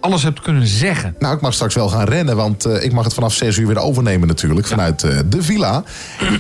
alles 0.06 0.24
hebt 0.24 0.42
kunnen 0.42 0.68
zeggen. 0.68 1.16
Nou, 1.20 1.36
ik 1.36 1.42
mag 1.42 1.54
straks 1.54 1.76
wel 1.76 1.90
gaan 1.90 2.04
rennen, 2.08 2.36
want 2.36 2.66
eh, 2.66 2.84
ik 2.84 2.92
mag 2.94 3.04
het 3.04 3.14
vanaf 3.14 3.34
6 3.34 3.58
uur 3.58 3.68
weer 3.68 3.78
overnemen 3.80 4.28
natuurlijk. 4.28 4.68
Vanuit 4.68 5.04
eh, 5.04 5.20
de 5.26 5.44
villa. 5.44 5.84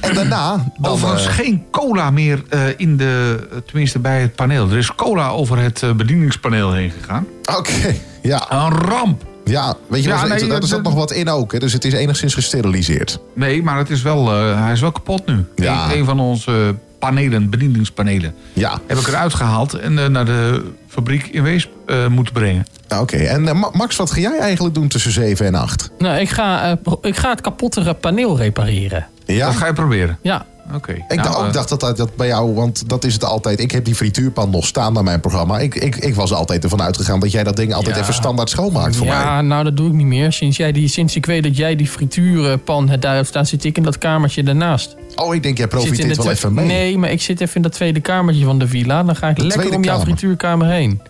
En 0.02 0.14
daarna... 0.16 0.72
Dan, 0.78 0.92
Overigens 0.92 1.28
eh, 1.28 1.34
geen 1.34 1.66
cola 1.72 2.10
meer 2.12 2.44
in 2.78 2.98
de, 2.98 3.40
tenminste 3.66 4.00
bij 4.00 4.22
het 4.22 4.36
paneel. 4.36 4.70
Er 4.70 4.78
is 4.78 4.96
cola 4.96 5.28
over 5.30 5.58
het 5.58 5.84
bedieningspaneel 5.96 6.74
heen 6.74 6.92
gegaan. 7.00 7.26
Oké, 7.58 7.96
ja. 8.22 8.52
Een 8.52 8.70
ramp. 8.70 9.24
Ja, 9.46 9.74
weet 9.88 10.04
je 10.04 10.10
Ja, 10.10 10.20
wel, 10.20 10.30
nee, 10.30 10.42
er 10.42 10.48
dat- 10.60 10.68
zat 10.70 10.84
nog 10.84 10.94
wat 10.94 11.12
in 11.12 11.30
ook. 11.30 11.52
Hè, 11.52 11.60
dus 11.60 11.74
het 11.74 11.86
is 11.86 11.94
enigszins 11.94 12.34
gesteriliseerd. 12.34 13.20
Nee, 13.36 13.64
maar 13.64 13.78
het 13.78 13.90
is 13.90 14.02
wel, 14.02 14.30
hij 14.58 14.72
is 14.72 14.82
wel 14.82 14.92
kapot 14.92 15.26
nu. 15.28 15.46
Ja. 15.56 15.92
Een, 15.92 15.98
een 15.98 16.06
van 16.06 16.20
onze 16.20 16.76
panelen, 17.00 17.50
bedieningspanelen, 17.50 18.34
Ja, 18.54 18.80
heb 18.88 18.98
ik 18.98 19.08
eruit 19.08 19.34
gehaald... 19.34 19.74
en 19.74 20.00
eh, 20.00 20.06
naar 20.08 20.26
de 20.26 20.72
fabriek 20.88 21.28
in 21.28 21.44
Weesp 21.44 21.70
eh, 21.86 22.08
moeten 22.08 22.34
brengen. 22.34 22.66
oké. 23.00 23.18
En 23.18 23.48
eh, 23.48 23.54
Ma- 23.54 23.70
Max, 23.74 23.96
wat 23.96 24.12
ga 24.12 24.20
jij 24.20 24.40
eigenlijk 24.40 24.76
doen 24.76 24.88
tussen 24.88 25.12
7 25.12 25.46
en 25.46 25.56
8? 25.56 25.90
Nou, 25.98 26.20
ik 26.20 26.30
ga, 26.30 26.78
ik 27.02 27.16
ga 27.18 27.30
het 27.30 27.42
kapottere 27.42 27.94
paneel 27.94 28.38
repareren. 28.38 29.08
Ja, 29.26 29.46
Dat 29.46 29.56
ga 29.56 29.66
je 29.68 29.74
proberen. 29.74 30.18
Ja. 30.22 30.46
Oké. 30.74 30.92
ik 30.92 31.16
Nou, 31.16 31.22
dacht 31.22 31.38
ook 31.38 31.54
dacht 31.54 31.70
dat, 31.70 31.80
dat 31.80 31.98
dat 31.98 32.16
bij 32.16 32.28
jou, 32.28 32.54
want 32.54 32.90
dat 32.90 33.04
is 33.04 33.14
het 33.14 33.24
altijd. 33.24 33.60
Ik 33.60 33.72
heb 33.72 33.86
die 33.86 33.96
frituurpan 33.96 34.50
nog 34.50 34.66
staan 34.66 34.94
naar 34.94 35.04
mijn 35.04 35.20
programma. 35.20 35.60
Ik, 35.60 35.76
ik, 35.76 35.96
ik 35.96 36.16
was 36.16 36.34
altijd 36.34 36.64
ervan 36.64 36.82
uitgegaan 36.82 37.20
dat 37.20 37.32
jij 37.32 37.44
dat 37.44 37.56
ding 37.56 37.74
altijd 37.74 37.96
Ja. 37.96 38.02
even 38.02 38.14
standaard 38.14 38.50
schoonmaakt 38.50 38.96
voor 38.96 39.06
mij. 39.08 39.16
Ja, 39.16 39.42
nou 39.42 39.64
dat 39.64 39.78
doe 39.78 39.88
ik 39.88 39.94
niet 39.94 40.06
meer. 40.06 40.32
Sinds, 40.32 40.58
jij 40.58 40.72
die, 40.72 40.88
sinds 40.88 41.16
ik 41.16 41.26
weet 41.26 41.44
dat 41.44 41.58
jij 41.58 41.76
die 41.76 41.88
frituurpan 41.88 42.90
hebt, 42.90 43.02
daar 43.02 43.16
hebt 43.16 43.28
staan, 43.28 43.46
zit 43.46 43.64
ik 43.64 43.78
in 43.78 43.84
dat 43.84 43.98
kamertje 43.98 44.44
daarnaast. 44.44 44.96
Oh, 45.16 45.36
ik 45.36 45.44
denk 45.44 45.58
jij 45.58 45.68
profiteert 45.68 46.18
wel 46.18 46.32
even 46.32 46.54
mee. 46.54 46.66
Nee, 46.66 46.98
maar 46.98 47.12
ik 47.12 47.22
zit 47.22 47.42
even 47.42 47.56
in 47.56 47.62
dat 47.62 47.72
tweede 47.72 48.00
kamertje 48.00 48.46
van 48.46 48.60
de 48.60 48.68
villa. 48.68 49.04
Dan 49.04 49.16
ga 49.16 49.30
ik 49.30 49.38
lekker 49.38 49.76
om 49.76 49.84
jouw 49.84 49.98
kamer. 49.98 50.02
frituurkamer 50.08 50.68
heen. 50.68 51.02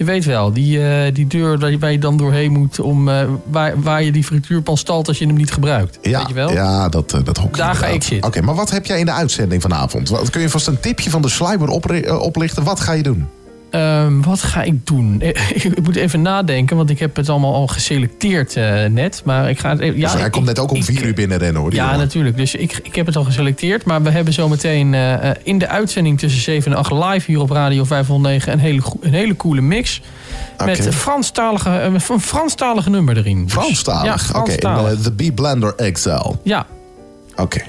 Je 0.00 0.06
weet 0.06 0.24
wel, 0.24 0.52
die, 0.52 0.88
eh, 0.88 1.14
die 1.14 1.26
deur 1.26 1.78
waar 1.78 1.92
je- 1.92 1.98
dan 1.98 2.16
doorheen 2.16 2.52
moet... 2.52 2.80
Om, 2.80 3.08
eh, 3.08 3.28
waar, 3.44 3.80
waar 3.82 4.02
je 4.02 4.12
die 4.12 4.24
frituurpan 4.24 4.76
stalt 4.76 5.08
als 5.08 5.18
je 5.18 5.26
hem 5.26 5.36
niet 5.36 5.52
gebruikt. 5.52 5.98
Ja, 6.02 6.18
weet 6.18 6.28
je 6.28 6.34
wel? 6.34 6.50
ja 6.52 6.88
dat, 6.88 7.12
eh, 7.14 7.20
dat 7.24 7.36
hokje 7.36 7.62
Daar 7.62 7.74
ga 7.74 7.86
ik 7.86 8.02
zitten. 8.02 8.28
Oké, 8.28 8.40
maar 8.40 8.54
wat 8.54 8.70
heb 8.70 8.86
jij 8.86 8.98
in 8.98 9.04
de 9.04 9.12
uitzending 9.12 9.62
vanavond? 9.62 10.08
Wat, 10.08 10.30
kun 10.30 10.40
je 10.40 10.48
vast 10.48 10.66
een 10.66 10.80
tipje 10.80 11.10
van 11.10 11.22
de 11.22 11.28
sluimer 11.28 11.68
eh, 11.68 12.20
oplichten? 12.20 12.64
Wat 12.64 12.80
ga 12.80 12.92
je 12.92 13.02
doen? 13.02 13.28
Ehm, 13.70 14.20
wat 14.20 14.42
ga 14.42 14.62
ik 14.62 14.86
doen? 14.86 15.20
ik 15.54 15.82
moet 15.82 15.96
even 15.96 16.22
nadenken, 16.22 16.76
want 16.76 16.90
ik 16.90 16.98
heb 16.98 17.16
het 17.16 17.28
allemaal 17.28 17.54
al 17.54 17.66
geselecteerd 17.66 18.56
eh, 18.56 18.84
net. 18.84 19.22
Maar 19.24 19.50
ik 19.50 19.58
ga 19.58 19.70
het 19.70 19.80
even... 19.80 20.00
dus 20.00 20.12
hij 20.12 20.24
ik- 20.26 20.30
komt 20.32 20.46
net 20.46 20.58
ook 20.58 20.70
om 20.70 20.82
vier 20.82 21.04
uur 21.04 21.14
binnenrennen 21.14 21.60
hoor. 21.60 21.70
die 21.70 21.78
Ja, 21.78 21.84
jongen. 21.84 22.00
natuurlijk. 22.00 22.36
Dus 22.36 22.54
ik, 22.54 22.80
ik 22.82 22.94
heb 22.94 23.06
het 23.06 23.16
al 23.16 23.24
geselecteerd. 23.24 23.84
Maar 23.84 24.02
we 24.02 24.10
hebben 24.10 24.32
zometeen 24.32 24.94
eh, 24.94 25.30
eh, 25.30 25.36
in 25.42 25.58
de 25.58 25.68
uitzending 25.68 26.18
tussen 26.18 26.40
7 26.42 26.72
en 26.72 26.78
8 26.78 26.90
live 26.92 27.30
hier 27.30 27.40
op 27.40 27.50
Radio 27.50 27.84
509 27.84 28.52
een 28.52 28.58
hele, 28.58 28.82
een 29.00 29.12
hele 29.14 29.36
coole 29.36 29.60
mix. 29.60 30.00
Met 30.64 30.88
Franstalige, 30.94 31.70
een 31.70 32.00
Franstalige 32.20 32.90
nummer 32.90 33.16
erin. 33.16 33.44
Dus- 33.44 33.52
Franstalig? 33.52 34.04
Ja, 34.32 34.40
Oké, 34.40 34.50
Franstalig. 34.52 34.92
eh, 34.92 35.04
de 35.16 35.30
B-Blender 35.30 35.74
XL. 35.92 36.32
Ja. 36.42 36.66
Oké. 37.36 37.60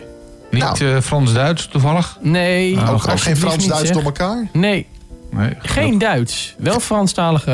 Niet 0.51 0.81
eh, 0.81 0.97
Frans-Duits 1.01 1.67
toevallig? 1.67 2.17
Nee. 2.21 2.77
ook, 2.79 2.89
ook 2.89 3.01
geen 3.01 3.11
alsjeblieft 3.11 3.39
Frans-Duits 3.45 3.91
door 3.91 4.03
elkaar? 4.03 4.47
Nee. 4.53 4.87
Nee, 5.31 5.55
Geen 5.59 5.97
Duits. 5.97 6.55
Wel 6.57 6.79
Franstalige 6.79 7.51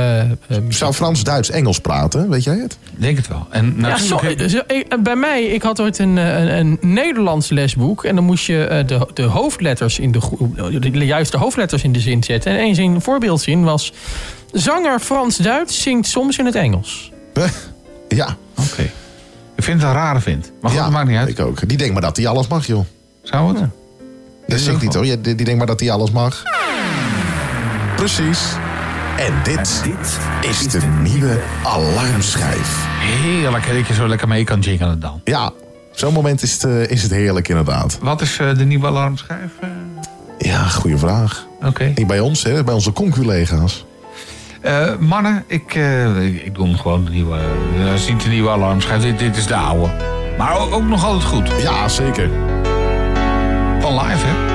eh, 0.48 0.58
muziek. 0.58 0.74
Zou 0.74 0.94
Frans-Duits-Engels 0.94 1.80
praten? 1.80 2.30
Weet 2.30 2.44
jij 2.44 2.58
het? 2.58 2.78
Denk 2.96 3.18
het 3.18 3.28
wel. 3.28 3.48
En 3.50 3.76
Ja, 3.78 3.98
zo, 3.98 4.16
natuurlijk... 4.16 4.50
zo- 4.50 4.62
ik- 4.76 5.04
bij 5.04 5.16
mij, 5.16 5.44
ik 5.44 5.62
had 5.62 5.82
ooit 5.82 6.00
een, 6.00 6.18
eh, 6.18 6.40
een, 6.44 6.58
een 6.58 6.94
Nederlands 6.94 7.50
lesboek. 7.50 8.04
En 8.04 8.16
dan 8.16 8.24
moest 8.24 8.46
je 8.46 8.66
eh, 8.66 8.88
de, 8.88 9.08
de 9.14 9.24
hoofdletters 9.24 10.00
in 10.00 10.12
de, 10.12 10.20
de 10.80 11.06
juiste 11.06 11.38
hoofdletters 11.38 11.84
in 11.84 11.92
de 11.92 12.00
zin 12.00 12.24
zetten. 12.24 12.52
En 12.52 12.58
één 12.58 12.76
zin, 12.76 12.92
een 12.92 13.02
voorbeeldzin 13.02 13.64
was... 13.64 13.94
Zanger 14.52 15.00
Frans-Duits 15.00 15.82
zingt 15.82 16.08
soms 16.08 16.38
in 16.38 16.46
het 16.46 16.56
Engels. 16.56 17.12
Ja. 18.08 18.36
Oké. 18.60 18.82
Ik 19.56 19.64
vind 19.64 19.82
het 19.82 19.90
een 19.90 19.96
rare 19.96 20.20
vind. 20.20 20.52
Maar 20.62 20.70
goed, 20.72 20.80
ja, 20.80 20.86
dat 20.86 20.94
maakt 20.94 21.08
niet 21.08 21.18
uit. 21.18 21.30
ik 21.30 21.40
ook. 21.40 21.68
Die 21.68 21.78
denkt 21.78 21.94
maar 21.94 22.02
dat 22.02 22.18
hij 22.18 22.28
alles 22.28 22.48
mag, 22.48 22.68
joh. 22.68 22.86
Zou 23.24 23.58
het? 23.58 23.70
Dat 24.48 24.60
zingt 24.60 24.82
niet 24.82 24.94
hoor. 24.94 25.04
Die 25.04 25.36
denkt 25.36 25.58
maar 25.58 25.68
dat 25.68 25.80
hij 25.80 25.92
alles 25.92 26.12
mag. 26.12 26.44
Precies. 27.98 28.40
En 29.18 29.34
dit, 29.44 29.84
is 30.42 30.68
de 30.68 30.82
nieuwe 31.02 31.40
alarmschijf. 31.64 32.86
Heerlijk 33.00 33.68
dat 33.74 33.88
je 33.88 33.94
zo 33.94 34.08
lekker 34.08 34.28
mee 34.28 34.44
kan 34.44 34.60
jingelen 34.60 35.00
dan. 35.00 35.22
Ja, 35.24 35.52
zo'n 35.92 36.14
moment 36.14 36.42
is 36.42 36.54
het, 36.54 36.64
eh, 36.64 36.90
is 36.90 37.02
het 37.04 37.12
heerlijk 37.12 37.48
inderdaad. 37.48 37.98
Wat 38.02 38.22
is 38.22 38.38
eh, 38.40 38.56
de 38.56 38.66
nieuwe 38.66 38.88
alarmschijf? 38.88 39.52
eh? 39.62 39.70
Ja, 40.38 40.64
goede 40.64 40.98
vraag. 40.98 41.46
Oké. 41.66 41.92
Niet 41.96 42.08
bij 42.08 42.20
ons, 42.20 42.44
hè? 42.44 42.64
bij 42.64 42.74
onze 42.74 42.92
conculega's. 42.94 43.86
Eh, 44.62 44.96
mannen, 45.00 45.44
ik, 45.48 45.76
eh, 45.76 46.24
ik, 46.26 46.42
ik 46.44 46.56
doe 46.56 46.68
hem 46.68 46.78
gewoon 46.78 47.06
de 47.06 47.12
nieuwe. 47.12 47.38
Uh, 47.80 47.94
ziet 47.94 48.24
de 48.24 48.30
nieuwe 48.30 48.50
alarmschijf. 48.50 49.02
Dit, 49.02 49.20
dit 49.20 49.38
is 49.38 49.48
de 49.48 49.56
oude. 49.56 49.92
Maar 50.38 50.60
ook, 50.60 50.74
ook 50.74 50.84
nog 50.84 51.06
altijd 51.06 51.24
goed. 51.24 51.62
Ja, 51.62 51.88
zeker. 51.88 52.30
Van 53.80 53.94
live, 53.94 54.26
hè? 54.26 54.47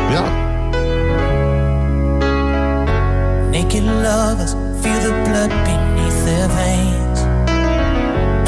Naked 3.73 3.89
lovers 3.89 4.53
feel 4.85 5.01
the 5.01 5.12
blood 5.24 5.49
beneath 5.65 6.24
their 6.27 6.47
veins. 6.49 7.20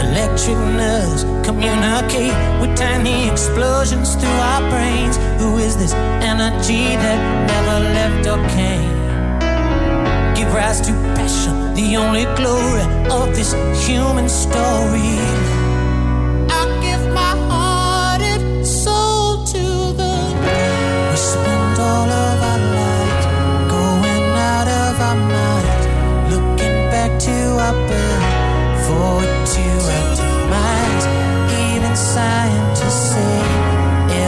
Electric 0.03 0.59
nerves 0.77 1.23
communicate 1.43 2.37
with 2.61 2.77
tiny 2.77 3.31
explosions 3.31 4.17
through 4.17 4.29
our 4.29 4.61
brains. 4.69 5.17
Who 5.41 5.57
is 5.57 5.79
this 5.79 5.95
energy 6.21 6.97
that 6.97 7.21
never 7.49 7.77
left 7.97 8.27
or 8.27 8.37
came? 8.51 8.93
Give 10.35 10.53
rise 10.53 10.83
to 10.83 10.93
passion, 11.17 11.73
the 11.73 11.97
only 11.97 12.25
glory 12.37 12.85
of 13.11 13.35
this 13.35 13.55
human 13.87 14.29
story. 14.29 15.44
To 27.73 27.73
our 28.93 29.25
to 29.53 29.65
our. 30.53 31.05
Even 31.73 31.97
scientists 31.97 33.13
say 33.13 33.41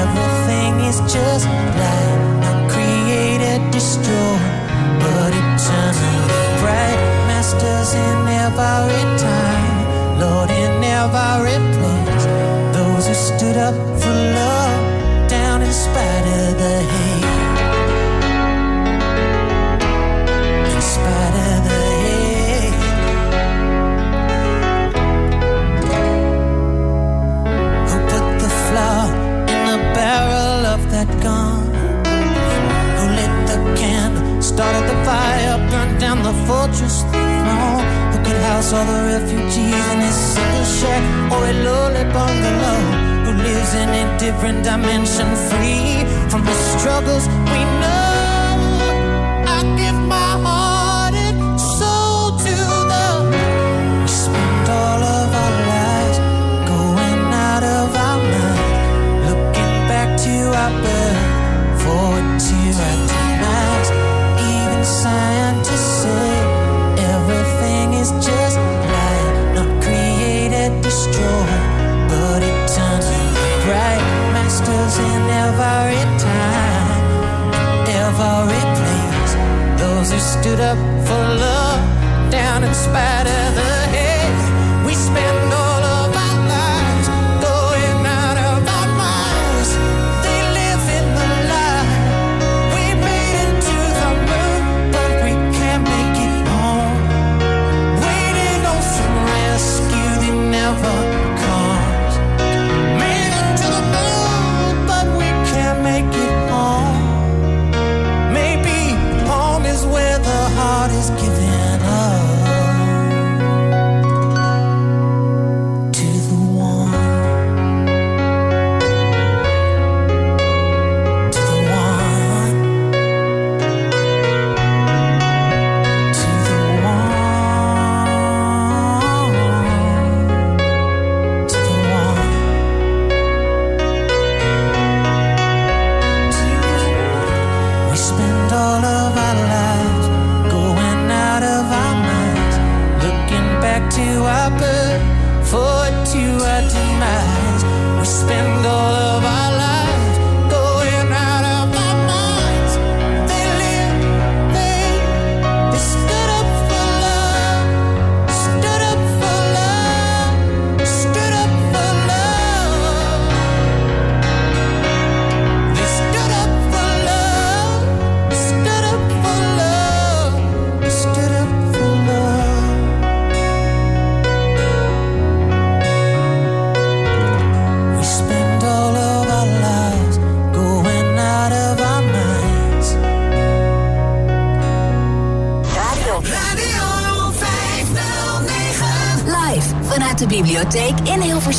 everything 0.00 0.72
is 0.88 0.98
just 1.12 1.44
light, 1.44 2.40
not 2.40 2.70
created, 2.70 3.60
destroyed, 3.70 4.40
but 5.02 5.32
eternally 5.36 6.40
bright. 6.60 6.98
Masters 7.28 7.92
in 7.94 8.28
every 8.44 9.15
fortress 36.46 37.02
the 37.02 37.18
throne? 37.44 37.84
Who 38.12 38.18
could 38.24 38.40
house 38.48 38.72
all 38.72 38.84
the 38.84 39.00
refugees 39.14 39.84
in 39.92 40.00
his 40.00 40.18
single 40.34 40.66
shack 40.78 41.02
or 41.32 41.42
a 41.52 41.54
lowly 41.66 42.04
bungalow? 42.16 42.78
Who 43.24 43.32
lives 43.46 43.72
in 43.82 43.88
a 44.02 44.04
different 44.18 44.64
dimension, 44.64 45.28
free 45.48 46.04
from 46.30 46.42
the 46.44 46.56
struggles 46.72 47.24
we 47.52 47.60
know? 47.80 48.05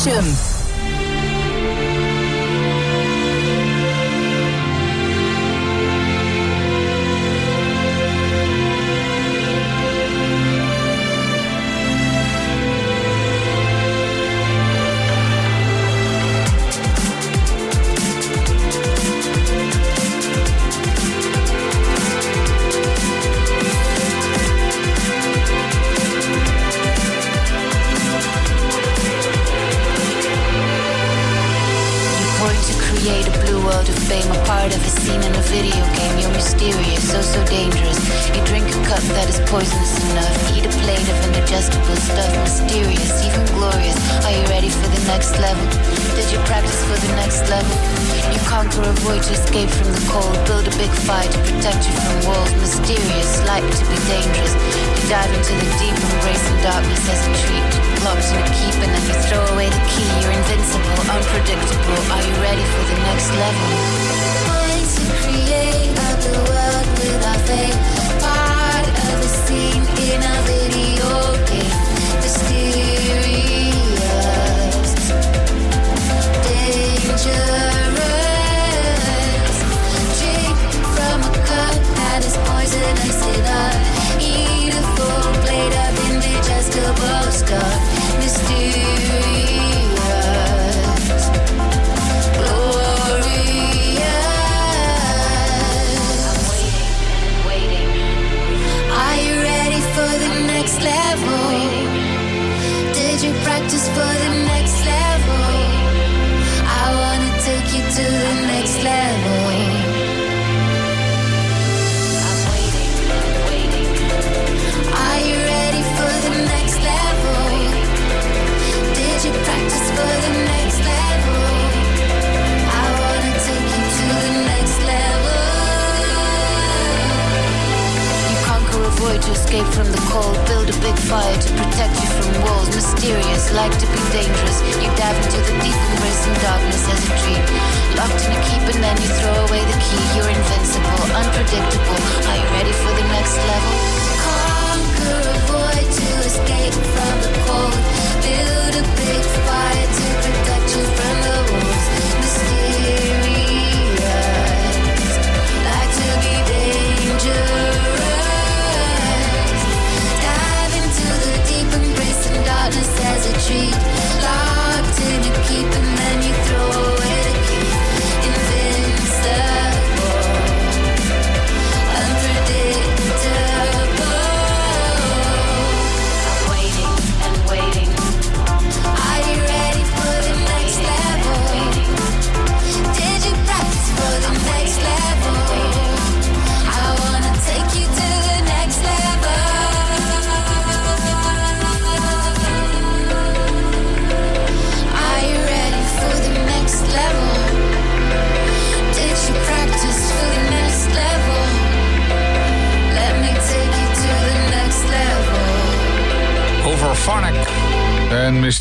In 0.08 0.47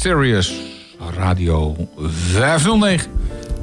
en 0.09 0.17
Mysterious. 0.17 0.53
Radio 1.17 1.75
509. 2.31 3.07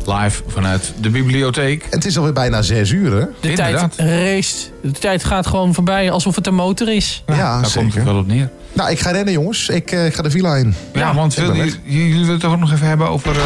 Live 0.06 0.42
vanuit 0.46 0.92
de 1.00 1.10
bibliotheek. 1.10 1.86
Het 1.90 2.04
is 2.04 2.16
alweer 2.16 2.32
bijna 2.32 2.62
zes 2.62 2.90
uur, 2.90 3.12
hè? 3.12 3.24
De 3.40 3.52
tijd 3.52 3.96
race. 3.96 4.56
De 4.82 4.90
tijd 4.90 5.24
gaat 5.24 5.46
gewoon 5.46 5.74
voorbij 5.74 6.10
alsof 6.10 6.34
het 6.34 6.46
een 6.46 6.54
motor 6.54 6.88
is. 6.94 7.22
Ja, 7.26 7.36
daar 7.36 7.64
zeker. 7.66 7.80
komt 7.80 7.94
het 7.94 8.04
wel 8.04 8.16
op 8.18 8.26
neer. 8.26 8.50
Nou, 8.72 8.90
ik 8.90 8.98
ga 9.00 9.10
rennen, 9.10 9.32
jongens. 9.32 9.68
Ik 9.68 9.90
eh, 9.90 10.12
ga 10.12 10.22
de 10.22 10.30
villa 10.30 10.56
in. 10.56 10.74
Ja, 10.92 11.14
want 11.14 11.34
wil, 11.34 11.54
jullie 11.54 12.12
willen 12.12 12.28
het 12.28 12.40
toch 12.40 12.52
ook 12.52 12.58
nog 12.60 12.72
even 12.72 12.86
hebben 12.86 13.08
over 13.08 13.36
eh, 13.36 13.42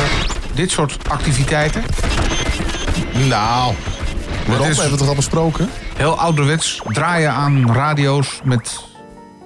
dit 0.54 0.70
soort 0.70 0.96
activiteiten? 1.08 1.82
Nou, 3.28 3.74
waarom? 4.46 4.68
is- 4.68 4.76
Hebben 4.76 4.84
we 4.84 4.90
het 4.90 4.98
toch 4.98 5.08
al 5.08 5.14
besproken? 5.14 5.68
Heel 5.96 6.18
ouderwets. 6.18 6.80
Draaien 6.88 7.30
aan 7.30 7.72
radio's 7.74 8.40
met 8.44 8.80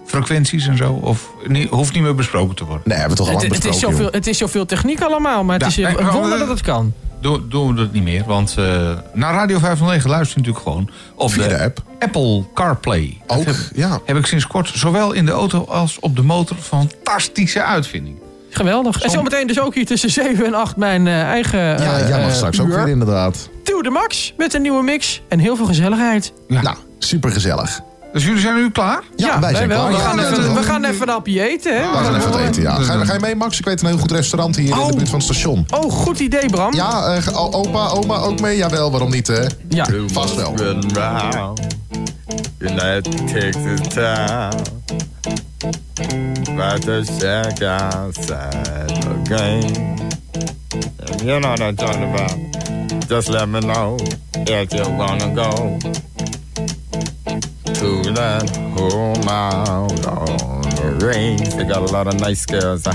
frequenties 0.07 0.67
en 0.67 0.77
zo. 0.77 0.93
Of 0.93 1.32
niet, 1.47 1.69
hoeft 1.69 1.93
niet 1.93 2.03
meer 2.03 2.15
besproken 2.15 2.57
te 2.57 2.65
worden. 2.65 2.83
Nee, 2.85 2.99
hebben 2.99 3.17
we 3.17 3.23
toch 3.23 3.33
al 3.33 3.41
Het, 3.41 3.43
lang 3.43 3.55
het, 3.55 3.65
is 3.65 3.71
besproken, 3.71 3.97
zoveel, 3.97 4.13
het 4.13 4.27
is 4.27 4.39
zoveel 4.39 4.67
techniek 4.67 5.01
allemaal, 5.01 5.45
maar 5.45 5.55
het 5.59 5.63
Ja, 5.63 5.69
is 5.69 5.95
nee, 5.95 6.07
een 6.07 6.11
wonder 6.11 6.39
dat 6.39 6.49
het 6.49 6.61
kan. 6.61 6.93
Doen, 7.21 7.47
doen 7.49 7.69
we 7.69 7.75
dat 7.75 7.93
niet 7.93 8.03
meer. 8.03 8.25
Want 8.27 8.55
eh 8.59 8.65
naar 9.13 9.35
Radio 9.35 9.59
509 9.59 10.11
luister 10.11 10.39
je 10.41 10.47
natuurlijk 10.47 10.65
gewoon 10.65 10.91
op 11.15 11.33
Via 11.33 11.43
de, 11.43 11.49
de 11.49 11.63
app. 11.63 11.83
Apple 11.99 12.45
CarPlay. 12.55 13.21
Ook, 13.27 13.45
heb, 13.45 13.57
ja. 13.75 14.01
heb 14.05 14.17
ik 14.17 14.27
sinds 14.27 14.47
kort 14.47 14.71
zowel 14.75 15.13
in 15.13 15.27
de 15.27 15.33
auto 15.33 15.65
als 15.65 15.99
op 16.01 16.17
de 16.17 16.23
motor. 16.23 16.57
Fantastische 16.57 17.63
uitvinding. 17.63 18.19
Geweldig. 18.51 19.03
En 19.03 19.11
zometeen 19.11 19.47
dus 19.47 19.61
ook 19.61 19.75
hier 19.75 19.87
tussen 19.87 20.11
7 20.11 20.47
en 20.47 20.55
8 20.55 20.77
mijn 20.77 21.07
eh, 21.07 21.23
eigen 21.23 21.61
Ja, 21.61 21.99
eh, 21.99 22.09
jij 22.09 22.21
mag 22.21 22.35
straks 22.35 22.61
ook 22.61 22.69
weer 22.69 22.89
inderdaad. 22.89 23.49
To 23.63 23.81
the 23.81 23.91
max 23.91 24.35
met 24.37 24.55
een 24.55 24.63
nieuwe 24.63 24.83
mix 24.83 25.23
en 25.29 25.39
heel 25.39 25.57
veel 25.57 25.67
gezelligheid. 25.67 26.33
Nou, 26.49 26.77
super 26.99 27.31
gezellig. 27.31 27.81
Dus 28.13 28.25
jullie 28.25 28.41
zijn 28.41 28.55
nu 28.55 28.71
klaar? 28.71 29.03
Ja, 29.17 29.41
wij 29.41 29.55
zijn 29.55 29.69
wel. 29.69 29.79
klaar. 29.89 29.93
We, 29.93 29.99
gaan 29.99 30.17
ja, 30.19 30.31
even, 30.31 30.55
we 30.55 30.63
gaan 30.63 30.85
even 30.85 31.03
een 31.03 31.09
hapje 31.09 31.49
eten. 31.49 31.77
Hè? 31.77 31.91
We 31.91 31.97
gaan 31.97 32.17
even 32.17 32.31
wat 32.31 32.41
eten, 32.41 32.63
ja. 32.63 32.75
Ga, 32.75 32.93
je- 32.99 33.05
ga 33.07 33.13
je 33.13 33.21
mee, 33.21 33.35
Max? 33.37 33.59
Ik 33.59 33.65
weet 33.65 33.81
een 33.83 33.87
heel 33.89 33.99
goed 33.99 34.11
restaurant 34.11 34.57
hier 34.57 34.67
in 34.69 34.79
Oh. 34.79 34.87
de 34.89 34.97
buurt 34.97 35.09
van 35.09 35.19
het 35.19 35.29
station. 35.29 35.67
Oh, 35.71 35.93
goed 35.93 36.19
idee, 36.19 36.49
Bram. 36.51 36.75
Ja, 36.75 37.15
eh, 37.15 37.55
opa, 37.55 37.87
oma 37.89 38.17
ook 38.17 38.41
mee? 38.41 38.57
Jawel, 38.57 38.91
waarom 38.91 39.11
niet, 39.11 39.27
hè? 39.27 39.45
Ja. 39.69 39.87
Vast 40.07 40.35
wel. 40.35 40.55
Shack 47.05 47.63
outside 47.63 49.01
the 49.01 49.21
game. 49.25 49.97
If 51.09 51.23
you 51.23 51.41
know 51.41 51.51
what 51.51 51.61
I'm 51.61 51.75
talking 51.77 52.05
about, 52.15 52.37
just 53.09 53.29
let 53.29 53.49
me 53.49 53.61
know 53.61 53.97
if 54.47 54.73
you 54.73 54.97
wanna 54.97 55.33
go 55.35 55.77
to 57.83 58.13
that 58.13 58.49
home 58.79 59.29
out 59.29 60.07
on 60.07 60.63
the 60.63 61.05
range. 61.05 61.53
They 61.55 61.65
got 61.65 61.83
a 61.83 61.93
lot 61.93 62.07
of 62.07 62.15
nice 62.21 62.47
girls. 62.47 62.87
I 62.87 62.95